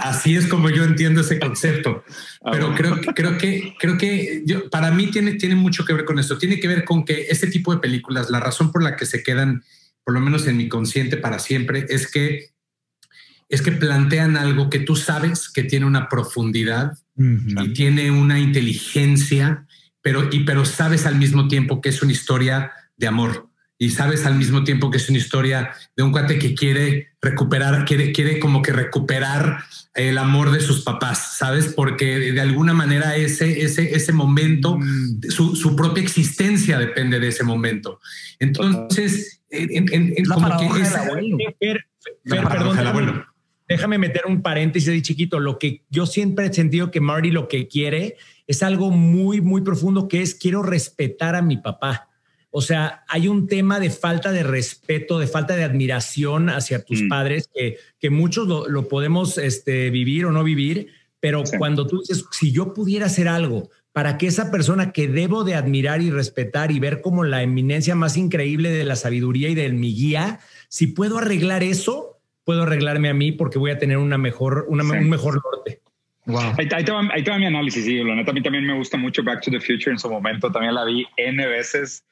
así 0.00 0.36
es 0.36 0.46
como 0.46 0.70
yo 0.70 0.84
entiendo 0.84 1.22
ese 1.22 1.40
concepto. 1.40 2.04
Pero 2.52 2.74
creo, 2.76 3.00
creo 3.14 3.36
que, 3.36 3.74
creo 3.80 3.98
que 3.98 4.42
yo, 4.46 4.70
para 4.70 4.92
mí 4.92 5.10
tiene, 5.10 5.34
tiene 5.34 5.56
mucho 5.56 5.84
que 5.84 5.92
ver 5.92 6.04
con 6.04 6.20
esto. 6.20 6.38
Tiene 6.38 6.60
que 6.60 6.68
ver 6.68 6.84
con 6.84 7.04
que 7.04 7.26
este 7.30 7.48
tipo 7.48 7.74
de 7.74 7.80
películas, 7.80 8.30
la 8.30 8.38
razón 8.38 8.70
por 8.70 8.82
la 8.84 8.94
que 8.94 9.06
se 9.06 9.24
quedan, 9.24 9.64
por 10.04 10.14
lo 10.14 10.20
menos 10.20 10.46
en 10.46 10.56
mi 10.56 10.68
consciente 10.68 11.16
para 11.16 11.40
siempre, 11.40 11.86
es 11.88 12.08
que 12.08 12.50
es 13.48 13.62
que 13.62 13.72
plantean 13.72 14.36
algo 14.36 14.70
que 14.70 14.80
tú 14.80 14.96
sabes 14.96 15.48
que 15.48 15.62
tiene 15.62 15.86
una 15.86 16.08
profundidad 16.08 16.98
y 17.16 17.72
tiene 17.72 18.10
una 18.10 18.38
inteligencia 18.38 19.66
pero, 20.06 20.28
y, 20.30 20.44
pero 20.44 20.64
sabes 20.64 21.04
al 21.04 21.16
mismo 21.16 21.48
tiempo 21.48 21.80
que 21.80 21.88
es 21.88 22.00
una 22.00 22.12
historia 22.12 22.70
de 22.96 23.08
amor 23.08 23.48
y 23.76 23.90
sabes 23.90 24.24
al 24.24 24.36
mismo 24.36 24.62
tiempo 24.62 24.88
que 24.88 24.98
es 24.98 25.08
una 25.08 25.18
historia 25.18 25.72
de 25.96 26.04
un 26.04 26.12
cuate 26.12 26.38
que 26.38 26.54
quiere 26.54 27.08
recuperar, 27.20 27.84
quiere, 27.84 28.12
quiere 28.12 28.38
como 28.38 28.62
que 28.62 28.72
recuperar 28.72 29.64
el 29.94 30.16
amor 30.18 30.52
de 30.52 30.60
sus 30.60 30.84
papás, 30.84 31.36
¿sabes? 31.36 31.72
Porque 31.74 32.32
de 32.32 32.40
alguna 32.40 32.72
manera 32.72 33.16
ese, 33.16 33.62
ese, 33.62 33.96
ese 33.96 34.12
momento, 34.12 34.78
mm. 34.78 35.22
su, 35.28 35.56
su, 35.56 35.74
propia 35.74 36.04
existencia 36.04 36.78
depende 36.78 37.18
de 37.18 37.26
ese 37.26 37.42
momento. 37.42 37.98
Entonces, 38.38 39.42
en, 39.50 39.92
en, 39.92 40.24
como 40.26 40.56
que 40.56 40.68
perdón, 42.22 43.24
déjame 43.68 43.98
meter 43.98 44.22
un 44.26 44.42
paréntesis 44.42 44.88
de 44.88 45.02
chiquito. 45.02 45.40
Lo 45.40 45.58
que 45.58 45.82
yo 45.90 46.06
siempre 46.06 46.46
he 46.46 46.52
sentido 46.52 46.90
que 46.90 47.00
Marty 47.00 47.30
lo 47.30 47.48
que 47.48 47.68
quiere 47.68 48.16
es 48.46 48.62
algo 48.62 48.90
muy, 48.90 49.40
muy 49.40 49.62
profundo 49.62 50.08
que 50.08 50.22
es 50.22 50.34
quiero 50.34 50.62
respetar 50.62 51.34
a 51.34 51.42
mi 51.42 51.56
papá. 51.56 52.08
O 52.50 52.62
sea, 52.62 53.04
hay 53.08 53.28
un 53.28 53.48
tema 53.48 53.80
de 53.80 53.90
falta 53.90 54.32
de 54.32 54.42
respeto, 54.42 55.18
de 55.18 55.26
falta 55.26 55.56
de 55.56 55.64
admiración 55.64 56.48
hacia 56.48 56.84
tus 56.84 57.02
mm. 57.02 57.08
padres, 57.08 57.50
que, 57.52 57.76
que 57.98 58.08
muchos 58.08 58.48
lo, 58.48 58.88
podemos 58.88 59.36
este, 59.36 59.90
vivir 59.90 60.24
o 60.24 60.32
no 60.32 60.42
vivir, 60.42 60.88
pero 61.20 61.42
cuando 61.58 61.86
tú 61.86 62.00
dices, 62.00 62.24
si 62.30 62.52
yo 62.52 62.72
pudiera 62.72 63.06
hacer 63.06 63.28
algo 63.28 63.68
para 63.92 64.16
que 64.16 64.26
esa 64.26 64.50
persona 64.50 64.92
que 64.92 65.08
debo 65.08 65.42
de 65.42 65.54
admirar 65.54 66.02
y 66.02 66.10
respetar 66.10 66.70
y 66.70 66.78
ver 66.78 67.00
como 67.00 67.24
la 67.24 67.42
eminencia 67.42 67.94
más 67.94 68.16
increíble 68.16 68.70
de 68.70 68.84
la 68.84 68.96
sabiduría 68.96 69.48
y 69.48 69.54
de 69.54 69.70
mi 69.72 69.94
guía, 69.94 70.40
si 70.68 70.86
puedo 70.86 71.18
arreglar 71.18 71.62
eso, 71.62 72.15
puedo 72.46 72.62
arreglarme 72.62 73.08
a 73.10 73.14
mí 73.14 73.32
porque 73.32 73.58
voy 73.58 73.72
a 73.72 73.78
tener 73.78 73.98
una 73.98 74.16
mejor, 74.16 74.66
una, 74.68 74.84
un 74.84 75.10
mejor 75.10 75.42
norte. 75.44 75.82
Wow. 76.26 76.54
Ahí, 76.58 76.84
te 76.84 76.92
va, 76.92 77.38
mi 77.38 77.46
análisis, 77.46 77.84
sí, 77.84 78.02
la 78.02 78.14
neta 78.14 78.30
a 78.30 78.34
mí 78.34 78.42
también 78.42 78.64
me 78.64 78.76
gusta 78.76 78.96
mucho 78.96 79.22
Back 79.22 79.42
to 79.42 79.50
the 79.50 79.60
Future 79.60 79.92
en 79.92 79.98
su 79.98 80.08
momento, 80.08 80.50
también 80.50 80.74
la 80.74 80.84
vi 80.84 81.06
N 81.16 81.46
veces, 81.46 82.04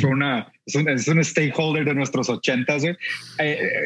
fue 0.00 0.10
una, 0.10 0.52
es 0.66 1.06
un, 1.06 1.24
stakeholder 1.24 1.84
de 1.84 1.94
nuestros 1.94 2.28
ochentas. 2.28 2.82
Eh, 2.84 2.96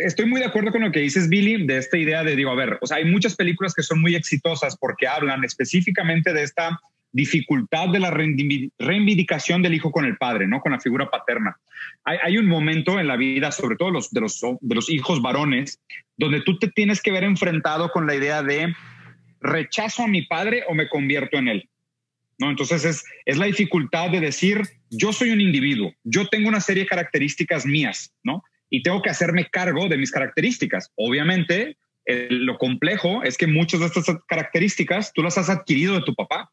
estoy 0.05 0.27
muy 0.27 0.41
de 0.41 0.47
acuerdo 0.47 0.73
con 0.73 0.83
lo 0.83 0.93
que 0.93 1.01
dices, 1.01 1.29
Billy, 1.29 1.67
de 1.67 1.79
esta 1.79 1.99
idea 1.99 2.23
de, 2.23 2.37
digo, 2.37 2.51
a 2.51 2.55
ver, 2.55 2.79
o 2.81 2.87
sea, 2.87 2.99
hay 2.99 3.05
muchas 3.05 3.35
películas 3.35 3.75
que 3.75 3.83
son 3.83 4.01
muy 4.01 4.15
exitosas 4.15 4.77
porque 4.77 5.07
hablan 5.07 5.45
específicamente 5.45 6.33
de 6.33 6.45
esta 6.45 6.79
dificultad 7.15 7.89
de 7.91 8.01
la 8.01 8.11
reivindicación 8.11 9.63
del 9.63 9.75
hijo 9.75 9.93
con 9.93 10.05
el 10.05 10.17
padre, 10.17 10.49
¿no? 10.49 10.61
Con 10.61 10.73
la 10.73 10.81
figura 10.81 11.09
paterna. 11.09 11.57
Hay, 12.05 12.37
un 12.37 12.47
momento 12.47 12.99
en 12.99 13.07
la 13.07 13.17
vida, 13.17 13.53
sobre 13.53 13.77
todo 13.77 13.91
los, 13.91 14.11
de, 14.11 14.21
los, 14.21 14.41
de 14.61 14.75
los 14.75 14.91
hijos 14.91 15.23
varones, 15.23 15.81
donde 16.17 16.43
tú 16.43 16.59
te 16.59 16.69
tienes 16.69 17.01
que 17.01 17.13
ver 17.13 17.23
enfrentado 17.23 17.91
con 17.91 18.07
la 18.07 18.17
idea 18.17 18.43
de 18.43 18.75
rechazo 19.41 20.03
a 20.03 20.09
mi 20.09 20.23
padre 20.23 20.65
o 20.69 20.75
me 20.75 20.89
convierto 20.89 21.39
en 21.39 21.49
él. 21.49 21.69
¿No? 22.37 22.51
Entonces 22.51 22.85
es, 22.85 23.05
es 23.27 23.39
la 23.39 23.47
dificultad 23.47 24.11
de 24.11 24.19
decir, 24.19 24.63
yo 24.91 25.13
soy 25.13 25.31
un 25.31 25.41
individuo, 25.41 25.95
yo 26.03 26.27
tengo 26.27 26.49
una 26.49 26.61
serie 26.61 26.83
de 26.83 26.89
características 26.89 27.65
mías, 27.65 28.13
¿no? 28.25 28.43
Y 28.69 28.83
tengo 28.83 29.03
que 29.03 29.11
hacerme 29.11 29.49
cargo 29.49 29.87
de 29.87 29.97
mis 29.97 30.11
características. 30.11 30.91
Obviamente, 30.97 31.77
lo 32.07 32.59
complejo 32.59 33.23
es 33.23 33.39
que 33.39 33.47
muchas 33.47 33.81
de 33.81 33.87
estas 33.87 34.07
características 34.27 35.13
tú 35.13 35.23
las 35.23 35.39
has 35.39 35.49
adquirido 35.49 35.95
de 35.95 36.03
tu 36.03 36.15
papá. 36.15 36.51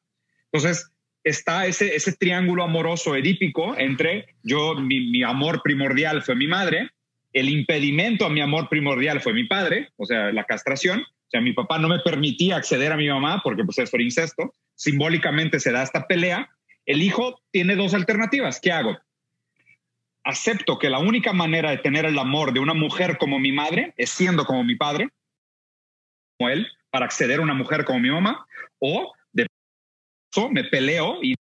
Entonces, 0.52 0.92
está 1.24 1.66
ese, 1.66 2.12
triángulo 2.14 2.64
amoroso 2.64 3.16
edípico 3.16 3.78
entre 3.78 4.36
yo, 4.44 4.76
mi, 4.76 5.24
amor 5.24 5.62
primordial 5.64 6.24
fue 6.24 6.36
mi 6.36 6.48
madre, 6.48 6.90
el 7.34 7.50
impedimento 7.50 8.26
a 8.26 8.30
mi 8.30 8.42
amor 8.42 8.68
primordial 8.70 9.22
fue 9.22 9.34
mi 9.34 9.46
padre, 9.46 9.90
o 9.98 10.06
sea, 10.06 10.32
la 10.32 10.44
castración. 10.44 11.02
O 11.02 11.30
sea, 11.32 11.40
mi 11.40 11.54
papá 11.54 11.80
no 11.80 11.88
me 11.88 12.00
permitía 12.00 12.58
acceder 12.58 12.92
a 12.92 12.98
mi 12.98 13.08
mamá 13.08 13.40
porque 13.42 13.64
pues 13.64 13.78
eso 13.78 13.98
incesto. 13.98 14.54
Simbólicamente 14.76 15.62
se 15.62 15.72
da 15.72 15.82
esta 15.82 16.06
pelea. 16.06 16.50
El 16.86 17.02
hijo 17.02 17.40
tiene 17.52 17.78
dos 17.78 17.94
alternativas. 17.94 18.60
¿Qué 18.60 18.74
hago? 18.74 18.98
Acepto 20.26 20.78
que 20.78 20.90
la 20.90 21.00
única 21.00 21.32
manera 21.32 21.72
de 21.72 21.78
tener 21.78 22.04
el 22.04 22.20
amor 22.20 22.52
de 22.52 22.60
una 22.60 22.74
mujer 22.74 23.18
como 23.18 23.40
mi 23.40 23.54
madre 23.54 23.94
es 23.96 24.10
siendo 24.10 24.44
como 24.44 24.66
mi 24.66 24.76
padre, 24.76 25.08
como 26.38 26.50
él, 26.50 26.68
para 26.90 27.06
acceder 27.06 27.40
a 27.40 27.44
una 27.44 27.54
mujer 27.54 27.86
como 27.86 28.00
mi 28.02 28.10
mamá, 28.10 28.46
o 28.80 29.14
me 30.52 30.64
peleo 30.64 31.20
y, 31.22 31.36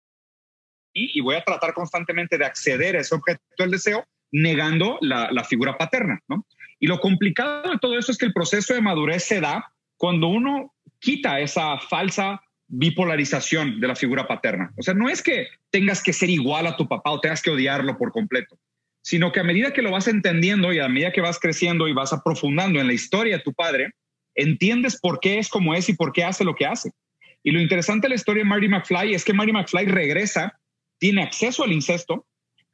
y, 0.94 1.22
voy 1.22 1.36
a 1.36 1.44
tratar 1.44 1.74
constantemente 1.74 2.38
de 2.38 2.46
acceder 2.46 2.96
a 2.96 3.02
ese 3.02 3.16
objeto 3.16 3.42
del 3.58 3.72
deseo, 3.72 4.06
negando 4.32 4.98
la, 5.02 5.32
la 5.32 5.44
figura 5.44 5.78
paterna. 5.78 6.20
¿no? 6.28 6.46
Y 6.80 6.88
lo 6.88 7.00
complicado 7.00 7.72
de 7.72 7.78
todo 7.80 7.98
eso 7.98 8.12
es 8.12 8.18
que 8.18 8.26
el 8.26 8.34
proceso 8.34 8.74
de 8.74 8.82
madurez 8.82 9.24
se 9.24 9.42
da 9.42 9.72
cuando 9.98 10.28
uno 10.28 10.74
quita 11.00 11.40
esa 11.40 11.78
falsa 11.80 12.42
bipolarización 12.68 13.80
de 13.80 13.88
la 13.88 13.96
figura 13.96 14.28
paterna. 14.28 14.72
O 14.78 14.84
sea, 14.84 14.94
no 14.94 15.10
es 15.10 15.22
que 15.22 15.48
tengas 15.72 16.04
que 16.04 16.14
ser 16.14 16.30
igual 16.30 16.68
a 16.68 16.78
tu 16.78 16.88
papá 16.88 17.12
o 17.12 17.20
tengas 17.20 17.42
que 17.42 17.50
odiarlo 17.50 17.98
por 17.98 18.12
completo, 18.12 18.58
sino 19.02 19.32
que 19.32 19.40
a 19.40 19.44
medida 19.44 19.74
que 19.74 19.82
lo 19.82 19.92
vas 19.92 20.08
entendiendo 20.08 20.72
y 20.72 20.80
a 20.80 20.88
medida 20.88 21.12
que 21.12 21.22
vas 21.22 21.40
creciendo 21.40 21.88
y 21.88 21.94
vas 21.94 22.14
aprofundando 22.14 22.80
en 22.80 22.88
la 22.88 22.94
historia 22.94 23.38
de 23.38 23.44
tu 23.44 23.54
padre, 23.54 23.94
entiendes 24.36 25.00
por 25.00 25.20
qué 25.20 25.40
es 25.40 25.50
como 25.50 25.74
es 25.74 25.90
y 25.90 25.94
por 25.94 26.14
qué 26.14 26.24
hace 26.24 26.44
lo 26.44 26.56
que 26.56 26.68
hace. 26.68 26.92
Y 27.44 27.52
lo 27.52 27.62
interesante 27.62 28.06
de 28.06 28.10
la 28.10 28.16
historia 28.16 28.44
de 28.44 28.50
Marty 28.50 28.68
McFly 28.68 29.14
es 29.14 29.24
que 29.24 29.34
Marty 29.34 29.52
McFly 29.52 29.86
regresa, 29.86 30.60
tiene 31.00 31.24
acceso 31.24 31.64
al 31.64 31.72
incesto, 31.72 32.26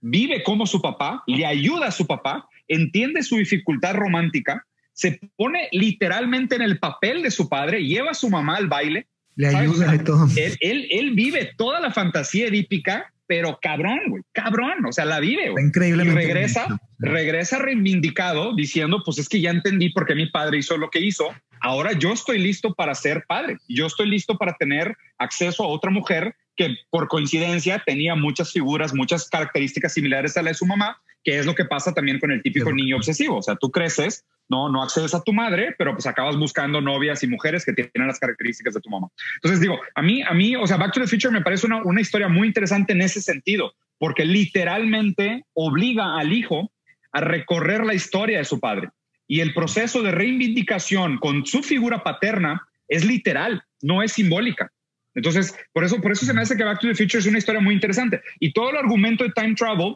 vive 0.01 0.43
como 0.43 0.65
su 0.65 0.81
papá, 0.81 1.23
le 1.27 1.45
ayuda 1.45 1.87
a 1.87 1.91
su 1.91 2.07
papá, 2.07 2.47
entiende 2.67 3.23
su 3.23 3.37
dificultad 3.37 3.95
romántica, 3.95 4.65
se 4.93 5.19
pone 5.35 5.67
literalmente 5.71 6.55
en 6.55 6.61
el 6.61 6.79
papel 6.79 7.21
de 7.21 7.31
su 7.31 7.49
padre, 7.49 7.83
lleva 7.83 8.11
a 8.11 8.15
su 8.15 8.29
mamá 8.29 8.55
al 8.55 8.67
baile. 8.67 9.07
Le 9.35 9.47
ayuda 9.47 9.91
a 9.91 10.03
todo. 10.03 10.27
Él, 10.37 10.55
él, 10.61 10.87
él, 10.89 11.11
vive 11.11 11.51
toda 11.57 11.81
la 11.81 11.91
fantasía 11.91 12.47
edípica, 12.47 13.11
pero 13.27 13.59
cabrón, 13.61 13.99
güey, 14.07 14.23
cabrón, 14.31 14.85
o 14.85 14.91
sea, 14.91 15.05
la 15.05 15.19
vive. 15.19 15.53
Increíble. 15.59 16.03
Y 16.05 16.09
regresa, 16.09 16.67
regresa 16.99 17.59
reivindicado 17.59 18.55
diciendo, 18.55 19.01
pues 19.03 19.17
es 19.17 19.29
que 19.29 19.41
ya 19.41 19.49
entendí 19.49 19.89
por 19.89 20.05
qué 20.05 20.15
mi 20.15 20.29
padre 20.29 20.59
hizo 20.59 20.77
lo 20.77 20.89
que 20.89 20.99
hizo, 20.99 21.33
ahora 21.61 21.93
yo 21.93 22.13
estoy 22.13 22.39
listo 22.39 22.73
para 22.73 22.93
ser 22.95 23.25
padre, 23.27 23.57
yo 23.67 23.87
estoy 23.87 24.09
listo 24.09 24.37
para 24.37 24.53
tener 24.53 24.95
acceso 25.17 25.63
a 25.63 25.67
otra 25.67 25.91
mujer 25.91 26.35
que 26.55 26.75
por 26.89 27.07
coincidencia 27.07 27.81
tenía 27.85 28.15
muchas 28.15 28.51
figuras, 28.51 28.93
muchas 28.93 29.29
características 29.29 29.93
similares 29.93 30.37
a 30.37 30.41
la 30.41 30.49
de 30.49 30.55
su 30.55 30.65
mamá, 30.65 31.01
que 31.25 31.39
es 31.39 31.45
lo 31.47 31.55
que 31.55 31.65
pasa 31.65 31.91
también 31.91 32.19
con 32.19 32.31
el 32.31 32.43
típico 32.43 32.71
niño 32.71 32.97
obsesivo. 32.97 33.37
O 33.37 33.41
sea, 33.41 33.55
tú 33.55 33.71
creces, 33.71 34.23
no, 34.47 34.69
no 34.69 34.83
accedes 34.83 35.15
a 35.15 35.23
tu 35.23 35.33
madre, 35.33 35.73
pero 35.75 35.93
pues 35.93 36.05
acabas 36.05 36.37
buscando 36.37 36.79
novias 36.79 37.23
y 37.23 37.27
mujeres 37.27 37.65
que 37.65 37.73
tienen 37.73 38.07
las 38.07 38.19
características 38.19 38.75
de 38.75 38.79
tu 38.79 38.91
mamá. 38.91 39.07
Entonces 39.37 39.59
digo, 39.59 39.79
a 39.95 40.01
mí, 40.03 40.21
a 40.21 40.33
mí, 40.35 40.55
o 40.55 40.67
sea, 40.67 40.77
Back 40.77 40.93
to 40.93 41.01
the 41.01 41.07
Future 41.07 41.33
me 41.33 41.41
parece 41.41 41.65
una, 41.65 41.81
una 41.83 41.99
historia 41.99 42.29
muy 42.29 42.47
interesante 42.47 42.93
en 42.93 43.01
ese 43.01 43.21
sentido, 43.21 43.73
porque 43.97 44.23
literalmente 44.23 45.45
obliga 45.53 46.15
al 46.15 46.31
hijo 46.31 46.71
a 47.11 47.21
recorrer 47.21 47.83
la 47.83 47.95
historia 47.95 48.37
de 48.37 48.45
su 48.45 48.59
padre. 48.59 48.89
Y 49.27 49.39
el 49.39 49.55
proceso 49.55 50.03
de 50.03 50.11
reivindicación 50.11 51.17
con 51.17 51.47
su 51.47 51.63
figura 51.63 52.03
paterna 52.03 52.67
es 52.87 53.03
literal, 53.03 53.63
no 53.81 54.03
es 54.03 54.11
simbólica. 54.11 54.71
Entonces, 55.15 55.57
por 55.73 55.83
eso, 55.83 55.99
por 56.01 56.11
eso 56.11 56.25
se 56.25 56.33
me 56.33 56.41
hace 56.41 56.55
que 56.55 56.63
Back 56.63 56.81
to 56.81 56.87
the 56.87 56.93
Future 56.93 57.17
es 57.17 57.25
una 57.25 57.39
historia 57.39 57.61
muy 57.61 57.73
interesante. 57.73 58.21
Y 58.39 58.53
todo 58.53 58.69
el 58.69 58.77
argumento 58.77 59.23
de 59.23 59.31
time 59.31 59.55
travel 59.55 59.95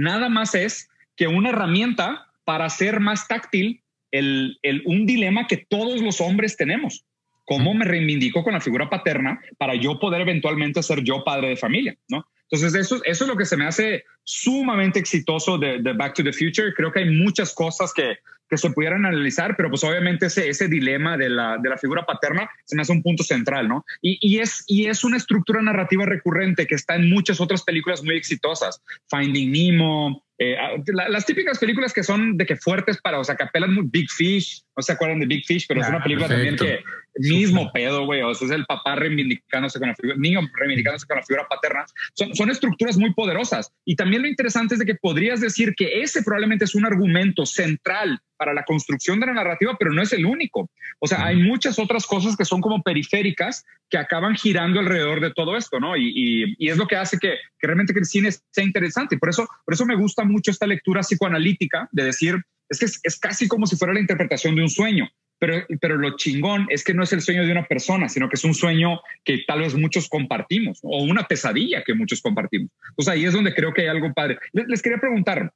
nada 0.00 0.28
más 0.28 0.54
es 0.54 0.88
que 1.16 1.28
una 1.28 1.50
herramienta 1.50 2.26
para 2.44 2.64
hacer 2.64 3.00
más 3.00 3.28
táctil 3.28 3.82
el, 4.10 4.58
el, 4.62 4.82
un 4.86 5.06
dilema 5.06 5.46
que 5.46 5.58
todos 5.58 6.00
los 6.00 6.20
hombres 6.20 6.56
tenemos. 6.56 7.04
¿Cómo 7.44 7.74
me 7.74 7.84
reivindico 7.84 8.42
con 8.42 8.54
la 8.54 8.60
figura 8.60 8.88
paterna 8.88 9.40
para 9.58 9.74
yo 9.74 9.98
poder 9.98 10.22
eventualmente 10.22 10.82
ser 10.82 11.02
yo 11.02 11.24
padre 11.24 11.48
de 11.50 11.56
familia? 11.56 11.96
¿no? 12.08 12.26
Entonces, 12.50 12.80
eso, 12.80 13.00
eso 13.04 13.24
es 13.24 13.28
lo 13.28 13.36
que 13.36 13.44
se 13.44 13.56
me 13.56 13.66
hace 13.66 14.04
sumamente 14.24 14.98
exitoso 14.98 15.56
de, 15.56 15.80
de, 15.80 15.92
Back 15.92 16.14
to 16.14 16.24
the 16.24 16.32
Future. 16.32 16.74
Creo 16.74 16.92
que 16.92 17.00
hay 17.00 17.10
muchas 17.10 17.54
cosas 17.54 17.92
que, 17.92 18.18
que 18.48 18.58
se 18.58 18.70
pudieran 18.70 19.06
analizar, 19.06 19.56
pero 19.56 19.70
pues 19.70 19.84
obviamente 19.84 20.26
ese, 20.26 20.48
ese 20.48 20.66
dilema 20.66 21.16
de 21.16 21.30
la, 21.30 21.56
de 21.58 21.68
la 21.68 21.78
figura 21.78 22.04
paterna 22.04 22.50
se 22.64 22.74
me 22.74 22.82
hace 22.82 22.92
un 22.92 23.02
punto 23.02 23.22
central, 23.22 23.68
¿no? 23.68 23.84
Y, 24.02 24.18
y, 24.20 24.40
es, 24.40 24.64
y 24.66 24.86
es 24.86 25.04
una 25.04 25.16
estructura 25.16 25.62
narrativa 25.62 26.04
recurrente 26.04 26.66
que 26.66 26.74
está 26.74 26.96
en 26.96 27.08
muchas 27.08 27.40
otras 27.40 27.62
películas 27.62 28.02
muy 28.02 28.16
exitosas. 28.16 28.82
Finding 29.08 29.52
Nemo, 29.52 30.24
eh, 30.38 30.56
ah, 30.58 30.72
las 31.08 31.26
típicas 31.26 31.58
películas 31.58 31.92
que 31.92 32.02
son 32.02 32.36
de 32.36 32.46
que 32.46 32.56
fuertes 32.56 32.98
para, 33.00 33.20
o 33.20 33.24
sea, 33.24 33.36
que 33.36 33.44
apelan 33.44 33.74
muy 33.74 33.84
Big 33.86 34.10
Fish, 34.10 34.64
no 34.74 34.82
se 34.82 34.92
acuerdan 34.92 35.20
de 35.20 35.26
Big 35.26 35.46
Fish, 35.46 35.66
pero 35.68 35.82
es 35.82 35.88
una 35.88 36.02
película 36.02 36.28
también 36.28 36.56
que 36.56 36.82
mismo 37.16 37.70
pedo, 37.72 38.04
güey, 38.04 38.22
o 38.22 38.34
sea, 38.34 38.46
es 38.46 38.52
el 38.52 38.64
papá 38.66 38.94
reivindicándose 38.96 39.78
con 39.78 39.88
la 39.88 39.94
figura, 39.94 40.16
niño 40.18 40.40
reivindicándose 40.58 41.06
con 41.06 41.16
la 41.16 41.22
figura 41.22 41.46
paterna. 41.48 41.84
Son, 42.14 42.34
son 42.34 42.50
estructuras 42.50 42.96
muy 42.96 43.12
poderosas. 43.14 43.72
Y 43.84 43.96
también 43.96 44.22
lo 44.22 44.28
interesante 44.28 44.74
es 44.74 44.80
de 44.80 44.86
que 44.86 44.94
podrías 44.94 45.40
decir 45.40 45.74
que 45.76 46.02
ese 46.02 46.22
probablemente 46.22 46.64
es 46.64 46.74
un 46.74 46.86
argumento 46.86 47.46
central 47.46 48.20
para 48.36 48.54
la 48.54 48.64
construcción 48.64 49.20
de 49.20 49.26
la 49.26 49.34
narrativa, 49.34 49.76
pero 49.78 49.92
no 49.92 50.00
es 50.00 50.12
el 50.14 50.24
único. 50.24 50.70
O 50.98 51.06
sea, 51.06 51.26
hay 51.26 51.36
muchas 51.36 51.78
otras 51.78 52.06
cosas 52.06 52.36
que 52.36 52.46
son 52.46 52.62
como 52.62 52.82
periféricas 52.82 53.66
que 53.90 53.98
acaban 53.98 54.34
girando 54.34 54.80
alrededor 54.80 55.20
de 55.20 55.30
todo 55.32 55.56
esto, 55.58 55.78
¿no? 55.78 55.96
Y, 55.96 56.54
y, 56.56 56.68
es 56.68 56.78
lo 56.78 56.86
que 56.86 56.96
hace 56.96 57.18
que, 57.18 57.34
que, 57.58 57.66
realmente 57.66 57.92
que 57.92 57.98
el 57.98 58.06
cine 58.06 58.30
sea 58.32 58.64
interesante. 58.64 59.18
Por 59.18 59.28
eso, 59.28 59.46
por 59.64 59.74
eso 59.74 59.84
me 59.84 59.94
gusta 59.94 60.24
mucho 60.24 60.50
esta 60.50 60.66
lectura 60.66 61.02
psicoanalítica 61.02 61.88
de 61.92 62.04
decir, 62.04 62.42
es 62.70 62.78
que 62.78 62.86
es, 62.86 63.18
casi 63.18 63.48
como 63.48 63.66
si 63.66 63.76
fuera 63.76 63.92
la 63.92 64.00
interpretación 64.00 64.54
de 64.54 64.62
un 64.62 64.70
sueño. 64.70 65.08
Pero, 65.40 65.66
pero, 65.80 65.96
lo 65.96 66.16
chingón 66.16 66.66
es 66.70 66.84
que 66.84 66.94
no 66.94 67.02
es 67.02 67.12
el 67.12 67.22
sueño 67.22 67.44
de 67.44 67.50
una 67.50 67.66
persona, 67.66 68.08
sino 68.08 68.28
que 68.28 68.36
es 68.36 68.44
un 68.44 68.54
sueño 68.54 69.00
que 69.24 69.38
tal 69.46 69.60
vez 69.60 69.74
muchos 69.74 70.08
compartimos 70.08 70.78
o 70.82 71.02
una 71.02 71.26
pesadilla 71.26 71.82
que 71.82 71.94
muchos 71.94 72.20
compartimos. 72.20 72.70
Sea, 72.98 73.14
ahí 73.14 73.24
es 73.24 73.32
donde 73.32 73.54
creo 73.54 73.72
que 73.72 73.82
hay 73.82 73.88
algo 73.88 74.12
padre. 74.12 74.38
Les, 74.52 74.68
les 74.68 74.82
quería 74.82 74.98
preguntar, 74.98 75.52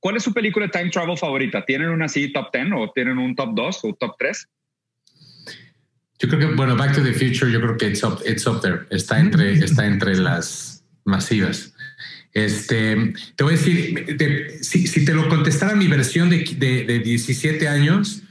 ¿Cuál 0.00 0.16
es 0.16 0.22
su 0.22 0.32
película 0.32 0.66
de 0.66 0.72
time 0.72 0.90
travel 0.90 1.18
favorita? 1.18 1.64
¿Tienen 1.64 1.88
una 1.88 2.04
así 2.04 2.32
top 2.32 2.52
10 2.52 2.66
o 2.76 2.92
tienen 2.94 3.18
un 3.18 3.34
top 3.34 3.50
2 3.54 3.80
o 3.82 3.94
top 3.94 4.14
3? 4.18 4.48
Yo 6.20 6.28
creo 6.28 6.40
que, 6.40 6.46
bueno, 6.54 6.76
Back 6.76 6.94
to 6.94 7.02
the 7.02 7.12
Future, 7.12 7.50
yo 7.50 7.60
creo 7.60 7.76
que 7.76 7.88
it's 7.88 8.02
up, 8.02 8.20
it's 8.26 8.46
up 8.46 8.60
there. 8.60 8.80
Está 8.90 9.20
entre, 9.20 9.52
está 9.52 9.86
entre 9.86 10.16
las 10.16 10.84
masivas. 11.04 11.74
Este, 12.32 13.12
te 13.34 13.44
voy 13.44 13.54
a 13.54 13.56
decir, 13.56 14.58
si, 14.62 14.86
si, 14.86 15.04
te 15.04 15.14
lo 15.14 15.28
contestara 15.28 15.74
mi 15.74 15.88
versión 15.88 16.28
de, 16.28 16.44
de, 16.56 16.84
de 16.84 16.98
17 17.00 17.66
años, 17.68 18.22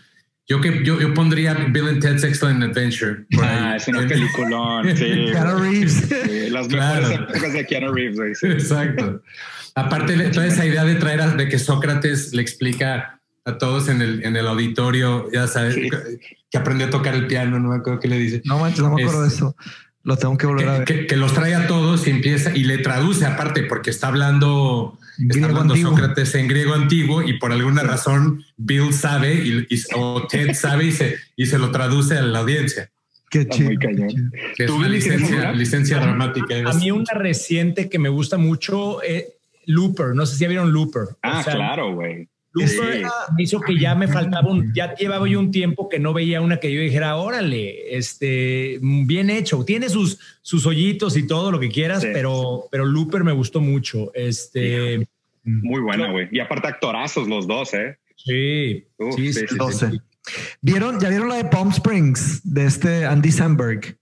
yo, 0.48 0.62
que, 0.62 0.84
yo, 0.84 1.00
yo, 1.00 1.14
pondría 1.14 1.54
Bill 1.54 1.88
and 1.88 2.02
Ted's 2.02 2.24
Excellent 2.24 2.64
Adventure. 2.64 3.26
Ah, 3.42 3.76
es 3.76 3.88
una 3.88 4.02
peliculón. 4.08 4.88
Sí. 4.98 5.28
Keanu 5.32 5.60
Reeves. 5.60 6.52
las 6.52 6.68
mejores 6.70 7.12
épocas 7.12 7.54
de 7.54 7.66
Keanu 7.66 7.94
Reeves. 7.94 8.44
Exacto. 8.44 9.22
Aparte 9.76 10.16
de 10.16 10.30
toda 10.30 10.48
esa 10.48 10.66
idea 10.66 10.84
de 10.84 10.96
traer 10.96 11.22
a, 11.22 11.28
de 11.36 11.48
que 11.48 11.60
Sócrates 11.60 12.34
le 12.34 12.42
explica 12.42 13.20
a 13.46 13.58
todos 13.58 13.88
en 13.90 14.02
el, 14.02 14.26
en 14.26 14.36
el 14.36 14.48
auditorio, 14.48 15.30
ya 15.32 15.48
sabes, 15.48 15.76
que 16.50 16.58
aprendió 16.58 16.88
a 16.88 16.90
tocar 16.90 17.14
el 17.16 17.28
piano, 17.28 17.60
no 17.60 17.70
me 17.70 17.78
acuerdo 17.78 18.00
qué 18.00 18.08
le 18.08 18.18
dice. 18.18 18.42
No 18.44 18.60
manches, 18.60 18.82
no 18.82 18.94
me 18.94 19.02
acuerdo 19.02 19.22
de 19.22 19.30
eso. 19.30 19.56
Lo 20.04 20.18
tengo 20.18 20.38
que 20.38 20.48
volver 20.48 20.70
a 20.70 20.80
ver. 20.80 21.08
Que, 21.08 21.16
los 21.18 21.34
trae 21.34 21.54
a 21.54 21.68
todos 21.68 22.08
y 22.08 22.12
empieza 22.12 22.56
y 22.56 22.64
le 22.64 22.78
traduce 22.78 23.26
aparte 23.26 23.64
porque 23.64 23.90
está 23.90 24.08
hablando, 24.08 24.98
está 25.30 25.46
hablando 25.46 25.76
Sócrates 25.76 26.36
en 26.36 26.48
griego 26.48 26.74
antiguo 26.74 27.22
y 27.22 27.40
por 27.40 27.52
alguna 27.52 27.84
razón 27.84 28.44
Bill 28.58 28.94
sabe 28.94 29.34
y, 29.34 29.68
o 29.96 30.28
Ted 30.28 30.54
sabe 30.54 30.86
y 30.86 30.92
se, 30.92 31.18
y 31.36 31.46
se 31.46 31.58
lo 31.58 31.72
traduce 31.72 32.18
a 32.18 32.22
la 32.22 32.40
audiencia. 32.40 32.90
Qué 33.30 33.48
chido. 33.48 33.72
Es 34.58 34.70
una 34.70 34.88
licencia, 34.88 35.52
licencia 35.52 36.00
dramática. 36.00 36.56
A 36.70 36.74
mí 36.74 36.92
una 36.92 37.14
reciente 37.14 37.90
que 37.90 38.00
me 38.00 38.10
gusta 38.10 38.38
mucho, 38.38 39.04
eh, 39.04 39.34
Looper. 39.66 40.16
No 40.16 40.26
sé 40.26 40.36
si 40.36 40.42
ya 40.42 40.48
vieron 40.48 40.72
Looper. 40.72 41.08
Ah, 41.22 41.44
claro, 41.44 41.94
güey. 41.94 42.30
Looper 42.58 43.06
hizo 43.38 43.62
que 43.62 43.78
ya 43.78 43.96
me 43.96 44.08
faltaba 44.08 44.50
un, 44.50 44.74
ya 44.74 44.96
llevaba 44.96 45.28
yo 45.28 45.40
un 45.40 45.52
tiempo 45.52 45.90
que 45.90 46.00
no 46.00 46.14
veía 46.14 46.42
una 46.42 46.60
que 46.60 46.72
yo 46.72 46.82
dijera, 46.82 47.16
órale, 47.16 47.96
este, 47.98 48.80
bien 48.82 49.30
hecho. 49.30 49.64
Tiene 49.64 49.90
sus, 49.90 50.20
sus 50.42 50.66
hoyitos 50.66 51.18
y 51.18 51.28
todo 51.28 51.52
lo 51.52 51.60
que 51.60 51.70
quieras, 51.70 52.04
pero, 52.04 52.66
pero 52.72 52.86
Looper 52.86 53.24
me 53.24 53.32
gustó 53.32 53.62
mucho. 53.62 54.12
Este. 54.14 55.08
Muy 55.44 55.82
buena, 55.82 56.12
güey. 56.12 56.28
Y 56.32 56.40
aparte 56.40 56.68
actorazos 56.68 57.28
los 57.28 57.48
dos, 57.48 57.74
¿eh? 57.74 57.98
Sí. 58.16 58.86
sí, 59.16 59.34
sí, 59.34 59.46
sí, 59.48 60.00
¿Vieron, 60.62 61.00
¿Ya 61.00 61.10
vieron 61.10 61.30
la 61.30 61.36
de 61.36 61.46
Palm 61.46 61.70
Springs 61.70 62.42
de 62.44 62.66
este 62.66 63.06
Andy 63.06 63.32
Samberg? 63.32 63.98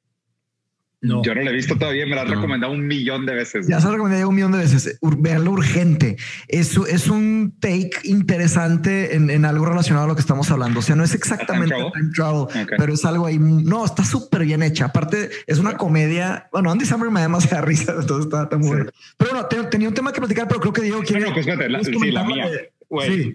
No. 1.02 1.22
Yo 1.24 1.36
no 1.36 1.42
la 1.42 1.52
he 1.52 1.54
visto 1.54 1.78
todavía, 1.78 2.06
me 2.06 2.16
la 2.16 2.24
han 2.24 2.30
recomendado 2.30 2.74
un 2.74 2.88
millón 2.88 3.26
de 3.26 3.36
veces. 3.36 3.68
Ya 3.68 3.80
se 3.80 3.88
la 3.88 3.94
recomendado 3.94 4.30
un 4.30 4.36
millón 4.36 4.52
de 4.54 4.60
veces. 4.60 4.98
Veanlo 5.02 5.52
urgente. 5.52 6.16
Es, 6.48 6.78
es 6.78 7.08
un 7.08 7.54
take 7.60 7.92
interesante 8.04 9.16
en, 9.16 9.46
algo 9.46 9.66
relacionado 9.66 10.06
a 10.06 10.08
lo 10.08 10.16
que 10.16 10.22
estamos 10.22 10.50
hablando. 10.52 10.80
O 10.80 10.84
sea, 10.84 10.96
no 10.96 11.04
es 11.04 11.14
exactamente 11.14 11.76
time 11.76 12.12
travel, 12.16 12.48
pero 12.78 12.94
es 12.94 13.06
algo 13.06 13.26
ahí. 13.26 13.38
No, 13.40 13.86
está 13.86 14.04
súper 14.04 14.46
bien 14.46 14.64
hecha. 14.64 14.86
Aparte, 14.86 15.30
es 15.46 15.60
una 15.60 15.78
comedia. 15.78 16.50
Bueno, 16.52 16.72
Andy 16.72 16.86
Samberg 16.86 17.12
me 17.12 17.20
da 17.20 17.28
demasiada 17.28 17.62
risa, 17.66 17.96
entonces 18.00 18.26
está, 18.26 18.50
tan 18.50 18.62
bueno. 18.62 18.86
Pero 19.18 19.32
bueno, 19.32 19.48
tenía 19.70 19.88
un 19.88 19.94
tema 19.94 20.12
que 20.12 20.20
platicar, 20.20 20.48
pero 20.48 20.60
creo 20.60 20.74
que 20.74 20.82
Diego 20.82 21.02
quiere. 21.04 21.26
No, 21.26 21.34
pues 21.34 21.48
espérate, 21.48 21.70
la, 21.70 21.84
sí, 21.84 22.12
la 22.12 22.24
mía. 22.24 22.48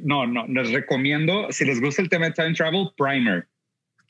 No, 0.03 0.27
no, 0.27 0.47
les 0.47 0.73
recomiendo, 0.73 1.49
si 1.51 1.65
les 1.65 1.81
gusta 1.81 2.03
el 2.03 2.09
tema 2.09 2.27
de 2.27 2.33
time 2.33 2.55
travel, 2.55 2.89
Primer. 2.97 3.47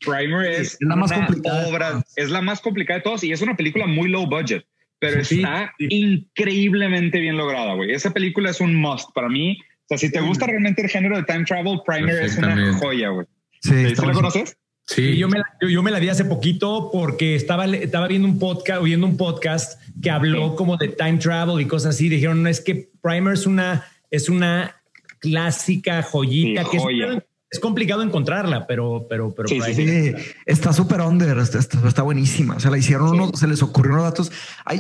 Primer 0.04 0.46
es, 0.46 0.76
la 0.80 0.96
más 0.96 1.12
complicada. 1.12 1.68
Obra, 1.68 2.04
es 2.16 2.30
la 2.30 2.40
más 2.40 2.60
complicada 2.60 2.98
de 2.98 3.04
todos 3.04 3.24
y 3.24 3.32
es 3.32 3.42
una 3.42 3.56
película 3.56 3.86
muy 3.86 4.08
low 4.08 4.26
budget, 4.26 4.64
pero 4.98 5.20
está 5.20 5.72
increíblemente 5.78 7.20
bien 7.20 7.36
lograda, 7.36 7.74
güey. 7.74 7.92
Esa 7.92 8.12
película 8.12 8.50
es 8.50 8.60
un 8.60 8.74
must 8.74 9.10
para 9.14 9.28
mí. 9.28 9.58
O 9.60 9.88
sea, 9.88 9.98
si 9.98 10.10
te 10.10 10.20
gusta 10.20 10.46
realmente 10.46 10.82
el 10.82 10.88
género 10.88 11.16
de 11.16 11.24
time 11.24 11.44
travel, 11.44 11.80
Primer 11.84 12.22
es 12.22 12.38
una 12.38 12.74
joya, 12.74 13.08
güey. 13.10 13.26
Sí, 13.60 13.94
¿Sí 13.94 14.06
la 14.06 14.12
conoces? 14.12 14.56
Sí, 14.86 15.16
yo 15.16 15.28
me, 15.28 15.38
la, 15.38 15.44
yo, 15.68 15.82
me 15.84 15.90
la 15.92 16.00
di 16.00 16.08
hace 16.08 16.24
poquito 16.24 16.90
porque 16.92 17.36
estaba, 17.36 17.64
estaba 17.66 18.08
viendo 18.08 18.26
un 18.26 18.40
podcast, 18.40 18.82
oyendo 18.82 19.06
un 19.06 19.16
podcast 19.16 19.80
que 20.02 20.10
habló 20.10 20.56
como 20.56 20.76
de 20.76 20.88
time 20.88 21.18
travel 21.18 21.60
y 21.60 21.66
cosas 21.66 21.94
así. 21.94 22.08
Dijeron, 22.08 22.42
no, 22.42 22.48
es 22.48 22.60
que 22.60 22.90
Primer 23.00 23.34
es 23.34 23.46
una, 23.46 23.86
es 24.10 24.28
una 24.28 24.74
clásica 25.20 26.02
joyita 26.02 26.64
que 26.68 26.78
es, 26.78 26.82
complicado 27.58 28.02
encontrarla, 28.02 28.64
pero, 28.68 29.06
pero, 29.08 29.34
pero 29.34 29.48
sí, 29.48 29.60
sí, 29.74 30.14
está 30.46 30.72
súper 30.72 31.00
under, 31.00 31.36
está, 31.38 32.02
buenísima. 32.02 32.60
Se 32.60 32.70
la 32.70 32.78
hicieron 32.78 33.08
unos, 33.08 33.40
se 33.40 33.48
les 33.48 33.60
ocurrió 33.60 33.92
unos 33.94 34.04
datos. 34.04 34.30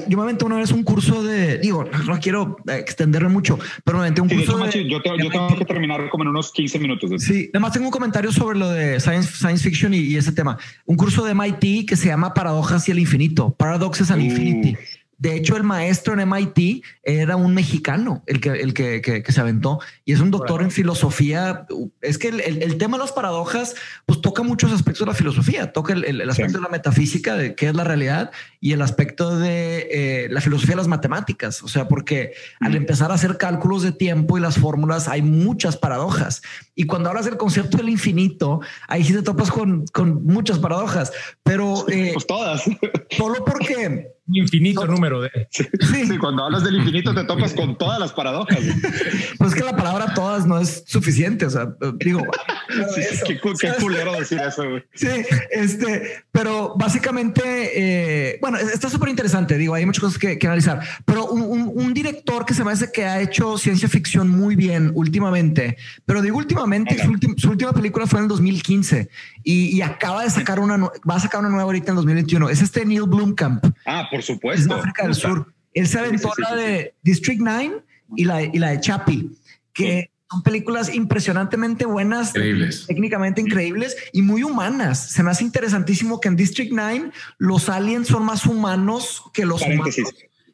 yo 0.06 0.16
me 0.16 0.22
aventé 0.22 0.44
una 0.44 0.56
vez 0.56 0.70
un 0.70 0.84
curso 0.84 1.24
de, 1.24 1.58
digo, 1.58 1.84
no, 2.06 2.20
quiero 2.20 2.58
extenderme 2.68 3.28
mucho, 3.28 3.58
pero 3.82 3.98
me 3.98 4.04
aventé 4.04 4.20
un 4.20 4.28
curso 4.28 4.56
de, 4.58 4.88
yo, 4.88 5.02
tengo 5.02 5.56
que 5.58 5.64
terminar 5.64 6.08
como 6.10 6.22
en 6.22 6.28
unos 6.28 6.52
15 6.52 6.78
minutos. 6.78 7.10
Sí, 7.18 7.50
además 7.52 7.72
tengo 7.72 7.86
un 7.86 7.92
comentario 7.92 8.30
sobre 8.30 8.56
lo 8.56 8.68
de 8.68 9.00
science, 9.00 9.32
science 9.36 9.64
fiction 9.64 9.92
y, 9.92 10.14
ese 10.14 10.30
tema. 10.30 10.56
Un 10.84 10.96
curso 10.96 11.24
de 11.24 11.34
MIT 11.34 11.88
que 11.88 11.96
se 11.96 12.06
llama 12.06 12.34
Paradojas 12.34 12.88
y 12.88 12.92
el 12.92 13.00
Infinito, 13.00 13.50
Paradoxes 13.50 14.12
and 14.12 14.22
Infinity. 14.22 14.76
De 15.20 15.36
hecho, 15.36 15.54
el 15.58 15.64
maestro 15.64 16.18
en 16.18 16.26
MIT 16.26 16.82
era 17.02 17.36
un 17.36 17.52
mexicano, 17.52 18.22
el 18.26 18.40
que, 18.40 18.52
el 18.52 18.72
que, 18.72 19.22
se 19.28 19.40
aventó, 19.40 19.78
y 20.06 20.14
es 20.14 20.20
un 20.20 20.30
doctor 20.30 20.62
en 20.62 20.70
filosofía. 20.70 21.66
Es 22.00 22.16
que 22.16 22.28
el, 22.28 22.78
tema 22.78 22.96
de 22.96 23.04
las 23.04 23.12
paradojas, 23.12 23.74
pues 24.06 24.22
toca 24.22 24.42
muchos 24.42 24.72
aspectos 24.72 25.00
de 25.00 25.12
la 25.12 25.14
filosofía, 25.14 25.72
toca 25.72 25.92
el, 25.92 26.28
aspecto 26.30 26.56
de 26.56 26.62
la 26.62 26.70
metafísica, 26.70 27.36
de 27.36 27.54
qué 27.54 27.68
es 27.68 27.74
la 27.74 27.84
realidad, 27.84 28.30
y 28.60 28.72
el 28.72 28.80
aspecto 28.80 29.38
de 29.38 29.88
eh, 29.90 30.28
la 30.30 30.40
filosofía 30.40 30.72
de 30.72 30.78
las 30.78 30.88
matemáticas. 30.88 31.62
O 31.62 31.68
sea, 31.68 31.86
porque 31.86 32.32
al 32.58 32.74
empezar 32.74 33.10
a 33.10 33.14
hacer 33.14 33.36
cálculos 33.36 33.82
de 33.82 33.92
tiempo 33.92 34.38
y 34.38 34.40
las 34.40 34.56
fórmulas, 34.56 35.06
hay 35.06 35.20
muchas 35.20 35.76
paradojas. 35.76 36.40
Y 36.74 36.86
cuando 36.86 37.10
hablas 37.10 37.26
del 37.26 37.36
concepto 37.36 37.76
del 37.76 37.90
infinito, 37.90 38.62
ahí 38.88 39.04
sí 39.04 39.12
te 39.12 39.20
topas 39.20 39.50
con, 39.50 39.84
con 39.92 40.24
muchas 40.24 40.58
paradojas, 40.58 41.12
pero... 41.42 41.84
Eh, 41.90 42.12
pues 42.14 42.26
todas. 42.26 42.62
Solo 43.10 43.44
porque 43.44 44.12
infinito 44.36 44.86
número 44.86 45.22
de. 45.22 45.30
Sí, 45.50 46.18
cuando 46.18 46.44
hablas 46.44 46.64
del 46.64 46.76
infinito 46.76 47.14
te 47.14 47.24
topas 47.24 47.54
con 47.54 47.76
todas 47.76 47.98
las 47.98 48.12
paradojas. 48.12 48.58
Pues 49.38 49.54
que 49.54 49.62
la 49.62 49.76
palabra 49.76 50.14
todas 50.14 50.46
no 50.46 50.58
es 50.58 50.84
suficiente. 50.86 51.46
O 51.46 51.50
sea, 51.50 51.74
digo, 51.96 52.22
qué, 53.26 53.72
culero 53.80 54.12
decir 54.12 54.40
eso. 54.40 54.62
Sí, 54.94 55.08
este, 55.50 56.24
pero 56.32 56.74
básicamente, 56.76 57.42
eh, 57.44 58.38
bueno, 58.40 58.58
está 58.58 58.88
súper 58.88 59.08
interesante. 59.08 59.56
Digo, 59.56 59.74
hay 59.74 59.86
muchas 59.86 60.00
cosas 60.00 60.18
que, 60.18 60.38
analizar, 60.46 60.80
pero 61.04 61.26
un, 61.26 61.90
director 61.94 62.46
que 62.46 62.54
se 62.54 62.64
me 62.64 62.70
hace 62.70 62.92
que 62.92 63.04
ha 63.04 63.20
hecho 63.20 63.58
ciencia 63.58 63.88
ficción 63.88 64.28
muy 64.28 64.54
bien 64.54 64.92
últimamente, 64.94 65.76
pero 66.06 66.22
digo 66.22 66.38
últimamente, 66.38 66.96
su, 67.36 67.50
última 67.50 67.72
película 67.72 68.06
fue 68.06 68.20
en 68.20 68.24
el 68.24 68.28
2015 68.28 69.10
y, 69.42 69.80
acaba 69.80 70.22
de 70.22 70.30
sacar 70.30 70.60
una, 70.60 70.76
va 70.78 71.16
a 71.16 71.20
sacar 71.20 71.40
una 71.40 71.48
nueva 71.48 71.64
ahorita 71.64 71.90
en 71.90 71.96
2021. 71.96 72.48
Es 72.48 72.62
este 72.62 72.84
Neil 72.84 73.02
Blomkamp. 73.02 73.64
Ah, 73.86 74.06
por 74.10 74.19
supuesto. 74.22 74.74
Es 74.74 74.80
África 74.80 75.04
del 75.04 75.14
Sur. 75.14 75.52
Él 75.72 75.86
se 75.86 75.98
aventó 75.98 76.32
la 76.38 76.56
de 76.56 76.94
District 77.02 77.40
9 77.40 77.82
y 78.16 78.24
la, 78.24 78.42
y 78.42 78.58
la 78.58 78.70
de 78.70 78.80
Chappie, 78.80 79.30
que 79.72 80.10
son 80.30 80.42
películas 80.42 80.94
impresionantemente 80.94 81.86
buenas, 81.86 82.32
técnicamente 82.32 83.40
increíbles 83.40 83.96
y 84.12 84.22
muy 84.22 84.42
humanas. 84.42 85.10
Se 85.10 85.22
me 85.22 85.30
hace 85.30 85.44
interesantísimo 85.44 86.20
que 86.20 86.28
en 86.28 86.36
District 86.36 86.72
9 86.72 87.10
los 87.38 87.68
aliens 87.68 88.08
son 88.08 88.24
más 88.24 88.46
humanos 88.46 89.24
que 89.32 89.44
los 89.44 89.62
humanos. 89.62 89.96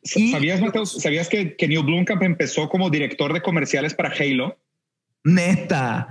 ¿Sabías, 0.02 0.60
¿Sabías 0.88 1.28
que, 1.28 1.56
que 1.56 1.68
Neil 1.68 1.84
Blomkamp 1.84 2.22
empezó 2.22 2.68
como 2.68 2.90
director 2.90 3.32
de 3.32 3.43
comerciales 3.43 3.93
para 3.93 4.10
Halo? 4.10 4.56
Neta. 5.24 6.09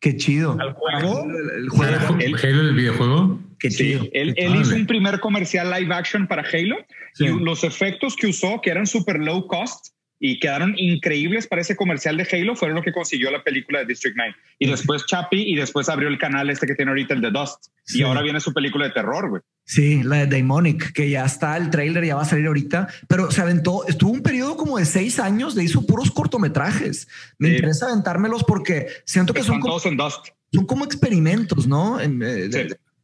Qué 0.00 0.16
chido. 0.16 0.58
¿El 0.60 0.72
juego? 0.72 1.24
El, 1.56 1.68
juego. 1.68 2.18
¿El, 2.18 2.74
videojuego? 2.74 3.40
Qué 3.58 3.70
chido. 3.70 4.06
él, 4.12 4.34
hizo 4.60 4.74
un 4.74 4.86
primer 4.86 5.20
comercial 5.20 5.70
live 5.70 5.94
action 5.94 6.26
para 6.26 6.42
Halo 6.42 6.76
y 7.18 7.28
los 7.28 7.64
efectos 7.64 8.16
que 8.16 8.26
usó, 8.26 8.60
que 8.60 8.70
eran 8.70 8.86
super 8.86 9.18
low 9.18 9.46
cost, 9.46 9.88
y 10.18 10.38
quedaron 10.40 10.74
increíbles 10.78 11.46
para 11.46 11.60
ese 11.60 11.76
comercial 11.76 12.16
de 12.16 12.26
Halo, 12.30 12.56
fueron 12.56 12.76
lo 12.76 12.82
que 12.82 12.92
consiguió 12.92 13.30
la 13.30 13.42
película 13.42 13.80
de 13.80 13.86
District 13.86 14.16
9. 14.16 14.34
Y 14.58 14.70
después 14.70 15.04
Chappie 15.06 15.42
y 15.46 15.56
después 15.56 15.88
abrió 15.88 16.08
el 16.08 16.18
canal 16.18 16.48
este 16.48 16.66
que 16.66 16.74
tiene 16.74 16.90
ahorita, 16.90 17.14
el 17.14 17.20
de 17.20 17.30
Dust. 17.30 17.66
Y 17.88 18.02
ahora 18.02 18.22
viene 18.22 18.40
su 18.40 18.52
película 18.52 18.86
de 18.86 18.92
terror, 18.92 19.28
güey. 19.28 19.42
Sí, 19.64 20.02
la 20.02 20.18
de 20.18 20.26
Daemonic, 20.26 20.92
que 20.92 21.10
ya 21.10 21.24
está, 21.24 21.56
el 21.56 21.70
trailer 21.70 22.04
ya 22.04 22.16
va 22.16 22.22
a 22.22 22.26
salir 22.26 22.46
ahorita, 22.46 22.88
pero 23.08 23.30
se 23.30 23.42
aventó, 23.42 23.86
estuvo 23.86 24.10
un 24.10 24.22
periodo 24.22 24.56
como 24.56 24.78
de 24.78 24.84
seis 24.84 25.18
años 25.18 25.54
de 25.54 25.64
hizo 25.64 25.84
puros 25.84 26.10
cortometrajes. 26.10 27.08
Me 27.38 27.50
interesa 27.50 27.86
aventármelos 27.86 28.44
porque 28.44 28.86
siento 29.04 29.34
que 29.34 29.42
son 29.42 29.60
como, 29.60 29.78
en 29.84 29.96
Dust. 29.96 30.28
son 30.52 30.66
como 30.66 30.84
experimentos, 30.84 31.66
¿no? 31.66 31.98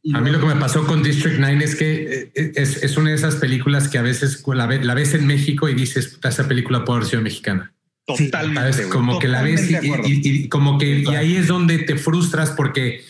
Eh, 0.03 0.11
a 0.13 0.19
mí 0.19 0.31
lo 0.31 0.39
que 0.39 0.47
me 0.47 0.55
pasó 0.55 0.85
con 0.85 1.01
District 1.01 1.37
9 1.39 1.63
es 1.63 1.75
que 1.75 2.31
eh, 2.35 2.51
es, 2.55 2.83
es 2.83 2.97
una 2.97 3.09
de 3.09 3.15
esas 3.15 3.35
películas 3.35 3.87
que 3.87 3.97
a 3.97 4.01
veces 4.01 4.43
la, 4.47 4.67
la 4.67 4.93
ves 4.93 5.13
en 5.13 5.25
México 5.25 5.69
y 5.69 5.73
dices, 5.73 6.19
esa 6.21 6.47
película 6.47 6.83
puede 6.83 6.97
haber 6.97 7.09
sido 7.09 7.21
mexicana. 7.21 7.73
Totalmente. 8.05 8.89
como 8.89 9.17
que 9.17 9.29
la 9.29 9.41
ves 9.41 9.69
y, 9.81 10.49
como 10.49 10.77
que 10.77 10.99
y 10.99 11.15
ahí 11.15 11.37
es 11.37 11.47
donde 11.47 11.79
te 11.79 11.95
frustras 11.95 12.51
porque, 12.51 13.01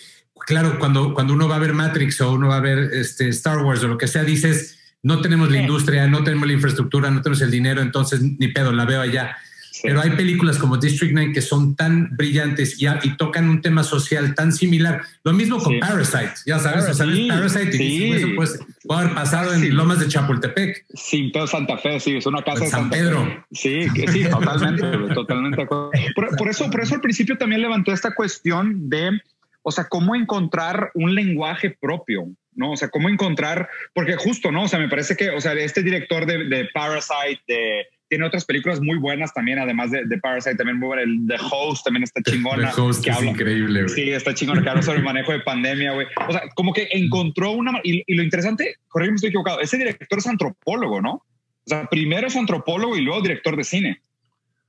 claro, 0.46 0.78
cuando, 0.78 1.16
cuando 1.16 1.34
uno 1.34 1.48
va 1.48 1.56
a 1.56 1.60
ver 1.60 1.74
Matrix 1.74 2.22
o 2.22 2.32
uno 2.34 2.50
va 2.50 2.58
a 2.58 2.62
ver 2.62 2.92
este, 2.94 3.28
Star 3.30 3.58
Wars 3.60 3.84
o 3.84 3.88
lo 3.88 3.98
que 3.98 4.08
sea, 4.08 4.24
dices, 4.24 4.78
no 5.02 5.20
tenemos 5.20 5.52
la 5.52 5.62
industria, 5.62 6.08
no 6.08 6.24
tenemos 6.24 6.48
la 6.48 6.54
infraestructura, 6.54 7.10
no 7.10 7.22
tenemos 7.24 7.42
el 7.42 7.50
dinero, 7.50 7.82
entonces 7.82 8.22
ni 8.22 8.50
pedo, 8.50 8.72
la 8.72 8.86
veo 8.86 9.02
allá. 9.02 9.36
Pero 9.84 10.00
hay 10.00 10.12
películas 10.12 10.58
como 10.58 10.78
District 10.78 11.14
9 11.14 11.34
que 11.34 11.42
son 11.42 11.76
tan 11.76 12.16
brillantes 12.16 12.82
y, 12.82 12.88
y, 12.88 13.18
tocan 13.18 13.50
un 13.50 13.62
tema 13.62 13.84
social 13.84 14.34
tan 14.34 14.54
similar. 14.54 15.02
Lo 15.26 15.34
mismo 15.34 15.62
con 15.62 15.78
Parasite, 15.78 16.32
ya 16.46 16.58
sabes, 16.58 16.86
Parasite, 17.28 17.84
y 17.84 18.14
eso 18.14 18.28
pues, 18.34 18.60
puede 18.86 19.02
haber 19.02 19.14
pasado 19.14 19.54
en 19.54 19.76
Lomas 19.76 20.00
de 20.00 20.08
Chapultepec. 20.08 20.86
Sí, 20.94 21.30
pero 21.34 21.48
Santa 21.48 21.78
Fe, 21.78 22.00
sí, 22.00 22.16
es 22.16 22.26
una 22.26 22.42
casa 22.42 22.64
de 22.64 22.70
San 22.70 22.90
Pedro. 22.90 23.46
Sí, 23.52 23.90
sí, 23.90 24.24
totalmente, 24.24 25.14
totalmente. 25.14 25.66
Por, 25.66 25.92
por, 26.38 26.48
eso, 26.48 26.72
por 26.72 26.82
eso 26.82 26.96
al 26.96 27.02
principio 27.02 27.38
también 27.38 27.62
levantó 27.62 27.92
esta 27.92 28.16
cuestión 28.16 28.90
de, 28.90 29.22
o 29.64 29.72
sea, 29.72 29.90
cómo 29.90 30.16
encontrar 30.16 30.92
un 30.94 31.14
lenguaje 31.14 31.72
propio, 31.72 32.30
¿no? 32.56 32.72
O 32.72 32.78
sea, 32.78 32.88
cómo 32.88 33.10
encontrar, 33.10 33.68
porque 33.94 34.16
justo, 34.16 34.50
¿no? 34.50 34.64
O 34.64 34.68
sea, 34.70 34.80
me 34.80 34.88
parece 34.88 35.18
que, 35.18 35.30
o 35.32 35.42
sea, 35.42 35.52
este 35.54 35.84
director 35.84 36.26
de, 36.26 36.46
de 36.46 36.70
Parasite, 36.74 37.42
de 37.48 37.86
tiene 38.14 38.28
otras 38.28 38.46
películas 38.46 38.80
muy 38.80 39.00
buenas 39.00 39.34
también, 39.34 39.58
además 39.58 39.90
de, 39.90 40.06
de 40.06 40.20
Parasite, 40.20 40.56
también 40.56 40.78
muy 40.78 40.86
buena. 40.86 41.02
El 41.02 41.26
The 41.28 41.38
Host 41.50 41.84
también 41.84 42.04
está 42.04 42.22
chingona. 42.22 42.72
The 42.72 42.80
Host 42.80 43.08
es 43.08 43.24
increíble, 43.24 43.90
Sí, 43.90 44.12
está 44.12 44.36
chingona, 44.36 44.62
que 44.62 44.70
habla 44.70 44.84
sobre 44.84 45.00
el 45.00 45.04
manejo 45.04 45.32
de 45.32 45.40
pandemia, 45.40 45.94
güey. 45.94 46.06
O 46.30 46.32
sea, 46.32 46.44
como 46.54 46.74
que 46.74 46.90
encontró 46.92 47.54
una... 47.54 47.72
Y, 47.84 48.04
lo 48.14 48.22
interesante, 48.22 48.76
corrígeme, 48.88 49.16
estoy 49.16 49.30
equivocado, 49.30 49.62
ese 49.62 49.80
director 49.80 50.20
es 50.20 50.28
antropólogo, 50.28 51.02
¿no? 51.02 51.14
O 51.14 51.24
sea, 51.66 51.88
primero 51.88 52.28
es 52.28 52.36
antropólogo 52.36 52.96
y 52.96 53.02
luego 53.02 53.20
director 53.24 53.58
de 53.58 53.64
cine. 53.64 54.02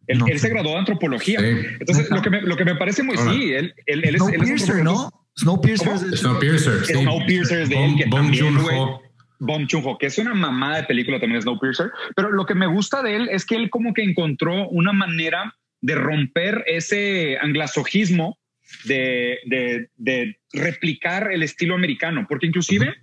Él, 0.07 0.39
se 0.39 0.49
graduó 0.49 0.73
de 0.73 0.79
antropología. 0.79 1.41
Entonces, 1.41 2.09
lo 2.09 2.23
que, 2.23 2.31
me, 2.31 2.41
lo 2.41 2.57
que 2.57 2.65
me 2.65 2.77
parece 2.77 3.03
muy... 3.03 3.19
Sí, 3.19 3.53
él, 3.53 3.75
él, 3.85 4.05
él 4.05 4.15
es... 4.15 4.23
Snowpiercer, 4.23 4.83
¿no? 4.83 5.11
Snowpiercer. 5.37 6.17
Snowpiercer. 6.17 6.87
Snowpiercer 6.87 7.61
es 7.61 7.69
de 7.69 7.85
él. 7.85 7.97
Que 7.99 8.07
Bong 8.07 8.35
Joon-ho. 8.35 9.04
Bong 9.45 9.67
Joon-ho, 9.71 9.99
que 9.99 10.07
es 10.07 10.19
una 10.19 10.35
mamada 10.35 10.79
de 10.79 10.85
película 10.85 11.21
también 11.21 11.43
Snowpiercer. 11.43 11.91
Pero 12.17 12.31
lo 12.33 12.47
que 12.47 12.55
me 12.55 12.67
gusta 12.67 13.03
de 13.03 13.17
él 13.17 13.29
es 13.31 13.45
que 13.45 13.57
él 13.57 13.71
como 13.71 13.95
que 13.95 14.03
encontró 14.03 14.69
una 14.69 14.93
manera 14.93 15.55
de 15.81 15.95
romper 15.95 16.65
ese 16.67 17.39
anglosajismo 17.39 18.39
de, 18.85 19.39
de, 19.47 19.89
de, 19.97 20.39
replicar 20.53 21.31
el 21.31 21.43
estilo 21.43 21.75
americano, 21.75 22.27
porque 22.29 22.47
inclusive 22.47 22.95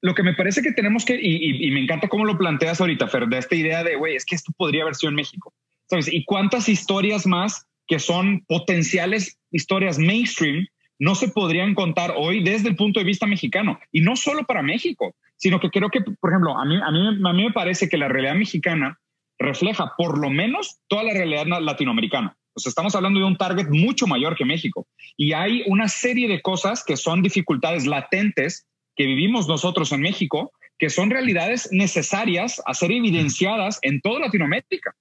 lo 0.00 0.14
que 0.14 0.22
me 0.22 0.34
parece 0.34 0.62
que 0.62 0.72
tenemos 0.72 1.04
que, 1.04 1.18
y, 1.20 1.66
y, 1.66 1.70
me 1.72 1.80
encanta 1.80 2.08
cómo 2.08 2.24
lo 2.24 2.38
planteas 2.38 2.80
ahorita, 2.80 3.08
Fer, 3.08 3.26
de 3.26 3.38
esta 3.38 3.54
idea 3.54 3.82
de, 3.84 3.96
güey, 3.96 4.16
es 4.16 4.24
que 4.24 4.34
esto 4.34 4.52
podría 4.56 4.82
haber 4.82 4.94
sido 4.94 5.10
en 5.10 5.16
México. 5.16 5.52
¿Sabes? 5.86 6.08
Y 6.12 6.24
cuántas 6.24 6.68
historias 6.68 7.26
más 7.26 7.66
que 7.88 7.98
son 7.98 8.44
potenciales 8.46 9.38
historias 9.50 9.98
mainstream 9.98 10.68
no 11.00 11.16
se 11.16 11.28
podrían 11.28 11.74
contar 11.74 12.14
hoy 12.16 12.44
desde 12.44 12.68
el 12.68 12.76
punto 12.76 13.00
de 13.00 13.06
vista 13.06 13.26
mexicano. 13.26 13.80
Y 13.90 14.02
no 14.02 14.14
solo 14.14 14.44
para 14.44 14.62
México, 14.62 15.16
sino 15.40 15.58
que 15.58 15.70
creo 15.70 15.88
que, 15.88 16.02
por 16.02 16.30
ejemplo, 16.30 16.56
a 16.56 16.64
mí, 16.66 16.76
a 16.76 16.90
mí, 16.90 17.06
a 17.08 17.32
mí 17.32 17.44
me 17.44 17.52
parece 17.52 17.88
que 17.88 17.96
la 17.96 18.08
realidad 18.08 18.34
mexicana 18.34 18.98
refleja 19.38 19.94
por 19.96 20.18
lo 20.18 20.28
menos 20.28 20.78
toda 20.86 21.02
la 21.02 21.14
realidad 21.14 21.46
latinoamericana. 21.46 22.36
O 22.52 22.60
sea, 22.60 22.68
estamos 22.68 22.94
hablando 22.94 23.20
de 23.20 23.26
un 23.26 23.38
target 23.38 23.68
mucho 23.70 24.06
mayor 24.06 24.36
que 24.36 24.44
México. 24.44 24.86
Y 25.16 25.32
hay 25.32 25.62
una 25.66 25.88
serie 25.88 26.28
de 26.28 26.42
cosas 26.42 26.84
que 26.84 26.98
son 26.98 27.22
dificultades 27.22 27.86
latentes 27.86 28.66
que 28.94 29.06
vivimos 29.06 29.48
nosotros 29.48 29.92
en 29.92 30.02
México, 30.02 30.52
que 30.78 30.90
son 30.90 31.08
realidades 31.08 31.70
necesarias 31.72 32.60
a 32.66 32.74
ser 32.74 32.92
evidenciadas 32.92 33.78
en 33.80 34.02
toda 34.02 34.20
Latinoamérica. 34.20 34.94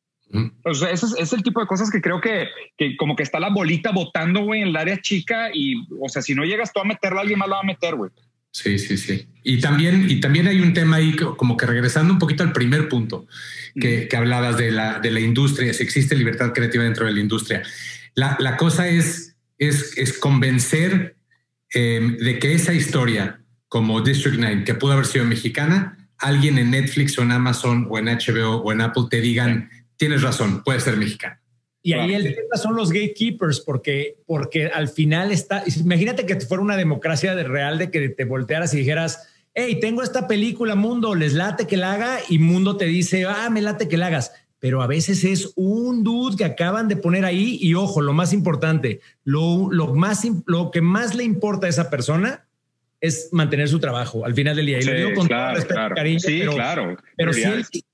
Sea, 0.74 0.92
ese 0.92 1.08
es, 1.20 1.34
el 1.34 1.44
tipo 1.44 1.60
de 1.60 1.68
cosas 1.68 1.92
que 1.92 2.02
creo 2.02 2.22
que, 2.22 2.48
que 2.78 2.96
como 2.96 3.16
que 3.16 3.24
está 3.24 3.42
la 3.42 3.50
bolita 3.50 3.92
botando, 3.92 4.42
güey, 4.42 4.62
en 4.62 4.70
el 4.70 4.78
área 4.78 5.02
chica 5.02 5.50
y, 5.54 5.74
o 6.00 6.08
sea, 6.08 6.22
si 6.22 6.34
no 6.34 6.46
llegas 6.46 6.72
tú 6.72 6.80
a 6.80 6.86
meterla, 6.86 7.22
alguien 7.22 7.40
más 7.40 7.50
la 7.50 7.56
va 7.56 7.62
a 7.62 7.66
meter, 7.66 7.96
güey. 7.96 8.12
Sí, 8.62 8.78
sí, 8.78 8.98
sí. 8.98 9.26
Y 9.42 9.62
también, 9.62 10.10
y 10.10 10.20
también 10.20 10.48
hay 10.48 10.60
un 10.60 10.74
tema 10.74 10.98
ahí, 10.98 11.16
como 11.16 11.56
que 11.56 11.66
regresando 11.66 12.12
un 12.12 12.20
poquito 12.20 12.44
al 12.44 12.52
primer 12.52 12.90
punto 12.90 13.26
que, 13.80 14.10
que 14.10 14.18
hablabas 14.18 14.58
de 14.58 14.70
la, 14.70 15.00
de 15.00 15.12
la 15.12 15.22
industria, 15.22 15.74
si 15.74 15.82
existe 15.82 16.14
libertad 16.16 16.52
creativa 16.52 16.84
dentro 16.84 17.06
de 17.06 17.14
la 17.14 17.22
industria. 17.22 17.64
La, 18.16 18.36
la 18.40 18.58
cosa 18.58 18.90
es, 18.90 19.38
es, 19.58 19.98
es 19.98 20.18
convencer 20.18 21.16
em, 21.72 22.18
de 22.18 22.38
que 22.38 22.54
esa 22.54 22.74
historia, 22.74 23.40
como 23.70 24.02
District 24.02 24.38
9, 24.38 24.66
que 24.66 24.76
pudo 24.76 24.92
haber 24.92 25.06
sido 25.06 25.24
mexicana, 25.24 25.98
alguien 26.18 26.58
en 26.58 26.72
Netflix 26.72 27.18
o 27.18 27.22
en 27.22 27.32
Amazon 27.32 27.88
o 27.90 27.98
en 27.98 28.08
HBO 28.08 28.58
o 28.58 28.74
en 28.74 28.82
Apple 28.82 29.04
te 29.10 29.22
digan 29.22 29.70
tienes 29.96 30.22
razón, 30.22 30.64
puede 30.64 30.82
ser 30.82 30.98
mexicano. 30.98 31.38
Y 31.90 31.94
ahí 31.94 32.14
el 32.14 32.36
tema 32.36 32.56
son 32.56 32.76
los 32.76 32.92
gatekeepers, 32.92 33.62
porque, 33.62 34.18
porque 34.26 34.68
al 34.68 34.90
final 34.90 35.32
está, 35.32 35.64
imagínate 35.66 36.26
que 36.26 36.40
fuera 36.40 36.62
una 36.62 36.78
democracia 36.78 37.36
de 37.36 37.44
real 37.44 37.78
de 37.78 37.90
que 37.90 38.10
te 38.10 38.26
voltearas 38.26 38.74
y 38.74 38.78
dijeras, 38.78 39.28
hey, 39.54 39.80
tengo 39.82 40.04
esta 40.04 40.28
película, 40.28 40.76
Mundo, 40.76 41.16
les 41.16 41.34
late 41.34 41.68
que 41.68 41.78
la 41.78 41.94
haga 41.94 42.20
y 42.30 42.40
Mundo 42.40 42.78
te 42.78 42.86
dice, 42.86 43.26
ah, 43.26 43.50
me 43.50 43.62
late 43.62 43.88
que 43.88 43.98
la 43.98 44.08
hagas. 44.08 44.32
Pero 44.60 44.82
a 44.82 44.88
veces 44.88 45.24
es 45.24 45.54
un 45.56 46.04
dude 46.04 46.36
que 46.36 46.44
acaban 46.44 46.88
de 46.88 46.98
poner 46.98 47.26
ahí 47.26 47.58
y 47.62 47.74
ojo, 47.76 48.02
lo 48.02 48.14
más 48.14 48.34
importante, 48.34 49.00
lo, 49.24 49.70
lo, 49.72 49.96
más, 49.96 50.28
lo 50.46 50.70
que 50.70 50.82
más 50.82 51.16
le 51.16 51.24
importa 51.24 51.68
a 51.68 51.70
esa 51.70 51.90
persona 51.90 52.46
es 53.02 53.30
mantener 53.32 53.70
su 53.70 53.80
trabajo 53.80 54.26
al 54.26 54.34
final 54.34 54.56
del 54.56 54.66
día. 54.66 54.80
Y 54.80 54.84
lo 54.84 54.94
digo 54.94 55.14
con 55.16 55.28
claro, 55.28 55.54
todo 55.54 55.56
respeto, 55.56 55.96
cariño. 55.96 56.20
Sí, 56.20 56.40
pero, 56.40 56.54
claro. 56.54 56.98
Pero 57.16 57.34
si, 57.34 57.44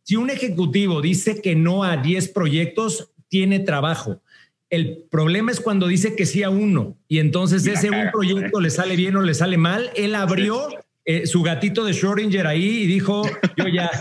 si, 0.04 0.16
un 0.16 0.30
ejecutivo 0.30 1.02
dice 1.02 1.42
que 1.42 1.56
no 1.56 1.84
a 1.84 1.98
10 1.98 2.30
proyectos, 2.30 3.12
tiene 3.36 3.60
trabajo. 3.60 4.22
El 4.70 5.04
problema 5.12 5.52
es 5.52 5.60
cuando 5.60 5.88
dice 5.88 6.16
que 6.16 6.26
sí 6.26 6.42
a 6.44 6.50
uno 6.50 6.96
y 7.10 7.20
entonces 7.20 7.68
ese 7.68 7.90
un 7.90 8.10
proyecto 8.10 8.62
le 8.62 8.70
sale 8.70 8.96
bien 8.96 9.18
o 9.18 9.22
le 9.22 9.34
sale 9.34 9.58
mal. 9.58 9.90
Él 9.98 10.16
abrió 10.16 10.70
eh, 11.04 11.28
su 11.28 11.44
gatito 11.44 11.84
de 11.84 11.92
Schrödinger 11.92 12.46
ahí 12.46 12.84
y 12.84 12.88
dijo, 12.88 13.24
yo 13.58 13.68
ya, 13.68 13.92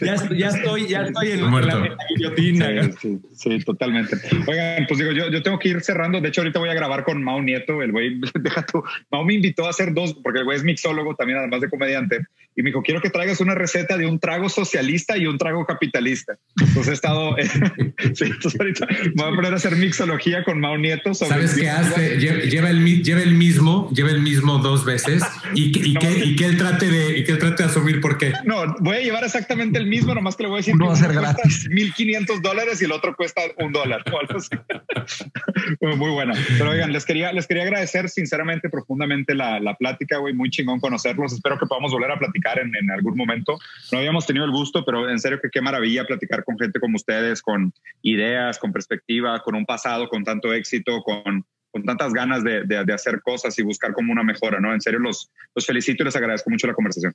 ya, 0.00 0.16
ya, 0.36 0.48
estoy, 0.48 0.88
ya 0.88 1.02
estoy 1.02 1.32
en, 1.32 1.50
la 1.50 1.96
guillotina. 2.08 2.90
Sí, 3.00 3.18
sí, 3.34 3.58
totalmente. 3.60 4.16
Oigan, 4.46 4.86
pues 4.86 4.98
digo, 4.98 5.12
yo, 5.12 5.30
yo 5.30 5.42
tengo 5.42 5.58
que 5.58 5.68
ir 5.68 5.80
cerrando. 5.80 6.20
De 6.20 6.28
hecho, 6.28 6.40
ahorita 6.40 6.58
voy 6.58 6.70
a 6.70 6.74
grabar 6.74 7.04
con 7.04 7.22
Mau 7.22 7.42
Nieto. 7.42 7.82
El 7.82 7.92
güey, 7.92 8.20
deja 8.40 8.64
tú. 8.64 8.82
Mau 9.10 9.24
me 9.24 9.34
invitó 9.34 9.66
a 9.66 9.70
hacer 9.70 9.92
dos, 9.94 10.14
porque 10.14 10.40
el 10.40 10.44
güey 10.44 10.56
es 10.56 10.64
mixólogo 10.64 11.14
también, 11.14 11.38
además 11.38 11.60
de 11.60 11.70
comediante. 11.70 12.20
Y 12.54 12.62
me 12.62 12.68
dijo, 12.68 12.82
quiero 12.82 13.00
que 13.00 13.08
traigas 13.08 13.40
una 13.40 13.54
receta 13.54 13.96
de 13.96 14.06
un 14.06 14.18
trago 14.18 14.50
socialista 14.50 15.16
y 15.16 15.26
un 15.26 15.38
trago 15.38 15.64
capitalista. 15.64 16.36
Entonces 16.60 16.88
he 16.88 16.92
estado, 16.92 17.34
sí, 18.14 18.24
entonces 18.24 18.60
ahorita 18.60 18.86
me 19.14 19.22
voy 19.22 19.32
a 19.32 19.36
poner 19.36 19.52
a 19.54 19.56
hacer 19.56 19.76
mixología 19.76 20.44
con 20.44 20.60
Mau 20.60 20.76
Nieto. 20.76 21.14
¿Sabes 21.14 21.54
qué 21.54 21.70
hace? 21.70 22.18
Lleva 22.18 22.68
el, 22.68 23.02
lleva 23.02 23.22
el 23.22 23.34
mismo, 23.34 23.88
lleva 23.90 24.10
el 24.10 24.20
mismo 24.20 24.58
dos 24.58 24.84
veces 24.84 25.22
y, 25.54 25.92
y, 25.92 25.94
que, 25.94 26.24
y 26.24 26.36
que 26.36 26.44
él 26.44 26.58
trate 26.58 26.88
de, 26.88 27.18
y 27.18 27.24
que 27.24 27.32
él 27.32 27.38
trate 27.38 27.62
de 27.62 27.68
asumir 27.70 28.02
por 28.02 28.18
qué. 28.18 28.34
No, 28.44 28.76
voy 28.80 28.98
a 28.98 29.00
llevar 29.00 29.24
esa 29.24 29.41
exactamente 29.42 29.78
el 29.78 29.86
mismo, 29.86 30.14
nomás 30.14 30.36
que 30.36 30.44
le 30.44 30.48
voy 30.48 30.56
a 30.56 30.60
decir 30.60 30.76
no 30.76 30.86
va 30.86 30.92
a 30.92 30.96
ser 30.96 31.12
gratis. 31.12 31.68
1500 31.68 32.40
dólares 32.42 32.80
y 32.80 32.84
el 32.84 32.92
otro 32.92 33.14
cuesta 33.16 33.42
un 33.58 33.72
dólar. 33.72 34.04
muy 35.80 36.10
buena. 36.10 36.34
Pero 36.58 36.70
oigan, 36.70 36.92
les 36.92 37.04
quería, 37.04 37.32
les 37.32 37.46
quería 37.46 37.64
agradecer 37.64 38.08
sinceramente, 38.08 38.70
profundamente 38.70 39.34
la, 39.34 39.58
la 39.58 39.74
plática, 39.74 40.18
güey. 40.18 40.32
Muy 40.32 40.50
chingón 40.50 40.78
conocerlos. 40.80 41.32
Espero 41.32 41.58
que 41.58 41.66
podamos 41.66 41.92
volver 41.92 42.12
a 42.12 42.18
platicar 42.18 42.60
en, 42.60 42.74
en, 42.76 42.90
algún 42.90 43.16
momento. 43.16 43.58
No 43.90 43.98
habíamos 43.98 44.26
tenido 44.26 44.44
el 44.44 44.52
gusto, 44.52 44.84
pero 44.84 45.10
en 45.10 45.18
serio 45.18 45.40
que 45.42 45.50
qué 45.50 45.60
maravilla 45.60 46.04
platicar 46.04 46.44
con 46.44 46.58
gente 46.58 46.78
como 46.78 46.96
ustedes, 46.96 47.42
con 47.42 47.72
ideas, 48.02 48.58
con 48.58 48.72
perspectiva, 48.72 49.40
con 49.40 49.56
un 49.56 49.66
pasado 49.66 50.08
con 50.08 50.24
tanto 50.24 50.52
éxito, 50.52 51.02
con 51.02 51.44
con 51.72 51.84
tantas 51.84 52.12
ganas 52.12 52.44
de, 52.44 52.64
de, 52.64 52.84
de, 52.84 52.92
hacer 52.92 53.22
cosas 53.22 53.58
y 53.58 53.62
buscar 53.62 53.94
como 53.94 54.12
una 54.12 54.22
mejora, 54.22 54.60
¿no? 54.60 54.74
En 54.74 54.82
serio, 54.82 54.98
los, 54.98 55.32
los 55.54 55.64
felicito 55.64 56.02
y 56.02 56.04
les 56.04 56.14
agradezco 56.14 56.50
mucho 56.50 56.66
la 56.66 56.74
conversación. 56.74 57.14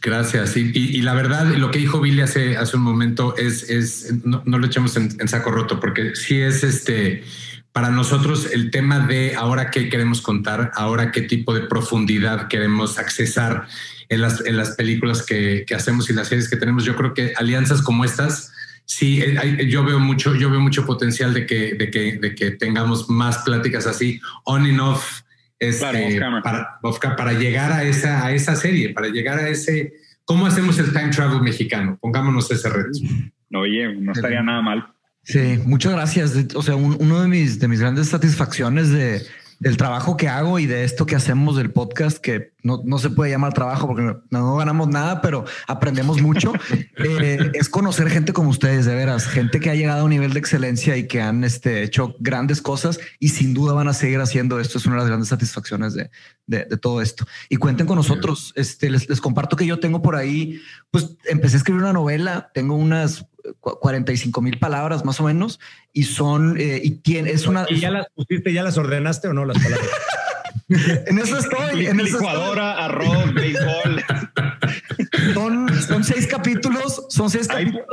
Gracias. 0.00 0.56
Y, 0.56 0.70
y, 0.74 1.02
la 1.02 1.12
verdad, 1.12 1.46
lo 1.56 1.72
que 1.72 1.80
dijo 1.80 2.00
Billy 2.00 2.20
hace, 2.20 2.56
hace 2.56 2.76
un 2.76 2.84
momento 2.84 3.36
es, 3.36 3.68
es 3.68 4.14
no, 4.24 4.42
no, 4.46 4.58
lo 4.58 4.66
echemos 4.66 4.96
en, 4.96 5.26
saco 5.26 5.50
roto, 5.50 5.80
porque 5.80 6.14
sí 6.14 6.40
es 6.40 6.62
este, 6.62 7.24
para 7.72 7.90
nosotros 7.90 8.48
el 8.52 8.70
tema 8.70 9.00
de 9.00 9.34
ahora 9.34 9.70
qué 9.70 9.88
queremos 9.88 10.22
contar, 10.22 10.70
ahora 10.76 11.10
qué 11.10 11.22
tipo 11.22 11.52
de 11.52 11.62
profundidad 11.62 12.46
queremos 12.46 12.96
accesar 12.98 13.66
en 14.08 14.20
las, 14.20 14.44
en 14.46 14.56
las 14.56 14.70
películas 14.76 15.24
que, 15.24 15.64
que 15.66 15.74
hacemos 15.74 16.08
y 16.08 16.12
las 16.12 16.28
series 16.28 16.48
que 16.48 16.56
tenemos. 16.56 16.84
Yo 16.84 16.94
creo 16.94 17.12
que 17.12 17.32
alianzas 17.36 17.82
como 17.82 18.04
estas, 18.04 18.52
sí, 18.84 19.20
hay, 19.20 19.68
yo 19.68 19.82
veo 19.82 19.98
mucho, 19.98 20.36
yo 20.36 20.48
veo 20.48 20.60
mucho 20.60 20.86
potencial 20.86 21.34
de 21.34 21.44
que, 21.44 21.74
de 21.74 21.90
que, 21.90 22.18
de 22.18 22.36
que 22.36 22.52
tengamos 22.52 23.10
más 23.10 23.38
pláticas 23.38 23.88
así, 23.88 24.20
on 24.44 24.64
and 24.64 24.80
off 24.80 25.22
este, 25.58 26.20
para, 26.42 26.78
para 27.16 27.32
llegar 27.32 27.72
a 27.72 27.82
esa, 27.82 28.24
a 28.24 28.32
esa 28.32 28.54
serie, 28.56 28.90
para 28.90 29.08
llegar 29.08 29.38
a 29.38 29.48
ese, 29.48 29.94
¿cómo 30.24 30.46
hacemos 30.46 30.78
el 30.78 30.92
time 30.92 31.10
travel 31.10 31.40
mexicano? 31.42 31.98
Pongámonos 32.00 32.50
ese 32.50 32.68
reto. 32.68 32.98
Oye, 33.54 33.94
no 33.94 34.12
estaría 34.12 34.42
nada 34.42 34.62
mal. 34.62 34.92
Sí, 35.24 35.58
muchas 35.66 35.92
gracias. 35.92 36.54
O 36.54 36.62
sea, 36.62 36.76
uno 36.76 37.20
de 37.20 37.28
mis, 37.28 37.58
de 37.58 37.68
mis 37.68 37.80
grandes 37.80 38.08
satisfacciones 38.08 38.90
de, 38.90 39.22
del 39.60 39.76
trabajo 39.76 40.16
que 40.16 40.28
hago 40.28 40.58
y 40.58 40.66
de 40.66 40.84
esto 40.84 41.06
que 41.06 41.16
hacemos 41.16 41.56
del 41.56 41.72
podcast, 41.72 42.18
que 42.18 42.52
no, 42.62 42.80
no 42.84 42.98
se 42.98 43.10
puede 43.10 43.30
llamar 43.30 43.54
trabajo 43.54 43.86
porque 43.86 44.16
no, 44.30 44.56
ganamos 44.56 44.88
nada, 44.88 45.20
pero 45.20 45.44
aprendemos 45.66 46.20
mucho, 46.20 46.52
eh, 46.96 47.50
es 47.54 47.68
conocer 47.68 48.08
gente 48.10 48.32
como 48.32 48.50
ustedes, 48.50 48.86
de 48.86 48.94
veras, 48.94 49.26
gente 49.26 49.58
que 49.60 49.70
ha 49.70 49.74
llegado 49.74 50.02
a 50.02 50.04
un 50.04 50.10
nivel 50.10 50.32
de 50.32 50.38
excelencia 50.38 50.96
y 50.96 51.08
que 51.08 51.20
han 51.20 51.44
este, 51.44 51.82
hecho 51.82 52.14
grandes 52.20 52.62
cosas 52.62 53.00
y 53.18 53.30
sin 53.30 53.54
duda 53.54 53.72
van 53.72 53.88
a 53.88 53.94
seguir 53.94 54.20
haciendo 54.20 54.60
esto. 54.60 54.78
Es 54.78 54.86
una 54.86 54.96
de 54.96 55.00
las 55.00 55.08
grandes 55.08 55.28
satisfacciones 55.28 55.94
de, 55.94 56.10
de, 56.46 56.64
de 56.64 56.76
todo 56.76 57.02
esto. 57.02 57.26
Y 57.48 57.56
cuenten 57.56 57.86
con 57.86 57.96
nosotros. 57.96 58.52
Este, 58.54 58.90
les, 58.90 59.08
les 59.08 59.20
comparto 59.20 59.56
que 59.56 59.66
yo 59.66 59.80
tengo 59.80 60.02
por 60.02 60.16
ahí, 60.16 60.60
pues 60.90 61.16
empecé 61.24 61.56
a 61.56 61.58
escribir 61.58 61.82
una 61.82 61.92
novela, 61.92 62.50
tengo 62.54 62.76
unas 62.76 63.26
45 63.60 64.40
mil 64.40 64.58
palabras 64.58 65.04
más 65.04 65.20
o 65.20 65.24
menos 65.24 65.60
y 65.92 66.04
son 66.04 66.58
eh, 66.58 66.80
y 66.82 66.90
tiene 66.92 67.30
es 67.30 67.46
una 67.46 67.66
y 67.68 67.80
ya 67.80 67.90
las 67.90 68.06
pusiste 68.14 68.52
ya 68.52 68.62
las 68.62 68.78
ordenaste 68.78 69.28
o 69.28 69.32
no 69.32 69.44
las 69.44 69.62
palabras 69.62 69.88
en 70.68 71.18
eso 71.18 71.38
estoy 71.38 71.86
en 71.86 71.96
licuadora 71.96 72.84
arroz 72.84 73.32
béisbol. 73.34 74.04
Son, 75.34 75.68
son 75.82 76.04
seis 76.04 76.26
capítulos 76.26 77.06
son 77.08 77.30
seis 77.30 77.48
capítulos 77.48 77.86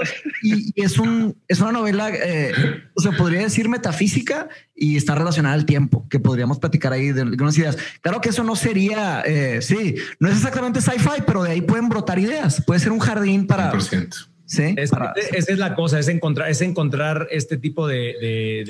y, 0.44 0.73
es 0.82 0.98
un 0.98 1.36
es 1.48 1.60
una 1.60 1.72
novela 1.72 2.10
eh, 2.10 2.52
o 2.94 3.02
sea 3.02 3.11
podría 3.14 3.41
decir 3.41 3.68
metafísica 3.69 4.48
y 4.76 4.98
está 4.98 5.15
relacionada 5.15 5.56
al 5.56 5.65
tiempo 5.65 6.07
que 6.10 6.19
podríamos 6.19 6.60
platicar 6.60 6.94
ahí 6.94 7.11
de 7.11 7.22
algunas 7.22 7.57
ideas. 7.57 7.77
Claro 8.02 8.22
que 8.22 8.30
eso 8.30 8.44
no 8.44 8.56
sería 8.56 9.22
eh, 9.26 9.61
sí 9.61 9.95
no 10.19 10.30
es 10.30 10.36
exactamente 10.36 10.82
sci-fi 10.82 11.23
pero 11.26 11.44
de 11.44 11.52
ahí 11.52 11.61
pueden 11.61 11.90
brotar 11.90 12.19
ideas. 12.19 12.64
Puede 12.65 12.80
ser 12.80 12.91
un 12.91 12.99
jardín 12.99 13.48
para 13.48 13.72
100% 13.72 14.27
Sí. 14.45 14.76
esa 14.77 15.15
es 15.31 15.57
la 15.57 15.73
cosa, 15.73 15.97
es 15.97 16.07
encontrar, 16.07 16.49
es 16.49 16.61
encontrar 16.61 17.27
este 17.31 17.57
tipo 17.57 17.88
de, 17.88 18.63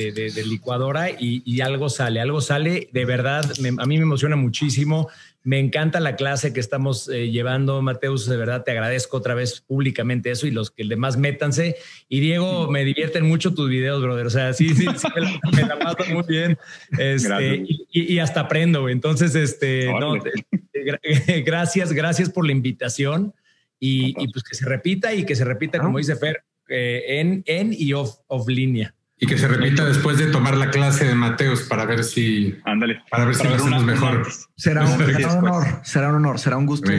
licuadora 0.45 1.09
y, 1.11 1.61
algo 1.61 1.89
sale, 1.89 2.21
algo 2.21 2.41
sale. 2.41 2.89
De 2.93 3.05
verdad, 3.05 3.45
a 3.77 3.85
mí 3.85 3.97
me 3.97 4.03
emociona 4.03 4.35
muchísimo. 4.35 5.09
Me 5.43 5.59
encanta 5.59 5.99
la 5.99 6.15
clase 6.15 6.53
que 6.53 6.59
estamos 6.59 7.07
eh, 7.07 7.29
llevando, 7.29 7.79
Mateus. 7.83 8.27
De 8.27 8.35
verdad, 8.35 8.63
te 8.63 8.71
agradezco 8.71 9.17
otra 9.17 9.35
vez 9.35 9.61
públicamente 9.61 10.31
eso 10.31 10.47
y 10.47 10.51
los 10.51 10.71
que 10.71 10.83
demás 10.85 11.17
métanse. 11.17 11.75
Y 12.09 12.19
Diego, 12.19 12.71
me 12.71 12.83
divierten 12.83 13.27
mucho 13.27 13.53
tus 13.53 13.69
videos, 13.69 14.01
brother. 14.01 14.25
O 14.25 14.31
sea, 14.31 14.53
sí, 14.53 14.69
sí, 14.69 14.87
sí 14.95 15.07
me, 15.53 15.61
la, 15.61 15.77
paso 15.77 16.03
muy 16.11 16.23
bien. 16.27 16.57
Este, 16.97 17.63
y, 17.91 18.17
hasta 18.17 18.41
aprendo. 18.41 18.89
Entonces, 18.89 19.35
este, 19.35 19.87
gracias, 21.45 21.93
gracias 21.93 22.29
por 22.31 22.45
la 22.45 22.51
invitación. 22.51 23.33
Y, 23.79 24.13
pues 24.31 24.43
que 24.43 24.55
se 24.55 24.65
repita 24.65 25.13
y 25.13 25.25
que 25.25 25.35
se 25.35 25.45
repita, 25.45 25.79
como 25.79 25.97
dice 25.97 26.15
Fer, 26.15 26.43
eh, 26.69 27.19
en, 27.19 27.43
en 27.45 27.73
y 27.73 27.93
off, 27.93 28.15
off 28.27 28.47
línea. 28.47 28.95
Y 29.17 29.27
que 29.27 29.37
se 29.37 29.47
repita 29.47 29.85
después 29.85 30.17
de 30.17 30.27
tomar 30.27 30.57
la 30.57 30.69
clase 30.69 31.05
de 31.05 31.15
Mateos 31.15 31.63
para 31.63 31.85
ver 31.85 32.03
si. 32.03 32.57
Ándale. 32.65 33.01
Para 33.09 33.25
ver 33.25 33.35
si 33.35 33.47
lo 33.47 33.55
hacemos 33.55 33.83
mejor. 33.83 34.27
Será 34.57 34.85
un, 34.85 35.01
honor, 35.01 35.81
será 35.83 36.09
un 36.09 36.15
honor, 36.15 36.39
será 36.39 36.57
un 36.57 36.65
gusto. 36.65 36.91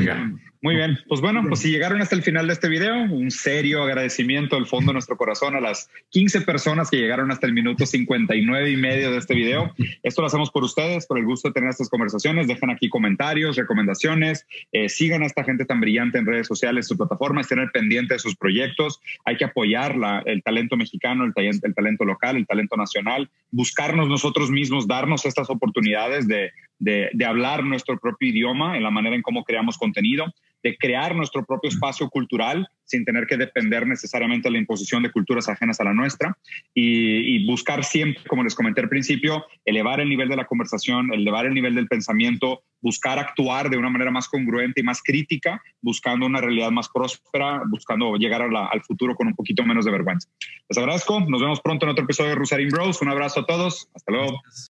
Muy 0.66 0.74
bien, 0.74 0.98
pues 1.06 1.20
bueno, 1.20 1.44
pues 1.46 1.60
si 1.60 1.70
llegaron 1.70 2.02
hasta 2.02 2.16
el 2.16 2.24
final 2.24 2.48
de 2.48 2.52
este 2.54 2.68
video, 2.68 2.96
un 2.96 3.30
serio 3.30 3.84
agradecimiento 3.84 4.56
al 4.56 4.66
fondo 4.66 4.90
de 4.90 4.94
nuestro 4.94 5.16
corazón 5.16 5.54
a 5.54 5.60
las 5.60 5.88
15 6.10 6.40
personas 6.40 6.90
que 6.90 6.96
llegaron 6.96 7.30
hasta 7.30 7.46
el 7.46 7.52
minuto 7.52 7.86
59 7.86 8.72
y 8.72 8.76
medio 8.76 9.12
de 9.12 9.18
este 9.18 9.36
video. 9.36 9.72
Esto 10.02 10.22
lo 10.22 10.26
hacemos 10.26 10.50
por 10.50 10.64
ustedes, 10.64 11.06
por 11.06 11.18
el 11.18 11.24
gusto 11.24 11.50
de 11.50 11.54
tener 11.54 11.70
estas 11.70 11.88
conversaciones. 11.88 12.48
Dejan 12.48 12.70
aquí 12.70 12.88
comentarios, 12.88 13.54
recomendaciones, 13.54 14.44
eh, 14.72 14.88
sigan 14.88 15.22
a 15.22 15.26
esta 15.26 15.44
gente 15.44 15.66
tan 15.66 15.80
brillante 15.80 16.18
en 16.18 16.26
redes 16.26 16.48
sociales, 16.48 16.88
su 16.88 16.96
plataforma, 16.96 17.42
estén 17.42 17.60
al 17.60 17.70
pendiente 17.70 18.14
de 18.14 18.18
sus 18.18 18.34
proyectos. 18.34 19.00
Hay 19.24 19.36
que 19.36 19.44
apoyar 19.44 19.94
el 20.24 20.42
talento 20.42 20.76
mexicano, 20.76 21.24
el 21.24 21.32
el 21.36 21.74
talento 21.76 22.04
local, 22.04 22.38
el 22.38 22.46
talento 22.48 22.76
nacional, 22.76 23.30
buscarnos 23.52 24.08
nosotros 24.08 24.50
mismos, 24.50 24.88
darnos 24.88 25.26
estas 25.26 25.48
oportunidades 25.48 26.26
de, 26.26 26.50
de, 26.78 27.10
hablar 27.26 27.64
nuestro 27.64 27.98
propio 27.98 28.28
idioma 28.28 28.76
en 28.76 28.82
la 28.82 28.90
manera 28.90 29.16
en 29.16 29.22
cómo 29.22 29.44
creamos 29.44 29.78
contenido 29.78 30.26
de 30.62 30.76
crear 30.76 31.14
nuestro 31.14 31.44
propio 31.44 31.68
espacio 31.70 32.08
cultural 32.08 32.68
sin 32.84 33.04
tener 33.04 33.26
que 33.26 33.36
depender 33.36 33.86
necesariamente 33.86 34.48
de 34.48 34.52
la 34.52 34.58
imposición 34.58 35.02
de 35.02 35.12
culturas 35.12 35.48
ajenas 35.48 35.80
a 35.80 35.84
la 35.84 35.92
nuestra 35.92 36.36
y, 36.74 37.44
buscar 37.46 37.84
siempre, 37.84 38.22
como 38.28 38.42
les 38.42 38.54
comenté 38.54 38.80
al 38.80 38.88
principio, 38.88 39.44
elevar 39.64 40.00
el 40.00 40.08
nivel 40.08 40.28
de 40.28 40.36
la 40.36 40.46
conversación, 40.46 41.12
elevar 41.12 41.46
el 41.46 41.54
nivel 41.54 41.74
del 41.74 41.86
pensamiento, 41.86 42.62
buscar 42.80 43.18
actuar 43.18 43.70
de 43.70 43.76
una 43.76 43.90
manera 43.90 44.10
más 44.10 44.28
congruente 44.28 44.80
y 44.80 44.84
más 44.84 45.02
crítica, 45.02 45.62
buscando 45.80 46.26
una 46.26 46.40
realidad 46.40 46.70
más 46.70 46.88
próspera, 46.88 47.62
buscando 47.68 48.16
llegar 48.16 48.42
al 48.42 48.82
futuro 48.82 49.14
con 49.14 49.28
un 49.28 49.34
poquito 49.34 49.64
menos 49.64 49.84
de 49.84 49.92
vergüenza. 49.92 50.28
Les 50.68 50.78
agradezco, 50.78 51.20
nos 51.20 51.40
vemos 51.40 51.60
pronto 51.60 51.86
en 51.86 51.90
otro 51.90 52.04
episodio 52.04 52.30
de 52.30 52.36
Rusarín 52.36 52.68
Bros. 52.68 53.02
Un 53.02 53.08
abrazo 53.08 53.40
a 53.40 53.46
todos, 53.46 53.88
hasta 53.94 54.12
luego. 54.12 54.40